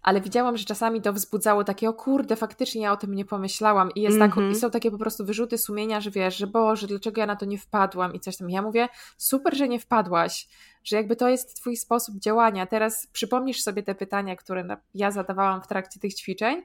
ale 0.05 0.21
widziałam, 0.21 0.57
że 0.57 0.65
czasami 0.65 1.01
to 1.01 1.13
wzbudzało 1.13 1.63
takie, 1.63 1.89
o 1.89 1.93
kurde, 1.93 2.35
faktycznie 2.35 2.81
ja 2.81 2.91
o 2.91 2.97
tym 2.97 3.15
nie 3.15 3.25
pomyślałam 3.25 3.91
i, 3.95 4.01
jest 4.01 4.15
mm 4.15 4.31
-hmm. 4.31 4.35
tak, 4.35 4.51
i 4.51 4.55
są 4.55 4.71
takie 4.71 4.91
po 4.91 4.97
prostu 4.97 5.25
wyrzuty 5.25 5.57
sumienia, 5.57 6.01
że 6.01 6.11
wiesz, 6.11 6.37
że 6.37 6.47
Boże, 6.47 6.87
dlaczego 6.87 7.21
ja 7.21 7.27
na 7.27 7.35
to 7.35 7.45
nie 7.45 7.57
wpadłam 7.57 8.13
i 8.13 8.19
coś 8.19 8.37
tam. 8.37 8.49
Ja 8.49 8.61
mówię, 8.61 8.87
super, 9.17 9.57
że 9.57 9.67
nie 9.67 9.79
wpadłaś, 9.79 10.47
że 10.83 10.95
jakby 10.95 11.15
to 11.15 11.29
jest 11.29 11.55
twój 11.55 11.77
sposób 11.77 12.19
działania. 12.19 12.65
Teraz 12.65 13.07
przypomnisz 13.07 13.63
sobie 13.63 13.83
te 13.83 13.95
pytania, 13.95 14.35
które 14.35 14.77
ja 14.93 15.11
zadawałam 15.11 15.61
w 15.61 15.67
trakcie 15.67 15.99
tych 15.99 16.13
ćwiczeń 16.13 16.63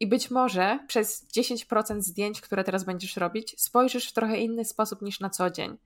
i 0.00 0.06
być 0.06 0.30
może 0.30 0.78
przez 0.88 1.26
10% 1.36 2.00
zdjęć, 2.00 2.40
które 2.40 2.64
teraz 2.64 2.84
będziesz 2.84 3.16
robić, 3.16 3.60
spojrzysz 3.60 4.08
w 4.08 4.12
trochę 4.12 4.36
inny 4.36 4.64
sposób 4.64 5.02
niż 5.02 5.20
na 5.20 5.30
co 5.30 5.50
dzień. 5.50 5.76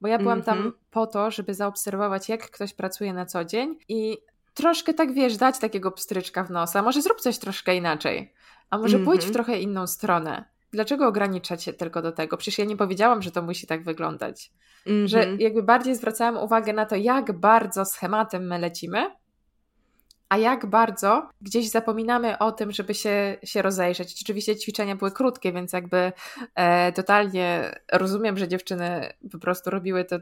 Bo 0.00 0.08
ja 0.08 0.18
byłam 0.18 0.32
mm 0.32 0.42
-hmm. 0.42 0.46
tam 0.46 0.56
mhm. 0.56 0.74
po 0.90 1.06
to, 1.06 1.30
żeby 1.30 1.54
zaobserwować, 1.54 2.28
jak 2.28 2.50
ktoś 2.50 2.74
pracuje 2.74 3.12
na 3.12 3.26
co 3.26 3.44
dzień 3.44 3.78
i 3.88 4.18
troszkę 4.54 4.94
tak 4.94 5.12
wiesz, 5.12 5.36
dać 5.36 5.58
takiego 5.58 5.90
pstryczka 5.90 6.44
w 6.44 6.50
nosa. 6.50 6.82
Może 6.82 7.02
zrób 7.02 7.20
coś 7.20 7.38
troszkę 7.38 7.76
inaczej, 7.76 8.32
a 8.70 8.78
może 8.78 8.96
mm 8.96 9.02
-hmm. 9.02 9.10
pójdź 9.10 9.20
w 9.20 9.28
mhm. 9.28 9.34
trochę 9.34 9.60
inną 9.60 9.86
stronę. 9.86 10.44
Dlaczego 10.72 11.06
ograniczać 11.06 11.64
się 11.64 11.72
tylko 11.72 12.02
do 12.02 12.12
tego? 12.12 12.36
Przecież 12.36 12.58
ja 12.58 12.64
nie 12.64 12.76
powiedziałam, 12.76 13.22
że 13.22 13.30
to 13.30 13.42
musi 13.42 13.66
tak 13.66 13.84
wyglądać. 13.84 14.52
Mm 14.86 15.04
-hmm. 15.04 15.08
Że 15.08 15.26
jakby 15.38 15.62
bardziej 15.62 15.96
zwracałam 15.96 16.36
uwagę 16.36 16.72
na 16.72 16.86
to, 16.86 16.96
jak 16.96 17.32
bardzo 17.32 17.84
schematem 17.84 18.46
my 18.46 18.58
lecimy, 18.58 19.10
a 20.28 20.38
jak 20.38 20.66
bardzo 20.66 21.28
gdzieś 21.40 21.70
zapominamy 21.70 22.38
o 22.38 22.52
tym, 22.52 22.72
żeby 22.72 22.94
się, 22.94 23.36
się 23.44 23.62
rozejrzeć. 23.62 24.22
Oczywiście 24.24 24.56
ćwiczenia 24.56 24.96
były 24.96 25.10
krótkie, 25.10 25.52
więc 25.52 25.72
jakby 25.72 26.12
e, 26.54 26.92
totalnie 26.92 27.74
rozumiem, 27.92 28.38
że 28.38 28.48
dziewczyny 28.48 29.12
po 29.32 29.38
prostu 29.38 29.70
robiły 29.70 30.04
to 30.04 30.16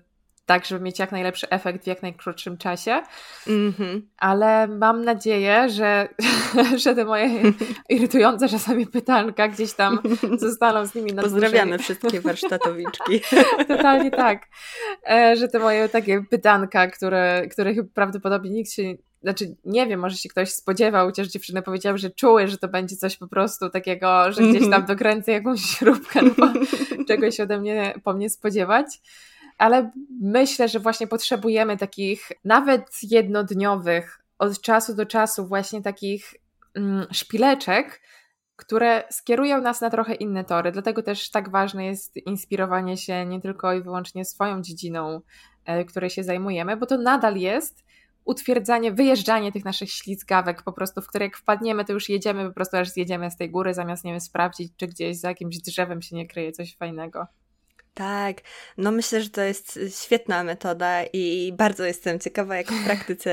tak, 0.47 0.67
żeby 0.67 0.85
mieć 0.85 0.99
jak 0.99 1.13
najlepszy 1.13 1.51
efekt 1.51 1.85
w 1.85 1.87
jak 1.87 2.03
najkrótszym 2.03 2.59
czasie. 2.59 3.03
Mm-hmm. 3.47 4.01
Ale 4.19 4.69
mam 4.69 5.05
nadzieję, 5.05 5.69
że, 5.69 6.09
że 6.83 6.95
te 6.95 7.05
moje 7.05 7.29
irytujące 7.89 8.49
czasami 8.49 8.87
pytanka 8.87 9.49
gdzieś 9.49 9.73
tam 9.73 9.99
zostaną 10.39 10.87
z 10.87 10.95
nimi 10.95 11.13
na 11.13 11.23
Pozdrawiamy 11.23 11.79
wszystkie 11.79 12.21
warsztatowiczki. 12.21 13.21
Totalnie 13.69 14.11
tak. 14.11 14.43
E, 15.11 15.37
że 15.37 15.49
te 15.49 15.59
moje 15.59 15.89
takie 15.89 16.25
pytanka, 16.31 16.87
które, 16.87 17.49
których 17.49 17.79
prawdopodobnie 17.95 18.51
nikt 18.51 18.71
się 18.71 18.83
znaczy 19.23 19.57
nie 19.65 19.87
wiem, 19.87 20.01
może 20.01 20.17
się 20.17 20.29
ktoś 20.29 20.53
spodziewał, 20.53 21.07
chociaż 21.07 21.29
dziewczyny 21.29 21.63
powiedziały, 21.63 21.99
że 21.99 22.11
czuły, 22.11 22.49
że 22.49 22.59
to 22.59 22.69
będzie 22.69 22.97
coś 22.97 23.17
po 23.17 23.29
prostu 23.29 23.71
takiego, 23.71 24.33
że 24.33 24.43
gdzieś 24.43 24.71
tam 24.71 24.87
dokręcę 24.87 25.33
jakąś 25.33 25.61
śrubkę, 25.61 26.21
no 26.39 26.53
czegoś 27.09 27.41
ode 27.41 27.59
mnie 27.59 27.95
po 28.05 28.13
mnie 28.13 28.31
spodziewać 28.31 29.01
ale 29.63 29.91
myślę, 30.21 30.69
że 30.69 30.81
właśnie 30.81 31.07
potrzebujemy 31.07 31.77
takich 31.77 32.33
nawet 32.45 32.91
jednodniowych, 33.03 34.21
od 34.39 34.61
czasu 34.61 34.95
do 34.95 35.07
czasu, 35.07 35.47
właśnie 35.47 35.83
takich 35.83 36.35
mm, 36.75 37.07
szpileczek, 37.13 38.01
które 38.57 39.05
skierują 39.11 39.61
nas 39.61 39.81
na 39.81 39.91
trochę 39.91 40.15
inne 40.15 40.45
tory. 40.45 40.73
Dlatego 40.73 41.03
też 41.03 41.31
tak 41.31 41.51
ważne 41.51 41.87
jest 41.87 42.17
inspirowanie 42.17 42.97
się 42.97 43.27
nie 43.27 43.41
tylko 43.41 43.73
i 43.73 43.83
wyłącznie 43.83 44.25
swoją 44.25 44.63
dziedziną, 44.63 45.21
e, 45.65 45.85
której 45.85 46.11
się 46.11 46.25
zajmujemy, 46.25 46.77
bo 46.77 46.87
to 46.87 46.99
nadal 46.99 47.37
jest 47.37 47.85
utwierdzanie, 48.25 48.93
wyjeżdżanie 48.93 49.53
tych 49.53 49.65
naszych 49.65 49.91
ślizgawek, 49.91 50.63
po 50.63 50.73
prostu, 50.73 51.01
w 51.01 51.07
które 51.07 51.25
jak 51.25 51.37
wpadniemy, 51.37 51.85
to 51.85 51.93
już 51.93 52.09
jedziemy, 52.09 52.49
po 52.49 52.55
prostu 52.55 52.77
aż 52.77 52.89
zjedziemy 52.89 53.31
z 53.31 53.37
tej 53.37 53.51
góry, 53.51 53.75
zamiast, 53.75 54.05
nie 54.05 54.13
wiem, 54.13 54.21
sprawdzić, 54.21 54.73
czy 54.77 54.87
gdzieś 54.87 55.17
za 55.17 55.29
jakimś 55.29 55.59
drzewem 55.59 56.03
się 56.03 56.17
nie 56.17 56.27
kryje 56.27 56.53
coś 56.53 56.77
fajnego. 56.77 57.27
Tak, 57.95 58.37
no 58.79 58.93
myślę, 58.93 59.21
że 59.21 59.31
to 59.31 59.41
jest 59.41 59.81
świetna 60.03 60.45
metoda 60.45 61.05
i 61.13 61.53
bardzo 61.57 61.85
jestem 61.85 62.21
ciekawa, 62.21 62.57
jak 62.57 62.67
w 62.67 62.85
praktyce 62.85 63.31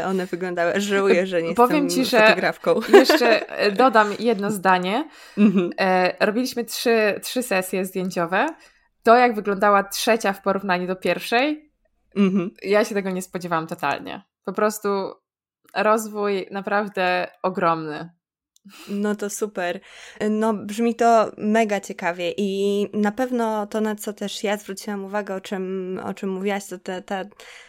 e, 0.00 0.06
one 0.06 0.26
wyglądały. 0.26 0.80
Żałuję, 0.80 1.26
że 1.26 1.42
nie 1.42 1.54
Powiem 1.54 1.84
jestem 1.84 2.04
ci, 2.04 2.10
że 2.10 2.20
fotografką. 2.20 2.80
Jeszcze 2.92 3.48
e, 3.48 3.72
dodam 3.72 4.08
jedno 4.18 4.50
zdanie. 4.50 5.08
Mhm. 5.38 5.70
E, 5.80 6.26
robiliśmy 6.26 6.64
trzy, 6.64 7.20
trzy 7.22 7.42
sesje 7.42 7.84
zdjęciowe. 7.84 8.46
To, 9.02 9.16
jak 9.16 9.34
wyglądała 9.34 9.84
trzecia 9.84 10.32
w 10.32 10.42
porównaniu 10.42 10.86
do 10.86 10.96
pierwszej, 10.96 11.70
mhm. 12.16 12.50
ja 12.62 12.84
się 12.84 12.94
tego 12.94 13.10
nie 13.10 13.22
spodziewałam 13.22 13.66
totalnie. 13.66 14.22
Po 14.44 14.52
prostu 14.52 14.88
rozwój 15.74 16.46
naprawdę 16.50 17.28
ogromny. 17.42 18.10
No 18.88 19.14
to 19.14 19.30
super. 19.30 19.80
No 20.30 20.54
brzmi 20.54 20.94
to 20.94 21.30
mega 21.36 21.80
ciekawie 21.80 22.34
i 22.36 22.86
na 22.92 23.12
pewno 23.12 23.66
to, 23.66 23.80
na 23.80 23.94
co 23.94 24.12
też 24.12 24.44
ja 24.44 24.56
zwróciłam 24.56 25.04
uwagę, 25.04 25.34
o 25.34 25.40
czym, 25.40 26.00
o 26.04 26.14
czym 26.14 26.30
mówiłaś, 26.30 26.66
to 26.66 26.78
ta, 26.78 27.02
ta 27.02 27.24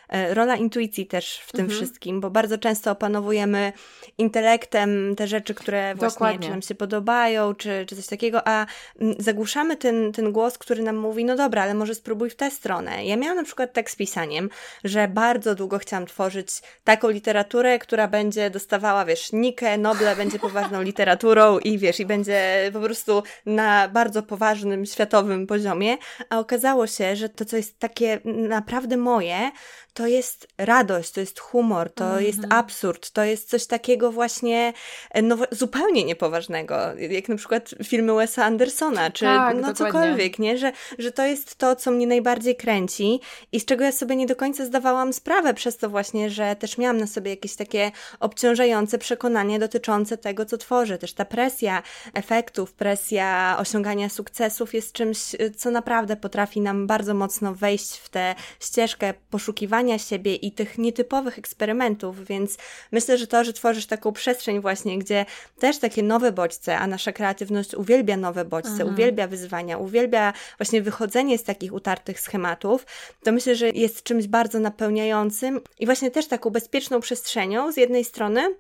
E, 0.10 0.34
rola 0.34 0.56
intuicji 0.56 1.06
też 1.06 1.40
w 1.46 1.52
tym 1.52 1.66
mhm. 1.66 1.78
wszystkim, 1.78 2.22
bo 2.22 2.30
bardzo 2.30 2.58
często 2.58 2.92
opanowujemy 2.92 3.74
intelektem 4.18 5.16
te 5.16 5.28
rzeczy, 5.28 5.54
które 5.54 5.96
właśnie 5.96 6.40
czy 6.40 6.50
nam 6.50 6.62
się 6.62 6.76
podobają, 6.76 7.56
czy, 7.56 7.86
czy 7.88 7.96
coś 7.96 8.08
takiego, 8.08 8.48
a 8.48 8.66
mm, 9.00 9.16
zagłuszamy 9.20 9.78
ten, 9.78 10.12
ten 10.12 10.32
głos, 10.32 10.58
który 10.58 10.84
nam 10.84 10.96
mówi, 10.96 11.26
no 11.26 11.36
dobra, 11.36 11.64
ale 11.64 11.74
może 11.74 11.96
spróbuj 11.96 12.30
w 12.30 12.36
tę 12.36 12.52
stronę. 12.52 13.06
Ja 13.06 13.18
miałam 13.18 13.38
na 13.38 13.44
przykład 13.44 13.74
tak 13.74 13.92
z 13.92 13.96
pisaniem, 13.96 14.50
że 14.84 15.08
bardzo 15.08 15.56
długo 15.56 15.80
chciałam 15.80 16.06
tworzyć 16.06 16.50
taką 16.84 17.10
literaturę, 17.10 17.80
która 17.80 18.08
będzie 18.08 18.50
dostawała, 18.50 19.06
wiesz, 19.06 19.34
Nikę, 19.34 19.78
Noble 19.78 20.16
będzie 20.16 20.40
poważną 20.40 20.82
literaturą 20.88 21.60
i 21.60 21.78
wiesz, 21.78 22.00
i 22.00 22.06
będzie 22.06 22.70
po 22.74 22.80
prostu 22.80 23.24
na 23.46 23.88
bardzo 23.88 24.24
poważnym, 24.24 24.86
światowym 24.86 25.48
poziomie, 25.48 25.98
a 26.30 26.40
okazało 26.40 26.88
się, 26.88 27.16
że 27.16 27.30
to, 27.30 27.46
co 27.46 27.58
jest 27.58 27.80
takie 27.80 28.20
naprawdę 28.26 28.98
moje, 28.98 29.52
to 29.98 30.08
jest 30.08 30.48
radość, 30.58 31.12
to 31.12 31.20
jest 31.20 31.40
humor, 31.40 31.94
to 31.94 32.06
mm 32.06 32.18
-hmm. 32.18 32.26
jest 32.26 32.40
absurd, 32.50 33.12
to 33.12 33.24
jest 33.24 33.50
coś 33.50 33.66
takiego 33.66 34.12
właśnie 34.12 34.74
e, 35.12 35.22
no, 35.22 35.38
zupełnie 35.52 36.04
niepoważnego, 36.04 36.76
jak 37.10 37.30
na 37.30 37.36
przykład 37.36 37.70
filmy 37.84 38.14
Wesa 38.14 38.46
Andersona, 38.46 39.12
czy 39.12 39.26
tak, 39.26 39.56
no 39.56 39.62
dokładnie. 39.62 39.86
cokolwiek, 39.86 40.40
nie? 40.40 40.58
Że, 40.58 40.72
że 41.00 41.12
to 41.12 41.26
jest 41.26 41.56
to, 41.56 41.76
co 41.76 41.92
mnie 41.92 42.08
najbardziej 42.08 42.56
kręci 42.56 43.20
i 43.52 43.60
z 43.60 43.66
czego 43.66 43.84
ja 43.84 43.92
sobie 43.92 44.16
nie 44.16 44.26
do 44.26 44.36
końca 44.36 44.66
zdawałam 44.66 45.14
sprawę 45.14 45.54
przez 45.54 45.78
to 45.78 45.90
właśnie, 45.90 46.30
że 46.30 46.56
też 46.56 46.78
miałam 46.78 46.98
na 46.98 47.08
sobie 47.08 47.32
jakieś 47.32 47.56
takie 47.56 47.92
obciążające 48.20 48.98
przekonanie 48.98 49.60
dotyczące 49.60 50.18
tego, 50.18 50.46
co 50.46 50.58
tworzę. 50.58 50.98
Też 50.98 51.14
ta 51.14 51.26
presja 51.26 51.84
efektów, 52.14 52.74
presja 52.74 53.58
osiągania 53.60 54.10
sukcesów 54.10 54.74
jest 54.74 54.94
czymś, 54.94 55.20
co 55.58 55.72
naprawdę 55.72 56.16
potrafi 56.16 56.62
nam 56.62 56.88
bardzo 56.88 57.14
mocno 57.14 57.54
wejść 57.54 57.98
w 57.98 58.10
tę 58.10 58.36
ścieżkę 58.60 59.14
poszukiwania 59.30 59.87
siebie 59.98 60.36
i 60.36 60.52
tych 60.52 60.78
nietypowych 60.78 61.40
eksperymentów, 61.40 62.26
więc 62.26 62.58
myślę, 62.92 63.18
że 63.18 63.28
to, 63.28 63.44
że 63.44 63.54
tworzysz 63.54 63.86
taką 63.86 64.12
przestrzeń 64.12 64.62
właśnie, 64.62 65.00
gdzie 65.00 65.26
też 65.60 65.78
takie 65.78 66.04
nowe 66.04 66.32
bodźce, 66.32 66.78
a 66.78 66.88
nasza 66.88 67.12
kreatywność 67.12 67.76
uwielbia 67.76 68.18
nowe 68.18 68.46
bodźce, 68.46 68.72
mhm. 68.72 68.94
uwielbia 68.94 69.28
wyzwania, 69.28 69.78
uwielbia 69.78 70.34
właśnie 70.58 70.82
wychodzenie 70.82 71.38
z 71.38 71.44
takich 71.44 71.74
utartych 71.74 72.20
schematów, 72.20 72.86
to 73.24 73.32
myślę, 73.32 73.56
że 73.56 73.70
jest 73.70 74.04
czymś 74.04 74.28
bardzo 74.28 74.60
napełniającym 74.60 75.62
i 75.80 75.86
właśnie 75.86 76.12
też 76.12 76.28
taką 76.28 76.50
bezpieczną 76.50 77.00
przestrzenią 77.00 77.72
z 77.72 77.78
jednej 77.78 78.04
strony, 78.04 78.56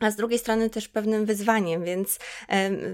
a 0.00 0.10
z 0.10 0.16
drugiej 0.16 0.38
strony 0.38 0.70
też 0.70 0.88
pewnym 0.88 1.26
wyzwaniem, 1.26 1.84
więc 1.84 2.18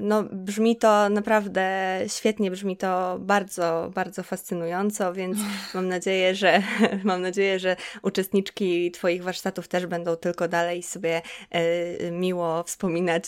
no, 0.00 0.22
brzmi 0.32 0.76
to 0.76 1.08
naprawdę 1.08 1.98
świetnie, 2.06 2.50
brzmi 2.50 2.76
to 2.76 3.16
bardzo, 3.20 3.90
bardzo 3.94 4.22
fascynująco, 4.22 5.12
więc 5.12 5.38
mam 5.74 5.88
nadzieję, 5.88 6.34
że 6.34 6.62
mam 7.04 7.22
nadzieję, 7.22 7.58
że 7.58 7.76
uczestniczki 8.02 8.90
Twoich 8.90 9.22
warsztatów 9.22 9.68
też 9.68 9.86
będą 9.86 10.16
tylko 10.16 10.48
dalej 10.48 10.82
sobie 10.82 11.22
e, 11.50 12.10
miło 12.10 12.62
wspominać 12.62 13.24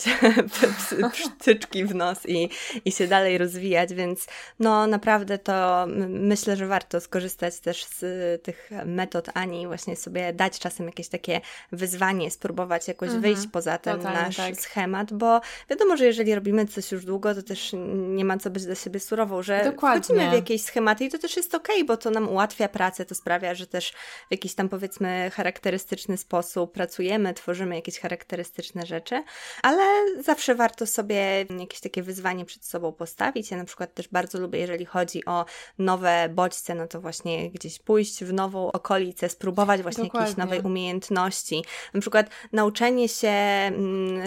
psztyczki 1.13 1.85
w 1.85 1.95
nos 1.95 2.25
i, 2.25 2.49
i 2.85 2.91
się 2.91 3.07
dalej 3.07 3.37
rozwijać, 3.37 3.93
więc 3.93 4.27
no 4.59 4.87
naprawdę 4.87 5.37
to 5.37 5.85
myślę, 6.09 6.55
że 6.55 6.67
warto 6.67 7.01
skorzystać 7.01 7.59
też 7.59 7.85
z 7.85 8.43
tych 8.43 8.69
metod 8.85 9.29
Ani, 9.33 9.67
właśnie 9.67 9.95
sobie 9.95 10.33
dać 10.33 10.59
czasem 10.59 10.85
jakieś 10.85 11.07
takie 11.07 11.41
wyzwanie, 11.71 12.31
spróbować 12.31 12.87
jakoś 12.87 13.07
mhm. 13.07 13.21
wyjść 13.21 13.47
poza 13.51 13.66
poza 13.67 13.77
ten 13.77 13.97
Totalnie, 13.97 14.21
nasz 14.21 14.35
tak. 14.35 14.55
schemat, 14.55 15.13
bo 15.13 15.41
wiadomo, 15.69 15.97
że 15.97 16.05
jeżeli 16.05 16.35
robimy 16.35 16.65
coś 16.65 16.91
już 16.91 17.05
długo, 17.05 17.35
to 17.35 17.43
też 17.43 17.71
nie 17.93 18.25
ma 18.25 18.37
co 18.37 18.49
być 18.49 18.65
dla 18.65 18.75
siebie 18.75 18.99
surową, 18.99 19.41
że 19.41 19.63
Dokładnie. 19.65 20.03
wchodzimy 20.03 20.29
w 20.29 20.33
jakieś 20.33 20.61
schematy 20.61 21.05
i 21.05 21.09
to 21.09 21.17
też 21.17 21.37
jest 21.37 21.55
okej, 21.55 21.75
okay, 21.75 21.85
bo 21.85 21.97
to 21.97 22.11
nam 22.11 22.29
ułatwia 22.29 22.67
pracę, 22.67 23.05
to 23.05 23.15
sprawia, 23.15 23.55
że 23.55 23.67
też 23.67 23.91
w 24.27 24.31
jakiś 24.31 24.55
tam 24.55 24.69
powiedzmy 24.69 25.31
charakterystyczny 25.33 26.17
sposób 26.17 26.73
pracujemy, 26.73 27.33
tworzymy 27.33 27.75
jakieś 27.75 27.99
charakterystyczne 27.99 28.85
rzeczy, 28.85 29.23
ale 29.63 29.83
zawsze 30.19 30.55
warto 30.55 30.85
sobie 30.85 31.45
jakieś 31.59 31.79
takie 31.79 32.03
wyzwanie 32.03 32.45
przed 32.45 32.65
sobą 32.65 32.91
postawić. 32.91 33.51
Ja 33.51 33.57
na 33.57 33.65
przykład 33.65 33.93
też 33.93 34.07
bardzo 34.07 34.39
lubię, 34.39 34.59
jeżeli 34.59 34.85
chodzi 34.85 35.25
o 35.25 35.45
nowe 35.77 36.29
bodźce, 36.29 36.75
no 36.75 36.87
to 36.87 37.01
właśnie 37.01 37.51
gdzieś 37.51 37.79
pójść 37.79 38.23
w 38.23 38.33
nową 38.33 38.71
okolicę, 38.71 39.29
spróbować 39.29 39.81
właśnie 39.81 40.03
Dokładnie. 40.03 40.29
jakiejś 40.29 40.37
nowej 40.37 40.61
umiejętności. 40.61 41.63
Na 41.93 42.01
przykład 42.01 42.29
nauczenie 42.51 43.09
się 43.09 43.33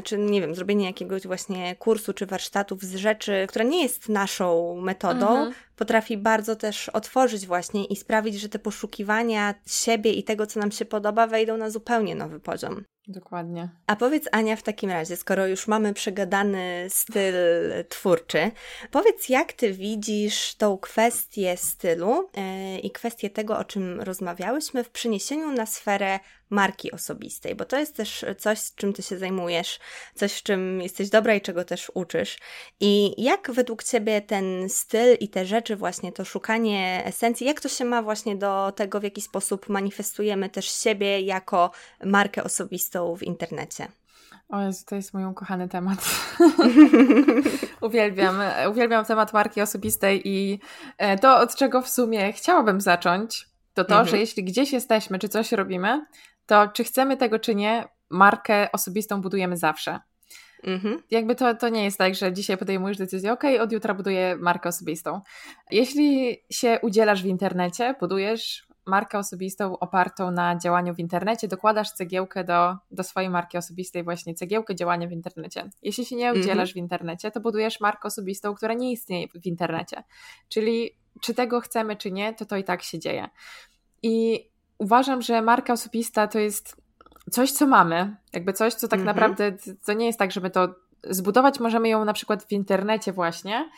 czy 0.04 0.18
nie 0.18 0.40
wiem, 0.40 0.54
zrobienie 0.54 0.86
jakiegoś 0.86 1.26
właśnie 1.26 1.76
kursu 1.76 2.12
czy 2.12 2.26
warsztatów 2.26 2.82
z 2.82 2.94
rzeczy, 2.94 3.46
która 3.48 3.64
nie 3.64 3.82
jest 3.82 4.08
naszą 4.08 4.76
metodą, 4.80 5.28
mhm. 5.28 5.52
Potrafi 5.80 6.16
bardzo 6.16 6.56
też 6.56 6.88
otworzyć 6.88 7.46
właśnie 7.46 7.84
i 7.84 7.96
sprawić, 7.96 8.40
że 8.40 8.48
te 8.48 8.58
poszukiwania 8.58 9.54
siebie 9.66 10.12
i 10.12 10.24
tego, 10.24 10.46
co 10.46 10.60
nam 10.60 10.72
się 10.72 10.84
podoba, 10.84 11.26
wejdą 11.26 11.56
na 11.56 11.70
zupełnie 11.70 12.14
nowy 12.14 12.40
poziom. 12.40 12.84
Dokładnie. 13.08 13.68
A 13.86 13.96
powiedz 13.96 14.28
Ania 14.32 14.56
w 14.56 14.62
takim 14.62 14.90
razie, 14.90 15.16
skoro 15.16 15.46
już 15.46 15.68
mamy 15.68 15.94
przegadany 15.94 16.86
styl 16.88 17.34
twórczy, 17.88 18.50
powiedz 18.90 19.28
jak 19.28 19.52
ty 19.52 19.72
widzisz 19.72 20.54
tą 20.54 20.78
kwestię 20.78 21.56
stylu 21.56 22.28
yy, 22.36 22.78
i 22.78 22.90
kwestię 22.90 23.30
tego, 23.30 23.58
o 23.58 23.64
czym 23.64 24.00
rozmawiałyśmy 24.00 24.84
w 24.84 24.90
przeniesieniu 24.90 25.52
na 25.52 25.66
sferę 25.66 26.20
marki 26.50 26.92
osobistej, 26.92 27.54
bo 27.54 27.64
to 27.64 27.78
jest 27.78 27.96
też 27.96 28.24
coś, 28.38 28.58
z 28.58 28.74
czym 28.74 28.92
ty 28.92 29.02
się 29.02 29.18
zajmujesz, 29.18 29.78
coś, 30.14 30.32
w 30.32 30.42
czym 30.42 30.80
jesteś 30.80 31.10
dobra 31.10 31.34
i 31.34 31.40
czego 31.40 31.64
też 31.64 31.90
uczysz. 31.94 32.38
I 32.80 33.22
jak 33.22 33.50
według 33.50 33.84
ciebie 33.84 34.20
ten 34.20 34.68
styl 34.68 35.16
i 35.20 35.28
te 35.28 35.46
rzeczy, 35.46 35.69
właśnie 35.76 36.12
to 36.12 36.24
szukanie 36.24 37.02
esencji, 37.04 37.46
jak 37.46 37.60
to 37.60 37.68
się 37.68 37.84
ma 37.84 38.02
właśnie 38.02 38.36
do 38.36 38.72
tego, 38.76 39.00
w 39.00 39.02
jaki 39.02 39.20
sposób 39.20 39.68
manifestujemy 39.68 40.48
też 40.48 40.70
siebie 40.70 41.20
jako 41.20 41.70
markę 42.04 42.44
osobistą 42.44 43.16
w 43.16 43.22
internecie? 43.22 43.88
O 44.48 44.60
Jezu, 44.60 44.84
to 44.86 44.96
jest 44.96 45.14
mój 45.14 45.24
ukochany 45.24 45.68
temat. 45.68 45.98
uwielbiam, 47.80 48.36
uwielbiam 48.70 49.04
temat 49.04 49.32
marki 49.32 49.60
osobistej 49.60 50.28
i 50.28 50.60
e, 50.98 51.18
to, 51.18 51.38
od 51.38 51.54
czego 51.54 51.82
w 51.82 51.88
sumie 51.88 52.32
chciałabym 52.32 52.80
zacząć, 52.80 53.48
to 53.74 53.84
to, 53.84 53.94
mhm. 53.94 54.08
że 54.08 54.18
jeśli 54.18 54.44
gdzieś 54.44 54.72
jesteśmy, 54.72 55.18
czy 55.18 55.28
coś 55.28 55.52
robimy, 55.52 56.06
to 56.46 56.68
czy 56.68 56.84
chcemy 56.84 57.16
tego, 57.16 57.38
czy 57.38 57.54
nie, 57.54 57.88
markę 58.10 58.72
osobistą 58.72 59.20
budujemy 59.20 59.56
zawsze. 59.56 60.00
Mhm. 60.62 61.02
Jakby 61.10 61.34
to, 61.34 61.54
to 61.54 61.68
nie 61.68 61.84
jest 61.84 61.98
tak, 61.98 62.14
że 62.14 62.32
dzisiaj 62.32 62.58
podejmujesz 62.58 62.96
decyzję, 62.96 63.32
ok, 63.32 63.44
od 63.60 63.72
jutra 63.72 63.94
buduję 63.94 64.36
markę 64.36 64.68
osobistą. 64.68 65.20
Jeśli 65.70 66.38
się 66.50 66.78
udzielasz 66.82 67.22
w 67.22 67.26
internecie, 67.26 67.94
budujesz 68.00 68.70
markę 68.86 69.18
osobistą 69.18 69.78
opartą 69.78 70.30
na 70.30 70.58
działaniu 70.58 70.94
w 70.94 70.98
internecie, 70.98 71.48
dokładasz 71.48 71.92
cegiełkę 71.92 72.44
do, 72.44 72.76
do 72.90 73.02
swojej 73.02 73.30
marki 73.30 73.58
osobistej, 73.58 74.04
właśnie 74.04 74.34
cegiełkę 74.34 74.74
działania 74.74 75.08
w 75.08 75.12
internecie. 75.12 75.70
Jeśli 75.82 76.04
się 76.04 76.16
nie 76.16 76.28
mhm. 76.28 76.44
udzielasz 76.44 76.70
-hmm. 76.70 76.74
w 76.74 76.76
internecie, 76.76 77.30
to 77.30 77.40
budujesz 77.40 77.80
markę 77.80 78.08
osobistą, 78.08 78.54
która 78.54 78.74
nie 78.74 78.92
istnieje 78.92 79.28
w 79.28 79.46
internecie. 79.46 80.02
Czyli 80.48 80.90
czy 81.20 81.34
tego 81.34 81.60
chcemy, 81.60 81.96
czy 81.96 82.12
nie, 82.12 82.34
to 82.34 82.46
to 82.46 82.56
i 82.56 82.64
tak 82.64 82.82
się 82.82 82.98
dzieje. 82.98 83.28
I 84.02 84.46
uważam, 84.78 85.22
że 85.22 85.42
marka 85.42 85.72
osobista 85.72 86.28
to 86.28 86.38
jest 86.38 86.76
coś, 87.30 87.52
co 87.52 87.66
mamy, 87.66 88.16
jakby 88.32 88.52
coś, 88.52 88.74
co 88.74 88.88
tak 88.88 89.00
mm 89.00 89.04
-hmm. 89.04 89.14
naprawdę, 89.14 89.52
to 89.86 89.92
nie 89.92 90.06
jest 90.06 90.18
tak, 90.18 90.32
żeby 90.32 90.50
to 90.50 90.74
zbudować 91.10 91.60
możemy 91.60 91.88
ją 91.88 92.04
na 92.04 92.12
przykład 92.12 92.44
w 92.44 92.52
internecie 92.52 93.12
właśnie, 93.12 93.70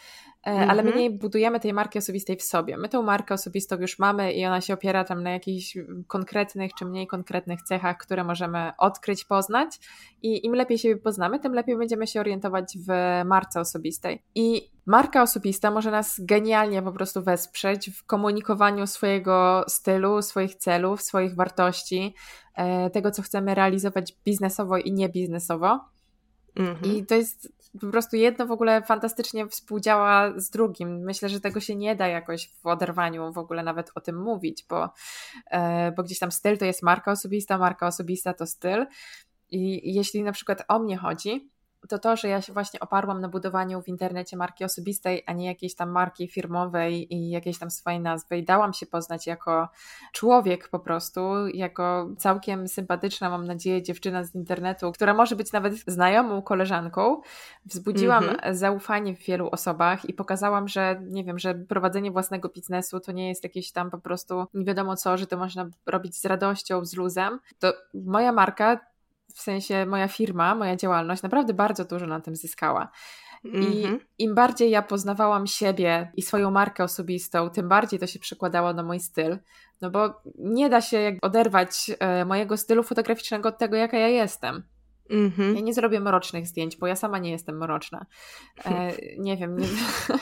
mm 0.43 0.61
-hmm. 0.61 0.71
ale 0.71 0.83
my 0.83 0.89
mhm. 0.89 1.03
nie 1.03 1.11
budujemy 1.11 1.61
tej 1.61 1.73
marki 1.73 1.99
osobistej 1.99 2.37
w 2.37 2.43
sobie. 2.43 2.77
My 2.77 2.89
tą 2.89 3.03
markę 3.03 3.35
osobistą 3.35 3.77
już 3.81 3.99
mamy 3.99 4.33
i 4.33 4.47
ona 4.47 4.61
się 4.61 4.75
opiera 4.75 5.05
tam 5.05 5.23
na 5.23 5.31
jakichś 5.31 5.79
konkretnych 6.07 6.75
czy 6.79 6.85
mniej 6.85 7.07
konkretnych 7.07 7.63
cechach, 7.63 7.97
które 7.99 8.25
możemy 8.25 8.73
odkryć, 8.79 9.25
poznać 9.25 9.81
i 10.23 10.47
im 10.47 10.55
lepiej 10.55 10.79
siebie 10.79 10.97
poznamy, 10.97 11.41
tym 11.41 11.55
lepiej 11.55 11.77
będziemy 11.77 12.07
się 12.07 12.21
orientować 12.21 12.79
w 12.89 12.93
marce 13.25 13.61
osobistej. 13.61 14.23
I 14.35 14.71
marka 14.87 15.23
osobista 15.23 15.71
może 15.71 15.91
nas 15.91 16.21
genialnie 16.21 16.83
po 16.83 16.93
prostu 16.93 17.23
wesprzeć 17.23 17.91
w 17.91 18.07
komunikowaniu 18.07 18.87
swojego 18.87 19.65
stylu, 19.69 20.23
swoich 20.23 20.55
celów, 20.55 21.03
swoich 21.03 21.35
wartości, 21.35 22.15
e, 22.55 22.91
tego, 22.91 23.11
co 23.11 23.23
chcemy 23.23 23.55
realizować 23.55 24.17
biznesowo 24.25 24.77
i 24.77 24.93
niebiznesowo. 24.93 25.92
Mhm. 26.57 26.95
I 26.97 27.07
to 27.07 27.15
jest 27.15 27.53
po 27.81 27.87
prostu 27.87 28.17
jedno 28.17 28.47
w 28.47 28.51
ogóle 28.51 28.83
fantastycznie 28.83 29.47
współdziała 29.47 30.33
z 30.37 30.51
drugim. 30.51 30.99
Myślę, 31.05 31.29
że 31.29 31.41
tego 31.41 31.61
się 31.61 31.77
nie 31.77 31.97
da 31.97 32.09
jakoś 32.09 32.51
w 32.63 32.67
oderwaniu 32.67 33.33
w 33.33 33.39
ogóle 33.39 33.63
nawet 33.63 33.91
o 33.95 34.01
tym 34.01 34.23
mówić, 34.23 34.65
bo, 34.69 34.91
e, 35.51 35.93
bo 35.93 36.03
gdzieś 36.03 36.19
tam 36.19 36.33
styl 36.33 36.59
to 36.59 36.65
jest 36.65 36.83
marka 36.83 37.13
osobista, 37.13 37.59
marka 37.59 37.87
osobista 37.87 38.35
to 38.35 38.47
styl. 38.47 38.87
I 39.51 39.95
jeśli 39.95 40.23
na 40.23 40.33
przykład 40.33 40.65
o 40.69 40.79
mnie 40.79 40.97
chodzi, 40.97 41.51
to 41.89 41.99
to, 41.99 42.17
że 42.17 42.29
ja 42.29 42.43
się 42.43 42.53
właśnie 42.53 42.81
oparłam 42.81 43.21
na 43.21 43.29
budowaniu 43.29 43.83
w 43.83 43.89
internecie 43.89 44.37
marki 44.37 44.65
osobistej, 44.65 45.23
a 45.27 45.33
nie 45.33 45.47
jakiejś 45.47 45.75
tam 45.75 45.91
marki 45.91 46.29
firmowej 46.29 47.15
i 47.15 47.31
jakiejś 47.31 47.59
tam 47.59 47.71
swojej 47.71 48.01
nazwy 48.01 48.39
i 48.39 48.45
dałam 48.45 48.73
się 48.73 48.87
poznać 48.87 49.27
jako 49.27 49.69
człowiek 50.13 50.69
po 50.69 50.79
prostu, 50.79 51.49
jako 51.55 52.09
całkiem 52.19 52.69
sympatyczna, 52.69 53.31
mam 53.31 53.47
nadzieję, 53.47 53.83
dziewczyna 53.83 54.25
z 54.25 54.35
internetu, 54.35 54.93
która 54.93 55.15
może 55.15 55.37
być 55.37 55.53
nawet 55.53 55.75
znajomą 55.87 56.43
koleżanką. 56.43 57.21
Wzbudziłam 57.65 58.25
mm 58.25 58.37
-hmm. 58.37 58.55
zaufanie 58.55 59.17
w 59.17 59.19
wielu 59.19 59.49
osobach 59.51 60.05
i 60.05 60.15
pokazałam, 60.15 60.69
że 60.69 61.01
nie 61.03 61.25
wiem, 61.25 61.39
że 61.39 61.55
prowadzenie 61.55 62.11
własnego 62.11 62.49
biznesu 62.49 63.01
to 63.01 63.13
nie 63.13 63.29
jest 63.29 63.45
jakieś 63.45 63.73
tam 63.73 63.91
po 63.91 63.99
prostu 63.99 64.47
nie 64.55 64.65
wiadomo 64.65 64.97
co, 64.97 65.17
że 65.17 65.27
to 65.27 65.37
można 65.37 65.67
robić 65.87 66.17
z 66.17 66.25
radością, 66.25 66.85
z 66.85 66.97
luzem. 66.97 67.39
To 67.59 67.73
moja 67.95 68.33
marka 68.33 68.92
w 69.35 69.41
sensie 69.41 69.87
moja 69.87 70.09
firma, 70.09 70.55
moja 70.55 70.77
działalność 70.77 71.23
naprawdę 71.23 71.55
bardzo 71.55 71.85
dużo 71.85 72.07
na 72.07 72.21
tym 72.21 72.37
zyskała. 72.37 72.91
I 73.45 73.49
mm-hmm. 73.49 73.99
im 74.19 74.35
bardziej 74.35 74.71
ja 74.71 74.83
poznawałam 74.83 75.47
siebie 75.47 76.13
i 76.17 76.23
swoją 76.23 76.51
markę 76.51 76.85
osobistą, 76.85 77.51
tym 77.51 77.69
bardziej 77.69 78.01
to 78.01 78.07
się 78.07 78.19
przekładało 78.19 78.73
na 78.73 78.83
mój 78.83 79.01
styl. 79.01 79.39
No 79.81 79.91
bo 79.91 80.23
nie 80.39 80.71
da 80.71 80.81
się 80.81 81.17
oderwać 81.23 81.91
e, 81.99 82.25
mojego 82.25 82.57
stylu 82.57 82.83
fotograficznego 82.83 83.49
od 83.49 83.59
tego, 83.59 83.77
jaka 83.77 83.99
ja 83.99 84.09
jestem. 84.09 84.63
Mm-hmm. 85.11 85.55
Ja 85.55 85.61
nie 85.61 85.75
zrobię 85.75 86.01
mrocznych 86.01 86.47
zdjęć, 86.47 86.77
bo 86.77 86.87
ja 86.87 86.97
sama 86.97 87.19
nie 87.19 87.31
jestem 87.31 87.59
mroczna. 87.59 88.07
E, 88.65 88.93
nie 89.19 89.37
wiem, 89.37 89.59
nie, 89.59 89.67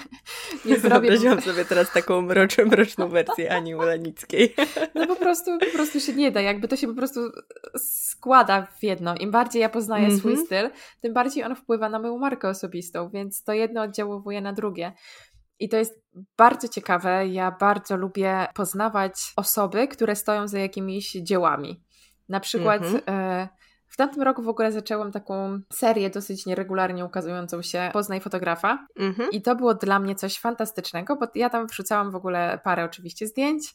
nie 0.64 0.78
zrobię... 0.78 1.00
Wyobraziłam 1.00 1.40
sobie 1.40 1.64
teraz 1.64 1.92
taką 1.92 2.22
mroczną, 2.22 2.64
mroczną 2.64 3.08
wersję 3.08 3.52
Ani 3.52 3.74
Ulanickiej. 3.74 4.54
No 4.94 5.06
po 5.06 5.16
prostu, 5.16 5.58
po 5.58 5.76
prostu 5.76 6.00
się 6.00 6.12
nie 6.12 6.30
da, 6.30 6.40
jakby 6.40 6.68
to 6.68 6.76
się 6.76 6.86
po 6.86 6.94
prostu 6.94 7.20
składa 7.76 8.66
w 8.78 8.82
jedno. 8.82 9.14
Im 9.14 9.30
bardziej 9.30 9.62
ja 9.62 9.68
poznaję 9.68 10.08
mm-hmm. 10.08 10.18
swój 10.18 10.36
styl, 10.36 10.70
tym 11.00 11.14
bardziej 11.14 11.44
on 11.44 11.56
wpływa 11.56 11.88
na 11.88 11.98
moją 11.98 12.18
markę 12.18 12.48
osobistą, 12.48 13.08
więc 13.08 13.44
to 13.44 13.52
jedno 13.52 13.82
oddziałuje 13.82 14.40
na 14.40 14.52
drugie. 14.52 14.92
I 15.58 15.68
to 15.68 15.76
jest 15.76 16.02
bardzo 16.36 16.68
ciekawe. 16.68 17.26
Ja 17.26 17.56
bardzo 17.60 17.96
lubię 17.96 18.46
poznawać 18.54 19.32
osoby, 19.36 19.88
które 19.88 20.16
stoją 20.16 20.48
za 20.48 20.58
jakimiś 20.58 21.12
dziełami. 21.12 21.82
Na 22.28 22.40
przykład... 22.40 22.82
Mm-hmm. 22.82 23.10
E, 23.10 23.48
w 23.90 23.96
tamtym 23.96 24.22
roku 24.22 24.42
w 24.42 24.48
ogóle 24.48 24.72
zaczęłam 24.72 25.12
taką 25.12 25.60
serię 25.72 26.10
dosyć 26.10 26.46
nieregularnie 26.46 27.04
ukazującą 27.04 27.62
się 27.62 27.90
Poznaj 27.92 28.20
fotografa 28.20 28.86
mhm. 28.98 29.30
i 29.30 29.42
to 29.42 29.56
było 29.56 29.74
dla 29.74 29.98
mnie 29.98 30.14
coś 30.14 30.38
fantastycznego, 30.38 31.16
bo 31.16 31.26
ja 31.34 31.50
tam 31.50 31.66
wrzucałam 31.66 32.10
w 32.10 32.14
ogóle 32.16 32.60
parę 32.64 32.84
oczywiście 32.84 33.26
zdjęć, 33.26 33.74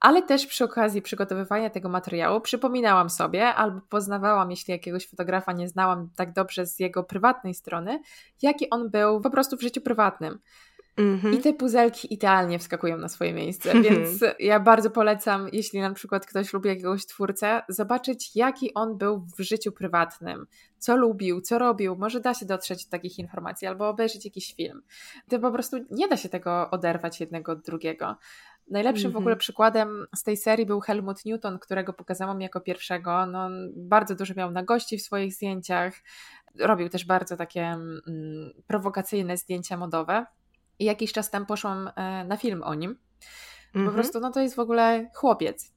ale 0.00 0.22
też 0.22 0.46
przy 0.46 0.64
okazji 0.64 1.02
przygotowywania 1.02 1.70
tego 1.70 1.88
materiału 1.88 2.40
przypominałam 2.40 3.10
sobie 3.10 3.46
albo 3.46 3.80
poznawałam, 3.88 4.50
jeśli 4.50 4.72
jakiegoś 4.72 5.08
fotografa 5.08 5.52
nie 5.52 5.68
znałam 5.68 6.10
tak 6.16 6.32
dobrze 6.32 6.66
z 6.66 6.78
jego 6.78 7.04
prywatnej 7.04 7.54
strony, 7.54 8.00
jaki 8.42 8.70
on 8.70 8.90
był 8.90 9.20
po 9.20 9.30
prostu 9.30 9.56
w 9.56 9.62
życiu 9.62 9.80
prywatnym. 9.80 10.38
Mm-hmm. 10.96 11.34
I 11.34 11.38
te 11.38 11.52
puzelki 11.52 12.14
idealnie 12.14 12.58
wskakują 12.58 12.96
na 12.96 13.08
swoje 13.08 13.32
miejsce, 13.32 13.72
mm-hmm. 13.72 13.82
więc 13.82 14.24
ja 14.38 14.60
bardzo 14.60 14.90
polecam, 14.90 15.48
jeśli 15.52 15.80
na 15.80 15.92
przykład 15.92 16.26
ktoś 16.26 16.52
lubi 16.52 16.68
jakiegoś 16.68 17.06
twórcę, 17.06 17.62
zobaczyć 17.68 18.36
jaki 18.36 18.74
on 18.74 18.98
był 18.98 19.26
w 19.38 19.42
życiu 19.42 19.72
prywatnym, 19.72 20.46
co 20.78 20.96
lubił, 20.96 21.40
co 21.40 21.58
robił, 21.58 21.96
może 21.96 22.20
da 22.20 22.34
się 22.34 22.46
dotrzeć 22.46 22.84
do 22.84 22.90
takich 22.90 23.18
informacji 23.18 23.68
albo 23.68 23.88
obejrzeć 23.88 24.24
jakiś 24.24 24.54
film. 24.54 24.82
To 25.28 25.38
po 25.38 25.52
prostu 25.52 25.76
nie 25.90 26.08
da 26.08 26.16
się 26.16 26.28
tego 26.28 26.70
oderwać 26.70 27.20
jednego 27.20 27.52
od 27.52 27.60
drugiego. 27.60 28.16
Najlepszym 28.70 29.10
mm-hmm. 29.10 29.14
w 29.14 29.16
ogóle 29.16 29.32
mhm. 29.32 29.38
przykładem 29.38 30.06
z 30.16 30.22
tej 30.22 30.36
serii 30.36 30.66
był 30.66 30.80
Helmut 30.80 31.24
Newton, 31.24 31.58
którego 31.58 31.92
pokazałam 31.92 32.40
jako 32.40 32.60
pierwszego. 32.60 33.26
No, 33.26 33.48
bardzo 33.76 34.14
dużo 34.14 34.34
miał 34.34 34.50
na 34.50 34.62
gości 34.62 34.98
w 34.98 35.02
swoich 35.02 35.34
zdjęciach. 35.34 35.94
Robił 36.58 36.88
też 36.88 37.04
bardzo 37.04 37.36
takie 37.36 37.62
mm, 37.62 38.00
prowokacyjne 38.66 39.36
zdjęcia 39.36 39.76
modowe. 39.76 40.26
I 40.80 40.84
jakiś 40.84 41.12
czas 41.12 41.30
temu 41.30 41.46
poszłam 41.46 41.90
e, 41.96 42.24
na 42.24 42.36
film 42.36 42.62
o 42.62 42.74
nim. 42.74 42.98
Po 43.72 43.78
mm 43.78 43.90
-hmm. 43.90 43.94
prostu, 43.94 44.20
no 44.20 44.30
to 44.30 44.40
jest 44.40 44.54
w 44.54 44.58
ogóle 44.58 45.10
chłopiec. 45.14 45.74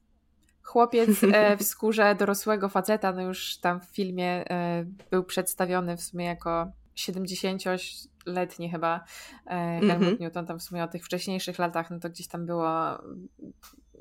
Chłopiec 0.62 1.10
e, 1.32 1.56
w 1.56 1.62
skórze 1.72 2.14
dorosłego 2.14 2.68
faceta, 2.68 3.12
no 3.12 3.22
już 3.22 3.58
tam 3.58 3.80
w 3.80 3.84
filmie 3.84 4.50
e, 4.50 4.84
był 5.10 5.24
przedstawiony 5.24 5.96
w 5.96 6.02
sumie 6.02 6.24
jako 6.24 6.72
70-letni 6.96 8.70
chyba 8.70 9.04
Helmut 9.46 9.90
mm 9.90 10.02
-hmm. 10.02 10.20
Newton, 10.20 10.46
tam 10.46 10.58
w 10.58 10.62
sumie 10.62 10.84
o 10.84 10.88
tych 10.88 11.04
wcześniejszych 11.04 11.58
latach, 11.58 11.90
no 11.90 12.00
to 12.00 12.10
gdzieś 12.10 12.28
tam 12.28 12.46
było 12.46 12.70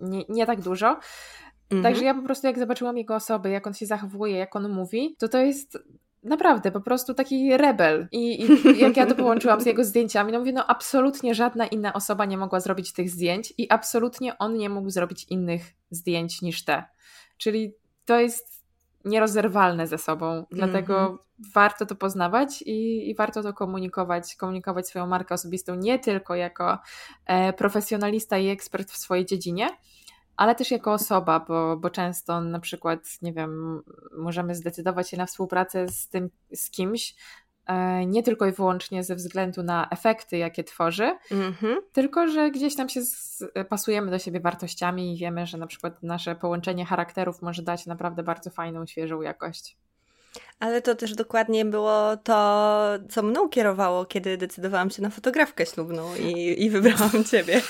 nie, 0.02 0.24
nie 0.30 0.46
tak 0.46 0.62
dużo. 0.62 0.88
Mm 0.88 1.00
-hmm. 1.70 1.84
Także 1.84 2.04
ja 2.04 2.14
po 2.14 2.22
prostu 2.22 2.48
jak 2.48 2.60
zobaczyłam 2.60 2.98
jego 2.98 3.16
osobę, 3.16 3.50
jak 3.50 3.68
on 3.68 3.74
się 3.74 3.86
zachowuje, 3.86 4.38
jak 4.38 4.56
on 4.56 4.70
mówi, 4.70 5.16
to 5.20 5.30
to 5.30 5.38
jest 5.38 5.78
naprawdę 6.24 6.72
po 6.72 6.82
prostu 6.82 7.14
taki 7.14 7.58
rebel. 7.58 8.08
I, 8.12 8.42
I, 8.42 8.80
jak 8.86 8.98
ja 8.98 9.06
to 9.06 9.16
połączyłam 9.16 9.62
z 9.62 9.66
jego 9.66 9.84
zdjęciami, 9.84 10.32
no 10.32 10.40
mówię, 10.40 10.54
no 10.54 10.68
absolutnie 10.68 11.36
żadna 11.36 11.68
inna 11.68 11.94
osoba 11.94 12.26
nie 12.26 12.38
mogła 12.38 12.60
zrobić 12.60 12.94
tych 12.94 13.10
zdjęć 13.10 13.54
i 13.58 13.70
absolutnie 13.70 14.38
on 14.38 14.58
nie 14.58 14.70
mógł 14.70 14.90
zrobić 14.90 15.26
innych 15.30 15.62
zdjęć 15.92 16.42
niż 16.42 16.66
te. 16.66 16.84
Czyli 17.38 17.74
to 18.06 18.20
jest 18.20 18.64
nierozerwalne 19.06 19.88
ze 19.88 19.98
sobą, 19.98 20.46
dlatego 20.52 21.00
mm 21.00 21.12
-hmm. 21.12 21.20
warto 21.54 21.86
to 21.86 21.96
poznawać 21.96 22.62
i, 22.62 23.10
i, 23.10 23.16
warto 23.16 23.44
to 23.44 23.54
komunikować, 23.54 24.36
komunikować 24.36 24.88
swoją 24.88 25.08
markę 25.08 25.36
osobistą 25.36 25.76
nie 25.76 26.00
tylko 26.00 26.36
jako 26.36 26.80
e, 27.26 27.54
profesjonalista 27.54 28.38
i 28.38 28.50
ekspert 28.50 28.92
w 28.92 28.98
swojej 28.98 29.26
dziedzinie, 29.26 29.70
ale 30.38 30.56
też 30.56 30.72
jako 30.72 30.94
osoba, 30.94 31.40
bo, 31.40 31.78
bo 31.78 31.90
często 31.90 32.42
na 32.42 32.60
przykład, 32.60 33.00
nie 33.22 33.34
wiem, 33.34 33.82
możemy 34.18 34.56
zdecydować 34.56 35.10
się 35.10 35.18
na 35.18 35.26
współpracę 35.26 35.88
z 35.88 36.10
tym, 36.10 36.30
z 36.54 36.70
kimś, 36.70 37.16
e, 37.66 38.06
nie 38.06 38.24
tylko 38.24 38.46
i 38.46 38.52
wyłącznie 38.52 39.04
ze 39.04 39.16
względu 39.16 39.64
na 39.64 39.88
efekty, 39.90 40.38
jakie 40.38 40.64
tworzy, 40.64 41.18
mm-hmm. 41.32 41.76
tylko 41.92 42.28
że 42.28 42.52
gdzieś 42.52 42.76
tam 42.76 42.90
się 42.90 43.02
z, 43.02 43.44
pasujemy 43.70 44.12
do 44.12 44.20
siebie 44.20 44.40
wartościami 44.40 45.14
i 45.14 45.18
wiemy, 45.18 45.46
że 45.48 45.58
na 45.58 45.68
przykład 45.68 46.04
nasze 46.04 46.36
połączenie 46.36 46.86
charakterów 46.86 47.42
może 47.42 47.62
dać 47.62 47.86
naprawdę 47.86 48.24
bardzo 48.24 48.50
fajną, 48.50 48.86
świeżą 48.86 49.22
jakość. 49.22 49.78
Ale 50.60 50.82
to 50.82 50.96
też 50.96 51.16
dokładnie 51.16 51.66
było 51.66 52.18
to, 52.18 52.80
co 53.10 53.24
mną 53.24 53.50
kierowało, 53.50 54.06
kiedy 54.06 54.38
decydowałam 54.38 54.90
się 54.90 55.02
na 55.02 55.10
fotografkę 55.10 55.66
ślubną 55.66 56.16
i, 56.16 56.64
i 56.64 56.70
wybrałam 56.70 57.24
ciebie. 57.32 57.62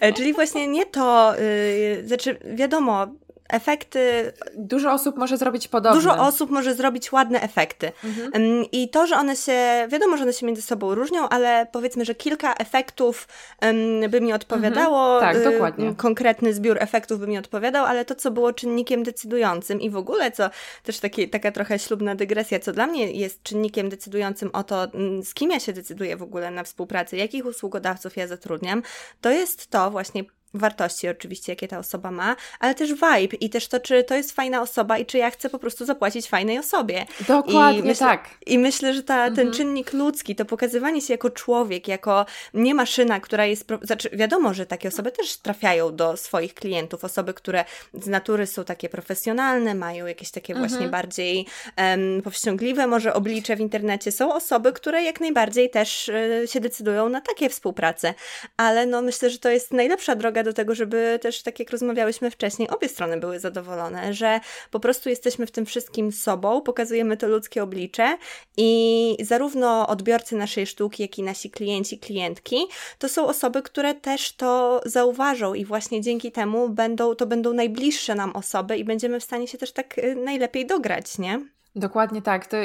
E, 0.00 0.12
czyli 0.12 0.32
właśnie 0.32 0.68
nie 0.68 0.86
to, 0.86 1.34
yy, 1.40 2.08
znaczy 2.08 2.38
wiadomo, 2.54 3.06
efekty. 3.48 4.32
Dużo 4.56 4.92
osób 4.92 5.16
może 5.16 5.36
zrobić 5.36 5.68
podobne. 5.68 6.00
Dużo 6.00 6.16
osób 6.16 6.50
może 6.50 6.74
zrobić 6.74 7.12
ładne 7.12 7.40
efekty. 7.40 7.92
Mhm. 8.04 8.64
I 8.72 8.88
to, 8.90 9.06
że 9.06 9.16
one 9.16 9.36
się, 9.36 9.86
wiadomo, 9.88 10.16
że 10.16 10.22
one 10.22 10.32
się 10.32 10.46
między 10.46 10.62
sobą 10.62 10.94
różnią, 10.94 11.28
ale 11.28 11.66
powiedzmy, 11.72 12.04
że 12.04 12.14
kilka 12.14 12.54
efektów 12.54 13.28
by 14.08 14.20
mi 14.20 14.32
odpowiadało. 14.32 15.14
Mhm. 15.14 15.34
Tak, 15.34 15.52
dokładnie. 15.52 15.94
Konkretny 15.96 16.54
zbiór 16.54 16.76
efektów 16.80 17.20
by 17.20 17.26
mi 17.26 17.38
odpowiadał, 17.38 17.84
ale 17.84 18.04
to, 18.04 18.14
co 18.14 18.30
było 18.30 18.52
czynnikiem 18.52 19.02
decydującym 19.02 19.80
i 19.80 19.90
w 19.90 19.96
ogóle, 19.96 20.30
co 20.32 20.50
też 20.82 20.98
taki, 20.98 21.28
taka 21.28 21.52
trochę 21.52 21.78
ślubna 21.78 22.14
dygresja, 22.14 22.60
co 22.60 22.72
dla 22.72 22.86
mnie 22.86 23.12
jest 23.12 23.42
czynnikiem 23.42 23.88
decydującym 23.88 24.50
o 24.52 24.64
to, 24.64 24.86
z 25.24 25.34
kim 25.34 25.50
ja 25.50 25.60
się 25.60 25.72
decyduję 25.72 26.16
w 26.16 26.22
ogóle 26.22 26.50
na 26.50 26.62
współpracę, 26.64 27.16
jakich 27.16 27.46
usługodawców 27.46 28.16
ja 28.16 28.26
zatrudniam, 28.26 28.82
to 29.20 29.30
jest 29.30 29.66
to 29.66 29.90
właśnie 29.90 30.24
wartości 30.54 31.08
oczywiście, 31.08 31.52
jakie 31.52 31.68
ta 31.68 31.78
osoba 31.78 32.10
ma, 32.10 32.36
ale 32.60 32.74
też 32.74 32.90
vibe 32.92 33.36
i 33.40 33.50
też 33.50 33.68
to, 33.68 33.80
czy 33.80 34.04
to 34.04 34.14
jest 34.14 34.32
fajna 34.32 34.62
osoba 34.62 34.98
i 34.98 35.06
czy 35.06 35.18
ja 35.18 35.30
chcę 35.30 35.50
po 35.50 35.58
prostu 35.58 35.84
zapłacić 35.84 36.28
fajnej 36.28 36.58
osobie. 36.58 37.06
Dokładnie 37.28 37.78
I 37.78 37.82
myślę, 37.82 38.06
tak. 38.06 38.28
I 38.46 38.58
myślę, 38.58 38.94
że 38.94 39.02
ta, 39.02 39.24
ten 39.24 39.30
Mhm. 39.48 39.52
czynnik 39.52 39.92
ludzki, 39.92 40.36
to 40.36 40.44
pokazywanie 40.44 41.00
się 41.00 41.14
jako 41.14 41.30
człowiek, 41.30 41.88
jako 41.88 42.26
nie 42.54 42.74
maszyna, 42.74 43.20
która 43.20 43.46
jest... 43.46 43.64
Znaczy, 43.82 44.10
wiadomo, 44.12 44.54
że 44.54 44.66
takie 44.66 44.88
osoby 44.88 45.12
też 45.12 45.36
trafiają 45.36 45.96
do 45.96 46.16
swoich 46.16 46.54
klientów, 46.54 47.04
osoby, 47.04 47.34
które 47.34 47.64
z 47.94 48.06
natury 48.06 48.46
są 48.46 48.64
takie 48.64 48.88
profesjonalne, 48.88 49.74
mają 49.74 50.06
jakieś 50.06 50.30
takie 50.30 50.52
Mhm. 50.52 50.68
właśnie 50.70 50.88
bardziej 50.88 51.46
em, 51.76 52.22
powściągliwe 52.24 52.86
może 52.86 53.14
oblicze 53.14 53.56
w 53.56 53.60
internecie. 53.60 54.12
Są 54.12 54.34
osoby, 54.34 54.72
które 54.72 55.02
jak 55.02 55.20
najbardziej 55.20 55.70
też 55.70 56.08
e, 56.08 56.48
się 56.48 56.60
decydują 56.60 57.08
na 57.08 57.20
takie 57.20 57.48
współprace, 57.48 58.14
ale 58.56 58.86
no 58.86 59.02
myślę, 59.02 59.30
że 59.30 59.38
to 59.38 59.48
jest 59.50 59.72
najlepsza 59.72 60.14
droga 60.16 60.37
do 60.44 60.52
tego, 60.52 60.74
żeby 60.74 61.18
też, 61.22 61.42
tak 61.42 61.58
jak 61.58 61.70
rozmawiałyśmy 61.70 62.30
wcześniej, 62.30 62.70
obie 62.70 62.88
strony 62.88 63.20
były 63.20 63.40
zadowolone, 63.40 64.14
że 64.14 64.40
po 64.70 64.80
prostu 64.80 65.08
jesteśmy 65.08 65.46
w 65.46 65.50
tym 65.50 65.66
wszystkim 65.66 66.12
sobą, 66.12 66.60
pokazujemy 66.60 67.16
to 67.16 67.28
ludzkie 67.28 67.62
oblicze 67.62 68.18
i 68.56 69.16
zarówno 69.20 69.86
odbiorcy 69.86 70.36
naszej 70.36 70.66
sztuki, 70.66 71.02
jak 71.02 71.18
i 71.18 71.22
nasi 71.22 71.50
klienci, 71.50 71.98
klientki, 71.98 72.56
to 72.98 73.08
są 73.08 73.26
osoby, 73.26 73.62
które 73.62 73.94
też 73.94 74.36
to 74.36 74.80
zauważą 74.86 75.54
i 75.54 75.64
właśnie 75.64 76.00
dzięki 76.00 76.32
temu 76.32 76.68
będą, 76.68 77.14
to 77.14 77.26
będą 77.26 77.52
najbliższe 77.52 78.14
nam 78.14 78.36
osoby 78.36 78.76
i 78.76 78.84
będziemy 78.84 79.20
w 79.20 79.24
stanie 79.24 79.48
się 79.48 79.58
też 79.58 79.72
tak 79.72 79.98
y, 79.98 80.16
najlepiej 80.16 80.66
dograć, 80.66 81.18
nie? 81.18 81.40
Dokładnie 81.76 82.22
tak. 82.22 82.46
To 82.46 82.56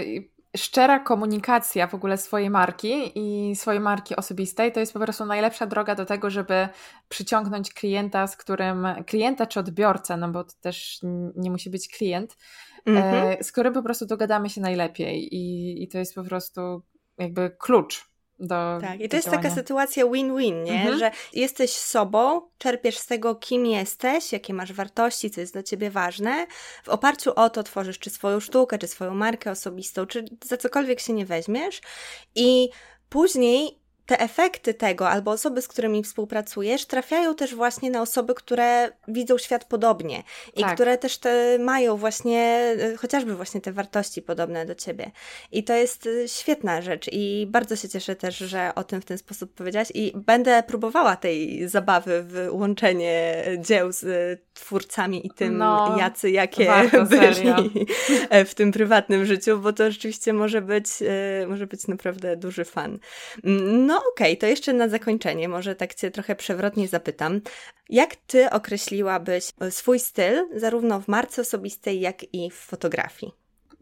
szczera 0.57 0.99
komunikacja 0.99 1.88
w 1.88 1.93
ogóle 1.93 2.17
swojej 2.17 2.49
marki 2.49 3.11
i 3.15 3.55
swojej 3.55 3.81
marki 3.81 4.15
osobistej 4.15 4.71
to 4.71 4.80
jest 4.80 4.93
po 4.93 4.99
prostu 4.99 5.25
najlepsza 5.25 5.65
droga 5.65 5.95
do 5.95 6.05
tego, 6.05 6.30
żeby 6.30 6.67
przyciągnąć 7.09 7.73
klienta, 7.73 8.27
z 8.27 8.38
którym 8.38 8.88
klienta 9.07 9.45
czy 9.47 9.59
odbiorcę, 9.59 10.17
no 10.17 10.30
bo 10.30 10.43
to 10.43 10.53
też 10.61 10.99
nie 11.35 11.51
musi 11.51 11.69
być 11.69 11.88
klient, 11.97 12.38
Mhm. 12.85 13.27
e, 13.39 13.43
z 13.43 13.51
którym 13.51 13.73
po 13.73 13.84
prostu 13.84 14.05
dogadamy 14.05 14.49
się 14.49 14.61
najlepiej 14.61 15.35
i, 15.35 15.84
i 15.84 15.88
to 15.88 15.97
jest 15.97 16.15
po 16.15 16.23
prostu 16.23 16.81
jakby 17.17 17.55
klucz 17.59 18.12
do 18.39 18.77
Tak, 18.81 18.99
i 18.99 19.10
to 19.10 19.15
jest 19.15 19.27
działania. 19.27 19.43
taka 19.43 19.55
sytuacja 19.55 20.05
win-win, 20.05 20.64
nie? 20.64 20.73
Mhm. 20.73 20.99
Że 20.99 21.11
jesteś 21.34 21.72
sobą, 21.72 22.41
czerpiesz 22.57 22.97
z 22.97 23.05
tego, 23.05 23.35
kim 23.35 23.65
jesteś, 23.65 24.31
jakie 24.31 24.53
masz 24.53 24.73
wartości, 24.73 25.31
co 25.31 25.41
jest 25.41 25.53
dla 25.53 25.64
ciebie 25.64 25.89
ważne. 25.91 26.47
W 26.84 26.89
oparciu 26.89 27.31
o 27.35 27.49
to 27.49 27.64
tworzysz 27.64 27.99
czy 27.99 28.10
swoją 28.10 28.39
sztukę, 28.39 28.77
czy 28.77 28.88
swoją 28.88 29.14
markę 29.14 29.51
osobistą, 29.51 30.05
czy 30.05 30.26
za 30.45 30.57
cokolwiek 30.57 30.99
się 30.99 31.14
nie 31.14 31.26
weźmiesz. 31.26 31.81
I 32.35 32.69
później 33.10 33.82
te 34.05 34.19
efekty 34.19 34.73
tego, 34.73 35.09
albo 35.09 35.31
osoby, 35.31 35.61
z 35.61 35.67
którymi 35.67 36.03
współpracujesz, 36.03 36.85
trafiają 36.85 37.35
też 37.35 37.55
właśnie 37.55 37.91
na 37.91 38.01
osoby, 38.01 38.34
które 38.34 38.91
widzą 39.07 39.38
świat 39.38 39.65
podobnie 39.65 40.23
i 40.55 40.61
Tak. 40.61 40.73
które 40.75 40.97
też 40.97 41.17
te 41.17 41.57
mają 41.59 41.97
właśnie, 41.97 42.75
y, 42.93 42.97
chociażby 42.97 43.35
właśnie 43.35 43.61
te 43.61 43.71
wartości 43.71 44.21
podobne 44.21 44.65
do 44.65 44.75
ciebie. 44.75 45.11
I 45.51 45.63
to 45.63 45.73
jest 45.73 46.05
y, 46.05 46.25
świetna 46.27 46.81
rzecz 46.81 47.09
i 47.11 47.47
bardzo 47.49 47.75
się 47.75 47.89
cieszę 47.89 48.15
też, 48.15 48.38
że 48.38 48.71
o 48.75 48.84
tym 48.84 49.01
w 49.01 49.05
ten 49.05 49.17
sposób 49.17 49.53
powiedziałaś 49.53 49.88
i 49.93 50.11
będę 50.15 50.63
próbowała 50.63 51.15
tej 51.15 51.67
zabawy 51.69 52.23
w 52.23 52.47
łączenie 52.51 53.43
dzieł 53.59 53.91
z 53.91 54.03
y, 54.03 54.38
twórcami 54.53 55.27
i 55.27 55.30
tym, 55.31 55.57
No, 55.57 55.95
jacy, 55.99 56.31
jakie 56.31 56.65
warto, 56.65 57.05
byli 57.09 57.35
serio. 57.35 57.55
e, 58.30 58.45
w 58.45 58.55
tym 58.55 58.71
prywatnym 58.71 59.25
życiu, 59.25 59.59
bo 59.59 59.73
to 59.73 59.91
rzeczywiście 59.91 60.34
może 60.34 60.61
być, 60.61 60.85
e, 61.41 61.47
może 61.47 61.67
być 61.67 61.88
naprawdę 61.88 62.38
duży 62.38 62.65
fan. 62.65 62.99
Mm, 63.43 63.85
No 63.94 64.03
okej, 64.14 64.38
to 64.38 64.45
jeszcze 64.45 64.74
na 64.74 64.88
zakończenie, 64.88 65.49
może 65.49 65.76
tak 65.76 65.94
Cię 65.94 66.11
trochę 66.11 66.36
przewrotnie 66.36 66.88
zapytam. 66.88 67.41
Jak 67.90 68.15
Ty 68.15 68.49
określiłabyś 68.49 69.52
e, 69.60 69.72
swój 69.72 69.99
styl, 69.99 70.48
zarówno 70.56 71.02
w 71.02 71.07
marce 71.07 71.41
osobistej, 71.41 71.99
jak 71.99 72.34
i 72.34 72.52
w 72.52 72.56
fotografii? 72.56 73.32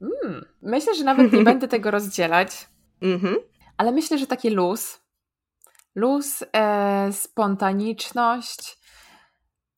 Mm, 0.01 0.45
myślę, 0.61 0.95
że 0.95 1.03
nawet 1.03 1.33
nie 1.33 1.43
będę 1.51 1.67
tego 1.67 1.91
rozdzielać, 1.91 2.67
Mhm, 3.01 3.35
ale 3.77 3.91
myślę, 3.91 4.17
że 4.17 4.27
taki 4.27 4.49
luz, 4.49 5.01
luz, 5.95 6.43
e, 6.53 7.13
spontaniczność, 7.13 8.79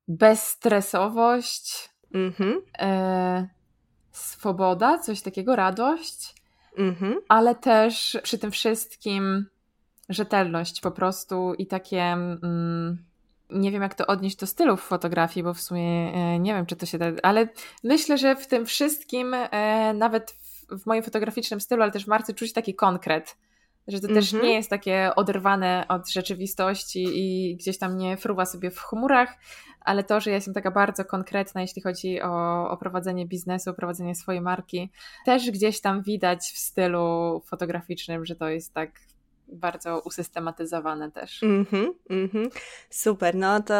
bezstresowość, 0.08 1.90
mhm, 2.14 2.62
e, 2.80 3.48
swoboda, 4.12 4.98
coś 4.98 5.22
takiego, 5.22 5.56
radość, 5.56 6.36
mhm, 6.78 7.16
ale 7.28 7.56
też 7.56 8.18
przy 8.24 8.38
tym 8.38 8.52
wszystkim 8.52 9.46
rzetelność 10.10 10.82
po 10.82 10.92
prostu 10.92 11.54
i 11.54 11.68
takie. 11.68 12.02
Mm, 12.02 13.04
nie 13.50 13.72
wiem, 13.72 13.82
jak 13.82 13.96
to 13.96 14.08
odnieść 14.08 14.36
do 14.36 14.48
stylów 14.48 14.84
fotografii, 14.84 15.44
bo 15.44 15.54
w 15.54 15.62
sumie 15.62 16.14
e, 16.14 16.40
nie 16.40 16.54
wiem, 16.54 16.66
czy 16.66 16.76
to 16.76 16.86
się 16.86 16.98
da, 16.98 17.06
ale 17.24 17.48
myślę, 17.84 18.18
że 18.18 18.36
w 18.36 18.48
tym 18.48 18.66
wszystkim, 18.66 19.34
e, 19.34 19.94
nawet 19.94 20.32
w, 20.32 20.80
w 20.80 20.86
moim 20.86 21.04
fotograficznym 21.04 21.62
stylu, 21.62 21.84
ale 21.84 21.92
też 21.92 22.06
w 22.06 22.08
marce, 22.08 22.34
czuć 22.34 22.54
taki 22.54 22.76
konkret. 22.76 23.38
Że 23.88 24.00
to 24.00 24.08
też 24.08 24.34
Mhm. 24.34 24.44
nie 24.50 24.56
jest 24.56 24.70
takie 24.70 25.12
oderwane 25.16 25.86
od 25.90 26.10
rzeczywistości 26.10 27.04
i 27.14 27.56
gdzieś 27.56 27.78
tam 27.78 27.98
nie 27.98 28.18
fruwa 28.18 28.46
sobie 28.46 28.72
w 28.72 28.80
chmurach, 28.80 29.38
ale 29.82 30.04
to, 30.04 30.20
że 30.20 30.30
ja 30.30 30.36
jestem 30.36 30.54
taka 30.54 30.72
bardzo 30.72 31.06
konkretna, 31.06 31.62
jeśli 31.62 31.82
chodzi 31.82 32.22
o, 32.22 32.70
o 32.70 32.78
prowadzenie 32.78 33.26
biznesu, 33.26 33.70
o 33.70 33.74
prowadzenie 33.74 34.16
swojej 34.16 34.42
marki, 34.42 34.92
też 35.26 35.52
gdzieś 35.52 35.82
tam 35.82 36.04
widać 36.04 36.40
w 36.40 36.58
stylu 36.58 37.42
fotograficznym, 37.46 38.26
że 38.26 38.36
to 38.36 38.50
jest 38.50 38.74
tak 38.74 38.92
bardzo 39.54 40.00
usystematyzowane 40.00 41.12
też. 41.12 41.44
mhm, 41.44 41.94
mhm. 42.10 42.50
Super, 42.90 43.36
no 43.36 43.62
to, 43.62 43.74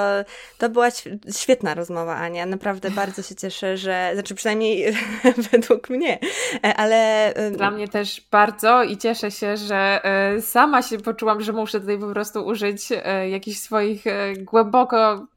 to 0.58 0.70
była 0.70 0.90
św- 0.90 1.18
świetna 1.38 1.74
rozmowa, 1.74 2.16
Ania. 2.16 2.46
Naprawdę 2.46 2.92
bardzo 3.02 3.22
się 3.22 3.36
cieszę, 3.36 3.78
że, 3.78 4.12
znaczy 4.14 4.36
przynajmniej 4.36 4.94
według 5.52 5.90
mnie, 5.90 6.20
e, 6.64 6.76
ale... 6.76 7.34
Dla 7.58 7.72
mnie 7.72 7.88
też 7.88 8.28
bardzo 8.32 8.84
i 8.84 8.98
cieszę 8.98 9.32
się, 9.32 9.58
że 9.58 10.00
e, 10.04 10.42
sama 10.42 10.82
się 10.82 10.98
poczułam, 10.98 11.42
że 11.42 11.54
muszę 11.54 11.80
tutaj 11.80 12.00
po 12.00 12.12
prostu 12.12 12.46
użyć 12.46 12.92
e, 12.92 13.30
jakichś 13.30 13.60
swoich 13.60 14.04
głęboko 14.38 15.28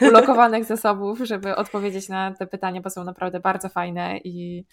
ulokowanych 0.00 0.64
zasobów, 0.64 1.18
żeby 1.22 1.56
odpowiedzieć 1.56 2.08
na 2.08 2.34
te 2.34 2.46
pytania, 2.46 2.80
bo 2.80 2.90
są 2.90 3.04
naprawdę 3.04 3.40
bardzo 3.40 3.68
fajne 3.68 4.18
i 4.24 4.64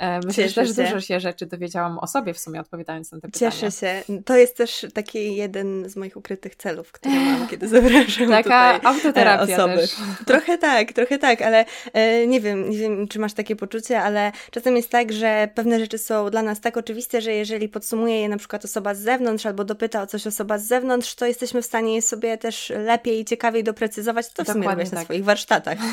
myślę, 0.00 0.44
Cieszę 0.44 0.66
że 0.66 0.74
też 0.74 0.86
się. 0.86 0.94
dużo 0.94 1.06
się 1.06 1.20
rzeczy 1.20 1.46
dowiedziałam 1.46 1.98
o 1.98 2.06
sobie 2.06 2.34
w 2.34 2.38
sumie 2.38 2.60
odpowiadając 2.60 3.12
na 3.12 3.20
te 3.20 3.28
pytania. 3.28 3.50
Cieszę 3.50 3.70
się. 3.70 4.02
To 4.24 4.36
jest 4.36 4.56
też 4.56 4.86
taki 4.94 5.36
jeden 5.36 5.88
z 5.88 5.96
moich 5.96 6.16
ukrytych 6.16 6.56
celów, 6.56 6.92
które 6.92 7.14
mam, 7.14 7.48
kiedy 7.48 7.68
zapraszam 7.78 8.28
Taka 8.28 8.42
tutaj 8.74 8.92
autoterapia 8.92 9.52
e, 9.52 9.56
osoby. 9.56 9.76
też. 9.76 9.96
Trochę 10.26 10.58
tak, 10.58 10.92
trochę 10.92 11.18
tak, 11.18 11.42
ale 11.42 11.64
e, 11.92 12.26
nie 12.26 12.40
wiem, 12.40 12.70
nie 12.70 12.78
wiem, 12.78 13.08
czy 13.08 13.18
masz 13.18 13.32
takie 13.32 13.56
poczucie, 13.56 14.02
ale 14.02 14.32
czasem 14.50 14.76
jest 14.76 14.90
tak, 14.90 15.12
że 15.12 15.48
pewne 15.54 15.80
rzeczy 15.80 15.98
są 15.98 16.30
dla 16.30 16.42
nas 16.42 16.60
tak 16.60 16.76
oczywiste, 16.76 17.20
że 17.20 17.32
jeżeli 17.32 17.68
podsumuje 17.68 18.20
je 18.20 18.28
na 18.28 18.36
przykład 18.36 18.64
osoba 18.64 18.94
z 18.94 18.98
zewnątrz 18.98 19.46
albo 19.46 19.64
dopyta 19.64 20.02
o 20.02 20.06
coś 20.06 20.26
osoba 20.26 20.58
z 20.58 20.64
zewnątrz, 20.66 21.14
to 21.14 21.26
jesteśmy 21.26 21.62
w 21.62 21.66
stanie 21.66 21.94
je 21.94 22.02
sobie 22.02 22.38
też 22.38 22.72
lepiej 22.84 23.20
i 23.20 23.24
ciekawiej 23.24 23.64
doprecyzować. 23.64 24.32
To 24.32 24.44
w 24.44 24.46
sumie 24.46 24.68
robiłaś 24.68 24.90
na 24.90 24.96
tak. 24.96 25.04
swoich 25.04 25.24
warsztatach. 25.24 25.78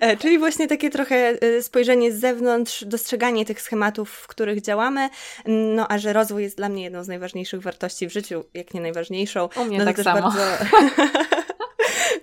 E, 0.00 0.16
Czyli 0.16 0.38
właśnie 0.38 0.66
takie 0.68 0.90
trochę 0.90 1.16
e, 1.16 1.62
spojrzenie 1.62 2.12
z 2.12 2.20
zewnątrz, 2.20 2.84
dostrzeganie 2.84 3.19
tych 3.46 3.62
schematów, 3.62 4.10
w 4.10 4.26
których 4.26 4.60
działamy, 4.60 5.10
no 5.46 5.86
a 5.88 5.98
że 5.98 6.12
rozwój 6.12 6.42
jest 6.42 6.56
dla 6.56 6.68
mnie 6.68 6.82
jedną 6.82 7.04
z 7.04 7.08
najważniejszych 7.08 7.62
wartości 7.62 8.08
w 8.08 8.12
życiu, 8.12 8.44
jak 8.54 8.74
nie 8.74 8.80
najważniejszą. 8.80 9.48
U 9.56 9.64
mnie 9.64 9.78
no 9.78 9.84
tak 9.84 10.00
samo. 10.00 10.20
Bardzo... 10.20 10.40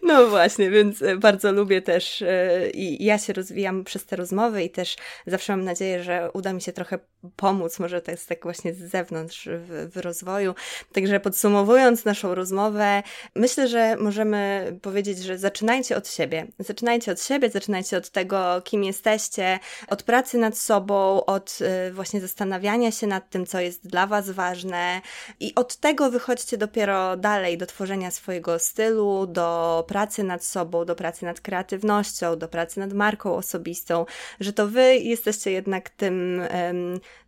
No 0.08 0.28
właśnie, 0.28 0.70
więc 0.70 1.02
e, 1.02 1.18
bardzo 1.18 1.52
lubię 1.52 1.82
też 1.82 2.22
e, 2.22 2.70
i 2.70 3.06
ja 3.06 3.18
się 3.18 3.34
rozwijam 3.34 3.84
przez 3.84 4.06
te 4.06 4.16
rozmowy 4.16 4.64
i 4.64 4.70
też 4.70 4.96
zawsze 5.28 5.54
mam 5.54 5.66
nadzieję, 5.66 6.04
że 6.04 6.30
uda 6.34 6.54
mi 6.54 6.62
się 6.62 6.74
trochę 6.74 7.00
pomóc, 7.36 7.80
może 7.80 8.02
jest 8.08 8.30
tak 8.30 8.44
właśnie 8.44 8.74
z 8.74 8.78
zewnątrz 8.78 9.48
w, 9.52 9.90
w 9.94 9.98
rozwoju. 9.98 10.56
Także 10.94 11.20
podsumowując 11.20 12.06
naszą 12.06 12.36
rozmowę, 12.36 13.04
myślę, 13.36 13.68
że 13.68 13.96
możemy 13.96 14.72
powiedzieć, 14.82 15.18
że 15.18 15.38
zaczynajcie 15.38 15.98
od 15.98 16.10
siebie. 16.10 16.48
Zaczynajcie 16.60 17.12
od 17.12 17.22
siebie, 17.22 17.50
zaczynajcie 17.50 17.98
od 17.98 18.10
tego, 18.10 18.62
kim 18.64 18.84
jesteście, 18.84 19.60
od 19.88 20.04
pracy 20.04 20.38
nad 20.38 20.58
sobą, 20.58 21.26
od 21.26 21.60
e, 21.62 21.92
właśnie 21.92 22.22
zastanawiania 22.22 22.92
się 22.92 23.08
nad 23.08 23.30
tym, 23.30 23.46
co 23.46 23.60
jest 23.60 23.88
dla 23.88 24.08
Was 24.08 24.30
ważne 24.30 25.02
i 25.40 25.56
od 25.56 25.76
tego 25.76 26.12
wychodźcie 26.12 26.58
dopiero 26.58 27.18
dalej 27.18 27.58
do 27.58 27.66
tworzenia 27.66 28.12
swojego 28.12 28.60
stylu, 28.60 29.28
do 29.28 29.84
pracy 29.88 29.97
nad 30.24 30.46
sobą, 30.46 30.86
do 30.86 30.96
pracy 30.96 31.26
nad 31.26 31.42
kreatywnością, 31.42 32.36
do 32.36 32.48
pracy 32.48 32.80
nad 32.80 32.94
marką 32.94 33.36
osobistą, 33.36 34.06
że 34.40 34.54
to 34.54 34.68
Wy 34.68 34.96
jesteście 34.96 35.52
jednak 35.52 35.90
tym, 35.90 36.42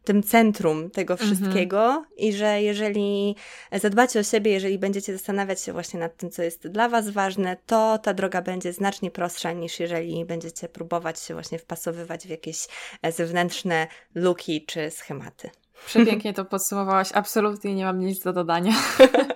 tym 0.03 0.23
centrum 0.23 0.89
tego 0.89 1.13
Mhm. 1.13 1.29
wszystkiego 1.29 2.05
i 2.17 2.33
że 2.33 2.61
jeżeli 2.61 3.35
zadbacie 3.73 4.19
o 4.19 4.23
siebie, 4.23 4.51
jeżeli 4.51 4.79
będziecie 4.79 5.13
zastanawiać 5.13 5.61
się 5.61 5.73
właśnie 5.73 5.99
nad 5.99 6.17
tym, 6.17 6.31
co 6.31 6.43
jest 6.43 6.67
dla 6.67 6.89
Was 6.89 7.09
ważne, 7.09 7.57
to 7.65 7.97
ta 7.97 8.13
droga 8.13 8.41
będzie 8.41 8.73
znacznie 8.73 9.11
prostsza 9.11 9.51
niż 9.51 9.79
jeżeli 9.79 10.25
będziecie 10.25 10.69
próbować 10.69 11.19
się 11.19 11.33
właśnie 11.33 11.59
wpasowywać 11.59 12.27
w 12.27 12.29
jakieś 12.29 12.67
e, 13.01 13.11
zewnętrzne 13.11 13.87
luki 14.15 14.65
czy 14.65 14.91
schematy. 14.91 15.49
Przepięknie 15.85 16.33
to 16.33 16.45
podsumowałaś. 16.45 17.09
Absolutnie 17.13 17.75
nie 17.75 17.85
mam 17.85 17.99
nic 17.99 18.23
do 18.23 18.33
dodania. 18.33 18.73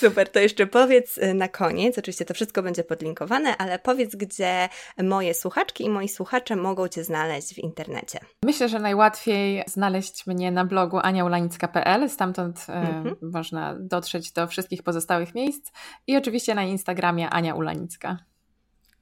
Super, 0.00 0.28
to 0.28 0.38
jeszcze 0.38 0.66
powiedz 0.66 1.18
y, 1.18 1.34
na 1.34 1.48
koniec, 1.48 1.98
oczywiście 1.98 2.24
to 2.24 2.34
wszystko 2.34 2.62
będzie 2.62 2.84
podlinkowane, 2.84 3.56
ale 3.56 3.78
powiedz, 3.78 4.16
gdzie 4.16 4.68
moje 5.02 5.34
słuchaczki 5.34 5.84
i 5.84 5.90
moi 5.90 6.08
słuchacze 6.08 6.56
mogą 6.56 6.88
Cię 6.88 7.04
znaleźć 7.04 7.54
w 7.54 7.58
internecie. 7.58 8.18
Myślę, 8.44 8.68
że 8.68 8.78
najłatwiej 8.78 9.64
znaleźć 9.66 10.26
mnie 10.26 10.50
na 10.50 10.64
blogu 10.64 10.98
aniaulanicka.pl, 11.02 12.10
stamtąd 12.10 12.66
y, 12.68 12.72
mhm. 12.72 13.16
można 13.22 13.74
dotrzeć 13.80 14.32
do 14.32 14.46
wszystkich 14.46 14.82
pozostałych 14.82 15.34
miejsc 15.34 15.72
i 16.06 16.16
oczywiście 16.16 16.54
na 16.54 16.62
Instagramie 16.62 17.30
Ania 17.30 17.54
Ulanicka. 17.54 18.18